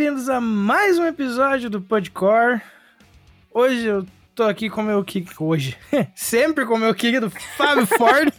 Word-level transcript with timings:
bem-vindos 0.00 0.30
a 0.30 0.40
mais 0.40 0.98
um 0.98 1.04
episódio 1.04 1.68
do 1.68 1.78
Podcore. 1.78 2.62
Hoje 3.52 3.84
eu 3.84 4.06
tô 4.34 4.44
aqui 4.44 4.70
com 4.70 4.80
o 4.80 4.84
meu 4.84 5.04
kick. 5.04 5.30
Hoje. 5.38 5.76
Sempre 6.16 6.64
com 6.64 6.72
o 6.72 6.78
meu 6.78 6.94
kick 6.94 7.20
do 7.20 7.28
Fábio 7.28 7.84
Ford. 7.98 8.32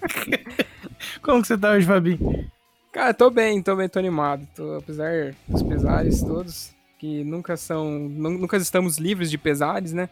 Como 1.22 1.40
que 1.40 1.48
você 1.48 1.56
tá 1.56 1.74
hoje, 1.74 1.86
Fabinho? 1.86 2.50
Cara, 2.92 3.14
tô 3.14 3.30
bem, 3.30 3.62
tô 3.62 3.76
bem, 3.76 3.88
tô 3.88 4.00
animado. 4.00 4.48
Tô, 4.56 4.78
apesar 4.78 5.36
dos 5.48 5.62
pesares 5.62 6.24
todos, 6.24 6.74
que 6.98 7.24
nunca 7.24 7.56
são. 7.56 7.92
Nunca 8.10 8.58
estamos 8.58 8.98
livres 8.98 9.30
de 9.30 9.38
pesares, 9.38 9.94
né? 9.94 10.10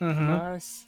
Uhum. 0.00 0.14
Mas. 0.14 0.86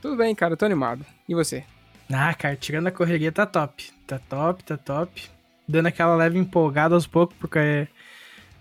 Tudo 0.00 0.14
bem, 0.14 0.32
cara, 0.32 0.56
tô 0.56 0.64
animado. 0.64 1.04
E 1.28 1.34
você? 1.34 1.64
Ah, 2.08 2.32
cara, 2.34 2.54
tirando 2.54 2.86
a 2.86 2.92
correria 2.92 3.32
tá 3.32 3.44
top. 3.44 3.90
Tá 4.06 4.20
top, 4.28 4.62
tá 4.62 4.76
top. 4.76 5.28
Dando 5.66 5.86
aquela 5.86 6.14
leve 6.14 6.38
empolgada 6.38 6.94
aos 6.94 7.08
poucos, 7.08 7.36
porque 7.40 7.88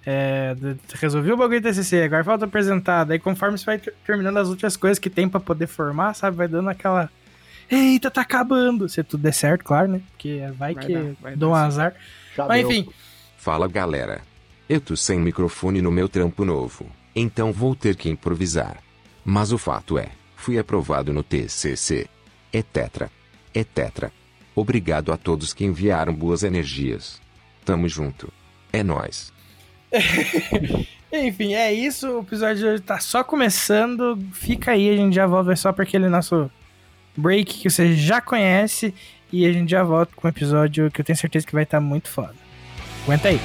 é, 0.06 0.56
resolvi 0.94 1.32
o 1.32 1.38
bagulho 1.38 1.60
do 1.60 1.68
TCC, 1.68 2.04
agora 2.04 2.24
falta 2.24 2.46
apresentar. 2.46 3.06
Daí 3.06 3.18
conforme 3.18 3.58
você 3.58 3.66
vai 3.66 3.82
terminando 4.06 4.38
as 4.38 4.48
outras 4.48 4.78
coisas 4.78 5.00
que 5.00 5.10
tem 5.10 5.28
para 5.28 5.40
poder 5.40 5.68
formar, 5.68 6.14
sabe? 6.14 6.38
Vai 6.38 6.48
dando 6.48 6.70
aquela. 6.70 7.10
Eita, 7.70 8.12
tá 8.12 8.22
acabando! 8.22 8.88
Se 8.88 9.04
tudo 9.04 9.24
der 9.24 9.34
certo, 9.34 9.64
claro, 9.64 9.88
né? 9.88 10.02
Porque 10.12 10.42
vai, 10.56 10.76
vai 10.76 10.86
que 10.86 10.94
dar, 10.94 11.14
vai 11.20 11.36
dou 11.36 11.52
um 11.52 11.56
azar. 11.56 11.96
Já 12.36 12.46
Mas 12.48 12.62
deu. 12.62 12.72
enfim. 12.72 12.90
Fala 13.38 13.68
galera. 13.68 14.22
Eu 14.70 14.82
tô 14.82 14.96
sem 14.96 15.20
microfone 15.20 15.82
no 15.82 15.92
meu 15.92 16.10
trampo 16.10 16.44
novo, 16.44 16.88
então 17.16 17.52
vou 17.52 17.76
ter 17.76 17.96
que 17.96 18.10
improvisar. 18.10 18.78
Mas 19.24 19.52
o 19.52 19.58
fato 19.58 19.98
é, 19.98 20.10
fui 20.36 20.58
aprovado 20.60 21.14
no 21.14 21.24
TCC. 21.24 22.08
É 22.54 22.62
tetra. 22.62 23.12
É 23.54 23.64
tetra. 23.64 24.12
Obrigado 24.56 25.12
a 25.12 25.18
todos 25.18 25.54
que 25.54 25.66
enviaram 25.66 26.14
boas 26.14 26.44
energias. 26.44 27.20
Tamo 27.64 27.88
junto. 27.90 28.32
É 28.72 28.84
nós. 28.84 29.35
Enfim, 31.12 31.54
é 31.54 31.74
isso. 31.74 32.10
O 32.10 32.20
episódio 32.22 32.58
de 32.58 32.66
hoje 32.66 32.82
tá 32.82 33.00
só 33.00 33.24
começando. 33.24 34.20
Fica 34.34 34.72
aí, 34.72 34.90
a 34.90 34.98
gente 34.98 35.16
já 35.16 35.26
volta 35.26 35.56
só 35.56 35.72
para 35.72 35.84
aquele 35.84 36.10
nosso 36.10 36.50
break 37.16 37.60
que 37.60 37.70
você 37.70 37.94
já 37.94 38.20
conhece. 38.20 38.94
E 39.32 39.46
a 39.46 39.52
gente 39.52 39.70
já 39.70 39.84
volta 39.84 40.14
com 40.16 40.28
um 40.28 40.30
episódio 40.30 40.92
que 40.92 41.02
eu 41.02 41.06
tenho 41.06 41.18
certeza 41.18 41.46
que 41.46 41.54
vai 41.54 41.64
estar 41.64 41.78
tá 41.78 41.82
muito 41.82 42.10
foda. 42.10 42.36
Aguenta 43.04 43.30
aí. 43.30 43.40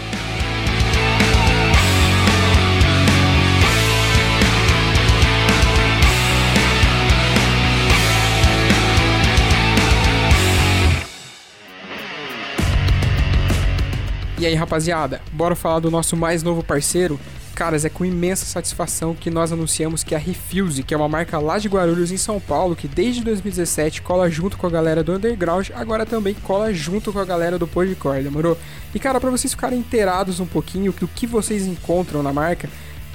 E 14.41 14.47
aí, 14.47 14.55
rapaziada, 14.55 15.21
bora 15.33 15.55
falar 15.55 15.81
do 15.81 15.91
nosso 15.91 16.17
mais 16.17 16.43
novo 16.43 16.63
parceiro? 16.63 17.21
Caras, 17.55 17.85
é 17.85 17.91
com 17.91 18.07
imensa 18.07 18.47
satisfação 18.47 19.15
que 19.15 19.29
nós 19.29 19.53
anunciamos 19.53 20.03
que 20.03 20.15
a 20.15 20.19
Refuse, 20.19 20.83
que 20.83 20.95
é 20.95 20.97
uma 20.97 21.11
marca 21.11 21.39
lá 21.39 21.59
de 21.59 21.69
Guarulhos, 21.69 22.11
em 22.11 22.17
São 22.17 22.41
Paulo, 22.41 22.75
que 22.75 22.89
desde 22.89 23.23
2017 23.23 24.01
cola 24.01 24.31
junto 24.31 24.57
com 24.57 24.67
a 24.67 24.71
galera 24.71 25.05
do 25.05 25.13
Underground, 25.13 25.69
agora 25.75 26.07
também 26.07 26.33
cola 26.33 26.73
junto 26.73 27.13
com 27.13 27.19
a 27.19 27.25
galera 27.27 27.59
do 27.59 27.69
Podcore, 27.69 28.23
demorou? 28.23 28.57
E 28.95 28.99
cara, 28.99 29.21
para 29.21 29.29
vocês 29.29 29.53
ficarem 29.53 29.79
inteirados 29.79 30.41
um 30.41 30.47
pouquinho 30.47 30.91
do 30.99 31.07
que 31.07 31.27
vocês 31.27 31.67
encontram 31.67 32.23
na 32.23 32.33
marca, 32.33 32.67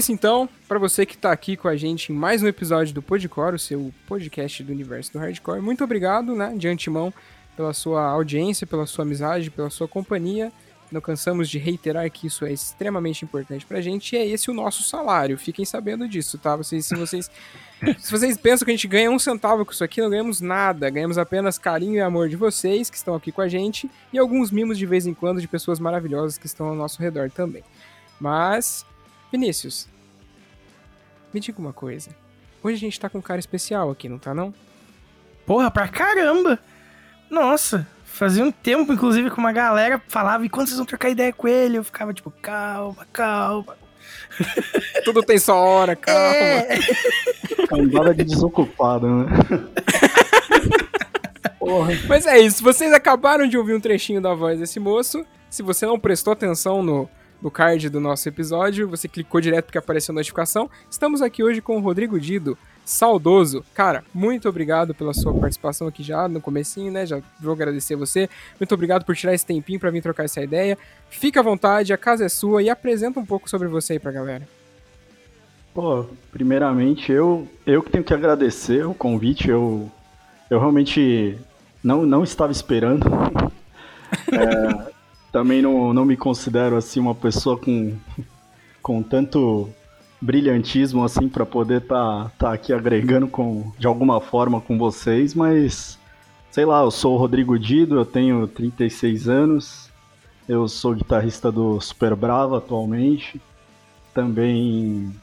Isso 0.00 0.12
então. 0.12 0.48
Para 0.66 0.78
você 0.78 1.04
que 1.04 1.16
tá 1.16 1.30
aqui 1.30 1.58
com 1.58 1.68
a 1.68 1.76
gente 1.76 2.10
em 2.10 2.14
mais 2.14 2.42
um 2.42 2.48
episódio 2.48 2.94
do 2.94 3.02
Podcore, 3.02 3.56
o 3.56 3.58
seu 3.58 3.92
podcast 4.06 4.62
do 4.62 4.72
universo 4.72 5.12
do 5.12 5.18
hardcore. 5.18 5.60
Muito 5.60 5.84
obrigado, 5.84 6.34
né, 6.34 6.54
de 6.56 6.68
antemão, 6.68 7.12
pela 7.54 7.74
sua 7.74 8.06
audiência, 8.06 8.66
pela 8.66 8.86
sua 8.86 9.04
amizade, 9.04 9.50
pela 9.50 9.68
sua 9.68 9.86
companhia. 9.86 10.50
Não 10.90 11.02
cansamos 11.02 11.50
de 11.50 11.58
reiterar 11.58 12.10
que 12.10 12.28
isso 12.28 12.46
é 12.46 12.52
extremamente 12.52 13.26
importante 13.26 13.66
pra 13.66 13.82
gente 13.82 14.16
e 14.16 14.18
é 14.18 14.26
esse 14.26 14.50
o 14.50 14.54
nosso 14.54 14.82
salário. 14.82 15.36
Fiquem 15.36 15.66
sabendo 15.66 16.08
disso, 16.08 16.38
tá? 16.38 16.56
Vocês, 16.56 16.86
se 16.86 16.94
vocês 16.94 17.30
se 18.00 18.10
vocês 18.10 18.38
pensam 18.38 18.64
que 18.64 18.70
a 18.70 18.74
gente 18.74 18.88
ganha 18.88 19.10
um 19.10 19.18
centavo 19.18 19.66
com 19.66 19.72
isso 19.72 19.84
aqui, 19.84 20.00
não 20.00 20.08
ganhamos 20.08 20.40
nada. 20.40 20.88
Ganhamos 20.88 21.18
apenas 21.18 21.58
carinho 21.58 21.96
e 21.96 22.00
amor 22.00 22.30
de 22.30 22.36
vocês 22.36 22.88
que 22.88 22.96
estão 22.96 23.14
aqui 23.14 23.30
com 23.30 23.42
a 23.42 23.48
gente 23.48 23.90
e 24.14 24.18
alguns 24.18 24.50
mimos 24.50 24.78
de 24.78 24.86
vez 24.86 25.06
em 25.06 25.12
quando 25.12 25.42
de 25.42 25.46
pessoas 25.46 25.78
maravilhosas 25.78 26.38
que 26.38 26.46
estão 26.46 26.68
ao 26.68 26.74
nosso 26.74 27.02
redor 27.02 27.30
também. 27.30 27.62
Mas 28.18 28.86
Vinícius, 29.30 29.88
me 31.32 31.40
diga 31.40 31.60
uma 31.60 31.72
coisa. 31.72 32.10
Hoje 32.62 32.76
a 32.76 32.80
gente 32.80 32.98
tá 32.98 33.08
com 33.08 33.18
um 33.18 33.22
cara 33.22 33.38
especial 33.38 33.90
aqui, 33.90 34.08
não 34.08 34.18
tá 34.18 34.34
não? 34.34 34.52
Porra, 35.46 35.70
pra 35.70 35.88
caramba! 35.88 36.58
Nossa, 37.30 37.86
fazia 38.04 38.44
um 38.44 38.50
tempo, 38.50 38.92
inclusive, 38.92 39.30
com 39.30 39.40
uma 39.40 39.52
galera 39.52 40.02
falava, 40.08 40.44
e 40.44 40.48
quando 40.48 40.66
vocês 40.66 40.76
vão 40.76 40.86
trocar 40.86 41.10
ideia 41.10 41.32
com 41.32 41.46
ele? 41.46 41.78
Eu 41.78 41.84
ficava 41.84 42.12
tipo, 42.12 42.30
calma, 42.42 43.06
calma. 43.12 43.76
Tudo 45.04 45.22
tem 45.22 45.38
sua 45.38 45.54
hora, 45.54 45.94
calma. 45.94 46.20
É. 46.20 46.78
Cambada 47.68 48.12
de 48.12 48.24
desocupado, 48.24 49.06
né? 49.06 49.26
Porra. 51.58 51.92
Mas 52.08 52.26
é 52.26 52.40
isso, 52.40 52.62
vocês 52.64 52.92
acabaram 52.92 53.46
de 53.46 53.56
ouvir 53.56 53.74
um 53.74 53.80
trechinho 53.80 54.20
da 54.20 54.34
voz 54.34 54.58
desse 54.58 54.80
moço. 54.80 55.24
Se 55.48 55.62
você 55.62 55.86
não 55.86 55.98
prestou 55.98 56.32
atenção 56.32 56.82
no, 56.82 57.08
no 57.42 57.50
card 57.50 57.88
do 57.88 58.00
nosso 58.00 58.28
episódio, 58.28 58.88
você 58.88 59.08
clicou 59.08 59.40
direto 59.40 59.66
porque 59.66 59.78
apareceu 59.78 60.12
a 60.12 60.16
notificação. 60.16 60.70
Estamos 60.90 61.22
aqui 61.22 61.42
hoje 61.42 61.60
com 61.60 61.76
o 61.76 61.80
Rodrigo 61.80 62.20
Dido, 62.20 62.56
saudoso. 62.84 63.64
Cara, 63.74 64.04
muito 64.12 64.48
obrigado 64.48 64.94
pela 64.94 65.14
sua 65.14 65.32
participação 65.32 65.86
aqui 65.88 66.02
já 66.02 66.28
no 66.28 66.40
comecinho, 66.40 66.92
né? 66.92 67.06
Já 67.06 67.20
vou 67.40 67.52
agradecer 67.52 67.96
você. 67.96 68.28
Muito 68.58 68.74
obrigado 68.74 69.04
por 69.04 69.16
tirar 69.16 69.34
esse 69.34 69.46
tempinho 69.46 69.80
para 69.80 69.90
vir 69.90 70.02
trocar 70.02 70.24
essa 70.24 70.42
ideia. 70.42 70.76
Fica 71.08 71.40
à 71.40 71.42
vontade, 71.42 71.92
a 71.92 71.98
casa 71.98 72.24
é 72.24 72.28
sua 72.28 72.62
e 72.62 72.68
apresenta 72.68 73.18
um 73.18 73.26
pouco 73.26 73.48
sobre 73.48 73.68
você 73.68 73.94
aí 73.94 73.98
pra 73.98 74.12
galera. 74.12 74.46
Pô, 75.72 76.04
primeiramente 76.32 77.12
eu 77.12 77.48
eu 77.64 77.82
que 77.82 77.90
tenho 77.90 78.04
que 78.04 78.12
agradecer 78.12 78.84
o 78.84 78.92
convite. 78.92 79.48
Eu 79.48 79.90
eu 80.50 80.58
realmente 80.58 81.38
não 81.82 82.04
não 82.04 82.24
estava 82.24 82.52
esperando. 82.52 83.06
é, 84.32 84.99
também 85.32 85.62
não, 85.62 85.92
não 85.92 86.04
me 86.04 86.16
considero 86.16 86.76
assim 86.76 87.00
uma 87.00 87.14
pessoa 87.14 87.56
com, 87.56 87.96
com 88.82 89.02
tanto 89.02 89.68
brilhantismo 90.20 91.02
assim 91.04 91.28
para 91.28 91.46
poder 91.46 91.82
estar 91.82 92.24
tá, 92.24 92.30
tá 92.38 92.52
aqui 92.52 92.72
agregando 92.72 93.26
com, 93.26 93.72
de 93.78 93.86
alguma 93.86 94.20
forma 94.20 94.60
com 94.60 94.76
vocês, 94.76 95.34
mas 95.34 95.98
sei 96.50 96.64
lá, 96.64 96.82
eu 96.82 96.90
sou 96.90 97.14
o 97.14 97.16
Rodrigo 97.16 97.58
Dido, 97.58 97.96
eu 97.96 98.04
tenho 98.04 98.46
36 98.46 99.28
anos, 99.28 99.90
eu 100.48 100.66
sou 100.68 100.94
guitarrista 100.94 101.50
do 101.50 101.80
Super 101.80 102.14
Brava 102.16 102.58
atualmente. 102.58 103.40
Também 104.12 105.14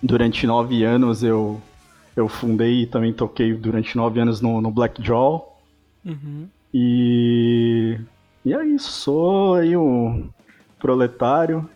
durante 0.00 0.46
nove 0.46 0.84
anos 0.84 1.22
eu, 1.22 1.60
eu 2.14 2.28
fundei 2.28 2.82
e 2.82 2.86
também 2.86 3.12
toquei 3.12 3.52
durante 3.52 3.96
nove 3.96 4.20
anos 4.20 4.40
no, 4.40 4.60
no 4.60 4.70
Black 4.70 5.02
Jaw. 5.04 5.60
Uhum. 6.04 6.46
E 6.72 7.98
e 8.44 8.52
é 8.52 8.64
isso, 8.66 8.90
sou 8.90 9.54
aí 9.54 9.76
um 9.76 10.28
proletário, 10.78 11.68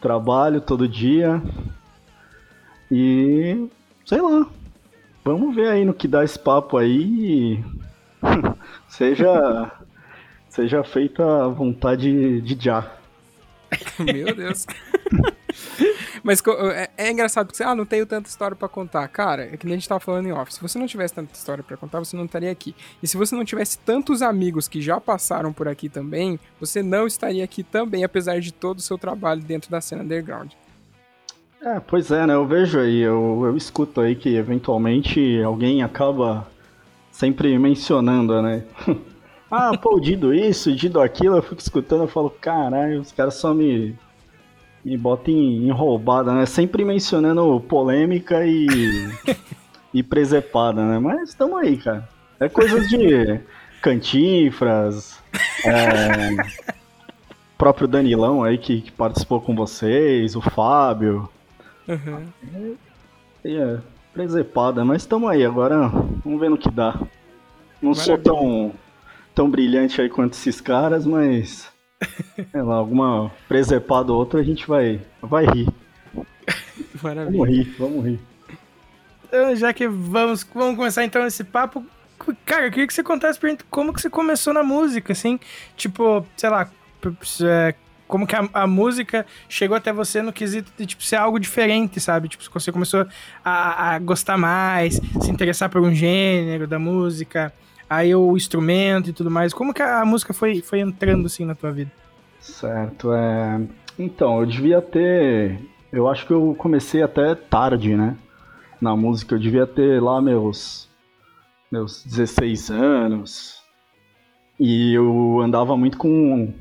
trabalho 0.00 0.60
todo 0.60 0.88
dia 0.88 1.42
e 2.90 3.68
sei 4.04 4.20
lá. 4.20 4.46
Vamos 5.24 5.56
ver 5.56 5.68
aí 5.68 5.84
no 5.84 5.92
que 5.92 6.06
dá 6.06 6.22
esse 6.22 6.38
papo 6.38 6.76
aí. 6.76 7.64
seja 8.88 9.72
seja 10.48 10.84
feita 10.84 11.44
a 11.44 11.48
vontade 11.48 12.40
de 12.40 12.64
já. 12.64 12.90
Meu 13.98 14.34
Deus. 14.34 14.66
Mas 16.22 16.42
é, 16.74 16.90
é, 16.96 17.10
engraçado 17.10 17.46
porque, 17.46 17.62
ah, 17.62 17.74
não 17.74 17.86
tenho 17.86 18.06
tanta 18.06 18.28
história 18.28 18.56
para 18.56 18.68
contar. 18.68 19.06
Cara, 19.08 19.44
é 19.52 19.56
que 19.56 19.66
nem 19.66 19.74
a 19.74 19.76
gente 19.76 19.88
tava 19.88 20.00
falando 20.00 20.26
em 20.26 20.32
off. 20.32 20.52
Se 20.52 20.60
você 20.60 20.78
não 20.78 20.86
tivesse 20.86 21.14
tanta 21.14 21.34
história 21.34 21.62
para 21.62 21.76
contar, 21.76 21.98
você 21.98 22.16
não 22.16 22.24
estaria 22.24 22.50
aqui. 22.50 22.74
E 23.02 23.06
se 23.06 23.16
você 23.16 23.34
não 23.34 23.44
tivesse 23.44 23.78
tantos 23.78 24.22
amigos 24.22 24.68
que 24.68 24.80
já 24.80 25.00
passaram 25.00 25.52
por 25.52 25.68
aqui 25.68 25.88
também, 25.88 26.38
você 26.60 26.82
não 26.82 27.06
estaria 27.06 27.44
aqui 27.44 27.62
também, 27.62 28.04
apesar 28.04 28.40
de 28.40 28.52
todo 28.52 28.78
o 28.78 28.82
seu 28.82 28.98
trabalho 28.98 29.42
dentro 29.42 29.70
da 29.70 29.80
cena 29.80 30.02
underground. 30.02 30.52
É, 31.62 31.80
pois 31.80 32.10
é, 32.10 32.26
né? 32.26 32.34
Eu 32.34 32.46
vejo 32.46 32.78
aí, 32.78 33.00
eu, 33.00 33.42
eu 33.44 33.56
escuto 33.56 34.00
aí 34.00 34.14
que 34.14 34.36
eventualmente 34.36 35.42
alguém 35.42 35.82
acaba 35.82 36.46
sempre 37.10 37.58
mencionando, 37.58 38.40
né? 38.42 38.64
ah, 39.50 39.76
pô, 39.76 39.96
o 39.96 40.00
Dido 40.00 40.34
isso, 40.34 40.70
o 40.70 40.74
Dido 40.74 41.00
aquilo, 41.00 41.36
eu 41.36 41.42
fico 41.42 41.60
escutando 41.60 42.04
e 42.04 42.08
falo, 42.08 42.30
caralho, 42.30 43.00
os 43.00 43.10
caras 43.10 43.34
só 43.34 43.54
me 43.54 43.96
me 44.86 44.96
bota 44.96 45.32
em, 45.32 45.66
em 45.66 45.70
roubada, 45.72 46.32
né? 46.32 46.46
Sempre 46.46 46.84
mencionando 46.84 47.60
polêmica 47.68 48.46
e, 48.46 48.68
e 49.92 50.00
presepada, 50.00 50.80
né? 50.80 51.00
Mas 51.00 51.30
estamos 51.30 51.58
aí, 51.58 51.76
cara. 51.76 52.08
É 52.38 52.48
coisas 52.48 52.88
de 52.88 53.40
cantifras, 53.82 55.20
é, 55.64 56.36
próprio 57.58 57.88
Danilão 57.88 58.44
aí 58.44 58.58
que, 58.58 58.80
que, 58.80 58.92
participou 58.92 59.40
com 59.40 59.56
vocês, 59.56 60.36
o 60.36 60.40
Fábio. 60.40 61.28
Uhum. 61.88 62.76
É, 63.44 63.50
é, 63.50 63.78
presepada, 64.14 64.84
mas 64.84 65.02
estamos 65.02 65.28
aí 65.28 65.44
agora, 65.44 65.88
vamos 66.24 66.38
ver 66.38 66.48
no 66.48 66.56
que 66.56 66.70
dá. 66.70 66.92
Não 67.82 67.90
Maravilha. 67.90 68.04
sou 68.04 68.18
tão, 68.18 68.72
tão 69.34 69.50
brilhante 69.50 70.00
aí 70.00 70.08
quanto 70.08 70.34
esses 70.34 70.60
caras, 70.60 71.04
mas 71.04 71.74
é 72.52 72.62
lá, 72.62 72.76
alguma 72.76 73.30
presepada 73.48 74.12
ou 74.12 74.18
outra 74.18 74.40
a 74.40 74.44
gente 74.44 74.66
vai, 74.66 75.00
vai 75.22 75.46
rir. 75.46 75.68
Maravilha. 77.02 77.38
Vamos 77.38 77.48
rir, 77.48 77.76
vamos 77.78 78.04
rir. 78.04 78.20
Então, 79.24 79.56
já 79.56 79.72
que 79.72 79.88
vamos, 79.88 80.46
vamos 80.54 80.76
começar 80.76 81.04
então 81.04 81.26
esse 81.26 81.42
papo, 81.42 81.84
cara, 82.44 82.66
eu 82.66 82.70
queria 82.70 82.86
que 82.86 82.94
você 82.94 83.02
contasse 83.02 83.38
pra 83.38 83.50
gente 83.50 83.64
como 83.64 83.92
que 83.92 84.00
você 84.00 84.08
começou 84.08 84.52
na 84.52 84.62
música, 84.62 85.12
assim, 85.12 85.38
tipo, 85.76 86.24
sei 86.36 86.48
lá, 86.48 86.70
é, 87.42 87.74
como 88.06 88.26
que 88.26 88.36
a, 88.36 88.48
a, 88.52 88.66
música 88.66 89.26
chegou 89.48 89.76
até 89.76 89.92
você 89.92 90.22
no 90.22 90.32
quesito 90.32 90.72
de, 90.78 90.86
tipo, 90.86 91.02
ser 91.02 91.16
algo 91.16 91.38
diferente, 91.38 92.00
sabe? 92.00 92.28
Tipo, 92.28 92.44
você 92.52 92.70
começou 92.70 93.06
a, 93.44 93.94
a 93.94 93.98
gostar 93.98 94.36
mais, 94.36 95.00
se 95.20 95.30
interessar 95.30 95.68
por 95.68 95.82
um 95.82 95.94
gênero 95.94 96.66
da 96.66 96.78
música, 96.78 97.52
aí 97.88 98.14
o 98.14 98.36
instrumento 98.36 99.10
e 99.10 99.12
tudo 99.12 99.30
mais. 99.30 99.52
Como 99.52 99.72
que 99.72 99.82
a 99.82 100.04
música 100.04 100.32
foi, 100.32 100.60
foi 100.60 100.80
entrando 100.80 101.26
assim 101.26 101.44
na 101.44 101.54
tua 101.54 101.72
vida? 101.72 101.90
Certo, 102.40 103.12
é. 103.12 103.60
Então, 103.98 104.40
eu 104.40 104.46
devia 104.46 104.80
ter. 104.82 105.58
Eu 105.92 106.08
acho 106.08 106.26
que 106.26 106.32
eu 106.32 106.54
comecei 106.58 107.02
até 107.02 107.34
tarde, 107.34 107.96
né? 107.96 108.16
Na 108.80 108.94
música. 108.94 109.34
Eu 109.34 109.38
devia 109.38 109.66
ter 109.66 110.02
lá 110.02 110.20
meus. 110.20 110.88
meus 111.70 112.04
16 112.04 112.70
anos. 112.70 113.56
E 114.58 114.94
eu 114.94 115.40
andava 115.40 115.76
muito 115.76 115.98
com, 115.98 116.52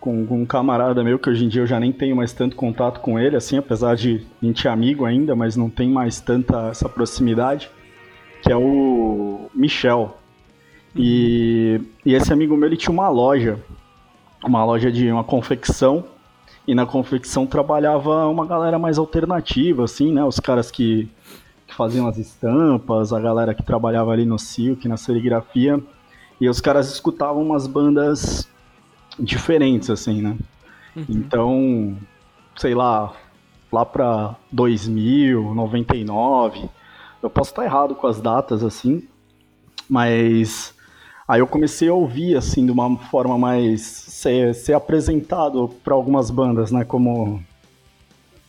com, 0.00 0.26
um 0.30 0.46
camarada 0.46 1.04
meu, 1.04 1.18
que 1.18 1.28
hoje 1.28 1.44
em 1.44 1.48
dia 1.48 1.62
eu 1.62 1.66
já 1.66 1.78
nem 1.78 1.92
tenho 1.92 2.16
mais 2.16 2.32
tanto 2.32 2.56
contato 2.56 3.00
com 3.00 3.18
ele, 3.18 3.36
assim, 3.36 3.58
apesar 3.58 3.94
de 3.96 4.26
a 4.42 4.46
gente 4.46 4.66
é 4.66 4.70
amigo 4.70 5.04
ainda, 5.04 5.36
mas 5.36 5.54
não 5.54 5.68
tem 5.68 5.90
mais 5.90 6.20
tanta 6.20 6.68
essa 6.68 6.88
proximidade, 6.88 7.70
que 8.42 8.50
é 8.50 8.56
o 8.56 9.50
Michel. 9.54 10.21
E, 10.94 11.80
e 12.04 12.14
esse 12.14 12.32
amigo 12.32 12.56
meu 12.56 12.68
ele 12.68 12.76
tinha 12.76 12.92
uma 12.92 13.08
loja, 13.08 13.58
uma 14.44 14.64
loja 14.64 14.90
de 14.90 15.10
uma 15.10 15.24
confecção, 15.24 16.04
e 16.66 16.74
na 16.74 16.86
confecção 16.86 17.46
trabalhava 17.46 18.26
uma 18.28 18.46
galera 18.46 18.78
mais 18.78 18.98
alternativa, 18.98 19.84
assim, 19.84 20.12
né? 20.12 20.24
Os 20.24 20.38
caras 20.38 20.70
que, 20.70 21.08
que 21.66 21.74
faziam 21.74 22.06
as 22.06 22.18
estampas, 22.18 23.12
a 23.12 23.20
galera 23.20 23.54
que 23.54 23.62
trabalhava 23.62 24.12
ali 24.12 24.24
no 24.24 24.38
silk, 24.38 24.86
na 24.86 24.96
serigrafia, 24.96 25.82
e 26.40 26.48
os 26.48 26.60
caras 26.60 26.92
escutavam 26.92 27.42
umas 27.42 27.66
bandas 27.66 28.48
diferentes, 29.18 29.90
assim, 29.90 30.22
né? 30.22 30.36
Uhum. 30.94 31.04
Então, 31.08 31.96
sei 32.56 32.74
lá, 32.74 33.12
lá 33.72 33.84
pra 33.84 34.36
2000, 34.50 35.54
99, 35.54 36.68
eu 37.22 37.30
posso 37.30 37.50
estar 37.50 37.64
errado 37.64 37.94
com 37.94 38.06
as 38.06 38.20
datas, 38.20 38.62
assim, 38.62 39.06
mas 39.88 40.71
Aí 41.32 41.40
eu 41.40 41.46
comecei 41.46 41.88
a 41.88 41.94
ouvir, 41.94 42.36
assim, 42.36 42.66
de 42.66 42.70
uma 42.70 42.94
forma 42.94 43.38
mais. 43.38 43.80
ser, 43.80 44.54
ser 44.54 44.74
apresentado 44.74 45.66
para 45.82 45.94
algumas 45.94 46.30
bandas, 46.30 46.70
né? 46.70 46.84
Como 46.84 47.42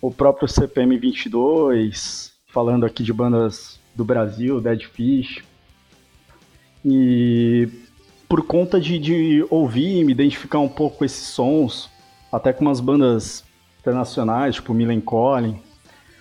o 0.01 0.11
próprio 0.11 0.49
CPM 0.49 0.97
22, 0.97 2.33
falando 2.47 2.85
aqui 2.85 3.01
de 3.01 3.13
bandas 3.13 3.79
do 3.95 4.03
Brasil, 4.03 4.59
Dead 4.59 4.83
Fish. 4.83 5.41
E 6.83 7.69
por 8.27 8.45
conta 8.45 8.81
de, 8.81 8.99
de 8.99 9.45
ouvir 9.49 10.01
e 10.01 10.03
me 10.03 10.11
identificar 10.11 10.59
um 10.59 10.67
pouco 10.67 10.97
com 10.97 11.05
esses 11.05 11.27
sons, 11.27 11.89
até 12.29 12.51
com 12.51 12.65
umas 12.65 12.81
bandas 12.81 13.45
internacionais, 13.79 14.55
tipo 14.55 14.73
Millen 14.73 14.99
Collin, 14.99 15.57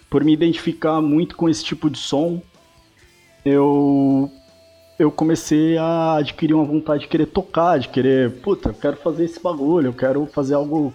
por 0.08 0.22
me 0.22 0.32
identificar 0.32 1.02
muito 1.02 1.34
com 1.34 1.48
esse 1.48 1.64
tipo 1.64 1.90
de 1.90 1.98
som, 1.98 2.40
eu 3.44 4.30
eu 4.98 5.10
comecei 5.10 5.76
a 5.78 6.16
adquirir 6.16 6.54
uma 6.54 6.64
vontade 6.64 7.02
de 7.02 7.08
querer 7.08 7.26
tocar, 7.26 7.78
de 7.78 7.88
querer, 7.88 8.30
puta, 8.40 8.70
eu 8.70 8.74
quero 8.74 8.96
fazer 8.96 9.24
esse 9.24 9.42
bagulho, 9.42 9.88
eu 9.88 9.92
quero 9.92 10.26
fazer 10.26 10.54
algo 10.54 10.94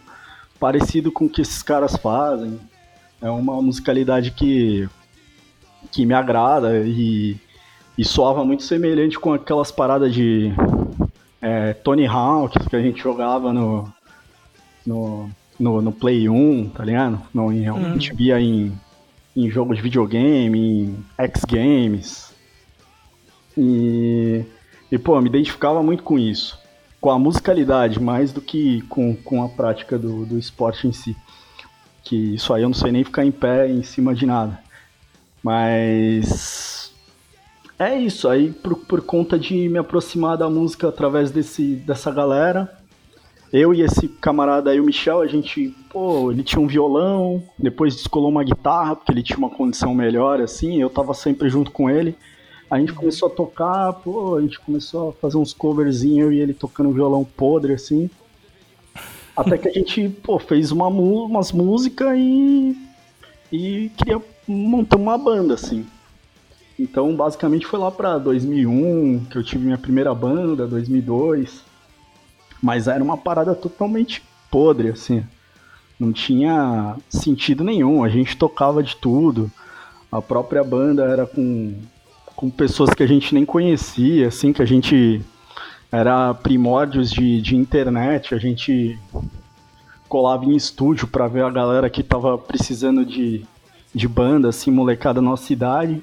parecido 0.60 1.12
com 1.12 1.26
o 1.26 1.30
que 1.30 1.42
esses 1.42 1.62
caras 1.62 1.96
fazem. 1.98 2.60
É 3.22 3.30
uma 3.30 3.62
musicalidade 3.62 4.32
que, 4.32 4.88
que 5.92 6.06
me 6.06 6.14
agrada 6.14 6.80
e, 6.86 7.38
e 7.98 8.06
soava 8.06 8.46
muito 8.46 8.64
semelhante 8.64 9.20
com 9.20 9.34
aquelas 9.34 9.72
paradas 9.72 10.14
de 10.14 10.54
é, 11.42 11.74
Tony 11.74 12.06
Hawk 12.06 12.58
que 12.70 12.76
a 12.76 12.82
gente 12.82 13.02
jogava 13.02 13.52
no, 13.52 13.92
no, 14.86 15.30
no, 15.60 15.82
no 15.82 15.92
Play 15.92 16.30
1, 16.30 16.70
tá 16.70 16.86
ligado? 16.86 17.22
No, 17.34 17.52
em, 17.52 17.70
hum. 17.70 17.76
A 17.76 17.90
gente 17.94 18.14
via 18.14 18.40
em, 18.40 18.72
em 19.36 19.50
jogos 19.50 19.78
de 19.78 19.84
videogame, 19.84 20.60
em 20.60 21.06
X 21.18 21.44
Games. 21.46 22.26
E, 23.58 24.46
e, 24.92 24.98
pô, 24.98 25.20
me 25.20 25.28
identificava 25.28 25.82
muito 25.82 26.04
com 26.04 26.20
isso. 26.20 26.60
Com 27.02 27.10
a 27.10 27.18
musicalidade, 27.18 28.00
mais 28.00 28.32
do 28.32 28.42
que 28.42 28.82
com, 28.84 29.16
com 29.16 29.44
a 29.44 29.50
prática 29.50 29.98
do, 29.98 30.26
do 30.26 30.38
esporte 30.38 30.88
em 30.88 30.94
si. 30.94 31.16
Que 32.04 32.36
isso 32.36 32.54
aí 32.54 32.62
eu 32.62 32.70
não 32.70 32.76
sei 32.76 32.92
nem 32.92 33.04
ficar 33.04 33.26
em 33.26 33.32
pé 33.32 33.70
em 33.70 33.84
cima 33.84 34.14
de 34.14 34.26
nada. 34.26 34.60
Mas. 35.44 36.94
É 37.80 37.96
isso, 37.96 38.28
aí 38.28 38.52
por, 38.52 38.76
por 38.76 39.02
conta 39.02 39.38
de 39.38 39.70
me 39.70 39.78
aproximar 39.78 40.36
da 40.36 40.50
música 40.50 40.90
através 40.90 41.30
desse, 41.30 41.76
dessa 41.76 42.10
galera, 42.10 42.76
eu 43.54 43.72
e 43.72 43.82
esse 43.82 44.08
camarada 44.08 44.72
aí, 44.72 44.80
o 44.80 44.84
Michel, 44.84 45.22
a 45.22 45.28
gente, 45.28 45.76
pô, 45.90 46.32
ele 46.32 46.42
tinha 46.42 46.60
um 46.60 46.66
violão, 46.66 47.44
depois 47.58 47.96
descolou 47.96 48.30
uma 48.30 48.44
guitarra, 48.44 48.96
porque 48.96 49.12
ele 49.12 49.22
tinha 49.22 49.38
uma 49.38 49.52
condição 49.52 49.94
melhor, 49.94 50.42
assim, 50.42 50.82
eu 50.82 50.90
tava 50.90 51.14
sempre 51.14 51.50
junto 51.50 51.70
com 51.70 51.88
ele. 51.88 52.16
A 52.69 52.79
gente 52.79 52.93
começou 52.93 53.29
a 53.29 53.31
tocar, 53.31 53.93
pô, 53.93 54.36
a 54.36 54.41
gente 54.41 54.59
começou 54.59 55.09
a 55.09 55.13
fazer 55.13 55.38
uns 55.38 55.53
coverzinhos 55.53 56.33
e 56.33 56.38
ele 56.38 56.53
tocando 56.53 56.91
violão 56.91 57.24
podre, 57.24 57.74
assim. 57.74 58.09
Até 59.36 59.57
que 59.57 59.69
a 59.69 59.71
gente, 59.71 60.09
pô, 60.09 60.38
fez 60.38 60.71
uma, 60.71 60.88
umas 60.88 61.51
músicas 61.51 62.17
e, 62.17 62.75
e 63.51 63.91
queria 63.95 64.21
montar 64.47 64.97
uma 64.97 65.17
banda, 65.17 65.53
assim. 65.53 65.86
Então, 66.77 67.15
basicamente, 67.15 67.65
foi 67.65 67.79
lá 67.79 67.89
pra 67.89 68.17
2001 68.17 69.25
que 69.31 69.38
eu 69.38 69.43
tive 69.43 69.65
minha 69.65 69.77
primeira 69.77 70.13
banda, 70.13 70.67
2002. 70.67 71.63
Mas 72.62 72.88
era 72.88 73.03
uma 73.03 73.17
parada 73.17 73.55
totalmente 73.55 74.21
podre, 74.51 74.89
assim. 74.89 75.24
Não 76.00 76.12
tinha 76.12 76.97
sentido 77.09 77.63
nenhum. 77.63 78.03
A 78.03 78.09
gente 78.09 78.38
tocava 78.38 78.83
de 78.83 78.95
tudo. 78.95 79.51
A 80.12 80.21
própria 80.21 80.63
banda 80.63 81.03
era 81.03 81.25
com 81.25 81.74
com 82.38 82.51
pessoas 82.51 82.91
que 82.91 83.01
a 83.01 83.08
gente 83.08 83.34
nem 83.34 83.44
conhecia, 83.44 84.27
assim, 84.27 84.53
que 84.53 84.62
a 84.62 84.65
gente 84.65 85.20
era 85.91 86.36
primórdios 86.36 87.10
de, 87.10 87.41
de 87.41 87.56
internet, 87.56 88.36
a 88.36 88.38
gente 88.38 88.98
colava 90.08 90.46
em 90.46 90.56
estúdio 90.56 91.08
para 91.08 91.27
ver 91.27 91.44
a 91.44 91.50
galera 91.50 91.89
que 91.89 92.03
tava 92.03 92.38
precisando 92.38 93.03
de, 93.03 93.44
de 93.94 94.08
banda, 94.08 94.50
assim, 94.50 94.70
molecada 94.70 95.15
da 95.15 95.22
nossa 95.22 95.51
idade. 95.51 96.01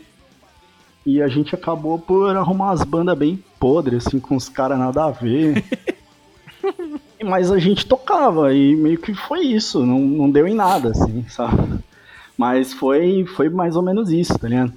E 1.07 1.23
a 1.23 1.29
gente 1.29 1.55
acabou 1.55 2.01
por 2.01 2.37
arrumar 2.37 2.73
umas 2.73 2.83
bandas 2.83 3.17
bem 3.17 3.43
podres, 3.61 4.05
assim, 4.05 4.19
com 4.19 4.35
os 4.35 4.49
caras 4.49 4.77
nada 4.77 5.05
a 5.05 5.11
ver. 5.13 5.65
Mas 7.25 7.53
a 7.53 7.61
gente 7.61 7.87
tocava 7.87 8.53
e 8.53 8.75
meio 8.75 8.99
que 8.99 9.15
foi 9.15 9.43
isso, 9.43 9.87
não, 9.87 10.01
não 10.01 10.29
deu 10.29 10.49
em 10.49 10.55
nada, 10.55 10.91
assim, 10.91 11.25
sabe? 11.29 11.79
Mas 12.37 12.73
foi, 12.73 13.25
foi 13.25 13.49
mais 13.49 13.77
ou 13.77 13.83
menos 13.83 14.11
isso, 14.11 14.37
tá 14.37 14.49
ligado? 14.49 14.73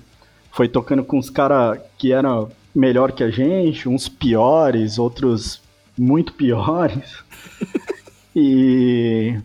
Foi 0.57 0.67
tocando 0.67 1.03
com 1.03 1.19
uns 1.19 1.29
caras 1.29 1.79
que 1.99 2.11
eram 2.11 2.49
melhor 2.73 3.11
que 3.11 3.23
a 3.23 3.29
gente, 3.29 3.87
uns 3.87 4.09
piores, 4.09 4.97
outros 4.97 5.61
muito 5.95 6.33
piores. 6.33 7.23
e, 8.35 9.37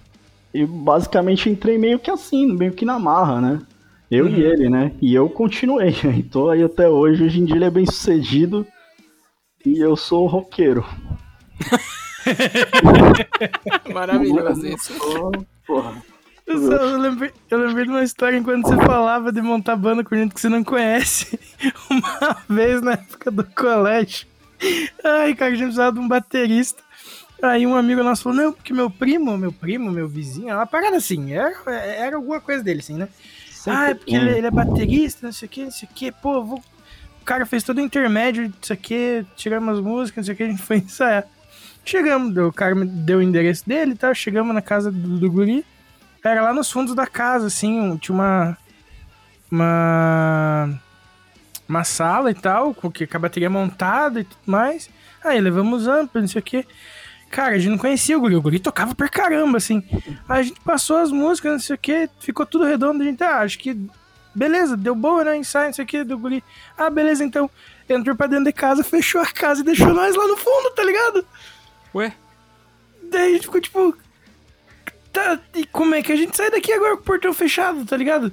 e 0.54 0.64
basicamente 0.64 1.50
entrei 1.50 1.76
meio 1.76 1.98
que 1.98 2.10
assim, 2.10 2.50
meio 2.50 2.72
que 2.72 2.86
na 2.86 2.98
marra, 2.98 3.42
né? 3.42 3.60
Eu 4.10 4.24
uhum. 4.24 4.34
e 4.34 4.42
ele, 4.42 4.70
né? 4.70 4.92
E 5.02 5.14
eu 5.14 5.28
continuei. 5.28 5.94
E 6.18 6.22
tô 6.22 6.48
aí 6.48 6.62
até 6.62 6.88
hoje. 6.88 7.24
Hoje 7.24 7.40
em 7.40 7.44
dia 7.44 7.56
ele 7.56 7.66
é 7.66 7.70
bem 7.70 7.84
sucedido. 7.84 8.66
E 9.66 9.78
eu 9.78 9.94
sou 9.96 10.26
roqueiro. 10.26 10.82
Maravilhoso 13.92 14.66
isso. 14.66 14.94
Porra. 15.66 16.02
Eu, 16.46 16.58
só, 16.58 16.72
eu, 16.72 16.98
lembrei, 16.98 17.30
eu 17.50 17.58
lembrei 17.58 17.84
de 17.84 17.90
uma 17.90 18.02
história 18.02 18.36
enquanto 18.36 18.66
você 18.66 18.76
falava 18.76 19.30
de 19.30 19.40
montar 19.40 19.76
banda 19.76 20.02
com 20.02 20.16
gente 20.16 20.34
que 20.34 20.40
você 20.40 20.48
não 20.48 20.64
conhece. 20.64 21.38
Uma 21.88 22.36
vez 22.48 22.82
na 22.82 22.92
época 22.92 23.30
do 23.30 23.44
colégio. 23.44 24.26
Ai, 25.04 25.34
cara, 25.34 25.52
a 25.52 25.54
gente 25.54 25.64
precisava 25.64 25.92
de 25.92 26.00
um 26.00 26.08
baterista. 26.08 26.82
Aí 27.42 27.66
um 27.66 27.74
amigo 27.74 28.04
nosso 28.04 28.22
falou, 28.22 28.38
não, 28.38 28.52
porque 28.52 28.72
meu 28.72 28.88
primo, 28.88 29.36
meu 29.36 29.52
primo, 29.52 29.90
meu 29.90 30.08
vizinho, 30.08 30.54
uma 30.54 30.66
parada 30.66 30.96
assim, 30.96 31.32
era, 31.32 31.52
era 31.72 32.16
alguma 32.16 32.40
coisa 32.40 32.62
dele, 32.62 32.78
assim, 32.78 32.94
né? 32.94 33.08
ah, 33.66 33.90
é 33.90 33.94
porque 33.94 34.14
ele, 34.14 34.30
ele, 34.38 34.46
é 34.46 34.50
baterista, 34.50 35.26
não 35.26 35.32
sei 35.32 35.46
o 35.46 35.48
que, 35.48 35.64
não 35.64 35.70
sei 35.72 35.88
o 35.90 35.94
que, 35.94 36.12
pô, 36.12 36.44
vou... 36.44 36.58
o 37.20 37.24
cara 37.24 37.44
fez 37.44 37.64
todo 37.64 37.78
o 37.78 37.80
intermédio, 37.80 38.44
não 38.44 38.52
sei 38.62 38.76
o 38.76 38.78
que, 38.78 39.26
tiramos 39.34 39.76
as 39.76 39.84
músicas, 39.84 40.18
não 40.18 40.24
sei 40.24 40.34
o 40.34 40.36
que, 40.36 40.42
a 40.44 40.50
gente 40.50 40.62
foi 40.62 40.76
ensaiar. 40.78 41.24
Chegamos, 41.84 42.36
o 42.36 42.52
cara 42.52 42.76
me 42.76 42.86
deu 42.86 43.18
o 43.18 43.22
endereço 43.22 43.68
dele 43.68 43.92
e 43.92 43.96
tal, 43.96 44.14
chegamos 44.14 44.54
na 44.54 44.62
casa 44.62 44.92
do, 44.92 45.18
do 45.18 45.30
guri, 45.30 45.64
era 46.22 46.42
lá 46.42 46.52
nos 46.52 46.70
fundos 46.70 46.94
da 46.94 47.06
casa, 47.06 47.46
assim, 47.46 47.96
tinha 47.98 48.14
uma... 48.14 48.58
uma... 49.50 50.80
uma 51.68 51.84
sala 51.84 52.30
e 52.30 52.34
tal, 52.34 52.74
com, 52.74 52.88
a 52.88 53.18
bateria 53.18 53.50
montada 53.50 54.20
e 54.20 54.24
tudo 54.24 54.40
mais. 54.46 54.88
Aí 55.24 55.40
levamos 55.40 55.86
amplo, 55.86 56.20
não 56.20 56.28
sei 56.28 56.40
o 56.40 56.44
que. 56.44 56.66
Cara, 57.30 57.54
a 57.54 57.58
gente 57.58 57.70
não 57.70 57.78
conhecia 57.78 58.16
o 58.16 58.20
guri, 58.20 58.36
o 58.36 58.42
guri 58.42 58.58
tocava 58.58 58.94
pra 58.94 59.08
caramba, 59.08 59.56
assim. 59.56 59.82
Aí 60.28 60.40
a 60.40 60.42
gente 60.42 60.60
passou 60.60 60.98
as 60.98 61.10
músicas, 61.10 61.52
não 61.52 61.60
sei 61.60 61.76
o 61.76 61.78
que, 61.78 62.10
ficou 62.20 62.44
tudo 62.44 62.64
redondo, 62.64 63.02
a 63.02 63.06
gente, 63.06 63.22
ah, 63.24 63.38
acho 63.38 63.58
que 63.58 63.88
beleza, 64.34 64.76
deu 64.76 64.94
boa, 64.94 65.24
né? 65.24 65.36
Ensaio, 65.36 65.66
não 65.66 65.72
sei 65.72 65.84
o 65.84 65.88
que, 65.88 66.04
do 66.04 66.18
guri. 66.18 66.42
Ah, 66.76 66.90
beleza, 66.90 67.24
então. 67.24 67.50
Entrou 67.88 68.16
pra 68.16 68.26
dentro 68.26 68.46
de 68.46 68.52
casa, 68.52 68.82
fechou 68.84 69.20
a 69.20 69.26
casa 69.26 69.60
e 69.60 69.64
deixou 69.64 69.92
nós 69.92 70.14
lá 70.14 70.26
no 70.26 70.36
fundo, 70.36 70.70
tá 70.74 70.82
ligado? 70.82 71.26
Ué? 71.94 72.12
Daí 73.10 73.30
a 73.30 73.32
gente 73.34 73.46
ficou 73.46 73.60
tipo. 73.60 73.96
Tá, 75.12 75.38
e 75.54 75.66
como 75.66 75.94
é 75.94 76.02
que 76.02 76.10
a 76.10 76.16
gente 76.16 76.36
sai 76.36 76.50
daqui 76.50 76.72
agora 76.72 76.96
com 76.96 77.02
o 77.02 77.04
portão 77.04 77.34
fechado, 77.34 77.84
tá 77.84 77.96
ligado? 77.96 78.32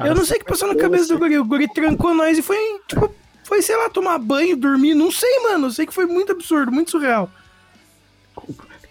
Eu 0.00 0.14
não 0.14 0.24
sei 0.24 0.38
o 0.38 0.40
que 0.40 0.46
passou 0.46 0.68
na 0.68 0.74
cabeça 0.74 1.12
do 1.12 1.18
guri. 1.18 1.38
O 1.38 1.44
guri 1.44 1.68
trancou 1.68 2.14
nós 2.14 2.38
e 2.38 2.42
foi, 2.42 2.56
tipo, 2.88 3.14
foi, 3.42 3.60
sei 3.60 3.76
lá, 3.76 3.90
tomar 3.90 4.18
banho, 4.18 4.56
dormir, 4.56 4.94
não 4.94 5.10
sei, 5.10 5.40
mano. 5.40 5.66
Eu 5.66 5.70
sei 5.70 5.86
que 5.86 5.92
foi 5.92 6.06
muito 6.06 6.32
absurdo, 6.32 6.72
muito 6.72 6.90
surreal 6.90 7.30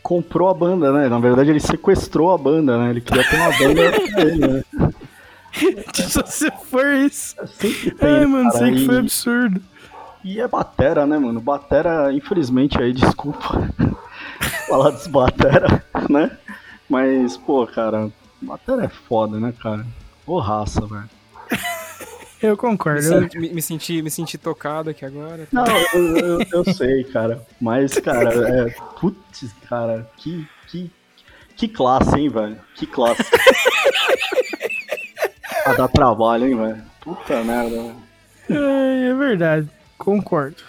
comprou 0.04 0.50
a 0.50 0.54
banda, 0.54 0.92
né? 0.92 1.08
Na 1.08 1.18
verdade, 1.18 1.50
ele 1.50 1.62
sequestrou 1.62 2.32
a 2.32 2.38
banda, 2.38 2.78
né? 2.78 2.90
Ele 2.90 3.02
queria 3.02 3.24
ter 3.28 3.38
uma 3.38 3.50
banda 3.58 3.92
pra 3.92 4.22
ele, 4.22 4.48
né? 4.48 4.64
Se 6.26 6.52
for 6.70 6.86
isso. 6.94 7.36
Sempre 7.48 7.92
tem, 7.92 8.10
Ai, 8.10 8.26
mano, 8.26 8.52
sei 8.52 8.72
que 8.74 8.86
foi 8.86 8.98
absurdo. 8.98 9.62
E 10.24 10.40
é 10.40 10.48
batera, 10.48 11.06
né, 11.06 11.18
mano? 11.18 11.40
Batera, 11.40 12.12
infelizmente, 12.14 12.82
aí, 12.82 12.92
desculpa 12.92 13.72
falar 14.68 14.92
dos 14.92 15.08
batera, 15.08 15.84
né? 16.10 16.38
Mas, 16.94 17.36
pô, 17.36 17.66
cara, 17.66 18.12
batera 18.40 18.86
é 18.86 18.88
foda, 18.88 19.40
né, 19.40 19.52
cara? 19.60 19.84
Ô 20.28 20.38
raça, 20.38 20.86
velho. 20.86 21.10
Eu 22.40 22.56
concordo. 22.56 23.02
Me, 23.34 23.50
me, 23.50 23.62
senti, 23.64 24.00
me 24.04 24.12
senti 24.12 24.38
tocado 24.38 24.92
aqui 24.92 25.04
agora. 25.04 25.48
Não, 25.52 25.66
eu, 25.94 26.18
eu, 26.18 26.40
eu 26.52 26.74
sei, 26.74 27.06
cara. 27.06 27.42
Mas, 27.60 27.98
cara, 27.98 28.68
é. 28.68 28.70
Putz, 29.00 29.50
cara, 29.70 30.08
que, 30.18 30.46
que, 30.68 30.92
que 31.56 31.70
classe, 31.70 32.20
hein, 32.20 32.28
velho? 32.28 32.60
Que 32.76 32.86
classe. 32.86 33.24
a 35.66 35.74
dar 35.74 35.88
trabalho, 35.88 36.48
hein, 36.48 36.58
velho? 36.58 36.84
Puta 37.00 37.44
merda, 37.46 37.70
velho. 37.70 37.96
É, 38.50 39.08
é 39.08 39.14
verdade, 39.14 39.70
concordo. 39.98 40.62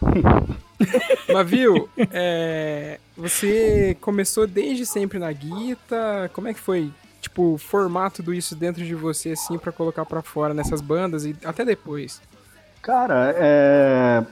Mas 1.32 1.50
viu, 1.50 1.88
é, 2.12 2.98
você 3.16 3.96
começou 4.00 4.46
desde 4.46 4.86
sempre 4.86 5.18
na 5.18 5.30
guita, 5.32 6.30
como 6.32 6.48
é 6.48 6.54
que 6.54 6.60
foi 6.60 6.90
tipo, 7.20 7.58
formar 7.58 8.10
tudo 8.10 8.32
isso 8.32 8.56
dentro 8.56 8.84
de 8.84 8.94
você, 8.94 9.30
assim, 9.30 9.58
para 9.58 9.70
colocar 9.70 10.04
para 10.06 10.22
fora 10.22 10.54
nessas 10.54 10.80
bandas 10.80 11.24
e 11.24 11.36
até 11.44 11.64
depois? 11.64 12.20
Cara, 12.82 13.34
é. 13.36 14.24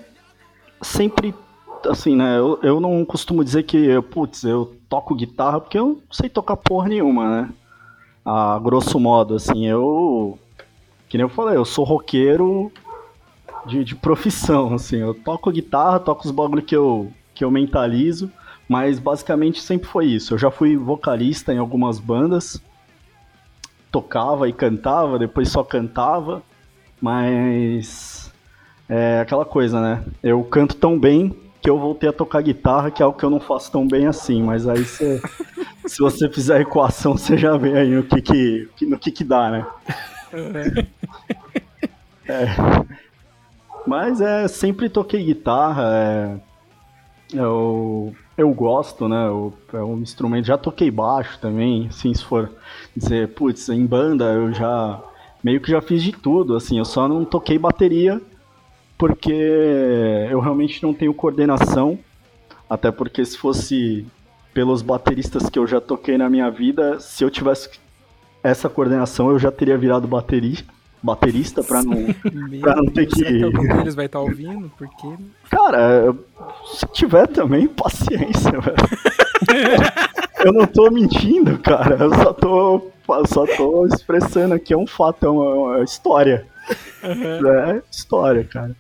Sempre. 0.83 1.35
Assim, 1.87 2.17
né? 2.17 2.39
Eu, 2.39 2.59
eu 2.63 2.81
não 2.81 3.05
costumo 3.05 3.45
dizer 3.45 3.63
que, 3.63 4.01
putz, 4.03 4.43
eu 4.43 4.75
toco 4.89 5.15
guitarra 5.15 5.61
porque 5.61 5.79
eu 5.79 5.87
não 5.87 6.03
sei 6.11 6.29
tocar 6.29 6.57
porra 6.57 6.89
nenhuma, 6.89 7.43
né? 7.43 7.51
A 8.25 8.59
grosso 8.59 8.99
modo, 8.99 9.37
assim, 9.37 9.67
eu. 9.67 10.39
Que 11.09 11.17
nem 11.17 11.25
eu 11.25 11.31
falei, 11.31 11.57
eu 11.57 11.65
sou 11.65 11.85
roqueiro 11.85 12.73
de, 13.67 13.85
de 13.85 13.95
profissão, 13.95 14.75
assim. 14.75 14.97
Eu 14.97 15.15
toco 15.15 15.51
guitarra, 15.51 16.01
toco 16.01 16.25
os 16.27 16.31
bagulho 16.31 16.63
que 16.63 16.77
eu, 16.77 17.13
que 17.35 17.45
eu 17.45 17.51
mentalizo, 17.51 18.31
mas 18.69 18.99
basicamente 18.99 19.61
sempre 19.63 19.89
foi 19.89 20.07
isso. 20.07 20.35
Eu 20.35 20.39
já 20.39 20.51
fui 20.51 20.77
vocalista 20.77 21.53
em 21.53 21.59
algumas 21.59 21.99
bandas, 21.99 22.63
tocava 23.91 24.49
e 24.49 24.53
cantava, 24.53 25.19
depois 25.19 25.49
só 25.49 25.63
cantava, 25.65 26.43
mas 27.01 28.33
é 28.89 29.21
aquela 29.21 29.45
coisa, 29.45 29.81
né? 29.81 30.05
Eu 30.23 30.43
canto 30.45 30.75
tão 30.75 30.99
bem 30.99 31.35
que 31.61 31.69
eu 31.69 31.79
voltei 31.79 32.09
a 32.09 32.13
tocar 32.13 32.43
guitarra, 32.43 32.91
que 32.91 33.03
é 33.03 33.05
algo 33.05 33.19
que 33.19 33.25
eu 33.25 33.31
não 33.31 33.41
faço 33.41 33.71
tão 33.73 33.87
bem 33.87 34.07
assim, 34.07 34.43
mas 34.43 34.69
aí 34.69 34.85
cê, 34.85 35.21
se 35.87 35.99
você 35.99 36.29
fizer 36.29 36.57
a 36.57 36.61
equação, 36.61 37.17
você 37.17 37.37
já 37.37 37.57
vê 37.57 37.77
aí 37.77 37.91
no 37.91 38.03
que 38.03 38.21
que, 38.21 38.87
no 38.87 38.99
que, 38.99 39.11
que 39.11 39.25
dá, 39.25 39.51
né? 39.51 39.67
É. 42.27 42.33
é. 42.33 42.57
Mas 43.89 44.21
é, 44.21 44.47
sempre 44.47 44.91
toquei 44.91 45.25
guitarra, 45.25 45.85
é, 45.95 46.37
eu, 47.33 48.15
eu 48.37 48.53
gosto, 48.53 49.09
né? 49.09 49.27
Eu, 49.27 49.55
é 49.73 49.79
um 49.79 49.99
instrumento. 50.01 50.45
Já 50.45 50.59
toquei 50.59 50.91
baixo 50.91 51.39
também, 51.41 51.87
assim, 51.89 52.13
se 52.13 52.23
for 52.23 52.53
dizer, 52.95 53.29
putz, 53.29 53.67
em 53.71 53.87
banda 53.87 54.27
eu 54.27 54.53
já 54.53 55.03
meio 55.43 55.59
que 55.59 55.71
já 55.71 55.81
fiz 55.81 56.03
de 56.03 56.13
tudo, 56.13 56.55
assim, 56.55 56.77
eu 56.79 56.85
só 56.85 57.09
não 57.09 57.25
toquei 57.25 57.59
bateria 57.59 58.21
porque 58.99 59.33
eu 60.31 60.39
realmente 60.39 60.83
não 60.83 60.93
tenho 60.93 61.15
coordenação, 61.15 61.99
até 62.69 62.91
porque 62.91 63.25
se 63.25 63.39
fosse 63.39 64.07
pelos 64.53 64.83
bateristas 64.83 65.49
que 65.49 65.59
eu 65.59 65.67
já 65.67 65.81
toquei 65.81 66.19
na 66.19 66.29
minha 66.29 66.51
vida, 66.51 67.01
se 67.01 67.25
eu 67.25 67.31
tivesse 67.31 67.71
essa 68.43 68.69
coordenação 68.69 69.31
eu 69.31 69.39
já 69.39 69.51
teria 69.51 69.79
virado 69.79 70.07
baterista 70.07 70.78
baterista 71.03 71.63
pra 71.63 71.83
não, 71.83 72.07
pra 72.61 72.77
não 72.77 72.87
ter 72.87 73.07
que. 73.07 73.23
Deles 73.23 73.95
vai 73.95 74.07
estar 74.07 74.19
tá 74.19 74.25
ouvindo, 74.25 74.71
porque. 74.77 75.09
Cara, 75.51 76.15
se 76.67 76.87
tiver 76.93 77.27
também, 77.29 77.67
paciência, 77.69 78.53
velho. 78.53 78.77
eu 80.45 80.53
não 80.53 80.67
tô 80.67 80.91
mentindo, 80.91 81.59
cara. 81.59 81.97
Eu 81.97 82.15
só 82.15 82.33
tô, 82.33 82.91
só 83.27 83.47
tô 83.47 83.87
expressando 83.87 84.55
aqui, 84.55 84.73
é 84.73 84.77
um 84.77 84.87
fato, 84.87 85.27
é 85.27 85.29
uma, 85.29 85.45
é 85.45 85.77
uma 85.77 85.85
história. 85.85 86.47
Uhum. 87.03 87.49
É 87.49 87.83
história, 87.91 88.45
cara. 88.45 88.77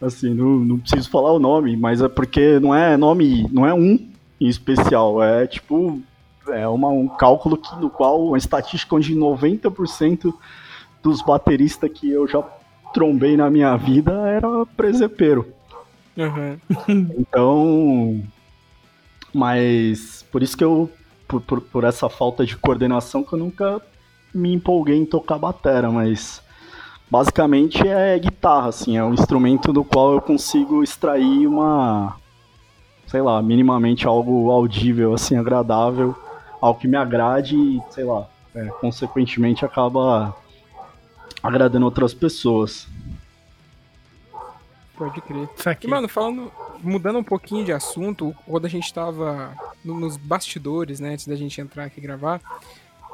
Assim, 0.00 0.32
não, 0.32 0.58
não 0.60 0.78
preciso 0.78 1.10
falar 1.10 1.32
o 1.32 1.40
nome, 1.40 1.76
mas 1.76 2.00
é 2.00 2.08
porque 2.08 2.60
não 2.60 2.74
é 2.74 2.96
nome, 2.96 3.48
não 3.52 3.66
é 3.66 3.74
um 3.74 4.08
em 4.40 4.46
especial, 4.46 5.20
é 5.20 5.46
tipo, 5.46 6.00
é 6.48 6.66
uma, 6.68 6.88
um 6.88 7.08
cálculo 7.08 7.56
que, 7.56 7.74
no 7.76 7.90
qual, 7.90 8.28
uma 8.28 8.38
estatística 8.38 8.94
onde 8.94 9.14
90% 9.14 10.32
dos 11.08 11.22
bateristas 11.22 11.90
que 11.92 12.10
eu 12.10 12.26
já 12.28 12.42
trombei 12.92 13.36
na 13.36 13.50
minha 13.50 13.76
vida 13.76 14.12
era 14.28 14.66
presepeiro. 14.76 15.52
Uhum. 16.16 16.58
então. 17.18 18.22
Mas 19.32 20.26
por 20.30 20.42
isso 20.42 20.56
que 20.56 20.64
eu. 20.64 20.90
Por, 21.26 21.42
por, 21.42 21.60
por, 21.60 21.84
essa 21.84 22.08
falta 22.08 22.44
de 22.46 22.56
coordenação 22.56 23.22
que 23.22 23.34
eu 23.34 23.38
nunca 23.38 23.82
me 24.34 24.54
empolguei 24.54 24.96
em 24.96 25.04
tocar 25.04 25.36
batera, 25.36 25.90
mas 25.90 26.42
basicamente 27.10 27.86
é 27.86 28.18
guitarra, 28.18 28.68
assim, 28.68 28.96
é 28.96 29.04
um 29.04 29.12
instrumento 29.12 29.70
do 29.70 29.84
qual 29.84 30.14
eu 30.14 30.22
consigo 30.22 30.82
extrair 30.82 31.46
uma. 31.46 32.16
sei 33.06 33.20
lá, 33.20 33.42
minimamente 33.42 34.06
algo 34.06 34.50
audível, 34.50 35.12
assim, 35.12 35.36
agradável, 35.36 36.16
algo 36.62 36.80
que 36.80 36.88
me 36.88 36.96
agrade 36.96 37.56
e, 37.56 37.82
sei 37.90 38.04
lá, 38.04 38.26
é, 38.54 38.64
consequentemente 38.80 39.66
acaba 39.66 40.34
agradando 41.48 41.86
outras 41.86 42.12
pessoas. 42.12 42.86
Pode 44.96 45.20
crer. 45.22 45.48
E, 45.82 45.86
mano, 45.86 46.08
falando, 46.08 46.52
mudando 46.82 47.18
um 47.18 47.24
pouquinho 47.24 47.64
de 47.64 47.72
assunto, 47.72 48.34
quando 48.44 48.66
a 48.66 48.68
gente 48.68 48.92
tava 48.92 49.56
nos 49.84 50.16
bastidores, 50.16 51.00
né, 51.00 51.14
antes 51.14 51.26
da 51.26 51.36
gente 51.36 51.60
entrar 51.60 51.84
aqui 51.84 52.00
gravar, 52.00 52.40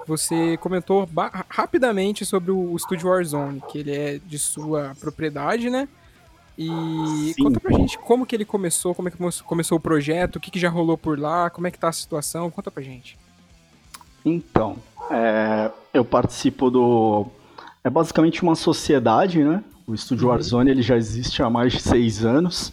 você 0.06 0.56
comentou 0.56 1.08
rapidamente 1.48 2.24
sobre 2.24 2.50
o 2.50 2.76
Studio 2.78 3.08
Warzone, 3.08 3.62
que 3.70 3.78
ele 3.78 3.94
é 3.94 4.18
de 4.18 4.38
sua 4.38 4.94
propriedade, 4.98 5.70
né? 5.70 5.88
E 6.56 7.32
Sim. 7.34 7.42
conta 7.42 7.60
pra 7.60 7.76
gente 7.76 7.98
como 7.98 8.24
que 8.26 8.34
ele 8.34 8.44
começou, 8.44 8.94
como 8.94 9.08
é 9.08 9.10
que 9.10 9.18
começou 9.44 9.78
o 9.78 9.80
projeto, 9.80 10.36
o 10.36 10.40
que, 10.40 10.50
que 10.50 10.58
já 10.58 10.68
rolou 10.68 10.96
por 10.96 11.18
lá, 11.18 11.50
como 11.50 11.66
é 11.66 11.70
que 11.70 11.78
tá 11.78 11.88
a 11.88 11.92
situação, 11.92 12.50
conta 12.50 12.70
pra 12.70 12.82
gente. 12.82 13.18
Então, 14.24 14.76
é, 15.10 15.70
eu 15.92 16.04
participo 16.04 16.70
do. 16.70 17.26
É 17.84 17.90
basicamente 17.90 18.42
uma 18.42 18.54
sociedade, 18.54 19.44
né? 19.44 19.62
O 19.86 19.94
Estúdio 19.94 20.24
uhum. 20.24 20.30
Warzone 20.32 20.70
ele 20.70 20.80
já 20.80 20.96
existe 20.96 21.42
há 21.42 21.50
mais 21.50 21.74
de 21.74 21.82
seis 21.82 22.24
anos. 22.24 22.72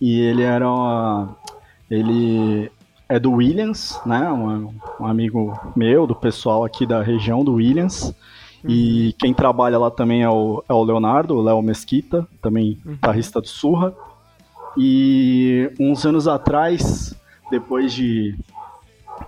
E 0.00 0.20
ele 0.20 0.42
era. 0.42 0.70
Uma, 0.70 1.36
ele 1.90 2.70
é 3.08 3.18
do 3.18 3.32
Williams, 3.32 4.00
né? 4.06 4.30
Um, 4.30 4.72
um, 5.00 5.06
amigo 5.06 5.58
meu, 5.74 6.06
do 6.06 6.14
pessoal 6.14 6.64
aqui 6.64 6.86
da 6.86 7.02
região 7.02 7.44
do 7.44 7.54
Williams. 7.54 8.14
Uhum. 8.62 8.70
E 8.70 9.14
quem 9.18 9.34
trabalha 9.34 9.78
lá 9.78 9.90
também 9.90 10.22
é 10.22 10.30
o, 10.30 10.62
é 10.68 10.72
o 10.72 10.84
Leonardo, 10.84 11.34
o 11.34 11.42
Léo 11.42 11.60
Mesquita, 11.60 12.26
também 12.40 12.78
uhum. 12.84 12.92
guitarrista 12.92 13.40
do 13.40 13.48
Surra. 13.48 13.92
E 14.76 15.72
uns 15.80 16.06
anos 16.06 16.28
atrás, 16.28 17.14
depois 17.50 17.92
de 17.92 18.38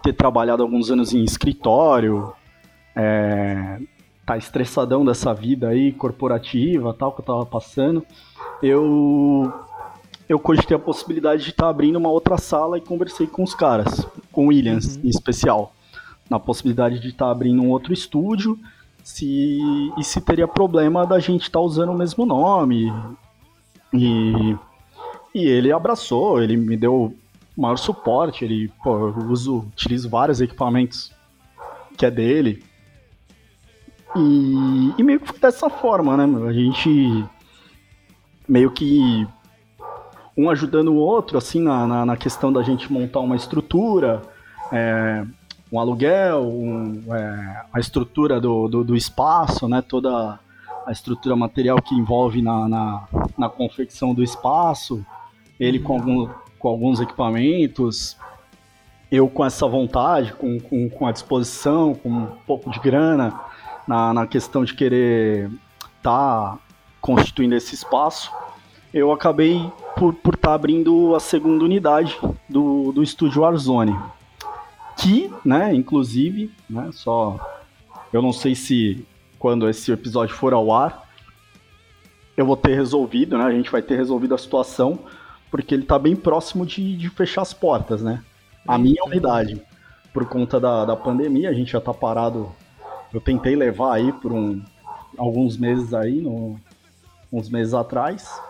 ter 0.02 0.12
trabalhado 0.12 0.62
alguns 0.62 0.90
anos 0.90 1.12
em 1.12 1.24
escritório, 1.24 2.32
é, 2.94 3.80
tá 4.28 4.38
estressadão 4.38 5.04
dessa 5.04 5.32
vida 5.32 5.68
aí 5.68 5.92
corporativa, 5.92 6.94
tal 6.94 7.12
que 7.12 7.20
eu 7.20 7.24
tava 7.24 7.46
passando, 7.46 8.04
eu 8.62 9.52
eu 10.28 10.38
cogitei 10.38 10.76
a 10.76 10.80
possibilidade 10.80 11.42
de 11.42 11.50
estar 11.50 11.64
tá 11.64 11.70
abrindo 11.70 11.96
uma 11.96 12.10
outra 12.10 12.36
sala 12.36 12.76
e 12.76 12.82
conversei 12.82 13.26
com 13.26 13.42
os 13.42 13.54
caras, 13.54 14.06
com 14.30 14.44
o 14.44 14.48
Williams 14.48 14.96
uhum. 14.96 15.02
em 15.04 15.08
especial, 15.08 15.72
na 16.28 16.38
possibilidade 16.38 17.00
de 17.00 17.08
estar 17.08 17.26
tá 17.26 17.30
abrindo 17.30 17.62
um 17.62 17.70
outro 17.70 17.92
estúdio, 17.92 18.58
se 19.02 19.58
e 19.96 20.04
se 20.04 20.20
teria 20.20 20.46
problema 20.46 21.06
da 21.06 21.18
gente 21.18 21.42
estar 21.42 21.60
tá 21.60 21.64
usando 21.64 21.90
o 21.90 21.96
mesmo 21.96 22.26
nome. 22.26 22.92
E 23.94 24.54
e 25.34 25.46
ele 25.46 25.70
abraçou, 25.72 26.42
ele 26.42 26.56
me 26.56 26.76
deu 26.76 27.14
maior 27.56 27.76
suporte, 27.76 28.44
ele, 28.44 28.72
pô, 28.82 29.08
eu 29.08 29.16
uso, 29.28 29.58
utilizo 29.58 30.08
vários 30.08 30.40
equipamentos 30.40 31.12
que 31.96 32.06
é 32.06 32.10
dele. 32.10 32.64
E, 34.16 34.94
e 34.98 35.02
meio 35.02 35.20
que 35.20 35.28
foi 35.28 35.38
dessa 35.38 35.68
forma, 35.68 36.16
né? 36.16 36.48
A 36.48 36.52
gente 36.52 37.24
meio 38.48 38.70
que 38.70 39.26
um 40.36 40.48
ajudando 40.48 40.88
o 40.88 40.96
outro, 40.96 41.36
assim, 41.36 41.60
na, 41.60 41.86
na, 41.86 42.06
na 42.06 42.16
questão 42.16 42.52
da 42.52 42.62
gente 42.62 42.90
montar 42.92 43.20
uma 43.20 43.36
estrutura, 43.36 44.22
é, 44.72 45.24
um 45.70 45.78
aluguel, 45.78 46.42
um, 46.44 47.02
é, 47.14 47.66
a 47.72 47.80
estrutura 47.80 48.40
do, 48.40 48.68
do, 48.68 48.84
do, 48.84 48.96
espaço, 48.96 49.68
né? 49.68 49.82
Toda 49.82 50.38
a 50.86 50.92
estrutura 50.92 51.36
material 51.36 51.82
que 51.82 51.94
envolve 51.94 52.40
na, 52.40 52.68
na, 52.68 53.08
na 53.36 53.48
confecção 53.48 54.14
do 54.14 54.22
espaço, 54.22 55.04
ele 55.60 55.78
com, 55.78 55.94
algum, 55.94 56.28
com 56.58 56.68
alguns 56.68 57.00
equipamentos, 57.00 58.16
eu 59.10 59.28
com 59.28 59.44
essa 59.44 59.66
vontade, 59.66 60.32
com, 60.34 60.58
com, 60.60 60.88
com 60.88 61.06
a 61.06 61.12
disposição, 61.12 61.94
com 61.94 62.08
um 62.08 62.26
pouco 62.46 62.70
de 62.70 62.78
grana, 62.78 63.38
na, 63.88 64.12
na 64.12 64.26
questão 64.26 64.64
de 64.64 64.74
querer 64.74 65.50
estar 65.96 66.02
tá 66.02 66.58
constituindo 67.00 67.54
esse 67.54 67.74
espaço, 67.74 68.30
eu 68.92 69.10
acabei 69.10 69.60
por 69.96 70.14
estar 70.14 70.48
tá 70.48 70.54
abrindo 70.54 71.14
a 71.14 71.20
segunda 71.20 71.64
unidade 71.64 72.16
do, 72.48 72.92
do 72.92 73.02
estúdio 73.02 73.42
Warzone. 73.42 73.98
Que, 74.96 75.32
né, 75.44 75.74
inclusive, 75.74 76.52
né, 76.68 76.90
só. 76.92 77.38
Eu 78.12 78.20
não 78.20 78.32
sei 78.32 78.54
se 78.54 79.06
quando 79.38 79.68
esse 79.68 79.90
episódio 79.92 80.34
for 80.34 80.52
ao 80.52 80.72
ar, 80.72 81.08
eu 82.36 82.44
vou 82.44 82.56
ter 82.56 82.74
resolvido, 82.74 83.36
né? 83.38 83.44
A 83.44 83.50
gente 83.50 83.70
vai 83.70 83.82
ter 83.82 83.96
resolvido 83.96 84.34
a 84.34 84.38
situação, 84.38 84.98
porque 85.50 85.74
ele 85.74 85.82
está 85.82 85.98
bem 85.98 86.14
próximo 86.14 86.64
de, 86.64 86.96
de 86.96 87.08
fechar 87.10 87.42
as 87.42 87.52
portas, 87.52 88.02
né? 88.02 88.22
A 88.66 88.76
minha 88.78 89.02
unidade, 89.04 89.60
por 90.12 90.26
conta 90.26 90.60
da, 90.60 90.84
da 90.84 90.96
pandemia, 90.96 91.50
a 91.50 91.52
gente 91.52 91.72
já 91.72 91.78
está 91.78 91.92
parado. 91.94 92.52
Eu 93.12 93.20
tentei 93.20 93.56
levar 93.56 93.94
aí 93.94 94.12
por 94.12 94.32
um, 94.32 94.62
alguns 95.16 95.56
meses 95.56 95.94
aí, 95.94 96.20
no, 96.20 96.58
uns 97.32 97.48
meses 97.48 97.74
atrás, 97.74 98.40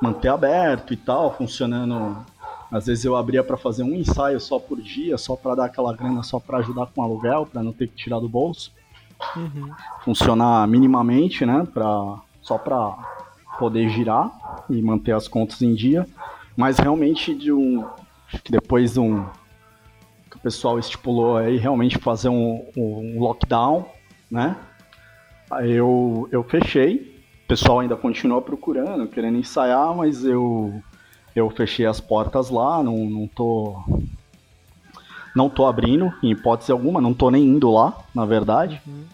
manter 0.00 0.28
aberto 0.28 0.92
e 0.92 0.96
tal, 0.96 1.34
funcionando. 1.34 2.24
Às 2.70 2.86
vezes 2.86 3.04
eu 3.04 3.16
abria 3.16 3.42
para 3.42 3.56
fazer 3.56 3.82
um 3.82 3.94
ensaio 3.94 4.38
só 4.38 4.58
por 4.58 4.80
dia, 4.80 5.16
só 5.16 5.34
para 5.34 5.54
dar 5.54 5.64
aquela 5.66 5.94
grana, 5.94 6.22
só 6.22 6.38
para 6.38 6.58
ajudar 6.58 6.86
com 6.86 7.02
aluguel, 7.02 7.46
para 7.46 7.62
não 7.62 7.72
ter 7.72 7.88
que 7.88 7.96
tirar 7.96 8.20
do 8.20 8.28
bolso. 8.28 8.72
Uhum. 9.34 9.70
Funcionar 10.04 10.66
minimamente, 10.68 11.46
né? 11.46 11.66
Pra, 11.72 12.20
só 12.42 12.58
para 12.58 12.96
poder 13.58 13.88
girar 13.88 14.30
e 14.70 14.80
manter 14.82 15.12
as 15.12 15.26
contas 15.26 15.60
em 15.62 15.74
dia. 15.74 16.06
Mas 16.56 16.78
realmente 16.78 17.34
de 17.34 17.52
um. 17.52 17.84
que 18.44 18.52
depois 18.52 18.92
de 18.94 19.00
um. 19.00 19.26
O 20.38 20.40
pessoal 20.40 20.78
estipulou 20.78 21.36
aí 21.36 21.56
realmente 21.56 21.98
fazer 21.98 22.28
um, 22.28 22.64
um 22.76 23.20
lockdown, 23.20 23.86
né? 24.30 24.56
Aí 25.50 25.72
eu, 25.72 26.28
eu 26.30 26.42
fechei. 26.44 27.18
O 27.44 27.48
pessoal 27.48 27.80
ainda 27.80 27.96
continua 27.96 28.40
procurando, 28.40 29.08
querendo 29.08 29.38
ensaiar, 29.38 29.94
mas 29.96 30.24
eu 30.24 30.82
eu 31.34 31.48
fechei 31.50 31.86
as 31.86 32.00
portas 32.00 32.50
lá, 32.50 32.82
não, 32.82 32.96
não 32.96 33.26
tô. 33.26 33.76
Não 35.34 35.48
tô 35.48 35.66
abrindo, 35.66 36.12
em 36.22 36.32
hipótese 36.32 36.72
alguma, 36.72 37.00
não 37.00 37.14
tô 37.14 37.30
nem 37.30 37.44
indo 37.44 37.70
lá, 37.70 37.96
na 38.14 38.24
verdade. 38.24 38.80
Uhum. 38.86 39.04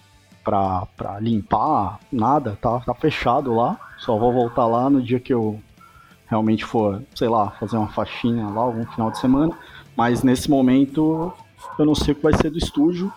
Pra, 0.42 0.86
pra 0.96 1.20
limpar, 1.20 1.98
nada, 2.10 2.56
tá, 2.60 2.80
tá 2.80 2.94
fechado 2.94 3.54
lá. 3.54 3.78
Só 3.98 4.16
vou 4.16 4.32
voltar 4.32 4.66
lá 4.66 4.88
no 4.88 5.02
dia 5.02 5.20
que 5.20 5.34
eu 5.34 5.60
realmente 6.26 6.64
for, 6.64 7.02
sei 7.14 7.28
lá, 7.28 7.50
fazer 7.52 7.76
uma 7.76 7.88
faxina 7.88 8.48
lá 8.50 8.62
algum 8.62 8.86
final 8.86 9.10
de 9.10 9.18
semana. 9.18 9.56
Mas 9.96 10.22
nesse 10.22 10.50
momento 10.50 11.32
eu 11.78 11.84
não 11.84 11.94
sei 11.94 12.12
o 12.12 12.16
que 12.16 12.22
vai 12.22 12.36
ser 12.36 12.50
do 12.50 12.58
estúdio. 12.58 13.12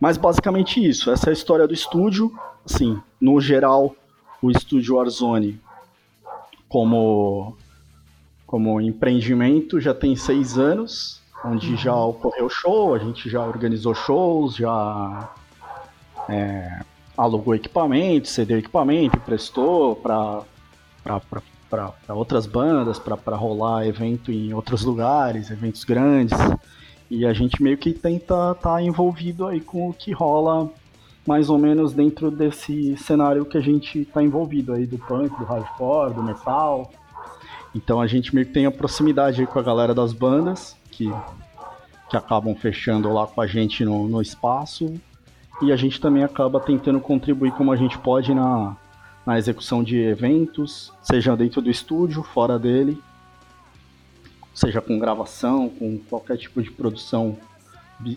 Mas 0.00 0.16
basicamente 0.16 0.82
isso, 0.82 1.10
essa 1.10 1.28
é 1.28 1.30
a 1.30 1.34
história 1.34 1.66
do 1.66 1.74
estúdio. 1.74 2.32
Assim, 2.64 3.00
no 3.20 3.40
geral, 3.40 3.94
o 4.40 4.50
estúdio 4.50 4.96
Warzone 4.96 5.60
como, 6.68 7.56
como 8.46 8.80
empreendimento 8.80 9.80
já 9.80 9.92
tem 9.92 10.14
seis 10.14 10.56
anos, 10.56 11.20
onde 11.44 11.76
já 11.76 11.94
ocorreu 11.94 12.48
show, 12.48 12.94
a 12.94 12.98
gente 12.98 13.28
já 13.28 13.44
organizou 13.44 13.94
shows, 13.94 14.54
já 14.54 15.30
é, 16.28 16.80
alugou 17.16 17.54
equipamento, 17.54 18.28
cedeu 18.28 18.58
equipamento, 18.58 19.16
emprestou 19.16 19.96
para 19.96 20.44
outras 22.08 22.46
bandas, 22.46 22.98
para 22.98 23.36
rolar 23.36 23.86
evento 23.86 24.32
em 24.32 24.52
outros 24.52 24.82
lugares, 24.82 25.50
eventos 25.50 25.84
grandes. 25.84 26.38
E 27.10 27.26
a 27.26 27.32
gente 27.32 27.62
meio 27.62 27.76
que 27.76 27.92
tenta 27.92 28.52
estar 28.52 28.54
tá 28.54 28.82
envolvido 28.82 29.46
aí 29.46 29.60
com 29.60 29.88
o 29.88 29.92
que 29.92 30.12
rola 30.12 30.70
mais 31.26 31.50
ou 31.50 31.58
menos 31.58 31.92
dentro 31.92 32.30
desse 32.30 32.96
cenário 32.96 33.44
que 33.44 33.58
a 33.58 33.60
gente 33.60 34.00
está 34.00 34.22
envolvido 34.22 34.72
aí 34.72 34.86
do 34.86 34.98
punk, 34.98 35.36
do 35.38 35.44
hardcore, 35.44 36.14
do 36.14 36.22
metal. 36.22 36.90
Então 37.74 38.00
a 38.00 38.06
gente 38.06 38.34
meio 38.34 38.46
que 38.46 38.52
tem 38.52 38.66
a 38.66 38.70
proximidade 38.70 39.40
aí 39.40 39.46
com 39.46 39.58
a 39.58 39.62
galera 39.62 39.94
das 39.94 40.12
bandas 40.12 40.76
que, 40.90 41.12
que 42.08 42.16
acabam 42.16 42.54
fechando 42.54 43.12
lá 43.12 43.26
com 43.26 43.40
a 43.40 43.46
gente 43.46 43.84
no, 43.84 44.08
no 44.08 44.20
espaço 44.20 44.94
e 45.62 45.70
a 45.70 45.76
gente 45.76 46.00
também 46.00 46.24
acaba 46.24 46.58
tentando 46.58 46.98
contribuir 47.00 47.52
como 47.52 47.70
a 47.70 47.76
gente 47.76 47.98
pode 47.98 48.34
na, 48.34 48.76
na 49.26 49.38
execução 49.38 49.82
de 49.82 49.98
eventos, 49.98 50.92
seja 51.02 51.36
dentro 51.36 51.60
do 51.60 51.70
estúdio, 51.70 52.22
fora 52.22 52.58
dele, 52.58 53.00
seja 54.54 54.80
com 54.80 54.98
gravação, 54.98 55.68
com 55.68 55.98
qualquer 55.98 56.36
tipo 56.36 56.62
de 56.62 56.70
produção 56.70 57.36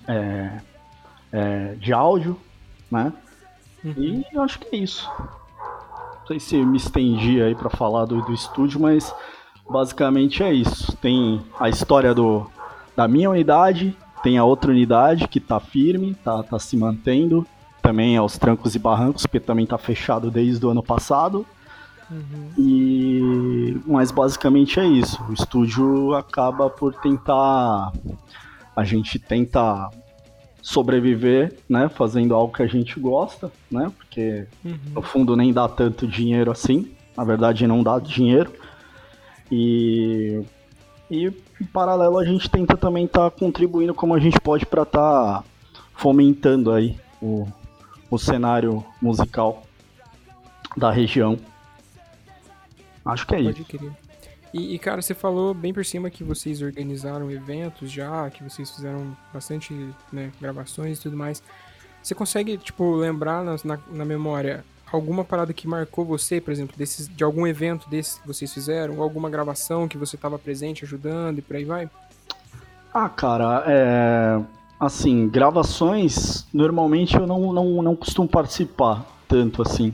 é, 0.08 0.62
é, 1.32 1.76
de 1.76 1.94
áudio, 1.94 2.40
né? 2.90 3.14
Uhum. 3.84 3.94
E 3.98 4.26
eu 4.32 4.42
acho 4.42 4.60
que 4.60 4.76
é 4.76 4.80
isso. 4.80 5.10
Não 5.18 6.28
sei 6.28 6.40
se 6.40 6.58
me 6.58 6.78
estendi 6.78 7.42
aí 7.42 7.54
para 7.54 7.70
falar 7.70 8.06
do, 8.06 8.22
do 8.22 8.34
estúdio, 8.34 8.80
mas 8.80 9.14
basicamente 9.70 10.42
é 10.42 10.54
isso. 10.54 10.96
Tem 10.98 11.44
a 11.60 11.68
história 11.68 12.14
do, 12.14 12.50
da 12.96 13.08
minha 13.08 13.30
unidade, 13.30 13.96
tem 14.24 14.38
a 14.38 14.46
outra 14.46 14.72
unidade 14.72 15.28
que 15.28 15.38
está 15.38 15.60
firme, 15.60 16.12
está 16.12 16.42
tá 16.42 16.58
se 16.58 16.78
mantendo, 16.78 17.46
também 17.84 18.16
aos 18.16 18.38
trancos 18.38 18.74
e 18.74 18.80
barrancos, 18.80 19.24
porque 19.24 19.42
também 19.42 19.66
está 19.66 19.78
fechado 19.78 20.32
desde 20.32 20.66
o 20.66 20.70
ano 20.70 20.82
passado. 20.82 21.46
Uhum. 22.10 22.50
E 22.58 23.78
mas 23.86 24.10
basicamente 24.10 24.80
é 24.80 24.86
isso. 24.86 25.22
O 25.30 25.34
estúdio 25.34 26.16
acaba 26.16 26.70
por 26.70 26.94
tentar 26.96 27.92
a 28.76 28.84
gente 28.84 29.20
tenta 29.20 29.90
sobreviver, 30.62 31.58
né, 31.68 31.90
fazendo 31.90 32.34
algo 32.34 32.54
que 32.54 32.64
a 32.64 32.68
gente 32.68 32.98
gosta, 33.00 33.52
né? 33.70 33.92
Porque 33.98 34.48
uhum. 34.64 34.78
no 34.96 35.02
fundo 35.02 35.36
nem 35.36 35.52
dá 35.52 35.68
tanto 35.68 36.08
dinheiro 36.08 36.52
assim. 36.52 36.90
Na 37.18 37.26
verdade 37.26 37.68
não 37.68 37.84
dá 37.84 38.00
dinheiro. 38.00 38.52
E 39.52 40.42
e 41.12 41.28
em 41.62 41.66
paralelo 41.66 42.18
a 42.18 42.24
gente 42.26 42.50
tenta 42.50 42.78
também 42.78 43.06
estar 43.06 43.30
tá 43.30 43.38
contribuindo 43.38 43.94
como 43.94 44.14
a 44.14 44.20
gente 44.20 44.40
pode 44.40 44.66
para 44.66 44.84
estar 44.84 45.42
tá 45.42 45.44
fomentando 45.96 46.72
aí 46.72 46.98
o, 47.22 47.48
o 48.14 48.20
cenário 48.20 48.86
musical 49.02 49.64
da 50.78 50.92
região. 50.92 51.38
Acho 53.04 53.26
que 53.26 53.36
é 53.36 53.44
pode 53.44 53.62
isso. 53.62 53.70
Querer. 53.70 53.92
E, 54.54 54.76
e, 54.76 54.80
cara, 54.80 55.02
você 55.02 55.16
falou 55.16 55.54
bem 55.54 55.74
por 55.74 55.84
cima 55.84 56.12
que 56.12 56.24
vocês 56.24 56.62
organizaram 56.62 57.32
eventos 57.32 57.92
já, 57.92 58.30
que 58.30 58.44
vocês 58.44 58.70
fizeram 58.70 59.18
bastante 59.34 59.74
né, 60.12 60.32
gravações 60.40 61.00
e 61.00 61.02
tudo 61.02 61.18
mais. 61.18 61.42
Você 62.04 62.14
consegue, 62.14 62.58
tipo, 62.58 62.96
lembrar 62.96 63.44
na, 63.44 63.56
na, 63.64 63.80
na, 63.92 64.06
memória 64.06 64.64
alguma 64.92 65.24
parada 65.24 65.52
que 65.54 65.68
marcou 65.68 66.06
você, 66.06 66.40
por 66.40 66.52
exemplo, 66.52 66.78
desses, 66.78 67.08
de 67.08 67.24
algum 67.24 67.48
evento 67.48 67.90
desses 67.90 68.20
que 68.20 68.28
vocês 68.28 68.54
fizeram? 68.54 68.98
Ou 68.98 69.04
alguma 69.04 69.28
gravação 69.28 69.88
que 69.88 69.98
você 69.98 70.16
estava 70.16 70.38
presente 70.38 70.86
ajudando 70.86 71.40
e 71.40 71.42
por 71.42 71.56
aí 71.56 71.66
vai? 71.66 71.90
Ah, 72.94 73.10
cara, 73.10 73.64
é. 73.66 74.63
Assim, 74.80 75.30
gravações, 75.30 76.46
normalmente 76.54 77.16
eu 77.16 77.26
não, 77.26 77.54
não, 77.54 77.82
não 77.82 77.96
costumo 77.96 78.28
participar 78.28 79.06
tanto 79.28 79.62
assim. 79.62 79.94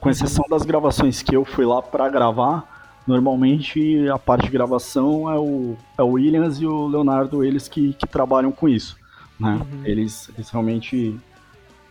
Com 0.00 0.10
exceção 0.10 0.44
das 0.48 0.62
gravações 0.62 1.22
que 1.22 1.36
eu 1.36 1.44
fui 1.44 1.64
lá 1.64 1.80
para 1.80 2.08
gravar, 2.08 2.66
normalmente 3.06 4.08
a 4.08 4.18
parte 4.18 4.46
de 4.46 4.50
gravação 4.50 5.30
é 5.30 5.38
o, 5.38 5.76
é 5.98 6.02
o 6.02 6.12
Williams 6.12 6.60
e 6.60 6.66
o 6.66 6.86
Leonardo, 6.88 7.44
eles 7.44 7.68
que, 7.68 7.92
que 7.92 8.06
trabalham 8.06 8.50
com 8.50 8.68
isso. 8.68 8.96
Né? 9.38 9.60
Uhum. 9.60 9.84
Eles, 9.84 10.30
eles 10.34 10.50
realmente 10.50 11.18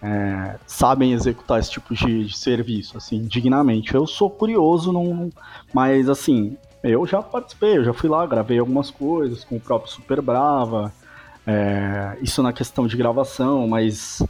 é, 0.01 0.57
sabem 0.65 1.13
executar 1.13 1.59
esse 1.59 1.71
tipo 1.71 1.93
de, 1.93 2.25
de, 2.25 2.37
serviço, 2.37 2.97
assim, 2.97 3.23
dignamente. 3.23 3.93
Eu 3.93 4.07
sou 4.07 4.29
curioso, 4.29 4.91
não, 4.91 5.29
mas 5.73 6.09
assim, 6.09 6.57
eu 6.83 7.05
já 7.05 7.21
participei, 7.21 7.77
eu 7.77 7.83
já 7.83 7.93
fui 7.93 8.09
lá, 8.09 8.25
gravei 8.25 8.57
algumas 8.59 8.89
coisas 8.89 9.43
com 9.43 9.57
o 9.57 9.59
próprio 9.59 9.91
Super 9.91 10.21
Brava, 10.21 10.91
é, 11.45 12.17
isso 12.21 12.43
na 12.43 12.53
questão 12.53 12.87
de 12.87 12.95
gravação, 12.95 13.67
mas 13.67 14.21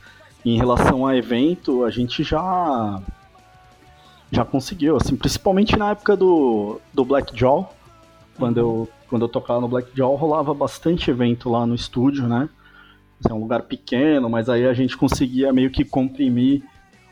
em 0.45 0.57
relação 0.57 1.05
a 1.05 1.15
evento, 1.15 1.83
a 1.83 1.89
gente 1.89 2.23
já 2.23 3.01
já 4.31 4.45
conseguiu, 4.45 4.95
assim, 4.95 5.15
principalmente 5.15 5.77
na 5.77 5.91
época 5.91 6.15
do, 6.15 6.79
do 6.93 7.03
Black 7.03 7.37
Jaw, 7.37 7.75
quando 8.37 8.57
eu, 8.57 8.89
quando 9.09 9.23
eu 9.23 9.29
tocava 9.29 9.59
no 9.59 9.67
Black 9.67 9.89
Jaw, 9.93 10.15
rolava 10.15 10.53
bastante 10.53 11.11
evento 11.11 11.49
lá 11.49 11.65
no 11.65 11.75
estúdio, 11.75 12.27
né? 12.27 12.49
É 13.29 13.33
um 13.33 13.39
lugar 13.39 13.63
pequeno, 13.63 14.29
mas 14.29 14.47
aí 14.47 14.65
a 14.65 14.73
gente 14.73 14.95
conseguia 14.95 15.51
meio 15.51 15.69
que 15.69 15.83
comprimir 15.83 16.63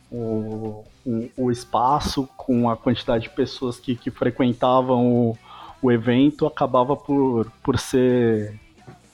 o, 0.10 0.86
o, 1.06 1.30
o 1.38 1.52
espaço 1.52 2.28
com 2.38 2.70
a 2.70 2.78
quantidade 2.78 3.24
de 3.24 3.30
pessoas 3.30 3.78
que, 3.78 3.96
que 3.96 4.10
frequentavam 4.10 5.06
o, 5.06 5.38
o 5.82 5.92
evento, 5.92 6.48
acabava 6.48 6.96
por, 6.96 7.52
por 7.62 7.78
ser 7.78 8.58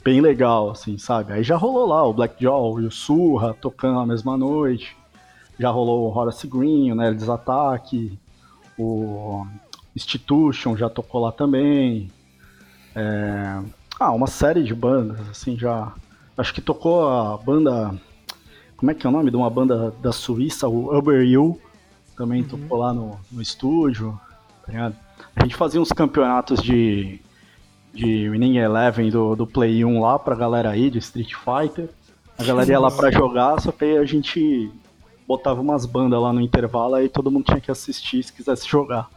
bem 0.05 0.21
legal, 0.21 0.69
assim, 0.69 0.97
sabe? 0.97 1.33
Aí 1.33 1.43
já 1.43 1.57
rolou 1.57 1.85
lá 1.87 2.05
o 2.05 2.13
Black 2.13 2.41
Jaw 2.41 2.79
e 2.79 2.85
o 2.85 2.91
Surra 2.91 3.53
tocando 3.53 3.95
na 3.95 4.05
mesma 4.05 4.37
noite, 4.37 4.95
já 5.59 5.69
rolou 5.69 6.07
o 6.07 6.17
Horace 6.17 6.47
Green, 6.47 6.91
o 6.91 6.95
Nerds 6.95 7.27
Attack, 7.27 8.17
o 8.77 9.45
Institution 9.93 10.77
já 10.77 10.89
tocou 10.89 11.21
lá 11.21 11.31
também. 11.31 12.09
É... 12.95 13.59
Ah, 13.99 14.11
uma 14.11 14.27
série 14.27 14.63
de 14.63 14.73
bandas, 14.73 15.19
assim, 15.29 15.57
já 15.57 15.91
Acho 16.37 16.53
que 16.53 16.61
tocou 16.61 17.07
a 17.07 17.37
banda. 17.37 17.95
Como 18.75 18.91
é 18.91 18.93
que 18.93 19.07
é 19.07 19.09
o 19.09 19.11
nome 19.11 19.31
de 19.31 19.37
uma 19.37 19.49
banda 19.49 19.91
da 20.01 20.11
Suíça, 20.11 20.67
o 20.67 20.95
Uber 20.95 21.21
You, 21.23 21.59
também 22.17 22.41
uhum. 22.41 22.47
tocou 22.47 22.77
lá 22.77 22.93
no, 22.93 23.17
no 23.31 23.41
estúdio. 23.41 24.19
Tá 24.65 24.91
a 25.33 25.43
gente 25.43 25.55
fazia 25.55 25.79
uns 25.79 25.93
campeonatos 25.93 26.61
de, 26.61 27.21
de 27.95 28.29
Winning 28.29 28.57
Eleven 28.57 29.09
do, 29.09 29.35
do 29.35 29.47
Play 29.47 29.85
1 29.85 30.01
lá 30.01 30.19
pra 30.19 30.35
galera 30.35 30.69
aí, 30.69 30.89
de 30.89 30.99
Street 30.99 31.33
Fighter. 31.33 31.89
A 32.37 32.43
galera 32.43 32.69
ia 32.69 32.79
lá 32.79 32.91
pra 32.91 33.09
jogar, 33.09 33.59
só 33.61 33.71
que 33.71 33.85
aí 33.85 33.97
a 33.97 34.05
gente 34.05 34.69
botava 35.25 35.61
umas 35.61 35.85
bandas 35.85 36.21
lá 36.21 36.33
no 36.33 36.41
intervalo 36.41 37.01
e 37.01 37.07
todo 37.07 37.31
mundo 37.31 37.45
tinha 37.45 37.61
que 37.61 37.71
assistir 37.71 38.21
se 38.21 38.33
quisesse 38.33 38.67
jogar. 38.67 39.09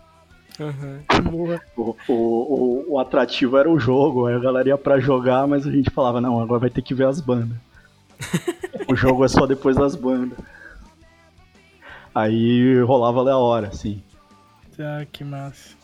Uhum. 0.58 1.56
O, 1.76 1.82
o, 1.82 1.96
o, 2.08 2.84
o, 2.94 2.98
atrativo 2.98 3.56
era 3.56 3.70
o 3.70 3.78
jogo, 3.78 4.26
aí 4.26 4.34
a 4.34 4.40
galera 4.40 4.68
ia 4.68 4.78
pra 4.78 4.98
jogar, 4.98 5.46
mas 5.46 5.66
a 5.66 5.70
gente 5.70 5.90
falava, 5.90 6.20
não, 6.20 6.40
agora 6.40 6.60
vai 6.60 6.70
ter 6.70 6.82
que 6.82 6.94
ver 6.94 7.06
as 7.06 7.20
bandas. 7.20 7.56
o 8.88 8.96
jogo 8.96 9.24
é 9.24 9.28
só 9.28 9.46
depois 9.46 9.76
das 9.76 9.94
bandas. 9.94 10.38
Aí 12.14 12.80
rolava 12.82 13.30
a 13.30 13.38
hora, 13.38 13.68
assim. 13.68 14.02
Tá, 14.76 15.06
que 15.12 15.22
massa. 15.22 15.77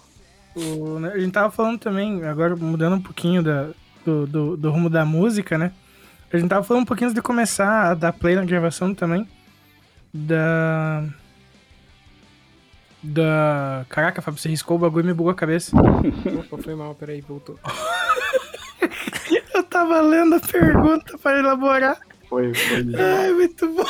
O, 0.57 0.99
né, 1.01 1.13
a 1.13 1.19
gente 1.19 1.33
tava 1.33 1.51
falando 1.51 1.79
também, 1.79 2.25
agora 2.25 2.55
mudando 2.55 2.97
um 2.97 3.03
pouquinho 3.03 3.43
da, 3.43 3.71
do, 4.05 4.27
do, 4.27 4.57
do, 4.57 4.71
rumo 4.71 4.89
da 4.89 5.05
música, 5.05 5.59
né? 5.59 5.73
A 6.33 6.37
gente 6.37 6.49
tava 6.49 6.65
falando 6.65 6.83
um 6.83 6.87
pouquinho 6.87 7.09
antes 7.09 7.15
de 7.15 7.23
começar 7.23 7.91
a 7.91 7.95
dar 7.95 8.13
play 8.13 8.35
na 8.35 8.45
gravação 8.45 8.95
também. 8.95 9.29
Da 10.13 11.05
da. 13.05 13.85
Caraca, 13.89 14.23
Fábio, 14.23 14.41
você 14.41 14.49
riscou 14.49 14.77
o 14.77 14.81
bagulho 14.81 15.05
e 15.05 15.07
me 15.09 15.15
bugou 15.15 15.31
a 15.31 15.35
cabeça. 15.35 15.77
Opa, 15.77 16.63
foi 16.63 16.75
mal, 16.75 16.95
peraí, 16.95 17.21
voltou. 17.21 17.59
eu 19.55 19.63
tava 19.65 20.01
lendo 20.01 20.37
a 20.37 20.41
pergunta 20.41 21.19
pra 21.19 21.39
elaborar. 21.39 21.99
Foi, 22.29 22.55
foi. 22.55 22.79
Ai, 22.99 23.33
muito 23.33 23.69
bom. 23.69 23.85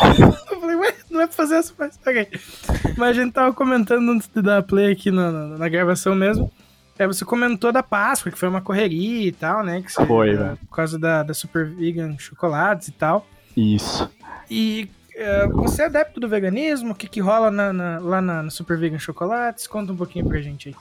Eu 0.64 0.70
falei, 0.70 0.76
ué, 0.76 0.94
não 1.10 1.20
é 1.20 1.26
pra 1.26 1.36
fazer 1.36 1.56
essa 1.56 1.72
mais. 1.78 1.98
Ok. 2.06 2.28
Mas 2.96 3.10
a 3.10 3.12
gente 3.12 3.32
tava 3.32 3.52
comentando 3.52 4.10
antes 4.10 4.28
de 4.34 4.40
dar 4.40 4.62
play 4.62 4.92
aqui 4.92 5.10
na, 5.10 5.30
na, 5.30 5.58
na 5.58 5.68
gravação 5.68 6.14
mesmo. 6.14 6.50
É, 6.98 7.06
você 7.06 7.24
comentou 7.24 7.72
da 7.72 7.82
Páscoa, 7.82 8.30
que 8.30 8.38
foi 8.38 8.48
uma 8.48 8.60
correria 8.60 9.28
e 9.28 9.32
tal, 9.32 9.64
né? 9.64 9.82
Que 9.82 9.92
você, 9.92 10.06
foi, 10.06 10.36
velho. 10.36 10.56
Por 10.68 10.76
causa 10.76 10.98
da, 10.98 11.22
da 11.22 11.34
Super 11.34 11.66
Vegan 11.66 12.16
Chocolates 12.18 12.88
e 12.88 12.92
tal. 12.92 13.26
Isso. 13.56 14.08
E 14.48 14.88
é, 15.14 15.46
você 15.48 15.82
é 15.82 15.86
adepto 15.86 16.20
do 16.20 16.28
veganismo? 16.28 16.92
O 16.92 16.94
que, 16.94 17.08
que 17.08 17.20
rola 17.20 17.50
na, 17.50 17.72
na, 17.72 17.98
lá 17.98 18.20
na, 18.22 18.42
na, 18.44 18.50
Super 18.50 18.78
Vegan 18.78 18.98
Chocolates? 18.98 19.66
Conta 19.66 19.92
um 19.92 19.96
pouquinho 19.96 20.26
pra 20.26 20.40
gente 20.40 20.68
aí. 20.68 20.76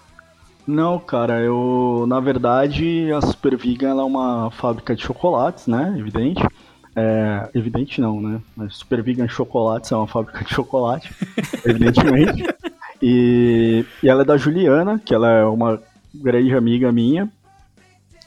Não, 0.66 0.98
cara, 0.98 1.42
eu. 1.42 2.06
Na 2.08 2.20
verdade, 2.20 3.12
a 3.12 3.20
Super 3.22 3.58
Vegan 3.58 4.00
é 4.00 4.04
uma 4.04 4.50
fábrica 4.52 4.96
de 4.96 5.04
chocolates, 5.04 5.68
né? 5.68 5.94
Evidente. 5.98 6.42
É, 6.96 7.50
evidente 7.56 8.00
não, 8.00 8.22
né? 8.22 8.42
A 8.60 8.70
Super 8.70 9.02
Vegan 9.02 9.28
Chocolates 9.28 9.92
é 9.92 9.96
uma 9.96 10.08
fábrica 10.08 10.44
de 10.44 10.54
chocolate, 10.54 11.14
evidentemente. 11.66 12.44
E, 13.02 13.86
e 14.02 14.10
ela 14.10 14.22
é 14.22 14.26
da 14.26 14.38
Juliana, 14.38 15.00
que 15.04 15.14
ela 15.14 15.30
é 15.30 15.46
uma 15.46 15.82
grande 16.14 16.54
amiga 16.56 16.92
minha. 16.92 17.30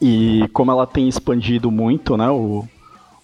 E 0.01 0.47
como 0.53 0.71
ela 0.71 0.85
tem 0.85 1.07
expandido 1.07 1.71
muito, 1.71 2.15
né, 2.17 2.29
o, 2.29 2.67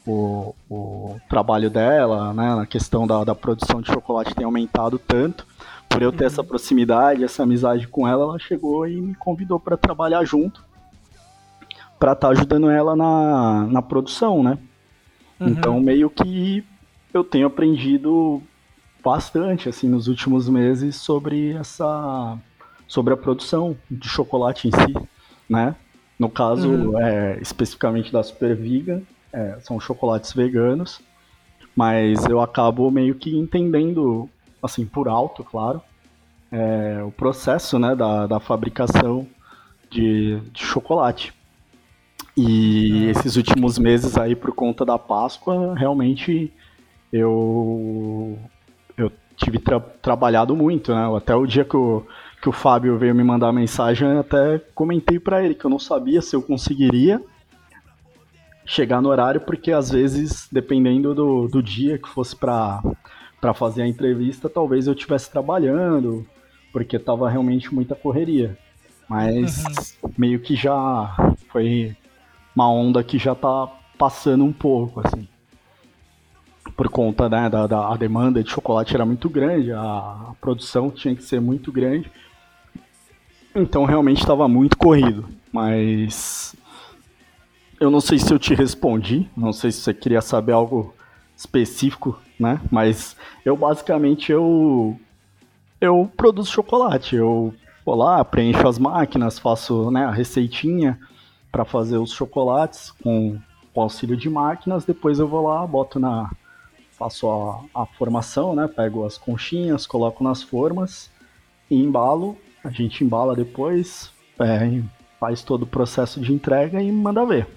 o, 0.07 0.55
o 0.69 1.15
trabalho 1.29 1.69
dela, 1.69 2.33
né, 2.33 2.55
na 2.55 2.65
questão 2.65 3.05
da, 3.05 3.23
da 3.23 3.35
produção 3.35 3.81
de 3.81 3.91
chocolate 3.91 4.33
tem 4.33 4.45
aumentado 4.45 4.97
tanto. 4.97 5.45
Por 5.87 6.01
eu 6.01 6.11
ter 6.11 6.23
uhum. 6.23 6.27
essa 6.27 6.43
proximidade, 6.43 7.23
essa 7.23 7.43
amizade 7.43 7.87
com 7.87 8.07
ela, 8.07 8.23
ela 8.23 8.39
chegou 8.39 8.87
e 8.87 8.99
me 8.99 9.13
convidou 9.13 9.59
para 9.59 9.77
trabalhar 9.77 10.23
junto, 10.23 10.63
para 11.99 12.13
estar 12.13 12.27
tá 12.29 12.33
ajudando 12.33 12.69
ela 12.71 12.95
na, 12.95 13.67
na 13.67 13.81
produção, 13.81 14.41
né? 14.41 14.57
Uhum. 15.43 15.49
Então, 15.49 15.79
meio 15.79 16.09
que 16.09 16.63
eu 17.13 17.23
tenho 17.23 17.47
aprendido 17.47 18.41
bastante, 19.03 19.69
assim, 19.69 19.87
nos 19.87 20.07
últimos 20.07 20.47
meses 20.47 20.95
sobre 20.95 21.53
essa... 21.53 22.37
sobre 22.87 23.13
a 23.13 23.17
produção 23.17 23.75
de 23.89 24.07
chocolate 24.07 24.67
em 24.67 24.71
si, 24.71 25.07
né? 25.49 25.75
No 26.17 26.29
caso, 26.29 26.69
uhum. 26.69 26.99
é, 26.99 27.37
especificamente 27.41 28.11
da 28.11 28.23
Super 28.23 28.55
Vegan, 28.55 29.01
é, 29.31 29.57
são 29.61 29.79
chocolates 29.79 30.31
veganos, 30.31 31.01
mas 31.75 32.23
eu 32.25 32.39
acabo 32.39 32.89
meio 32.91 33.15
que 33.15 33.35
entendendo, 33.35 34.29
assim, 34.61 34.85
por 34.85 35.07
alto, 35.07 35.43
claro, 35.43 35.81
é, 36.51 37.03
o 37.03 37.11
processo 37.11 37.79
né, 37.79 37.95
da, 37.95 38.27
da 38.27 38.39
fabricação 38.39 39.27
de, 39.89 40.39
de 40.51 40.63
chocolate. 40.63 41.33
E 42.35 43.05
esses 43.09 43.35
últimos 43.35 43.77
meses 43.77 44.17
aí, 44.17 44.35
por 44.35 44.53
conta 44.53 44.83
da 44.83 44.97
Páscoa, 44.97 45.75
realmente 45.77 46.51
eu, 47.11 48.37
eu 48.97 49.11
tive 49.35 49.59
tra 49.59 49.79
trabalhado 49.79 50.55
muito, 50.55 50.93
né? 50.93 51.15
Até 51.15 51.35
o 51.35 51.45
dia 51.45 51.63
que 51.63 51.77
o, 51.77 52.03
que 52.41 52.49
o 52.49 52.51
Fábio 52.51 52.97
veio 52.97 53.13
me 53.13 53.23
mandar 53.23 53.49
a 53.49 53.53
mensagem, 53.53 54.07
eu 54.09 54.19
até 54.19 54.59
comentei 54.73 55.19
para 55.19 55.43
ele 55.43 55.53
que 55.53 55.63
eu 55.63 55.69
não 55.69 55.77
sabia 55.77 56.21
se 56.21 56.35
eu 56.35 56.41
conseguiria 56.41 57.21
chegar 58.65 59.01
no 59.01 59.09
horário, 59.09 59.41
porque 59.41 59.71
às 59.71 59.91
vezes, 59.91 60.47
dependendo 60.51 61.13
do, 61.13 61.47
do 61.47 61.61
dia 61.61 61.97
que 61.97 62.09
fosse 62.09 62.35
para 62.35 62.81
fazer 63.53 63.83
a 63.83 63.87
entrevista, 63.87 64.49
talvez 64.49 64.87
eu 64.87 64.93
estivesse 64.93 65.29
trabalhando, 65.29 66.25
porque 66.71 66.97
tava 66.97 67.29
realmente 67.29 67.73
muita 67.73 67.93
correria. 67.93 68.57
Mas 69.07 69.97
uhum. 70.01 70.11
meio 70.17 70.39
que 70.39 70.55
já 70.55 71.15
foi 71.49 71.95
uma 72.55 72.69
onda 72.69 73.03
que 73.03 73.17
já 73.17 73.35
tá 73.35 73.67
passando 73.97 74.43
um 74.43 74.53
pouco, 74.53 75.01
assim. 75.05 75.27
Por 76.75 76.89
conta 76.89 77.29
né, 77.29 77.49
da, 77.49 77.67
da 77.67 77.95
demanda 77.95 78.43
de 78.43 78.49
chocolate 78.49 78.95
era 78.95 79.05
muito 79.05 79.29
grande, 79.29 79.71
a, 79.71 79.81
a 79.81 80.33
produção 80.39 80.89
tinha 80.89 81.15
que 81.15 81.23
ser 81.23 81.39
muito 81.39 81.71
grande. 81.71 82.11
Então 83.53 83.85
realmente 83.85 84.21
estava 84.21 84.47
muito 84.47 84.77
corrido. 84.77 85.27
Mas 85.51 86.55
eu 87.79 87.91
não 87.91 88.01
sei 88.01 88.17
se 88.17 88.33
eu 88.33 88.39
te 88.39 88.55
respondi, 88.55 89.29
não 89.37 89.53
sei 89.53 89.71
se 89.71 89.81
você 89.81 89.93
queria 89.93 90.21
saber 90.21 90.53
algo 90.53 90.93
específico, 91.35 92.19
né? 92.39 92.59
Mas 92.71 93.15
eu 93.45 93.55
basicamente 93.55 94.31
eu 94.31 94.99
eu 95.79 96.09
produzo 96.15 96.49
chocolate, 96.49 97.15
eu 97.15 97.53
Vou 97.85 97.95
lá, 97.95 98.23
preencho 98.23 98.65
as 98.65 98.79
máquinas, 98.79 99.37
faço 99.37 99.91
né, 99.91 100.05
a 100.05 100.11
receitinha 100.11 100.97
para 101.53 101.63
fazer 101.63 101.99
os 101.99 102.11
chocolates 102.11 102.89
com, 102.89 103.39
com 103.71 103.81
auxílio 103.81 104.17
de 104.17 104.27
máquinas. 104.27 104.85
Depois 104.85 105.19
eu 105.19 105.27
vou 105.27 105.47
lá, 105.47 105.65
boto 105.67 105.99
na. 105.99 106.31
faço 106.93 107.29
a, 107.29 107.83
a 107.83 107.85
formação, 107.85 108.55
né? 108.55 108.67
Pego 108.67 109.05
as 109.05 109.19
conchinhas, 109.19 109.85
coloco 109.85 110.23
nas 110.23 110.41
formas 110.41 111.11
e 111.69 111.75
embalo. 111.75 112.35
A 112.63 112.71
gente 112.71 113.03
embala 113.03 113.35
depois, 113.35 114.11
é, 114.39 114.81
faz 115.19 115.43
todo 115.43 115.61
o 115.61 115.67
processo 115.67 116.19
de 116.19 116.33
entrega 116.33 116.81
e 116.81 116.91
manda 116.91 117.23
ver. 117.23 117.47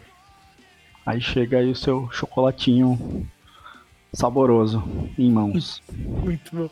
Aí 1.07 1.21
chega 1.21 1.59
aí 1.59 1.71
o 1.71 1.77
seu 1.77 2.11
chocolatinho 2.11 3.27
saboroso 4.13 4.83
em 5.17 5.31
mãos. 5.31 5.83
Muito 5.91 6.55
bom. 6.55 6.71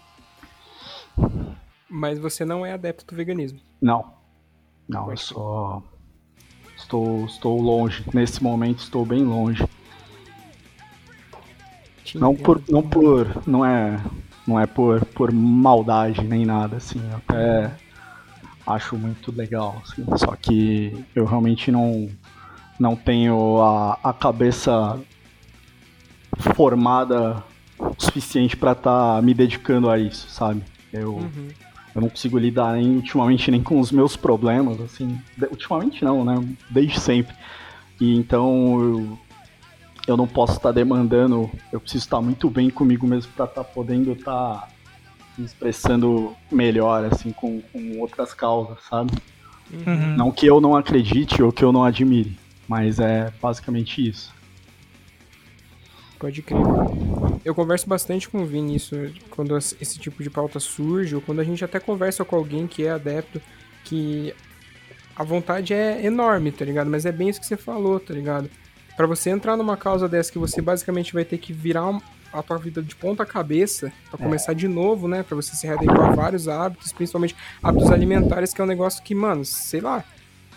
Mas 1.89 2.19
você 2.19 2.45
não 2.45 2.67
é 2.67 2.73
adepto 2.73 3.07
do 3.07 3.17
veganismo. 3.17 3.61
Não. 3.81 4.13
Não, 4.87 5.11
eu 5.11 5.17
sou. 5.17 5.83
Estou, 6.85 7.25
estou 7.25 7.61
longe. 7.61 8.05
Nesse 8.13 8.43
momento 8.43 8.81
estou 8.81 9.07
bem 9.07 9.25
longe. 9.25 9.67
Te 12.05 12.19
Não 12.19 12.33
entendo. 12.33 12.45
por. 12.45 12.63
Não 12.69 12.83
por. 12.83 13.43
Não 13.47 13.65
é. 13.65 13.99
Não 14.47 14.61
é 14.61 14.67
por, 14.67 15.03
por 15.07 15.33
maldade 15.33 16.23
nem 16.23 16.45
nada, 16.45 16.77
assim. 16.77 17.01
Eu 17.11 17.17
até 17.17 17.71
acho 18.67 18.97
muito 18.97 19.33
legal. 19.33 19.83
assim. 19.83 20.05
Só 20.19 20.37
que 20.37 21.05
eu 21.15 21.25
realmente 21.25 21.73
não. 21.73 22.09
Não 22.79 22.97
tenho 22.97 23.63
a, 23.63 23.99
a 24.03 24.13
cabeça 24.13 24.99
formada 26.55 27.43
o 27.79 27.95
suficiente 27.97 28.57
para 28.57 28.73
estar 28.73 29.23
me 29.23 29.33
dedicando 29.33 29.89
a 29.89 29.97
isso, 29.99 30.29
sabe? 30.29 30.63
Eu, 30.93 31.15
Uhum. 31.15 31.49
Eu 31.95 32.01
não 32.01 32.09
consigo 32.09 32.39
lidar 32.39 32.75
nem 32.75 32.97
ultimamente 32.97 33.51
nem 33.51 33.63
com 33.63 33.79
os 33.79 33.93
meus 33.93 34.17
problemas, 34.17 34.81
assim. 34.81 35.19
Ultimamente 35.51 36.05
não, 36.05 36.25
né? 36.25 36.43
Desde 36.69 36.99
sempre. 36.99 37.35
E 38.01 38.17
então 38.17 38.81
eu, 38.81 39.19
eu 40.09 40.17
não 40.17 40.27
posso 40.27 40.55
estar 40.55 40.73
demandando, 40.73 41.49
eu 41.73 41.81
preciso 41.81 42.05
estar 42.05 42.21
muito 42.21 42.51
bem 42.51 42.69
comigo 42.69 43.07
mesmo 43.07 43.33
para 43.33 43.45
estar 43.45 43.65
podendo 43.65 44.13
estar 44.13 44.69
me 45.39 45.45
expressando 45.45 46.35
melhor, 46.51 47.05
assim, 47.05 47.33
com, 47.33 47.61
com 47.61 47.99
outras 48.01 48.35
causas, 48.35 48.79
sabe? 48.89 49.13
Uhum. 49.73 50.17
Não 50.17 50.31
que 50.31 50.47
eu 50.47 50.61
não 50.61 50.77
acredite 50.77 51.43
ou 51.43 51.53
que 51.53 51.65
eu 51.65 51.73
não 51.73 51.85
admire, 51.85 52.37
mas 52.69 53.01
é 53.01 53.33
basicamente 53.41 54.07
isso. 54.07 54.33
Pode 56.19 56.43
crer. 56.43 56.61
Eu 57.45 57.55
converso 57.55 57.87
bastante 57.89 58.29
com 58.29 58.43
o 58.43 58.47
Vini 58.47 58.77
isso, 58.77 58.97
quando 59.31 59.57
esse 59.57 59.99
tipo 59.99 60.23
de 60.23 60.31
pauta 60.31 60.59
surge, 60.59 61.15
ou 61.15 61.21
quando 61.21 61.41
a 61.41 61.45
gente 61.45 61.65
até 61.65 61.79
conversa 61.79 62.25
com 62.25 62.37
alguém 62.37 62.67
que 62.67 62.87
é 62.87 62.91
adepto, 62.91 63.41
que 63.85 64.35
a 65.15 65.23
vontade 65.23 65.75
é 65.75 66.05
enorme, 66.05 66.51
tá 66.51 66.65
ligado? 66.65 66.89
Mas 66.91 67.05
é 67.05 67.13
bem 67.13 67.29
isso 67.29 67.41
que 67.41 67.47
você 67.47 67.57
falou, 67.57 68.01
tá 68.01 68.15
ligado? 68.15 68.49
Pra 68.97 69.07
você 69.07 69.29
entrar 69.31 69.57
numa 69.57 69.77
causa 69.77 70.09
dessa 70.09 70.33
que 70.33 70.39
você 70.39 70.63
basicamente 70.63 71.13
vai 71.13 71.25
ter 71.25 71.37
que 71.39 71.53
virar 71.53 71.87
um- 71.91 72.01
a 72.33 72.43
tua 72.43 72.57
vida 72.59 72.83
de 72.83 72.97
ponta 72.97 73.25
cabeça, 73.27 73.93
pra 74.11 74.19
começar 74.19 74.55
de 74.55 74.67
novo, 74.67 75.07
né? 75.07 75.23
Pra 75.23 75.37
você 75.37 75.55
se 75.55 75.67
readequar 75.67 76.13
a 76.13 76.15
vários 76.15 76.49
hábitos, 76.49 76.93
principalmente 76.93 77.37
hábitos 77.63 77.91
alimentares, 77.93 78.53
que 78.55 78.61
é 78.61 78.65
um 78.65 78.67
negócio 78.67 79.03
que, 79.05 79.15
mano, 79.15 79.45
sei 79.45 79.81
lá, 79.81 80.03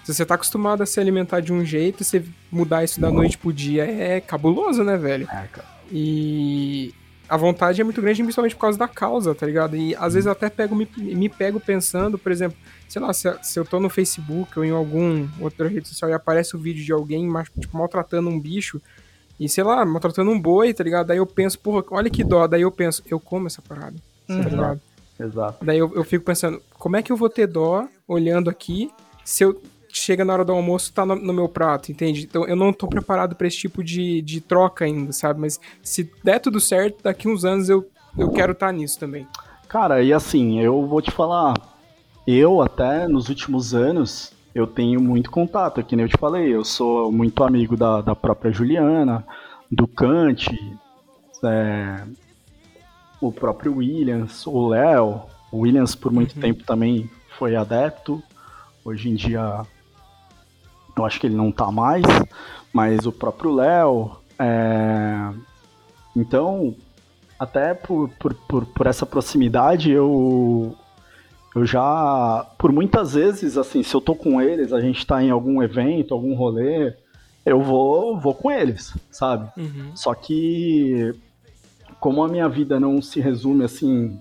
se 0.04 0.14
você 0.14 0.26
tá 0.26 0.36
acostumado 0.36 0.82
a 0.82 0.86
se 0.86 1.00
alimentar 1.00 1.40
de 1.42 1.52
um 1.54 1.64
jeito, 1.66 2.04
você 2.04 2.24
mudar 2.52 2.84
isso 2.84 3.00
da 3.00 3.12
noite 3.12 3.38
pro 3.38 3.52
dia 3.54 3.84
é 3.84 4.20
cabuloso, 4.22 4.84
né, 4.84 4.98
velho? 4.98 5.26
É, 5.30 5.48
cara. 5.52 5.77
E 5.92 6.94
a 7.30 7.36
vontade 7.36 7.82
é 7.82 7.84
muito 7.84 8.02
grande, 8.02 8.22
principalmente 8.22 8.56
por 8.56 8.62
causa 8.62 8.78
da 8.78 8.88
causa, 8.88 9.36
tá 9.36 9.46
ligado? 9.46 9.76
E 9.76 9.96
às 9.96 10.14
vezes 10.14 10.26
eu 10.26 10.32
até 10.32 10.50
pego, 10.50 10.76
me, 10.76 10.88
me 10.98 11.30
pego 11.30 11.60
pensando, 11.60 12.18
por 12.18 12.32
exemplo, 12.32 12.58
sei 12.88 13.02
lá, 13.02 13.14
se, 13.14 13.28
se 13.44 13.60
eu 13.60 13.66
tô 13.66 13.80
no 13.80 13.90
Facebook 13.90 14.58
ou 14.58 14.64
em 14.64 14.72
algum 14.72 15.28
outra 15.40 15.68
rede 15.68 15.88
social 15.88 16.10
e 16.10 16.14
aparece 16.14 16.56
o 16.56 16.60
vídeo 16.60 16.84
de 16.84 16.94
alguém 16.94 17.30
tipo, 17.60 17.78
maltratando 17.78 18.30
um 18.30 18.40
bicho, 18.40 18.82
e 19.40 19.48
sei 19.48 19.64
lá, 19.64 19.86
maltratando 19.86 20.32
um 20.32 20.40
boi, 20.40 20.74
tá 20.74 20.84
ligado? 20.84 21.08
Daí 21.08 21.18
eu 21.18 21.26
penso, 21.26 21.60
porra, 21.60 21.84
olha 21.92 22.10
que 22.10 22.24
dó. 22.24 22.48
Daí 22.48 22.62
eu 22.62 22.72
penso, 22.72 23.04
eu 23.06 23.20
como 23.20 23.48
essa 23.48 23.62
parada, 23.62 23.96
tá 24.26 24.34
ligado? 24.36 24.82
Exato. 25.20 25.66
Daí 25.66 25.78
eu, 25.78 25.94
eu 25.96 26.04
fico 26.04 26.26
pensando, 26.26 26.62
como 26.74 26.96
é 26.96 27.04
que 27.04 27.12
eu 27.12 27.18
vou 27.18 27.30
ter 27.30 27.48
dó 27.48 27.88
olhando 28.08 28.50
aqui 28.50 28.92
se 29.24 29.44
eu 29.44 29.62
chega 30.00 30.24
na 30.24 30.34
hora 30.34 30.46
do 30.46 30.52
almoço 30.52 30.94
tá 30.94 31.06
no, 31.06 31.16
no 31.16 31.34
meu 31.34 31.50
prato, 31.50 31.92
entende? 31.92 32.24
Então 32.24 32.46
eu 32.48 32.56
não 32.56 32.74
tô 32.74 32.88
preparado 32.88 33.36
pra 33.36 33.48
esse 33.48 33.58
tipo 33.58 33.84
de, 33.84 34.22
de 34.22 34.42
troca 34.42 34.86
ainda, 34.86 35.12
sabe? 35.12 35.40
Mas 35.40 35.60
se 35.82 36.12
der 36.24 36.40
tudo 36.40 36.60
certo, 36.60 37.04
daqui 37.04 37.28
uns 37.28 37.46
anos 37.46 37.70
eu, 37.70 37.88
eu 38.18 38.30
quero 38.32 38.52
estar 38.54 38.72
nisso 38.72 39.00
também. 39.00 39.28
Cara, 39.68 40.02
e 40.02 40.14
assim, 40.14 40.60
eu 40.60 40.86
vou 40.86 41.02
te 41.02 41.12
falar, 41.12 41.54
eu 42.26 42.62
até 42.62 43.08
nos 43.08 43.30
últimos 43.30 43.74
anos, 43.74 44.32
eu 44.56 44.66
tenho 44.66 45.02
muito 45.02 45.30
contato, 45.30 45.84
que 45.84 45.96
nem 45.96 46.06
eu 46.06 46.10
te 46.10 46.18
falei, 46.18 46.54
eu 46.54 46.64
sou 46.64 47.12
muito 47.12 47.44
amigo 47.44 47.76
da, 47.76 48.02
da 48.02 48.16
própria 48.16 48.52
Juliana, 48.52 49.26
do 49.70 49.88
Kant, 49.88 50.48
é, 51.44 52.04
o 53.20 53.32
próprio 53.32 53.76
Williams, 53.76 54.48
o 54.48 54.70
Léo, 54.70 55.24
o 55.52 55.60
Williams 55.60 55.96
por 55.96 56.12
muito 56.12 56.40
tempo 56.40 56.64
também 56.64 57.10
foi 57.38 57.56
adepto, 57.56 58.22
hoje 58.84 59.10
em 59.10 59.16
dia 59.16 59.66
eu 60.98 61.06
acho 61.06 61.20
que 61.20 61.28
ele 61.28 61.36
não 61.36 61.52
tá 61.52 61.72
mais, 61.72 62.04
mas 62.74 63.06
o 63.06 63.12
próprio 63.12 63.54
Léo, 63.54 64.12
é, 64.40 65.32
então 66.16 66.76
até 67.40 67.74
por, 67.74 68.10
por, 68.20 68.34
por, 68.34 68.66
por 68.66 68.88
essa 68.88 69.06
proximidade, 69.06 69.92
eu, 69.92 70.76
eu 71.56 71.66
já, 71.66 72.46
por 72.58 72.72
muitas 72.72 73.14
vezes, 73.14 73.58
assim, 73.58 73.84
se 73.84 73.94
eu 73.94 74.02
tô 74.02 74.16
com 74.16 74.42
eles, 74.42 74.74
a 74.74 74.82
gente 74.82 75.06
tá 75.06 75.22
em 75.22 75.30
algum 75.30 75.62
evento, 75.62 76.14
algum 76.14 76.34
rolê, 76.36 76.96
eu 77.46 77.62
vou, 77.62 78.20
vou 78.20 78.34
com 78.34 78.52
eles, 78.52 78.94
sabe? 79.12 79.50
Só 79.96 80.14
que, 80.16 81.14
como 82.00 82.24
a 82.24 82.28
minha 82.28 82.50
vida 82.50 82.80
não 82.80 83.02
se 83.02 83.20
resume, 83.20 83.64
assim, 83.64 84.20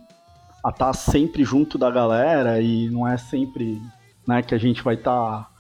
a 0.63 0.69
estar 0.69 0.93
sempre 0.93 1.43
junto 1.43 1.79
da 1.79 1.91
galera 1.91 2.61
e 2.61 2.91
não 2.91 3.09
é 3.09 3.17
sempre, 3.17 3.81
né, 4.27 4.43
que 4.43 4.55
a 4.55 4.59
gente 4.59 4.83
vai 4.83 4.95
estar... 4.95 5.51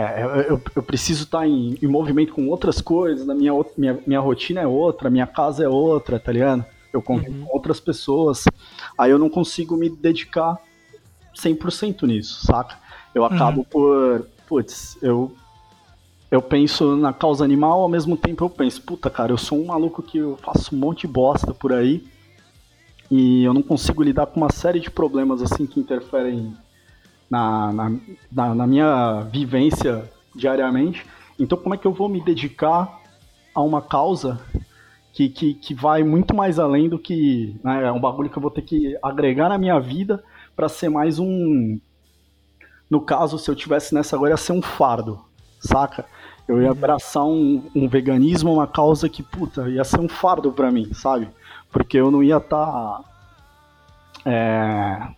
é, 0.00 0.46
eu, 0.48 0.60
eu- 0.76 0.82
preciso 0.82 1.24
estar 1.24 1.46
em, 1.46 1.76
em 1.82 1.86
movimento 1.86 2.32
com 2.32 2.48
outras 2.48 2.80
coisas, 2.80 3.28
a 3.28 3.34
minha, 3.34 3.52
minha, 3.76 3.98
minha 4.06 4.20
rotina 4.20 4.60
é 4.60 4.66
outra, 4.66 5.10
minha 5.10 5.26
casa 5.26 5.64
é 5.64 5.68
outra, 5.68 6.18
tá 6.20 6.30
ligado? 6.32 6.64
Eu 6.92 7.02
convivo 7.02 7.44
com 7.46 7.52
outras 7.54 7.80
pessoas, 7.80 8.44
aí 8.96 9.10
eu 9.10 9.18
não 9.18 9.28
consigo 9.28 9.76
me 9.76 9.90
dedicar 9.90 10.56
100% 11.34 12.06
nisso, 12.06 12.46
saca? 12.46 12.78
Eu 13.14 13.24
acabo 13.24 13.64
por, 13.64 14.26
putz, 14.46 14.96
eu 15.02 15.32
eu 16.30 16.42
penso 16.42 16.94
na 16.94 17.10
causa 17.12 17.42
animal, 17.42 17.80
ao 17.80 17.88
mesmo 17.88 18.14
tempo 18.16 18.44
eu 18.44 18.50
penso, 18.50 18.82
puta 18.82 19.08
cara, 19.08 19.32
eu 19.32 19.38
sou 19.38 19.58
um 19.58 19.66
maluco 19.66 20.02
que 20.02 20.18
eu 20.18 20.36
faço 20.36 20.74
um 20.74 20.78
monte 20.78 21.02
de 21.02 21.06
bosta 21.08 21.54
por 21.54 21.72
aí 21.72 22.06
e 23.10 23.42
eu 23.44 23.54
não 23.54 23.62
consigo 23.62 24.02
lidar 24.02 24.26
com 24.26 24.38
uma 24.40 24.52
série 24.52 24.78
de 24.78 24.90
problemas 24.90 25.40
assim 25.40 25.66
que 25.66 25.80
interferem 25.80 26.54
na, 27.30 27.72
na, 27.72 28.54
na, 28.54 28.66
minha 28.66 29.20
vivência 29.30 30.10
diariamente. 30.34 31.04
Então 31.38 31.58
como 31.58 31.74
é 31.74 31.78
que 31.78 31.86
eu 31.86 31.92
vou 31.92 32.08
me 32.08 32.20
dedicar 32.20 33.00
a 33.54 33.62
uma 33.62 33.82
causa 33.82 34.40
que, 35.12 35.28
que, 35.28 35.54
que 35.54 35.74
vai 35.74 36.02
muito 36.04 36.34
mais 36.34 36.58
além 36.58 36.88
do 36.88 36.98
que. 36.98 37.58
Né, 37.62 37.84
é 37.84 37.92
um 37.92 38.00
bagulho 38.00 38.30
que 38.30 38.38
eu 38.38 38.42
vou 38.42 38.50
ter 38.50 38.62
que 38.62 38.96
agregar 39.02 39.48
na 39.48 39.58
minha 39.58 39.78
vida 39.80 40.22
para 40.54 40.68
ser 40.68 40.88
mais 40.88 41.18
um. 41.18 41.78
No 42.88 43.00
caso, 43.00 43.38
se 43.38 43.50
eu 43.50 43.56
tivesse 43.56 43.94
nessa 43.94 44.16
agora, 44.16 44.30
ia 44.30 44.36
ser 44.36 44.52
um 44.52 44.62
fardo, 44.62 45.20
saca? 45.60 46.06
Eu 46.46 46.62
ia 46.62 46.70
abraçar 46.70 47.24
um, 47.24 47.62
um 47.74 47.88
veganismo, 47.88 48.54
uma 48.54 48.66
causa 48.66 49.08
que, 49.08 49.22
puta, 49.22 49.68
ia 49.68 49.84
ser 49.84 50.00
um 50.00 50.08
fardo 50.08 50.50
pra 50.52 50.70
mim, 50.70 50.94
sabe? 50.94 51.28
Porque 51.70 51.98
eu 51.98 52.10
não 52.10 52.22
ia 52.22 52.38
estar. 52.38 53.02
é, 54.24 55.08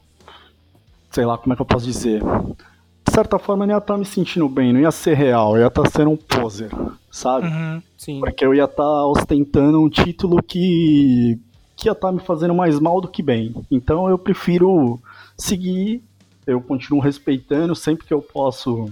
sei 1.10 1.24
lá, 1.24 1.36
como 1.36 1.52
é 1.52 1.56
que 1.56 1.62
eu 1.62 1.66
posso 1.66 1.84
dizer? 1.84 2.22
De 2.22 3.12
certa 3.12 3.38
forma, 3.38 3.64
eu 3.64 3.66
não 3.66 3.74
ia 3.74 3.78
estar 3.78 3.98
me 3.98 4.04
sentindo 4.04 4.48
bem, 4.48 4.72
não 4.72 4.80
ia 4.80 4.90
ser 4.90 5.14
real, 5.14 5.56
eu 5.56 5.62
ia 5.62 5.66
estar 5.66 5.88
sendo 5.90 6.10
um 6.10 6.16
poser, 6.16 6.70
sabe? 7.10 7.48
Uhum. 7.48 8.20
Porque 8.20 8.44
eu 8.44 8.54
ia 8.54 8.64
estar 8.64 9.06
ostentando 9.06 9.82
um 9.82 9.88
título 9.88 10.40
que, 10.42 11.38
que 11.76 11.88
ia 11.88 11.92
estar 11.92 12.12
me 12.12 12.20
fazendo 12.20 12.54
mais 12.54 12.78
mal 12.78 13.00
do 13.00 13.08
que 13.08 13.22
bem. 13.22 13.54
Então 13.70 14.08
eu 14.08 14.16
prefiro 14.16 15.00
seguir, 15.36 16.02
eu 16.46 16.60
continuo 16.60 17.00
respeitando, 17.00 17.74
sempre 17.74 18.06
que 18.06 18.14
eu 18.14 18.22
posso, 18.22 18.88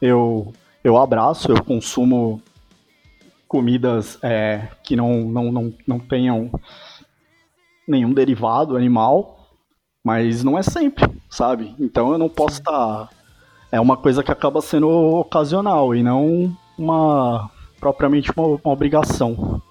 eu, 0.00 0.52
eu 0.82 0.96
abraço, 0.96 1.52
eu 1.52 1.62
consumo 1.62 2.40
comidas 3.46 4.18
é, 4.22 4.68
que 4.82 4.96
não, 4.96 5.20
não, 5.26 5.52
não, 5.52 5.74
não 5.86 5.98
tenham 5.98 6.50
nenhum 7.86 8.12
derivado 8.12 8.76
animal, 8.76 9.33
mas 10.04 10.44
não 10.44 10.58
é 10.58 10.62
sempre, 10.62 11.10
sabe? 11.30 11.74
Então 11.80 12.12
eu 12.12 12.18
não 12.18 12.28
posso 12.28 12.58
estar. 12.58 13.08
É 13.72 13.80
uma 13.80 13.96
coisa 13.96 14.22
que 14.22 14.30
acaba 14.30 14.60
sendo 14.60 14.88
ocasional 14.88 15.94
e 15.94 16.02
não 16.02 16.54
uma 16.76 17.50
propriamente 17.80 18.30
uma, 18.36 18.46
uma 18.62 18.72
obrigação. 18.72 19.62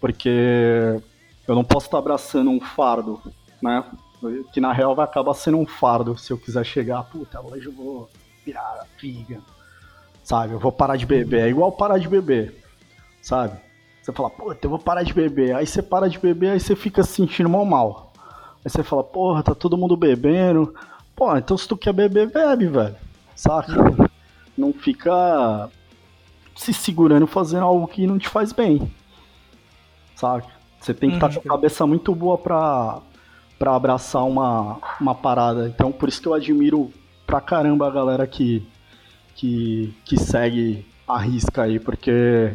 Porque 0.00 1.00
eu 1.48 1.54
não 1.54 1.64
posso 1.64 1.86
estar 1.86 1.98
abraçando 1.98 2.50
um 2.50 2.60
fardo, 2.60 3.20
né? 3.60 3.84
Que 4.52 4.60
na 4.60 4.72
real 4.72 4.94
vai 4.94 5.04
acabar 5.04 5.34
sendo 5.34 5.58
um 5.58 5.66
fardo 5.66 6.16
se 6.16 6.32
eu 6.32 6.38
quiser 6.38 6.64
chegar, 6.64 7.02
puta, 7.04 7.40
hoje 7.40 7.66
eu 7.66 7.72
vou 7.72 8.08
virar 8.46 8.86
figa, 8.96 9.40
sabe? 10.22 10.52
Eu 10.52 10.60
vou 10.60 10.72
parar 10.72 10.96
de 10.96 11.04
beber. 11.04 11.42
É 11.42 11.48
igual 11.48 11.72
parar 11.72 11.98
de 11.98 12.08
beber, 12.08 12.62
sabe? 13.20 13.58
Você 14.00 14.12
fala, 14.12 14.30
puta, 14.30 14.66
eu 14.66 14.70
vou 14.70 14.78
parar 14.78 15.02
de 15.02 15.12
beber. 15.12 15.54
Aí 15.56 15.66
você 15.66 15.82
para 15.82 16.08
de 16.08 16.18
beber, 16.18 16.50
aí 16.50 16.60
você 16.60 16.76
fica 16.76 17.02
se 17.02 17.14
sentindo 17.14 17.48
mal 17.48 17.64
mal. 17.64 18.13
Aí 18.64 18.70
você 18.70 18.82
fala, 18.82 19.04
porra, 19.04 19.42
tá 19.42 19.54
todo 19.54 19.76
mundo 19.76 19.96
bebendo. 19.96 20.74
Pô, 21.14 21.36
então 21.36 21.56
se 21.56 21.68
tu 21.68 21.76
quer 21.76 21.92
beber, 21.92 22.30
bebe, 22.30 22.66
velho. 22.66 22.96
Saca? 23.36 23.74
Não 24.56 24.72
fica 24.72 25.68
se 26.56 26.72
segurando 26.72 27.26
fazendo 27.26 27.64
algo 27.64 27.86
que 27.86 28.06
não 28.06 28.18
te 28.18 28.28
faz 28.28 28.52
bem. 28.52 28.90
Saca? 30.14 30.48
Você 30.80 30.94
tem 30.94 31.10
que 31.10 31.16
estar 31.16 31.28
tá 31.28 31.34
com 31.34 31.48
a 31.48 31.56
cabeça 31.56 31.86
muito 31.86 32.14
boa 32.14 32.38
pra, 32.38 33.00
pra 33.58 33.74
abraçar 33.74 34.24
uma, 34.24 34.78
uma 35.00 35.14
parada. 35.14 35.68
Então 35.68 35.92
por 35.92 36.08
isso 36.08 36.22
que 36.22 36.28
eu 36.28 36.34
admiro 36.34 36.90
pra 37.26 37.40
caramba 37.40 37.86
a 37.86 37.90
galera 37.90 38.26
que, 38.26 38.66
que, 39.34 39.94
que 40.04 40.16
segue 40.16 40.86
a 41.06 41.18
risca 41.18 41.62
aí, 41.62 41.78
porque 41.78 42.52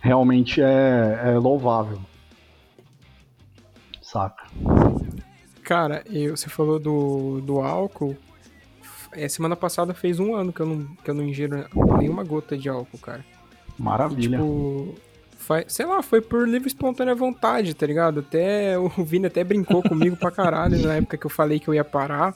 realmente 0.00 0.62
é, 0.62 1.22
é 1.26 1.38
louvável. 1.38 1.98
Saca? 4.00 4.44
Cara, 5.62 6.02
eu, 6.10 6.36
você 6.36 6.48
falou 6.48 6.78
do, 6.78 7.40
do 7.40 7.60
álcool. 7.60 8.16
É, 9.12 9.28
semana 9.28 9.54
passada 9.54 9.94
fez 9.94 10.18
um 10.18 10.34
ano 10.34 10.52
que 10.52 10.60
eu 10.60 10.66
não, 10.66 10.86
que 10.96 11.10
eu 11.10 11.14
não 11.14 11.22
ingiro 11.22 11.66
nenhuma 11.98 12.24
gota 12.24 12.56
de 12.56 12.68
álcool, 12.68 12.98
cara. 12.98 13.24
Maravilha. 13.78 14.38
Tipo, 14.38 14.94
sei 15.66 15.86
lá, 15.86 16.02
foi 16.02 16.20
por 16.20 16.48
livre 16.48 16.66
e 16.66 16.72
espontânea 16.72 17.14
vontade, 17.14 17.74
tá 17.74 17.86
ligado? 17.86 18.20
Até 18.20 18.78
o 18.78 18.88
Vini 19.04 19.26
até 19.26 19.44
brincou 19.44 19.82
comigo 19.82 20.16
pra 20.16 20.30
caralho 20.30 20.80
na 20.80 20.94
época 20.94 21.16
que 21.16 21.26
eu 21.26 21.30
falei 21.30 21.60
que 21.60 21.68
eu 21.68 21.74
ia 21.74 21.84
parar. 21.84 22.34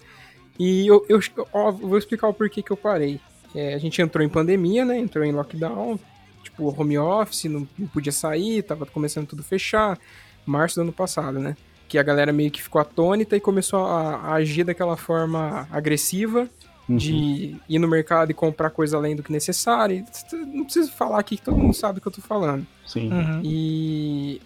E 0.58 0.86
eu, 0.86 1.04
eu 1.08 1.20
ó, 1.52 1.70
vou 1.70 1.98
explicar 1.98 2.28
o 2.28 2.34
porquê 2.34 2.62
que 2.62 2.70
eu 2.70 2.76
parei. 2.76 3.20
É, 3.54 3.74
a 3.74 3.78
gente 3.78 4.00
entrou 4.00 4.24
em 4.24 4.28
pandemia, 4.28 4.84
né? 4.84 4.98
Entrou 4.98 5.24
em 5.24 5.32
lockdown, 5.32 5.98
tipo, 6.42 6.74
home 6.78 6.98
office, 6.98 7.44
não, 7.44 7.66
não 7.78 7.86
podia 7.88 8.12
sair, 8.12 8.62
tava 8.62 8.86
começando 8.86 9.26
tudo 9.26 9.40
a 9.40 9.44
fechar. 9.44 9.98
Março 10.44 10.76
do 10.76 10.82
ano 10.82 10.92
passado, 10.92 11.38
né? 11.38 11.56
Que 11.88 11.98
a 11.98 12.02
galera 12.02 12.32
meio 12.32 12.50
que 12.50 12.62
ficou 12.62 12.80
atônita 12.80 13.36
e 13.36 13.40
começou 13.40 13.84
a, 13.86 14.16
a 14.16 14.34
agir 14.34 14.64
daquela 14.64 14.96
forma 14.96 15.68
agressiva 15.70 16.48
uhum. 16.88 16.96
de 16.96 17.56
ir 17.68 17.78
no 17.78 17.88
mercado 17.88 18.30
e 18.30 18.34
comprar 18.34 18.70
coisa 18.70 18.96
além 18.96 19.14
do 19.14 19.22
que 19.22 19.32
necessário. 19.32 20.04
Não 20.32 20.64
preciso 20.64 20.92
falar 20.92 21.20
aqui 21.20 21.36
que 21.36 21.42
todo 21.42 21.56
mundo 21.56 21.74
sabe 21.74 21.98
o 21.98 22.02
que 22.02 22.08
eu 22.08 22.12
tô 22.12 22.22
falando. 22.22 22.66
Sim. 22.86 23.12
Uhum. 23.12 23.40
E 23.44 24.40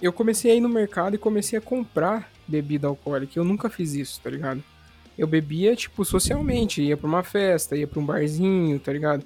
eu 0.00 0.12
comecei 0.12 0.50
a 0.50 0.54
ir 0.54 0.60
no 0.60 0.68
mercado 0.68 1.14
e 1.14 1.18
comecei 1.18 1.58
a 1.58 1.62
comprar 1.62 2.30
bebida 2.46 2.88
alcoólica. 2.88 3.38
Eu 3.38 3.44
nunca 3.44 3.70
fiz 3.70 3.94
isso, 3.94 4.20
tá 4.20 4.30
ligado? 4.30 4.62
Eu 5.16 5.26
bebia, 5.26 5.76
tipo, 5.76 6.04
socialmente, 6.04 6.82
ia 6.82 6.96
pra 6.96 7.06
uma 7.06 7.22
festa, 7.22 7.76
ia 7.76 7.86
pra 7.86 8.00
um 8.00 8.04
barzinho, 8.04 8.78
tá 8.78 8.92
ligado? 8.92 9.24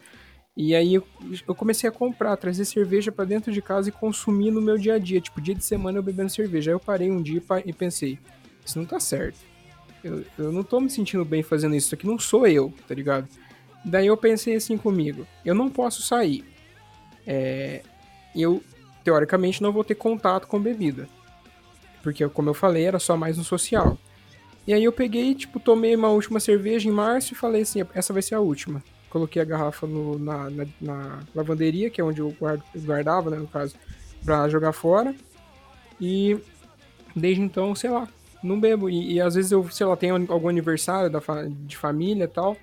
E 0.56 0.74
aí 0.74 0.94
eu, 0.94 1.06
eu 1.46 1.54
comecei 1.54 1.88
a 1.88 1.92
comprar, 1.92 2.34
trazer 2.36 2.64
cerveja 2.64 3.12
para 3.12 3.26
dentro 3.26 3.52
de 3.52 3.60
casa 3.60 3.90
e 3.90 3.92
consumir 3.92 4.50
no 4.50 4.62
meu 4.62 4.78
dia 4.78 4.94
a 4.94 4.98
dia. 4.98 5.20
Tipo, 5.20 5.40
dia 5.40 5.54
de 5.54 5.62
semana 5.62 5.98
eu 5.98 6.02
bebendo 6.02 6.30
cerveja. 6.30 6.70
Aí 6.70 6.74
eu 6.74 6.80
parei 6.80 7.10
um 7.10 7.20
dia 7.20 7.42
e 7.66 7.72
pensei, 7.74 8.18
isso 8.64 8.78
não 8.78 8.86
tá 8.86 8.98
certo. 8.98 9.38
Eu, 10.02 10.24
eu 10.38 10.52
não 10.52 10.62
tô 10.62 10.80
me 10.80 10.88
sentindo 10.88 11.24
bem 11.24 11.42
fazendo 11.42 11.74
isso, 11.74 11.88
isso 11.88 11.94
aqui 11.94 12.06
não 12.06 12.18
sou 12.18 12.46
eu, 12.46 12.72
tá 12.88 12.94
ligado? 12.94 13.28
Daí 13.84 14.06
eu 14.06 14.16
pensei 14.16 14.54
assim 14.54 14.78
comigo, 14.78 15.26
eu 15.44 15.54
não 15.54 15.68
posso 15.68 16.02
sair. 16.02 16.44
É, 17.26 17.82
eu, 18.34 18.62
teoricamente, 19.04 19.62
não 19.62 19.72
vou 19.72 19.84
ter 19.84 19.94
contato 19.94 20.46
com 20.46 20.60
bebida. 20.60 21.08
Porque, 22.02 22.26
como 22.28 22.48
eu 22.48 22.54
falei, 22.54 22.84
era 22.84 22.98
só 22.98 23.16
mais 23.16 23.36
no 23.36 23.44
social. 23.44 23.98
E 24.66 24.72
aí 24.72 24.84
eu 24.84 24.92
peguei, 24.92 25.34
tipo, 25.34 25.60
tomei 25.60 25.94
uma 25.94 26.08
última 26.08 26.40
cerveja 26.40 26.88
em 26.88 26.92
março 26.92 27.32
e 27.32 27.36
falei 27.36 27.62
assim, 27.62 27.84
essa 27.94 28.12
vai 28.12 28.22
ser 28.22 28.36
a 28.36 28.40
última. 28.40 28.82
Coloquei 29.16 29.40
a 29.40 29.46
garrafa 29.46 29.86
no, 29.86 30.18
na, 30.18 30.50
na, 30.50 30.66
na, 30.78 31.20
lavanderia, 31.34 31.88
que 31.88 32.02
é 32.02 32.04
onde 32.04 32.20
eu 32.20 32.36
guardo, 32.38 32.62
guardava, 32.76 33.30
né, 33.30 33.38
no 33.38 33.46
caso, 33.46 33.74
pra 34.22 34.46
jogar 34.46 34.74
fora. 34.74 35.14
E 35.98 36.38
desde 37.14 37.40
então, 37.40 37.74
sei 37.74 37.88
lá, 37.88 38.06
não 38.42 38.60
bebo. 38.60 38.90
E, 38.90 39.14
e, 39.14 39.20
às 39.22 39.34
vezes 39.34 39.50
eu, 39.50 39.66
sei 39.70 39.86
lá, 39.86 39.96
tenho 39.96 40.14
algum 40.28 40.50
aniversário 40.50 41.08
da 41.08 41.18
de 41.48 41.78
família 41.78 42.24
e 42.24 42.28
tal, 42.28 42.58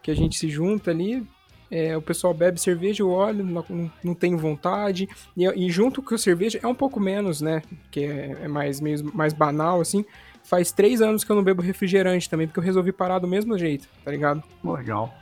que 0.00 0.12
a 0.12 0.14
gente 0.14 0.38
se 0.38 0.48
junta 0.48 0.92
ali, 0.92 1.26
é, 1.68 1.96
o 1.96 2.02
pessoal 2.02 2.32
bebe 2.32 2.60
cerveja, 2.60 3.02
eu 3.02 3.10
olho, 3.10 3.44
não, 3.44 3.90
não 4.04 4.14
tenho 4.14 4.38
vontade. 4.38 5.08
E, 5.36 5.44
e, 5.44 5.68
junto 5.72 6.00
com 6.00 6.14
a 6.14 6.18
cerveja 6.18 6.60
é 6.62 6.68
um 6.68 6.74
pouco 6.74 7.00
menos, 7.00 7.40
né? 7.40 7.62
Que 7.90 8.04
é, 8.04 8.38
é 8.42 8.48
mais, 8.48 8.80
meio, 8.80 9.12
mais 9.12 9.32
banal, 9.32 9.80
assim. 9.80 10.04
Faz 10.44 10.70
três 10.70 11.02
anos 11.02 11.24
que 11.24 11.32
eu 11.32 11.34
não 11.34 11.42
bebo 11.42 11.62
refrigerante 11.62 12.30
também, 12.30 12.46
porque 12.46 12.60
eu 12.60 12.64
resolvi 12.64 12.92
parar 12.92 13.18
do 13.18 13.26
mesmo 13.26 13.58
jeito, 13.58 13.88
tá 14.04 14.12
ligado? 14.12 14.40
Legal. 14.62 15.12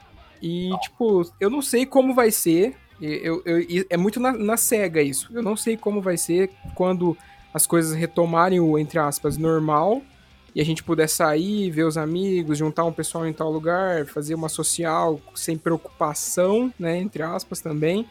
E, 0.44 0.78
tipo, 0.80 1.22
eu 1.40 1.48
não 1.48 1.62
sei 1.62 1.87
como 1.87 2.14
vai 2.14 2.30
ser. 2.30 2.76
Eu, 3.00 3.42
eu, 3.46 3.87
é 3.88 3.96
muito 3.96 4.20
na, 4.20 4.30
na 4.30 4.59
cega 4.59 5.00
isso. 5.00 5.30
Eu 5.33 5.42
não 5.42 5.57
sei 5.57 5.74
como 5.74 6.02
vai 6.02 6.18
ser 6.18 6.50
quando 6.74 7.16
as 7.54 7.66
coisas 7.66 7.94
retomarem 7.94 8.61
o, 8.61 8.78
entre 8.78 8.98
aspas, 8.98 9.38
normal, 9.38 10.02
e 10.54 10.61
a 10.61 10.64
gente 10.64 10.85
puder 10.85 11.09
sair, 11.09 11.70
ver 11.70 11.85
os 11.85 11.96
amigos, 11.96 12.59
juntar 12.59 12.85
um 12.85 12.92
pessoal 12.92 13.26
em 13.26 13.33
tal 13.33 13.50
lugar, 13.50 14.04
fazer 14.04 14.35
uma 14.35 14.50
social 14.50 15.18
sem 15.35 15.57
preocupação, 15.57 16.72
né, 16.78 16.98
entre 16.98 17.22
aspas 17.22 17.61
também. 17.61 18.07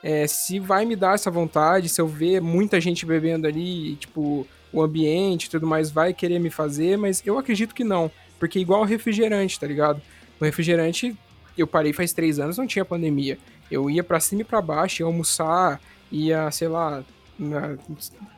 É, 0.00 0.28
se 0.28 0.60
vai 0.60 0.84
me 0.84 0.94
dar 0.94 1.14
essa 1.14 1.30
vontade, 1.30 1.88
se 1.88 2.00
eu 2.00 2.06
ver 2.06 2.40
muita 2.40 2.80
gente 2.80 3.04
bebendo 3.04 3.48
ali, 3.48 3.96
tipo, 3.96 4.46
o 4.72 4.80
ambiente 4.80 5.46
e 5.46 5.50
tudo 5.50 5.66
mais 5.66 5.90
vai 5.90 6.14
querer 6.14 6.38
me 6.38 6.50
fazer, 6.50 6.96
mas 6.96 7.20
eu 7.26 7.36
acredito 7.36 7.74
que 7.74 7.82
não, 7.82 8.10
porque 8.38 8.60
igual 8.60 8.82
o 8.82 8.84
refrigerante, 8.84 9.58
tá 9.58 9.66
ligado? 9.66 10.00
O 10.40 10.44
refrigerante, 10.44 11.16
eu 11.60 11.66
parei 11.66 11.92
faz 11.92 12.12
três 12.12 12.38
anos, 12.38 12.58
não 12.58 12.66
tinha 12.66 12.84
pandemia. 12.84 13.38
Eu 13.70 13.88
ia 13.88 14.04
para 14.04 14.20
cima 14.20 14.42
e 14.42 14.44
pra 14.44 14.60
baixo, 14.60 15.02
ia 15.02 15.06
almoçar, 15.06 15.80
ia, 16.10 16.50
sei 16.50 16.68
lá, 16.68 17.02
na, 17.38 17.76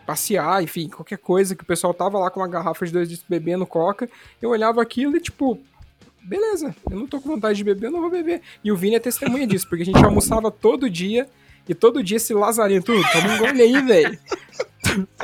passear, 0.06 0.62
enfim, 0.62 0.88
qualquer 0.88 1.18
coisa 1.18 1.54
que 1.54 1.62
o 1.62 1.66
pessoal 1.66 1.92
tava 1.92 2.18
lá 2.18 2.30
com 2.30 2.40
uma 2.40 2.48
garrafa 2.48 2.86
de 2.86 2.92
dois 2.92 3.08
litros 3.08 3.26
bebendo 3.28 3.66
coca, 3.66 4.08
eu 4.40 4.50
olhava 4.50 4.80
aquilo 4.80 5.16
e 5.16 5.20
tipo, 5.20 5.58
beleza, 6.22 6.74
eu 6.90 6.98
não 6.98 7.06
tô 7.06 7.20
com 7.20 7.30
vontade 7.30 7.58
de 7.58 7.64
beber, 7.64 7.86
eu 7.86 7.90
não 7.90 8.00
vou 8.00 8.10
beber. 8.10 8.40
E 8.62 8.70
o 8.70 8.76
Vini 8.76 8.96
é 8.96 9.00
testemunha 9.00 9.46
disso, 9.46 9.68
porque 9.68 9.82
a 9.82 9.86
gente 9.86 10.04
almoçava 10.04 10.50
todo 10.50 10.88
dia 10.88 11.28
e 11.68 11.74
todo 11.74 12.02
dia 12.02 12.16
esse 12.16 12.32
lazarento, 12.32 12.92
toma 13.12 13.34
um 13.34 13.38
gole 13.38 13.62
aí, 13.62 13.82
velho. 13.82 14.18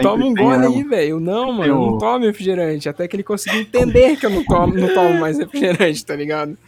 toma 0.03 0.25
um 0.25 0.35
gole 0.35 0.67
aí, 0.67 0.83
velho. 0.83 1.21
Não, 1.21 1.53
mano, 1.53 1.73
eu 1.73 1.77
não 1.77 1.99
tomo 1.99 2.27
refrigerante. 2.27 2.89
Até 2.89 3.07
que 3.07 3.15
ele 3.15 3.23
conseguiu 3.23 3.61
entender 3.61 4.17
que 4.17 4.27
eu 4.27 4.31
não 4.31 4.45
tomo, 4.45 4.75
não 4.75 4.93
tomo 4.93 5.21
mais 5.21 5.39
refrigerante, 5.39 6.05
tá 6.05 6.17
ligado? 6.17 6.59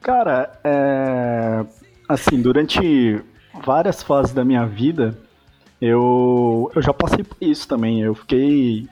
Cara, 0.00 0.58
é... 0.64 1.64
assim, 2.08 2.40
durante 2.40 3.22
várias 3.64 4.02
fases 4.02 4.32
da 4.32 4.44
minha 4.44 4.66
vida, 4.66 5.16
eu, 5.80 6.70
eu 6.74 6.82
já 6.82 6.92
passei 6.92 7.24
por 7.24 7.36
isso 7.40 7.66
também. 7.66 8.00
Eu 8.00 8.14
fiquei. 8.14 8.88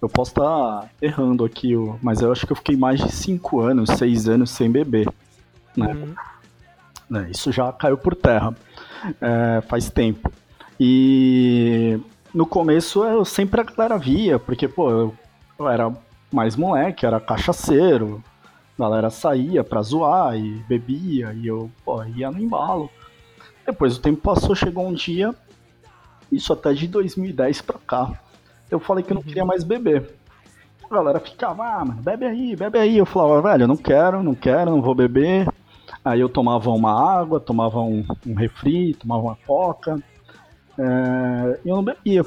Eu 0.00 0.08
posso 0.08 0.30
estar 0.30 0.42
tá 0.42 0.88
errando 1.00 1.44
aqui, 1.44 1.74
mas 2.02 2.22
eu 2.22 2.32
acho 2.32 2.46
que 2.46 2.52
eu 2.52 2.56
fiquei 2.56 2.76
mais 2.76 3.00
de 3.00 3.12
5 3.12 3.60
anos, 3.60 3.90
6 3.90 4.28
anos 4.28 4.50
sem 4.50 4.70
beber. 4.70 5.06
Né? 5.76 5.92
Uhum. 5.92 6.14
É, 7.18 7.30
isso 7.30 7.52
já 7.52 7.70
caiu 7.72 7.98
por 7.98 8.14
terra. 8.14 8.54
É, 9.20 9.60
faz 9.68 9.90
tempo. 9.90 10.32
E 10.78 12.00
no 12.32 12.46
começo 12.46 13.04
eu 13.04 13.24
sempre 13.24 13.60
a 13.60 13.64
galera 13.64 13.98
via, 13.98 14.38
porque, 14.38 14.66
pô, 14.66 14.90
eu, 14.90 15.14
eu 15.58 15.68
era 15.68 15.92
mais 16.32 16.56
moleque, 16.56 17.04
era 17.04 17.20
cachaceiro. 17.20 18.22
A 18.80 18.88
galera 18.88 19.10
saía 19.10 19.62
pra 19.62 19.82
zoar 19.82 20.38
e 20.38 20.54
bebia, 20.66 21.34
e 21.34 21.46
eu, 21.46 21.70
pô, 21.84 22.02
ia 22.02 22.30
no 22.30 22.40
embalo. 22.40 22.88
Depois 23.66 23.98
o 23.98 24.00
tempo 24.00 24.22
passou, 24.22 24.54
chegou 24.54 24.86
um 24.86 24.94
dia 24.94 25.34
isso 26.32 26.50
até 26.52 26.72
de 26.72 26.86
2010 26.86 27.60
pra 27.60 27.78
cá. 27.86 28.12
Eu 28.70 28.80
falei 28.80 29.04
que 29.04 29.12
eu 29.12 29.16
não 29.16 29.22
queria 29.22 29.44
mais 29.44 29.64
beber. 29.64 30.14
A 30.88 30.94
galera 30.94 31.20
ficava, 31.20 31.64
ah, 31.64 31.84
mano, 31.84 32.00
bebe 32.00 32.24
aí, 32.24 32.56
bebe 32.56 32.78
aí. 32.78 32.96
Eu 32.96 33.04
falava, 33.04 33.50
velho, 33.50 33.66
não 33.66 33.76
quero, 33.76 34.22
não 34.22 34.34
quero, 34.34 34.70
não 34.70 34.80
vou 34.80 34.94
beber. 34.94 35.46
Aí 36.02 36.20
eu 36.20 36.28
tomava 36.28 36.70
uma 36.70 37.20
água, 37.20 37.38
tomava 37.38 37.80
um, 37.80 38.02
um 38.26 38.34
refri, 38.34 38.94
tomava 38.94 39.22
uma 39.22 39.36
coca. 39.46 40.02
É, 40.78 41.60
e 41.64 41.68
eu 41.68 41.76
não 41.76 41.84
bebia. 41.84 42.24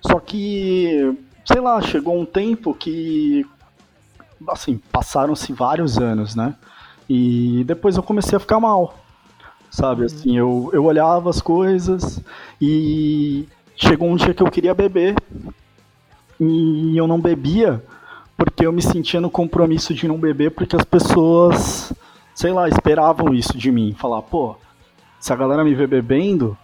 Só 0.00 0.18
que, 0.18 1.14
sei 1.44 1.60
lá, 1.60 1.82
chegou 1.82 2.18
um 2.18 2.24
tempo 2.24 2.72
que, 2.72 3.44
assim, 4.48 4.80
passaram-se 4.90 5.52
vários 5.52 5.98
anos, 5.98 6.34
né? 6.34 6.54
E 7.08 7.64
depois 7.64 7.96
eu 7.96 8.02
comecei 8.02 8.36
a 8.36 8.40
ficar 8.40 8.60
mal 8.60 9.02
sabe? 9.72 10.02
Uhum. 10.02 10.06
Assim, 10.06 10.36
eu, 10.36 10.70
eu 10.72 10.84
olhava 10.84 11.30
as 11.30 11.40
coisas 11.40 12.22
e 12.60 13.48
chegou 13.74 14.08
um 14.08 14.16
dia 14.16 14.34
que 14.34 14.42
eu 14.42 14.50
queria 14.50 14.74
beber 14.74 15.16
e 16.38 16.96
eu 16.96 17.08
não 17.08 17.18
bebia 17.18 17.82
porque 18.36 18.66
eu 18.66 18.72
me 18.72 18.82
sentia 18.82 19.20
no 19.20 19.30
compromisso 19.30 19.94
de 19.94 20.06
não 20.06 20.18
beber 20.18 20.50
porque 20.50 20.76
as 20.76 20.84
pessoas, 20.84 21.92
sei 22.34 22.52
lá, 22.52 22.68
esperavam 22.68 23.34
isso 23.34 23.56
de 23.56 23.72
mim. 23.72 23.96
Falar, 23.98 24.22
pô, 24.22 24.56
se 25.18 25.32
a 25.32 25.36
galera 25.36 25.64
me 25.64 25.74
vê 25.74 25.86
bebendo, 25.86 26.56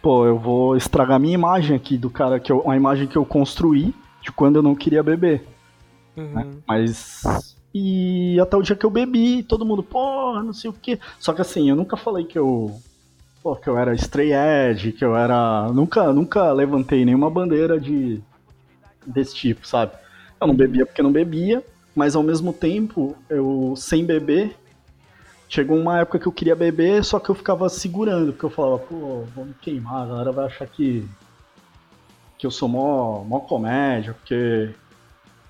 pô, 0.00 0.24
eu 0.24 0.38
vou 0.38 0.76
estragar 0.76 1.20
minha 1.20 1.34
imagem 1.34 1.76
aqui 1.76 1.98
do 1.98 2.08
cara 2.08 2.40
que 2.40 2.50
eu, 2.50 2.68
a 2.68 2.76
imagem 2.76 3.06
que 3.06 3.16
eu 3.16 3.24
construí 3.24 3.94
de 4.22 4.32
quando 4.32 4.56
eu 4.56 4.62
não 4.62 4.74
queria 4.74 5.02
beber. 5.02 5.46
Uhum. 6.18 6.34
Né? 6.34 6.46
Mas. 6.66 7.56
E 7.72 8.38
até 8.40 8.56
o 8.56 8.62
dia 8.62 8.74
que 8.74 8.84
eu 8.84 8.90
bebi, 8.90 9.42
todo 9.42 9.64
mundo, 9.64 9.82
pô, 9.82 10.34
não 10.42 10.52
sei 10.52 10.70
o 10.70 10.72
quê. 10.72 10.98
Só 11.20 11.32
que 11.32 11.40
assim, 11.40 11.70
eu 11.70 11.76
nunca 11.76 11.96
falei 11.96 12.24
que 12.24 12.38
eu. 12.38 12.74
Pô, 13.42 13.54
que 13.54 13.68
eu 13.68 13.78
era 13.78 13.94
stray 13.94 14.32
edge, 14.32 14.92
que 14.92 15.04
eu 15.04 15.16
era. 15.16 15.68
Nunca, 15.72 16.12
nunca 16.12 16.52
levantei 16.52 17.04
nenhuma 17.04 17.30
bandeira 17.30 17.78
de. 17.78 18.20
desse 19.06 19.34
tipo, 19.34 19.66
sabe? 19.66 19.92
Eu 20.40 20.46
não 20.46 20.54
bebia 20.54 20.86
porque 20.86 21.02
não 21.02 21.12
bebia, 21.12 21.64
mas 21.94 22.16
ao 22.16 22.22
mesmo 22.22 22.52
tempo, 22.52 23.16
eu 23.28 23.74
sem 23.76 24.04
beber, 24.04 24.56
chegou 25.48 25.76
uma 25.76 26.00
época 26.00 26.18
que 26.18 26.26
eu 26.26 26.32
queria 26.32 26.54
beber, 26.54 27.04
só 27.04 27.18
que 27.18 27.28
eu 27.28 27.34
ficava 27.34 27.68
segurando, 27.68 28.32
porque 28.32 28.44
eu 28.44 28.50
falava, 28.50 28.78
pô, 28.78 29.24
me 29.36 29.54
queimar, 29.60 30.02
a 30.02 30.06
galera 30.06 30.32
vai 30.32 30.46
achar 30.46 30.66
que. 30.66 31.08
que 32.36 32.46
eu 32.46 32.50
sou 32.50 32.68
mó, 32.68 33.24
mó 33.24 33.40
comédia, 33.40 34.14
porque 34.14 34.74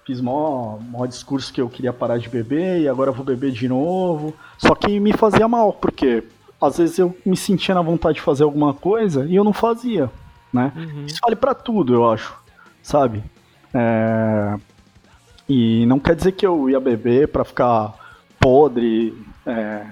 fiz 0.08 0.22
mó, 0.22 0.78
mó 0.88 1.04
discurso 1.04 1.52
que 1.52 1.60
eu 1.60 1.68
queria 1.68 1.92
parar 1.92 2.16
de 2.16 2.30
beber 2.30 2.80
e 2.80 2.88
agora 2.88 3.12
vou 3.12 3.22
beber 3.22 3.52
de 3.52 3.68
novo. 3.68 4.32
Só 4.56 4.74
que 4.74 4.98
me 4.98 5.12
fazia 5.12 5.46
mal, 5.46 5.70
porque 5.70 6.24
às 6.58 6.78
vezes 6.78 6.98
eu 6.98 7.14
me 7.26 7.36
sentia 7.36 7.74
na 7.74 7.82
vontade 7.82 8.14
de 8.14 8.22
fazer 8.22 8.42
alguma 8.42 8.72
coisa 8.72 9.26
e 9.26 9.36
eu 9.36 9.44
não 9.44 9.52
fazia, 9.52 10.10
né? 10.50 10.72
Uhum. 10.74 11.04
Isso 11.04 11.18
vale 11.22 11.36
pra 11.36 11.52
tudo, 11.52 11.92
eu 11.92 12.10
acho, 12.10 12.34
sabe? 12.82 13.22
É, 13.74 14.56
E 15.46 15.84
não 15.84 15.98
quer 15.98 16.16
dizer 16.16 16.32
que 16.32 16.46
eu 16.46 16.70
ia 16.70 16.80
beber 16.80 17.28
pra 17.28 17.44
ficar 17.44 17.92
podre, 18.40 19.14
é, 19.44 19.84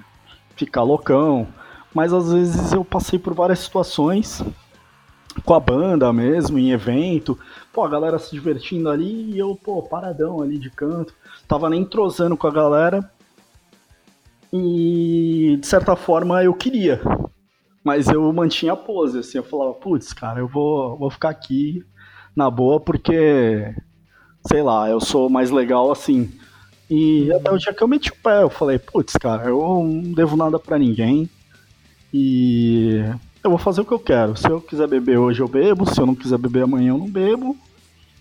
ficar 0.56 0.82
loucão, 0.82 1.46
mas 1.92 2.14
às 2.14 2.32
vezes 2.32 2.72
eu 2.72 2.82
passei 2.82 3.18
por 3.18 3.34
várias 3.34 3.58
situações 3.58 4.42
com 5.42 5.54
a 5.54 5.60
banda 5.60 6.12
mesmo, 6.12 6.58
em 6.58 6.72
evento, 6.72 7.38
pô, 7.72 7.84
a 7.84 7.88
galera 7.88 8.18
se 8.18 8.30
divertindo 8.30 8.88
ali 8.88 9.32
e 9.32 9.38
eu, 9.38 9.58
pô, 9.62 9.82
paradão 9.82 10.40
ali 10.40 10.58
de 10.58 10.70
canto, 10.70 11.14
tava 11.46 11.68
nem 11.70 11.82
entrosando 11.82 12.36
com 12.36 12.46
a 12.46 12.52
galera. 12.52 13.10
E 14.52 15.58
de 15.60 15.66
certa 15.66 15.96
forma 15.96 16.42
eu 16.42 16.54
queria, 16.54 17.00
mas 17.84 18.08
eu 18.08 18.32
mantinha 18.32 18.72
a 18.72 18.76
pose, 18.76 19.18
assim, 19.18 19.38
eu 19.38 19.44
falava, 19.44 19.74
putz, 19.74 20.12
cara, 20.12 20.40
eu 20.40 20.48
vou, 20.48 20.96
vou 20.96 21.10
ficar 21.10 21.30
aqui 21.30 21.84
na 22.34 22.50
boa 22.50 22.78
porque, 22.80 23.74
sei 24.46 24.62
lá, 24.62 24.88
eu 24.88 25.00
sou 25.00 25.28
mais 25.28 25.50
legal 25.50 25.90
assim. 25.90 26.30
E 26.88 27.32
até 27.32 27.50
o 27.50 27.58
dia 27.58 27.74
que 27.74 27.82
eu 27.82 27.88
meti 27.88 28.10
o 28.10 28.16
pé, 28.16 28.42
eu 28.42 28.50
falei, 28.50 28.78
putz, 28.78 29.14
cara, 29.14 29.48
eu 29.48 29.58
não 29.58 30.12
devo 30.12 30.36
nada 30.36 30.58
pra 30.58 30.78
ninguém. 30.78 31.28
E 32.14 33.04
eu 33.46 33.50
vou 33.50 33.58
fazer 33.58 33.80
o 33.80 33.84
que 33.84 33.92
eu 33.92 33.98
quero. 33.98 34.36
Se 34.36 34.48
eu 34.48 34.60
quiser 34.60 34.88
beber 34.88 35.18
hoje, 35.18 35.40
eu 35.40 35.48
bebo. 35.48 35.88
Se 35.88 36.00
eu 36.00 36.06
não 36.06 36.14
quiser 36.14 36.36
beber 36.36 36.64
amanhã, 36.64 36.90
eu 36.90 36.98
não 36.98 37.08
bebo. 37.08 37.56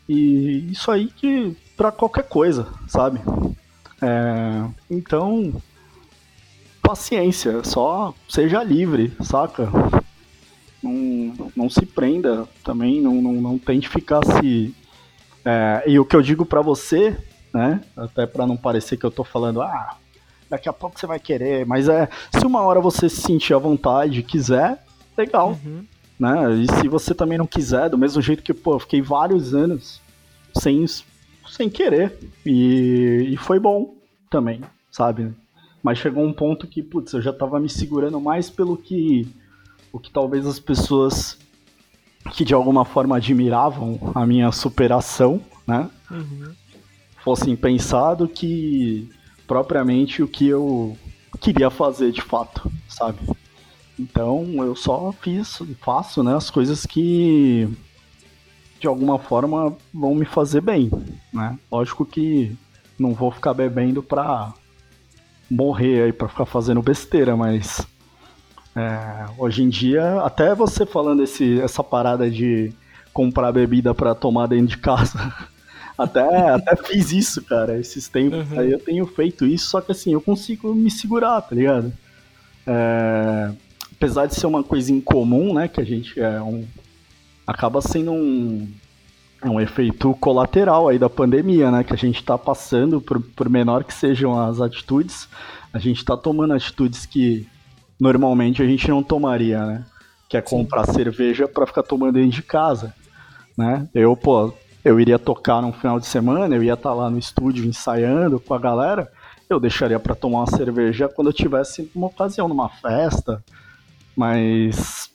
E 0.07 0.71
isso 0.71 0.91
aí 0.91 1.07
que 1.07 1.55
pra 1.75 1.91
qualquer 1.91 2.23
coisa, 2.23 2.67
sabe? 2.87 3.19
É, 4.01 4.65
então, 4.89 5.53
paciência, 6.81 7.63
só 7.63 8.13
seja 8.29 8.63
livre, 8.63 9.13
saca? 9.21 9.67
Não, 10.81 11.51
não 11.55 11.69
se 11.69 11.85
prenda 11.85 12.47
também, 12.63 13.01
não, 13.01 13.15
não, 13.15 13.33
não 13.33 13.57
tente 13.57 13.89
ficar 13.89 14.23
se. 14.23 14.75
É, 15.43 15.83
e 15.87 15.99
o 15.99 16.05
que 16.05 16.15
eu 16.15 16.21
digo 16.21 16.45
pra 16.45 16.61
você, 16.61 17.17
né? 17.51 17.81
Até 17.97 18.27
pra 18.27 18.45
não 18.45 18.55
parecer 18.55 18.97
que 18.97 19.05
eu 19.05 19.11
tô 19.11 19.23
falando, 19.23 19.61
ah, 19.61 19.97
daqui 20.47 20.69
a 20.69 20.73
pouco 20.73 20.99
você 20.99 21.07
vai 21.07 21.19
querer, 21.19 21.65
mas 21.65 21.89
é, 21.89 22.07
se 22.31 22.45
uma 22.45 22.61
hora 22.61 22.79
você 22.79 23.09
se 23.09 23.21
sentir 23.21 23.55
à 23.55 23.57
vontade, 23.57 24.21
quiser, 24.21 24.84
legal, 25.17 25.57
Uhum. 25.65 25.83
né? 26.19 26.53
E 26.55 26.67
se 26.79 26.87
você 26.87 27.13
também 27.13 27.37
não 27.37 27.47
quiser, 27.47 27.89
do 27.89 27.97
mesmo 27.97 28.21
jeito 28.21 28.43
que, 28.43 28.53
pô, 28.53 28.73
eu 28.75 28.79
fiquei 28.79 29.01
vários 29.01 29.53
anos 29.53 30.01
sem, 30.57 30.85
sem 31.47 31.69
querer. 31.69 32.17
E, 32.45 33.29
e 33.31 33.37
foi 33.37 33.59
bom 33.59 33.95
também, 34.29 34.61
sabe? 34.91 35.33
Mas 35.83 35.97
chegou 35.99 36.23
um 36.25 36.33
ponto 36.33 36.67
que, 36.67 36.81
putz, 36.81 37.13
eu 37.13 37.21
já 37.21 37.31
tava 37.31 37.59
me 37.59 37.69
segurando 37.69 38.19
mais 38.19 38.49
pelo 38.49 38.75
que 38.77 39.27
o 39.91 39.99
que 39.99 40.11
talvez 40.11 40.45
as 40.45 40.59
pessoas 40.59 41.37
que 42.33 42.43
de 42.43 42.53
alguma 42.53 42.83
forma 42.83 43.15
admiravam 43.17 43.99
a 44.15 44.25
minha 44.25 44.51
superação, 44.51 45.39
né? 45.65 45.89
Uhum. 46.09 46.51
Fossem 47.23 47.55
pensado 47.55 48.27
que 48.27 49.09
propriamente 49.47 50.21
o 50.23 50.27
que 50.27 50.47
eu 50.47 50.97
queria 51.39 51.69
fazer 51.69 52.11
de 52.11 52.21
fato, 52.21 52.69
sabe? 52.89 53.19
Então 53.97 54.45
eu 54.57 54.75
só 54.75 55.13
fiz, 55.21 55.59
faço, 55.81 56.21
né, 56.23 56.35
as 56.35 56.49
coisas 56.49 56.85
que 56.85 57.67
de 58.79 58.87
alguma 58.87 59.17
forma 59.17 59.75
vão 59.93 60.13
me 60.13 60.25
fazer 60.25 60.61
bem, 60.61 60.91
né? 61.33 61.57
Lógico 61.71 62.05
que 62.05 62.55
não 62.99 63.13
vou 63.13 63.31
ficar 63.31 63.53
bebendo 63.53 64.03
pra 64.03 64.53
morrer 65.49 66.03
aí, 66.03 66.13
pra 66.13 66.27
ficar 66.27 66.45
fazendo 66.45 66.81
besteira, 66.81 67.35
mas 67.37 67.85
é, 68.75 69.25
hoje 69.37 69.63
em 69.63 69.69
dia, 69.69 70.21
até 70.21 70.53
você 70.53 70.85
falando 70.85 71.23
esse, 71.23 71.59
essa 71.61 71.83
parada 71.83 72.29
de 72.29 72.73
comprar 73.13 73.51
bebida 73.53 73.93
pra 73.95 74.13
tomar 74.13 74.47
dentro 74.47 74.67
de 74.67 74.77
casa, 74.77 75.33
até, 75.97 76.49
até 76.49 76.75
fiz 76.75 77.11
isso, 77.13 77.41
cara, 77.43 77.79
esses 77.79 78.09
tempos 78.09 78.51
Uhum. 78.51 78.59
aí 78.59 78.71
eu 78.71 78.79
tenho 78.79 79.05
feito 79.05 79.45
isso, 79.45 79.67
só 79.67 79.79
que 79.79 79.93
assim, 79.93 80.11
eu 80.11 80.19
consigo 80.19 80.75
me 80.75 80.91
segurar, 80.91 81.41
tá 81.41 81.55
ligado? 81.55 81.93
É, 82.67 83.51
apesar 84.05 84.27
de 84.27 84.35
ser 84.35 84.45
uma 84.45 84.63
coisa 84.63 84.93
incomum, 84.93 85.51
né, 85.55 85.67
que 85.67 85.81
a 85.81 85.83
gente 85.83 86.19
é 86.19 86.39
um, 86.39 86.63
acaba 87.47 87.81
sendo 87.81 88.11
um, 88.11 88.71
um 89.43 89.59
efeito 89.59 90.13
colateral 90.15 90.87
aí 90.87 90.99
da 90.99 91.09
pandemia, 91.09 91.71
né, 91.71 91.83
que 91.83 91.91
a 91.91 91.97
gente 91.97 92.23
tá 92.23 92.37
passando, 92.37 93.01
por, 93.01 93.19
por 93.19 93.49
menor 93.49 93.83
que 93.83 93.91
sejam 93.91 94.39
as 94.39 94.61
atitudes, 94.61 95.27
a 95.73 95.79
gente 95.79 96.05
tá 96.05 96.15
tomando 96.15 96.53
atitudes 96.53 97.07
que 97.07 97.47
normalmente 97.99 98.61
a 98.61 98.65
gente 98.67 98.87
não 98.87 99.01
tomaria, 99.01 99.65
né, 99.65 99.85
que 100.29 100.37
é 100.37 100.41
comprar 100.41 100.85
cerveja 100.85 101.47
pra 101.47 101.65
ficar 101.65 101.81
tomando 101.81 102.13
dentro 102.13 102.29
de 102.29 102.43
casa, 102.43 102.93
né, 103.57 103.87
eu, 103.91 104.15
pô, 104.15 104.53
eu 104.83 104.99
iria 104.99 105.17
tocar 105.17 105.63
num 105.63 105.73
final 105.73 105.99
de 105.99 106.05
semana, 106.05 106.55
eu 106.55 106.61
ia 106.61 106.75
estar 106.75 106.93
lá 106.93 107.09
no 107.09 107.17
estúdio 107.17 107.65
ensaiando 107.65 108.39
com 108.39 108.53
a 108.53 108.59
galera, 108.59 109.11
eu 109.49 109.59
deixaria 109.59 109.99
pra 109.99 110.13
tomar 110.13 110.41
uma 110.41 110.57
cerveja 110.57 111.09
quando 111.09 111.29
eu 111.29 111.33
tivesse 111.33 111.89
uma 111.95 112.05
ocasião, 112.05 112.47
numa 112.47 112.69
festa, 112.69 113.43
mas 114.15 115.11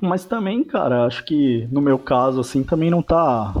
mas 0.00 0.24
também, 0.24 0.64
cara, 0.64 1.06
acho 1.06 1.24
que 1.24 1.68
no 1.70 1.80
meu 1.80 1.98
caso 1.98 2.40
assim 2.40 2.62
também 2.62 2.90
não 2.90 3.02
tá 3.02 3.54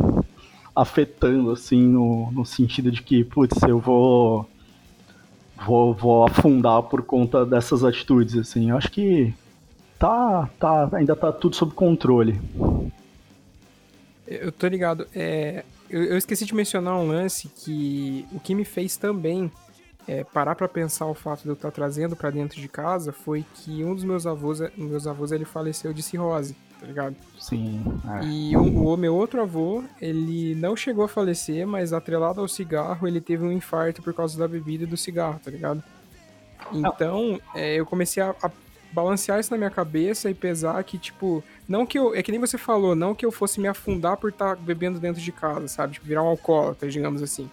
afetando 0.74 1.50
assim 1.50 1.80
no, 1.82 2.30
no 2.32 2.44
sentido 2.44 2.90
de 2.90 3.02
que, 3.02 3.22
putz, 3.22 3.62
eu 3.62 3.78
vou 3.78 4.48
vou 5.64 5.94
vou 5.94 6.24
afundar 6.24 6.82
por 6.82 7.02
conta 7.02 7.46
dessas 7.46 7.84
atitudes 7.84 8.36
assim. 8.36 8.70
Eu 8.70 8.76
acho 8.76 8.90
que 8.90 9.32
tá 9.98 10.48
tá 10.58 10.88
ainda 10.92 11.14
tá 11.14 11.32
tudo 11.32 11.54
sob 11.54 11.72
controle. 11.74 12.40
Eu 14.26 14.50
tô 14.50 14.66
ligado. 14.66 15.06
É, 15.14 15.64
eu, 15.88 16.04
eu 16.04 16.16
esqueci 16.16 16.44
de 16.44 16.54
mencionar 16.54 16.96
um 16.96 17.06
lance 17.06 17.48
que 17.48 18.26
o 18.32 18.40
que 18.40 18.54
me 18.54 18.64
fez 18.64 18.96
também 18.96 19.50
é, 20.06 20.24
parar 20.24 20.54
pra 20.54 20.68
pensar 20.68 21.06
o 21.06 21.14
fato 21.14 21.42
de 21.42 21.48
eu 21.48 21.54
estar 21.54 21.70
trazendo 21.70 22.16
pra 22.16 22.30
dentro 22.30 22.60
de 22.60 22.68
casa 22.68 23.12
foi 23.12 23.44
que 23.54 23.84
um 23.84 23.94
dos 23.94 24.04
meus 24.04 24.26
avós, 24.26 24.60
meus 24.76 25.06
avós 25.06 25.32
ele 25.32 25.44
faleceu 25.44 25.92
de 25.92 26.02
cirrose, 26.02 26.56
tá 26.80 26.86
ligado? 26.86 27.16
Sim, 27.38 27.84
é. 28.20 28.24
E 28.24 28.56
o, 28.56 28.92
o 28.92 28.96
meu 28.96 29.14
outro 29.14 29.40
avô, 29.40 29.84
ele 30.00 30.54
não 30.56 30.74
chegou 30.76 31.04
a 31.04 31.08
falecer, 31.08 31.66
mas 31.66 31.92
atrelado 31.92 32.40
ao 32.40 32.48
cigarro, 32.48 33.06
ele 33.06 33.20
teve 33.20 33.44
um 33.44 33.52
infarto 33.52 34.02
por 34.02 34.12
causa 34.12 34.38
da 34.38 34.48
bebida 34.48 34.84
e 34.84 34.86
do 34.86 34.96
cigarro, 34.96 35.40
tá 35.42 35.50
ligado? 35.50 35.82
Então, 36.72 37.40
é, 37.54 37.74
eu 37.74 37.86
comecei 37.86 38.22
a, 38.22 38.34
a 38.42 38.50
balancear 38.92 39.40
isso 39.40 39.50
na 39.50 39.58
minha 39.58 39.70
cabeça 39.70 40.30
e 40.30 40.34
pesar 40.34 40.82
que, 40.84 40.98
tipo, 40.98 41.42
não 41.68 41.86
que 41.86 41.98
eu. 41.98 42.14
É 42.14 42.22
que 42.22 42.30
nem 42.30 42.40
você 42.40 42.58
falou, 42.58 42.94
não 42.94 43.14
que 43.14 43.24
eu 43.24 43.32
fosse 43.32 43.60
me 43.60 43.66
afundar 43.68 44.16
por 44.16 44.30
estar 44.30 44.56
bebendo 44.56 45.00
dentro 45.00 45.20
de 45.20 45.32
casa, 45.32 45.66
sabe? 45.68 45.94
Tipo, 45.94 46.06
virar 46.06 46.22
um 46.22 46.28
alcoólatra, 46.28 46.88
digamos 46.88 47.22
assim. 47.22 47.50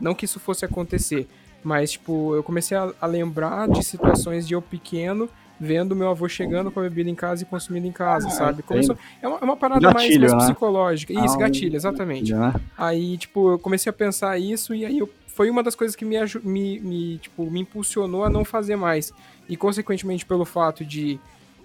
Não 0.00 0.14
que 0.14 0.24
isso 0.24 0.38
fosse 0.38 0.64
acontecer. 0.64 1.28
Mas, 1.66 1.90
tipo, 1.90 2.32
eu 2.36 2.44
comecei 2.44 2.76
a, 2.76 2.92
a 3.00 3.06
lembrar 3.08 3.68
de 3.68 3.82
situações 3.84 4.46
de 4.46 4.54
eu 4.54 4.62
pequeno, 4.62 5.28
vendo 5.58 5.96
meu 5.96 6.08
avô 6.08 6.28
chegando 6.28 6.70
com 6.70 6.78
a 6.78 6.84
bebida 6.84 7.10
em 7.10 7.14
casa 7.16 7.42
e 7.42 7.44
consumindo 7.44 7.88
em 7.88 7.90
casa, 7.90 8.28
Ah, 8.28 8.30
sabe? 8.30 8.62
Começou, 8.62 8.96
é, 9.20 9.26
uma, 9.26 9.38
é 9.38 9.44
uma 9.44 9.56
parada 9.56 9.80
Gatilho, 9.80 10.20
mais, 10.20 10.32
mais 10.32 10.32
né? 10.32 10.38
psicológica. 10.52 11.12
Isso, 11.12 11.34
Ah, 11.34 11.38
gatilho, 11.38 11.74
exatamente. 11.74 12.32
Né? 12.32 12.54
Aí, 12.78 13.18
tipo, 13.18 13.50
eu 13.50 13.58
comecei 13.58 13.90
a 13.90 13.92
pensar 13.92 14.38
isso 14.38 14.72
e 14.76 14.86
aí 14.86 14.96
eu, 15.00 15.10
foi 15.26 15.50
uma 15.50 15.60
das 15.60 15.74
coisas 15.74 15.96
que 15.96 16.04
me, 16.04 16.16
me, 16.44 16.78
me, 16.78 17.18
tipo, 17.18 17.50
me 17.50 17.58
impulsionou 17.62 18.22
a 18.22 18.30
não 18.30 18.44
fazer 18.44 18.76
mais. 18.76 19.12
E, 19.48 19.56
consequentemente, 19.56 20.24
pelo 20.24 20.44
fato 20.44 20.84
de, 20.84 21.18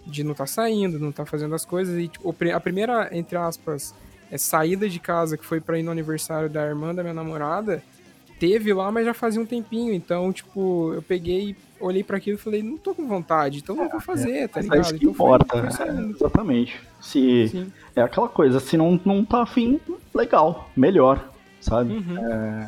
de 0.08 0.24
não 0.24 0.32
estar 0.32 0.48
saindo, 0.48 0.98
não 0.98 1.12
estar 1.12 1.26
fazendo 1.28 1.54
as 1.54 1.64
coisas. 1.64 1.96
E, 2.00 2.08
tipo, 2.08 2.36
a 2.56 2.60
primeira, 2.60 3.08
entre 3.16 3.38
aspas, 3.38 3.94
é, 4.32 4.38
saída 4.40 4.90
de 4.90 5.00
casa 5.00 5.38
que 5.38 5.46
foi 5.46 5.62
pra 5.62 5.78
ir 5.78 5.84
no 5.84 5.92
aniversário 5.92 6.50
da 6.50 6.66
irmã 6.66 6.96
da 6.96 7.04
minha 7.04 7.14
namorada, 7.14 7.84
teve 8.42 8.74
lá, 8.74 8.92
mas 8.92 9.06
já 9.06 9.14
fazia 9.14 9.40
um 9.40 9.46
tempinho. 9.46 9.94
Então, 9.94 10.34
tipo, 10.34 10.94
eu 10.96 11.02
peguei, 11.04 11.56
olhei 11.80 12.04
pra 12.04 12.18
aquilo 12.18 12.38
e 12.38 12.42
falei, 12.42 12.64
não 12.64 12.76
tô 12.76 12.96
com 12.96 13.08
vontade, 13.08 13.60
então 13.60 13.76
não 13.76 13.88
vou 13.88 14.02
fazer, 14.02 14.50
tá 14.50 14.56
Mas 14.56 14.64
ligado? 14.64 14.78
é 14.78 14.82
isso 14.82 14.94
que 14.96 15.06
então 15.06 15.12
importa. 15.12 15.72
foi 15.72 15.88
é, 15.88 16.00
exatamente. 16.10 16.82
Se 17.00 17.48
Sim. 17.50 17.72
é 17.96 18.02
aquela 18.02 18.28
coisa, 18.28 18.60
se 18.60 18.76
não, 18.76 19.00
não 19.06 19.24
tá 19.24 19.44
afim, 19.44 19.80
legal, 20.12 20.72
melhor, 20.76 21.30
sabe? 21.60 21.94
Uhum. 21.94 22.68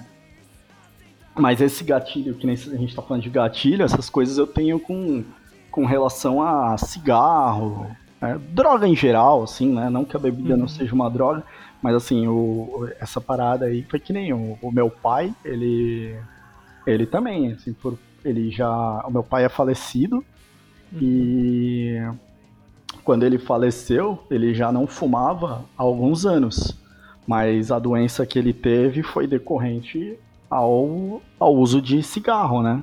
Mas 1.35 1.59
esse 1.59 1.83
gatilho, 1.83 2.35
que 2.35 2.45
nem 2.45 2.55
a 2.55 2.77
gente 2.77 2.95
tá 2.95 3.01
falando 3.01 3.23
de 3.23 3.29
gatilho, 3.31 3.83
essas 3.83 4.11
coisas 4.11 4.37
eu 4.37 4.45
tenho 4.45 4.79
com, 4.79 5.23
com 5.71 5.85
relação 5.85 6.39
a 6.39 6.77
cigarro, 6.77 7.87
né? 8.21 8.39
droga 8.51 8.87
em 8.87 8.95
geral, 8.95 9.41
assim, 9.41 9.73
né? 9.73 9.89
Não 9.89 10.05
que 10.05 10.15
a 10.15 10.19
bebida 10.19 10.53
uhum. 10.53 10.59
não 10.59 10.67
seja 10.67 10.93
uma 10.93 11.09
droga, 11.09 11.43
mas 11.83 11.95
assim, 11.95 12.25
o, 12.27 12.89
essa 12.97 13.19
parada 13.19 13.65
aí 13.65 13.83
foi 13.83 13.99
que 13.99 14.13
nem 14.13 14.31
o, 14.31 14.57
o 14.61 14.71
meu 14.71 14.89
pai, 14.89 15.35
ele. 15.43 16.17
Ele 16.87 17.05
também, 17.05 17.51
assim, 17.51 17.73
por, 17.73 17.99
ele 18.23 18.49
já. 18.49 19.03
O 19.05 19.11
meu 19.11 19.21
pai 19.21 19.43
é 19.43 19.49
falecido 19.49 20.23
uhum. 20.93 20.99
e 21.01 22.01
quando 23.03 23.23
ele 23.23 23.37
faleceu, 23.37 24.23
ele 24.31 24.53
já 24.53 24.71
não 24.71 24.87
fumava 24.87 25.65
há 25.77 25.83
alguns 25.83 26.25
anos. 26.25 26.73
Mas 27.27 27.69
a 27.69 27.79
doença 27.79 28.25
que 28.25 28.39
ele 28.39 28.53
teve 28.53 29.03
foi 29.03 29.27
decorrente 29.27 30.17
ao, 30.49 31.21
ao 31.37 31.53
uso 31.53 31.81
de 31.81 32.01
cigarro, 32.01 32.61
né? 32.61 32.81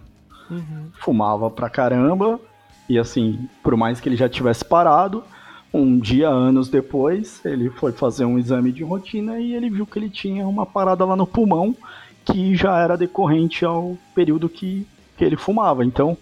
Uhum. 0.50 0.90
Fumava 0.92 1.50
pra 1.50 1.70
caramba. 1.70 2.38
E 2.86 2.98
assim, 2.98 3.48
por 3.62 3.76
mais 3.76 3.98
que 3.98 4.10
ele 4.10 4.16
já 4.16 4.28
tivesse 4.28 4.64
parado, 4.64 5.24
um 5.72 5.98
dia, 5.98 6.28
anos 6.28 6.68
depois, 6.68 7.44
ele 7.44 7.70
foi 7.70 7.92
fazer 7.92 8.24
um 8.24 8.38
exame 8.38 8.72
de 8.72 8.82
rotina 8.82 9.38
e 9.38 9.54
ele 9.54 9.70
viu 9.70 9.86
que 9.86 9.98
ele 9.98 10.10
tinha 10.10 10.46
uma 10.46 10.66
parada 10.66 11.04
lá 11.04 11.14
no 11.14 11.26
pulmão 11.26 11.76
que 12.24 12.54
já 12.54 12.78
era 12.78 12.96
decorrente 12.96 13.64
ao 13.64 13.96
período 14.14 14.48
que, 14.48 14.86
que 15.16 15.24
ele 15.24 15.36
fumava. 15.36 15.84
Então, 15.84 16.16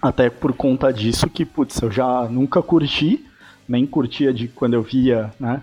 até 0.00 0.30
por 0.30 0.52
conta 0.52 0.92
disso 0.92 1.28
que, 1.28 1.44
putz, 1.44 1.80
eu 1.80 1.90
já 1.90 2.28
nunca 2.28 2.62
curti, 2.62 3.24
nem 3.68 3.86
curtia 3.86 4.32
de 4.32 4.48
quando 4.48 4.74
eu 4.74 4.82
via, 4.82 5.32
né? 5.38 5.62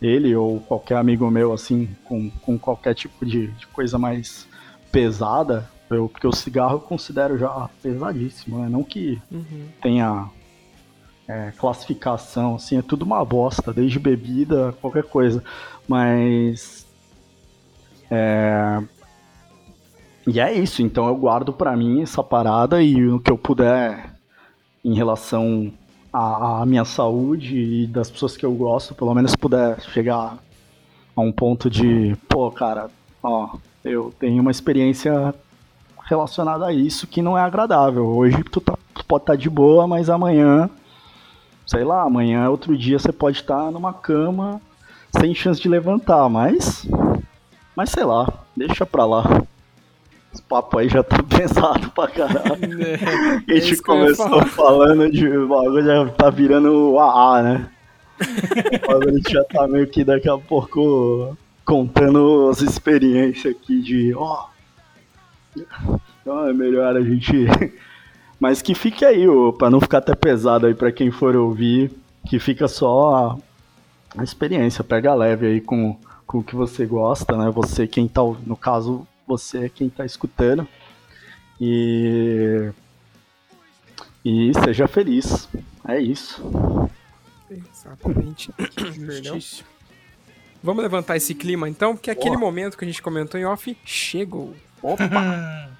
Ele 0.00 0.34
ou 0.34 0.60
qualquer 0.60 0.96
amigo 0.96 1.30
meu, 1.30 1.52
assim, 1.52 1.88
com, 2.04 2.30
com 2.42 2.58
qualquer 2.58 2.94
tipo 2.94 3.24
de, 3.26 3.48
de 3.48 3.66
coisa 3.66 3.98
mais 3.98 4.46
pesada, 4.90 5.68
eu, 5.90 6.08
porque 6.08 6.26
o 6.26 6.32
cigarro 6.32 6.76
eu 6.76 6.80
considero 6.80 7.36
já 7.36 7.68
pesadíssimo, 7.82 8.60
né? 8.60 8.68
Não 8.68 8.82
que 8.82 9.20
uhum. 9.30 9.66
tenha 9.82 10.28
é, 11.30 11.52
classificação, 11.56 12.56
assim, 12.56 12.76
é 12.76 12.82
tudo 12.82 13.04
uma 13.04 13.24
bosta, 13.24 13.72
desde 13.72 14.00
bebida, 14.00 14.74
qualquer 14.80 15.04
coisa. 15.04 15.44
Mas. 15.86 16.84
É, 18.10 18.82
e 20.26 20.40
é 20.40 20.52
isso, 20.52 20.82
então 20.82 21.06
eu 21.06 21.14
guardo 21.14 21.52
para 21.52 21.76
mim 21.76 22.02
essa 22.02 22.22
parada 22.22 22.82
e 22.82 23.06
o 23.06 23.20
que 23.20 23.30
eu 23.30 23.38
puder 23.38 24.12
em 24.84 24.92
relação 24.94 25.72
à, 26.12 26.62
à, 26.62 26.66
minha 26.66 26.84
saúde 26.84 27.56
e 27.56 27.86
das 27.86 28.10
pessoas 28.10 28.36
que 28.36 28.44
eu 28.44 28.52
gosto, 28.52 28.94
pelo 28.94 29.14
menos 29.14 29.36
puder 29.36 29.80
chegar 29.80 30.36
a 31.14 31.20
um 31.20 31.30
ponto 31.30 31.70
de, 31.70 32.16
pô, 32.28 32.50
cara, 32.50 32.90
ó, 33.22 33.56
eu 33.84 34.12
tenho 34.18 34.42
uma 34.42 34.50
experiência 34.50 35.32
relacionada 36.06 36.66
a 36.66 36.72
isso 36.72 37.06
que 37.06 37.22
não 37.22 37.38
é 37.38 37.42
agradável. 37.42 38.04
Hoje 38.04 38.42
tu, 38.42 38.60
tá, 38.60 38.76
tu 38.92 39.04
pode 39.04 39.22
estar 39.22 39.34
tá 39.34 39.38
de 39.38 39.48
boa, 39.48 39.86
mas 39.86 40.10
amanhã 40.10 40.68
sei 41.70 41.84
lá, 41.84 42.02
amanhã, 42.02 42.50
outro 42.50 42.76
dia 42.76 42.98
você 42.98 43.12
pode 43.12 43.38
estar 43.38 43.70
numa 43.70 43.92
cama 43.92 44.60
sem 45.16 45.32
chance 45.32 45.60
de 45.60 45.68
levantar, 45.68 46.28
mas. 46.28 46.84
Mas 47.76 47.90
sei 47.90 48.02
lá, 48.02 48.26
deixa 48.56 48.84
pra 48.84 49.04
lá. 49.04 49.22
Esse 50.34 50.42
papo 50.42 50.78
aí 50.78 50.88
já 50.88 51.04
tá 51.04 51.22
pesado 51.22 51.88
pra 51.90 52.08
caralho. 52.08 52.50
É, 53.48 53.52
a 53.52 53.60
gente 53.60 53.80
é 53.80 53.82
começou 53.84 54.44
falando 54.46 55.08
de 55.08 55.28
bagulho, 55.46 55.84
já 55.84 56.06
tá 56.10 56.28
virando 56.28 56.92
o 56.92 56.98
AA, 56.98 57.42
né? 57.42 57.68
a 58.18 59.10
gente 59.10 59.32
já 59.32 59.44
tá 59.44 59.68
meio 59.68 59.86
que 59.86 60.02
daqui 60.02 60.28
a 60.28 60.36
pouco 60.36 61.36
contando 61.64 62.48
as 62.50 62.62
experiências 62.62 63.54
aqui 63.54 63.80
de 63.80 64.12
ó. 64.14 64.46
Oh, 65.56 65.98
então 66.20 66.48
é 66.48 66.52
melhor 66.52 66.96
a 66.96 67.00
gente 67.00 67.46
mas 68.40 68.62
que 68.62 68.74
fique 68.74 69.04
aí, 69.04 69.26
para 69.58 69.68
não 69.68 69.80
ficar 69.80 69.98
até 69.98 70.14
pesado 70.14 70.66
aí 70.66 70.74
para 70.74 70.90
quem 70.90 71.10
for 71.10 71.36
ouvir, 71.36 71.92
que 72.26 72.38
fica 72.38 72.66
só 72.66 73.14
a, 74.16 74.20
a, 74.20 74.24
experiência, 74.24 74.82
pega 74.82 75.14
leve 75.14 75.46
aí 75.46 75.60
com, 75.60 75.96
com 76.26 76.38
o 76.38 76.42
que 76.42 76.56
você 76.56 76.86
gosta, 76.86 77.36
né? 77.36 77.50
Você 77.50 77.86
quem 77.86 78.08
tá, 78.08 78.22
no 78.46 78.56
caso, 78.56 79.06
você 79.26 79.66
é 79.66 79.68
quem 79.68 79.90
tá 79.90 80.06
escutando. 80.06 80.66
E 81.60 82.70
e 84.24 84.52
seja 84.64 84.88
feliz. 84.88 85.48
É 85.86 86.00
isso. 86.00 86.42
Exatamente. 87.50 88.52
Perdão. 88.74 89.38
Vamos 90.62 90.82
levantar 90.82 91.16
esse 91.16 91.34
clima 91.34 91.68
então, 91.68 91.94
porque 91.94 92.10
aquele 92.10 92.36
momento 92.36 92.76
que 92.76 92.84
a 92.84 92.88
gente 92.88 93.02
comentou 93.02 93.40
em 93.40 93.44
off 93.44 93.76
chegou. 93.84 94.54
Opa! 94.82 95.04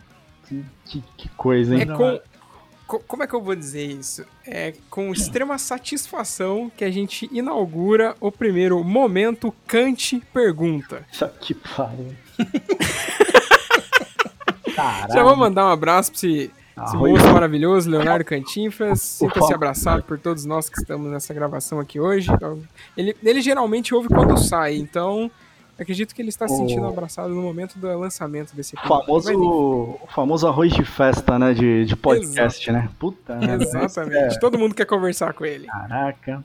que, 0.48 0.64
que, 0.86 1.04
que, 1.16 1.28
coisa, 1.30 1.74
hein? 1.74 1.82
É 1.82 1.86
com, 1.86 2.20
como 2.98 3.22
é 3.22 3.26
que 3.26 3.34
eu 3.34 3.42
vou 3.42 3.54
dizer 3.54 3.86
isso? 3.86 4.24
É 4.46 4.74
com 4.88 5.12
extrema 5.12 5.58
satisfação 5.58 6.70
que 6.76 6.84
a 6.84 6.90
gente 6.90 7.28
inaugura 7.32 8.16
o 8.20 8.32
primeiro 8.32 8.82
momento 8.82 9.54
Kant 9.66 10.20
Pergunta. 10.32 11.04
Que 11.40 11.54
pariu. 11.54 12.14
Já 15.12 15.22
vou 15.22 15.36
mandar 15.36 15.66
um 15.66 15.70
abraço 15.70 16.10
pra 16.10 16.18
esse, 16.18 16.50
esse 16.86 16.96
moço 16.96 17.32
maravilhoso, 17.32 17.90
Leonardo 17.90 18.24
Cantinfras. 18.24 19.00
Sinta-se 19.00 19.52
abraçado 19.52 20.02
por 20.02 20.18
todos 20.18 20.44
nós 20.44 20.70
que 20.70 20.80
estamos 20.80 21.10
nessa 21.10 21.34
gravação 21.34 21.78
aqui 21.78 22.00
hoje. 22.00 22.30
Ele, 22.96 23.14
ele 23.22 23.42
geralmente 23.42 23.94
ouve 23.94 24.08
quando 24.08 24.38
sai, 24.38 24.76
então 24.76 25.30
Acredito 25.80 26.14
que 26.14 26.20
ele 26.20 26.28
está 26.28 26.46
se 26.46 26.54
sentindo 26.56 26.86
abraçado 26.86 27.30
no 27.30 27.40
momento 27.40 27.78
do 27.78 27.86
lançamento 27.98 28.54
desse 28.54 28.76
episódio. 28.76 29.06
Famoso, 29.06 29.32
o 29.34 30.06
famoso 30.14 30.46
arroz 30.46 30.74
de 30.74 30.84
festa, 30.84 31.38
né? 31.38 31.54
De, 31.54 31.86
de 31.86 31.96
podcast, 31.96 32.68
Exato. 32.68 32.84
né? 32.84 32.92
Puta, 32.98 33.34
né? 33.36 33.56
Exatamente. 33.58 34.36
É... 34.36 34.38
Todo 34.38 34.58
mundo 34.58 34.74
quer 34.74 34.84
conversar 34.84 35.32
com 35.32 35.46
ele. 35.46 35.68
Caraca. 35.68 36.44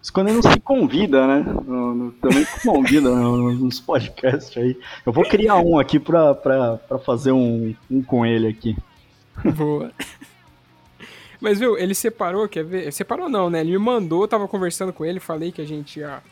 Isso 0.00 0.10
quando 0.10 0.28
ele 0.28 0.40
não 0.42 0.50
se 0.50 0.58
convida, 0.60 1.26
né? 1.26 1.44
No, 1.66 1.94
no, 1.94 2.12
também 2.12 2.46
convida 2.64 3.10
nos 3.10 3.78
podcasts 3.78 4.56
aí. 4.56 4.76
Eu 5.04 5.12
vou 5.12 5.24
criar 5.24 5.58
um 5.58 5.78
aqui 5.78 6.00
pra, 6.00 6.34
pra, 6.34 6.78
pra 6.78 6.98
fazer 6.98 7.30
um, 7.30 7.74
um 7.90 8.02
com 8.02 8.24
ele 8.24 8.48
aqui. 8.48 8.74
Boa. 9.54 9.92
Mas, 11.42 11.58
viu, 11.58 11.76
ele 11.76 11.92
separou, 11.92 12.48
quer 12.48 12.64
ver? 12.64 12.92
Separou 12.92 13.28
não, 13.28 13.50
né? 13.50 13.60
Ele 13.60 13.72
me 13.72 13.78
mandou, 13.78 14.28
tava 14.28 14.46
conversando 14.46 14.92
com 14.92 15.04
ele, 15.04 15.18
falei 15.18 15.50
que 15.50 15.60
a 15.60 15.66
gente 15.66 15.98
ia 15.98 16.22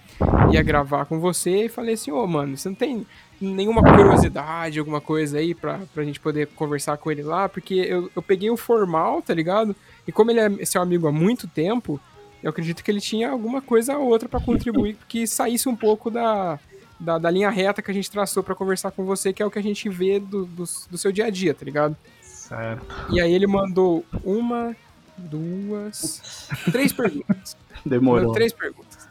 ia 0.52 0.62
gravar 0.62 1.06
com 1.06 1.18
você 1.18 1.64
e 1.64 1.68
falei 1.68 1.94
assim, 1.94 2.10
ô, 2.10 2.22
oh, 2.22 2.26
mano, 2.26 2.56
você 2.56 2.68
não 2.68 2.76
tem 2.76 3.06
nenhuma 3.40 3.82
curiosidade, 3.82 4.78
alguma 4.78 5.00
coisa 5.00 5.38
aí 5.38 5.54
pra, 5.54 5.80
pra 5.92 6.04
gente 6.04 6.20
poder 6.20 6.46
conversar 6.48 6.96
com 6.98 7.10
ele 7.10 7.22
lá? 7.22 7.48
Porque 7.48 7.74
eu, 7.74 8.10
eu 8.14 8.22
peguei 8.22 8.50
o 8.50 8.56
formal, 8.56 9.20
tá 9.20 9.34
ligado? 9.34 9.74
E 10.06 10.12
como 10.12 10.30
ele 10.30 10.40
é 10.40 10.64
seu 10.64 10.80
amigo 10.80 11.08
há 11.08 11.12
muito 11.12 11.48
tempo, 11.48 12.00
eu 12.42 12.50
acredito 12.50 12.84
que 12.84 12.90
ele 12.90 13.00
tinha 13.00 13.30
alguma 13.30 13.60
coisa 13.60 13.96
ou 13.96 14.08
outra 14.08 14.28
para 14.28 14.40
contribuir 14.40 14.96
que 15.08 15.26
saísse 15.26 15.68
um 15.68 15.76
pouco 15.76 16.10
da, 16.10 16.58
da, 16.98 17.18
da, 17.18 17.30
linha 17.30 17.50
reta 17.50 17.82
que 17.82 17.90
a 17.90 17.94
gente 17.94 18.10
traçou 18.10 18.42
para 18.42 18.54
conversar 18.54 18.90
com 18.90 19.04
você, 19.04 19.32
que 19.32 19.42
é 19.42 19.46
o 19.46 19.50
que 19.50 19.58
a 19.58 19.62
gente 19.62 19.88
vê 19.88 20.20
do, 20.20 20.44
do, 20.44 20.64
do, 20.90 20.98
seu 20.98 21.10
dia 21.10 21.26
a 21.26 21.30
dia, 21.30 21.54
tá 21.54 21.64
ligado? 21.64 21.96
Certo. 22.22 22.84
E 23.10 23.20
aí 23.20 23.32
ele 23.32 23.46
mandou 23.46 24.04
uma, 24.22 24.76
duas, 25.20 26.48
três 26.72 26.92
perguntas. 26.92 27.56
Demorou. 27.84 28.32
Três 28.32 28.52
perguntas. 28.52 29.08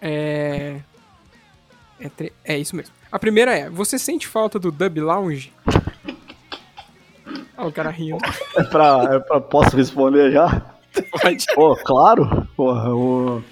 É... 0.00 0.80
É, 2.00 2.08
tre... 2.08 2.32
é 2.44 2.58
isso 2.58 2.74
mesmo. 2.74 2.94
A 3.12 3.18
primeira 3.18 3.56
é: 3.56 3.68
você 3.68 3.98
sente 3.98 4.26
falta 4.26 4.58
do 4.58 4.70
Dub 4.70 4.98
Lounge? 4.98 5.52
Olha 7.56 7.68
o 7.68 7.72
cara 7.72 7.90
rindo. 7.90 8.18
É 8.56 8.64
pra, 8.64 9.08
é 9.14 9.18
pra. 9.18 9.40
Posso 9.40 9.76
responder 9.76 10.32
já? 10.32 10.62
Pode. 11.12 11.46
Pô, 11.54 11.76
claro. 11.76 12.48
Porra, 12.56 12.92
o... 12.94 13.42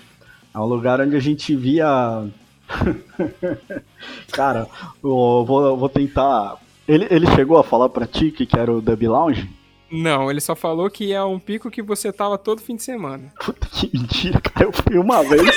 é 0.54 0.58
um 0.58 0.64
lugar 0.64 1.00
onde 1.00 1.14
a 1.14 1.20
gente 1.20 1.54
via. 1.54 2.26
cara, 4.32 4.66
eu 5.02 5.44
vou, 5.46 5.76
vou 5.76 5.88
tentar. 5.88 6.56
Ele, 6.86 7.06
ele 7.10 7.26
chegou 7.34 7.58
a 7.58 7.64
falar 7.64 7.88
pra 7.90 8.06
ti 8.06 8.30
que 8.30 8.48
era 8.58 8.72
o 8.72 8.80
Dub 8.80 9.02
Lounge? 9.02 9.48
Não, 9.90 10.30
ele 10.30 10.40
só 10.40 10.54
falou 10.54 10.90
que 10.90 11.12
é 11.12 11.22
um 11.22 11.38
pico 11.38 11.70
que 11.70 11.82
você 11.82 12.12
tava 12.12 12.36
todo 12.36 12.60
fim 12.60 12.76
de 12.76 12.82
semana. 12.82 13.32
Puta 13.44 13.66
que 13.66 13.90
mentira, 13.92 14.40
cara. 14.40 14.66
Eu 14.66 14.72
fui 14.72 14.98
uma 14.98 15.22
vez. 15.22 15.56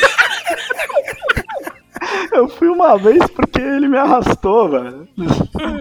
Eu 2.32 2.48
fui 2.48 2.70
uma 2.70 2.98
vez 2.98 3.20
porque 3.28 3.60
ele 3.60 3.88
me 3.88 3.98
arrastou, 3.98 4.70
velho. 4.70 5.08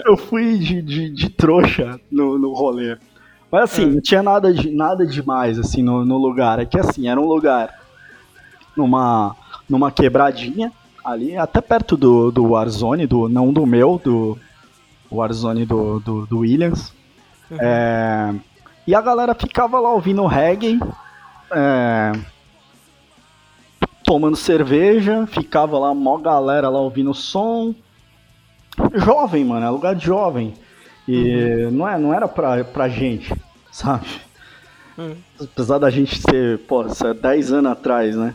Eu 0.05 0.17
fui 0.17 0.59
de, 0.59 0.83
de, 0.83 1.11
de 1.11 1.31
trouxa 1.31 2.01
no, 2.11 2.39
no 2.39 2.53
rolê. 2.53 2.99
Mas 3.51 3.65
assim, 3.65 3.83
é. 3.83 3.87
não 3.87 4.01
tinha 4.01 4.23
nada, 4.23 4.53
de, 4.53 4.71
nada 4.71 5.07
demais 5.07 5.59
assim 5.59 5.83
no, 5.83 6.05
no 6.05 6.19
lugar. 6.19 6.59
É 6.59 6.65
que 6.65 6.79
assim, 6.79 7.09
era 7.09 7.21
um 7.21 7.27
lugar 7.27 7.73
numa, 8.77 9.35
numa 9.69 9.91
quebradinha 9.91 10.73
ali, 11.05 11.37
até 11.37 11.61
perto 11.61 11.97
do, 11.97 12.31
do 12.31 12.45
Warzone, 12.45 13.07
do, 13.07 13.29
não 13.29 13.53
do 13.53 13.67
meu, 13.67 14.01
do 14.03 14.39
Warzone 15.11 15.65
do, 15.65 16.01
do, 16.01 16.27
do 16.27 16.39
Williams. 16.39 16.93
Uhum. 17.51 17.59
É, 17.61 18.35
e 18.87 18.95
a 18.95 19.01
galera 19.01 19.35
ficava 19.35 19.79
lá 19.81 19.93
ouvindo 19.93 20.27
reggae. 20.27 20.79
É, 21.53 22.13
tomando 24.05 24.37
cerveja, 24.37 25.27
ficava 25.27 25.79
lá, 25.79 25.95
mó 25.95 26.17
galera 26.19 26.69
lá 26.69 26.81
ouvindo 26.81 27.15
som. 27.15 27.75
Jovem, 28.95 29.45
mano, 29.45 29.67
é 29.67 29.71
lugar 29.71 29.95
de 29.95 30.05
jovem. 30.05 30.55
E 31.07 31.69
não, 31.73 31.89
é, 31.89 31.99
não 31.99 32.15
era 32.15 32.29
pra, 32.29 32.63
pra 32.65 32.89
gente, 32.89 33.35
sabe? 33.71 34.07
Apesar 35.41 35.79
da 35.79 35.91
gente 35.91 36.21
ser, 36.21 36.59
pô, 36.61 36.87
isso 36.87 37.07
é 37.07 37.15
10 37.15 37.53
anos 37.53 37.73
atrás, 37.73 38.17
né? 38.17 38.35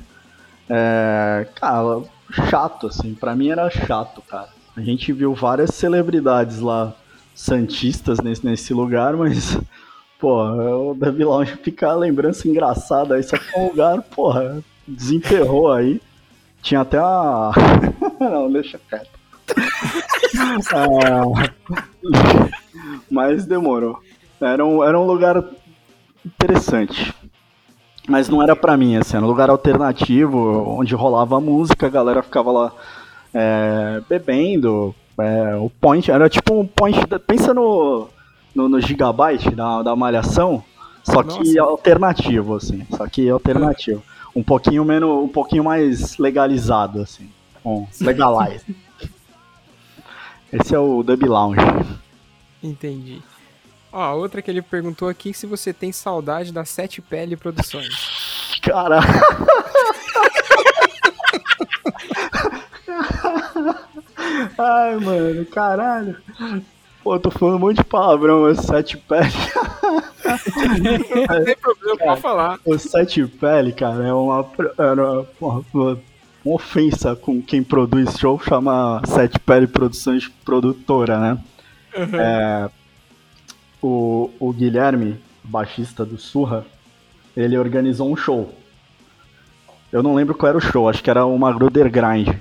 É, 0.70 1.48
cara, 1.56 2.02
chato, 2.50 2.88
assim, 2.88 3.14
pra 3.14 3.36
mim 3.36 3.50
era 3.50 3.70
chato, 3.70 4.22
cara. 4.22 4.50
A 4.76 4.82
gente 4.82 5.14
viu 5.14 5.34
várias 5.34 5.72
celebridades 5.72 6.60
lá, 6.60 6.94
santistas 7.36 8.20
nesse, 8.20 8.46
nesse 8.46 8.74
lugar, 8.74 9.16
mas, 9.16 9.60
pô, 10.18 10.42
o 10.42 10.96
Dub 10.96 11.24
Lounge 11.24 11.58
fica 11.62 11.90
a 11.90 11.96
lembrança 11.96 12.48
engraçada 12.48 13.16
aí, 13.16 13.24
só 13.24 13.38
que 13.38 13.56
é 13.56 13.60
um 13.60 13.68
lugar, 13.68 14.02
porra, 14.02 14.64
desenterrou 14.88 15.72
aí. 15.72 16.02
Tinha 16.62 16.82
até 16.82 16.98
a. 16.98 17.52
Não, 18.20 18.52
deixa 18.52 18.80
quieto. 18.90 19.10
ah, 20.74 21.22
mas 23.12 23.46
demorou. 23.46 24.00
Era 24.42 24.66
um, 24.66 24.84
era 24.84 25.00
um 25.00 25.06
lugar 25.06 25.44
interessante. 26.26 27.14
Mas 28.08 28.30
não 28.30 28.42
era 28.42 28.56
pra 28.56 28.78
mim, 28.78 28.96
assim, 28.98 29.18
era 29.18 29.26
um 29.26 29.30
lugar 29.30 29.50
alternativo, 29.50 30.38
onde 30.78 30.94
rolava 30.94 31.40
música, 31.40 31.88
a 31.88 31.90
galera 31.90 32.22
ficava 32.22 32.52
lá 32.52 32.74
é, 33.34 34.02
bebendo. 34.08 34.94
É, 35.18 35.56
o 35.56 35.70
point 35.70 36.12
era 36.12 36.30
tipo 36.30 36.60
um 36.60 36.68
point. 36.68 37.00
Pensa 37.26 37.54
no, 37.54 38.10
no, 38.54 38.68
no 38.68 38.82
Gigabyte 38.82 39.52
da, 39.52 39.82
da 39.82 39.96
Malhação, 39.96 40.64
só 41.04 41.24
que 41.24 41.38
Nossa. 41.38 41.62
alternativo, 41.62 42.56
assim. 42.56 42.86
Só 42.96 43.08
que 43.08 43.30
alternativo. 43.30 44.04
Um 44.36 44.44
pouquinho 44.44 44.84
menos. 44.84 45.10
Um 45.10 45.28
pouquinho 45.28 45.64
mais 45.64 46.18
legalizado, 46.18 47.02
assim. 47.02 47.30
Um 47.64 47.88
legalize. 48.02 48.66
Esse 50.52 50.76
é 50.76 50.80
o 50.80 51.04
Dub 51.04 51.24
Lounge. 51.24 51.60
Entendi. 52.62 53.22
Ó, 53.92 54.16
outra 54.16 54.42
que 54.42 54.52
ele 54.52 54.62
perguntou 54.62 55.08
aqui 55.08 55.34
se 55.34 55.48
você 55.48 55.72
tem 55.72 55.92
saudade 55.92 56.52
da 56.52 56.66
Sete 56.66 57.02
Pele 57.02 57.38
Produções. 57.38 58.60
Cara. 58.62 59.00
Ai, 64.58 64.96
mano, 64.98 65.46
caralho. 65.46 66.16
Pô, 67.04 67.20
tô 67.20 67.30
falando 67.30 67.58
um 67.58 67.60
monte 67.60 67.78
de 67.78 67.84
palavrão, 67.84 68.44
mas 68.44 68.60
sete 68.60 68.98
pele. 68.98 69.30
Não 71.30 71.44
tem 71.44 71.56
problema, 71.56 71.98
pode 71.98 72.22
falar. 72.22 72.60
O 72.66 72.78
sete 72.80 73.26
pele, 73.28 73.72
cara, 73.74 74.08
é 74.08 74.14
uma, 74.14 74.42
uma, 74.42 75.26
uma, 75.40 75.66
uma, 75.74 75.98
ofensa 76.44 77.16
com 77.16 77.42
quem 77.42 77.64
produz 77.64 78.18
show, 78.18 78.40
chama 78.40 79.02
Sete 79.06 79.40
Pele 79.40 79.68
Produções 79.68 80.28
Produtora, 80.44 81.20
né? 81.20 81.38
Uhum. 81.98 82.20
É, 82.20 82.70
o, 83.82 84.32
o 84.40 84.52
Guilherme, 84.52 85.20
baixista 85.44 86.06
do 86.06 86.18
Surra, 86.18 86.66
ele 87.36 87.58
organizou 87.58 88.12
um 88.12 88.16
show. 88.16 88.54
Eu 89.92 90.02
não 90.02 90.16
lembro 90.16 90.36
qual 90.36 90.50
era 90.50 90.58
o 90.58 90.62
show, 90.62 90.90
acho 90.90 91.04
que 91.04 91.10
era 91.10 91.26
uma 91.26 91.54
Gruder 91.54 91.90
Grind. 91.90 92.36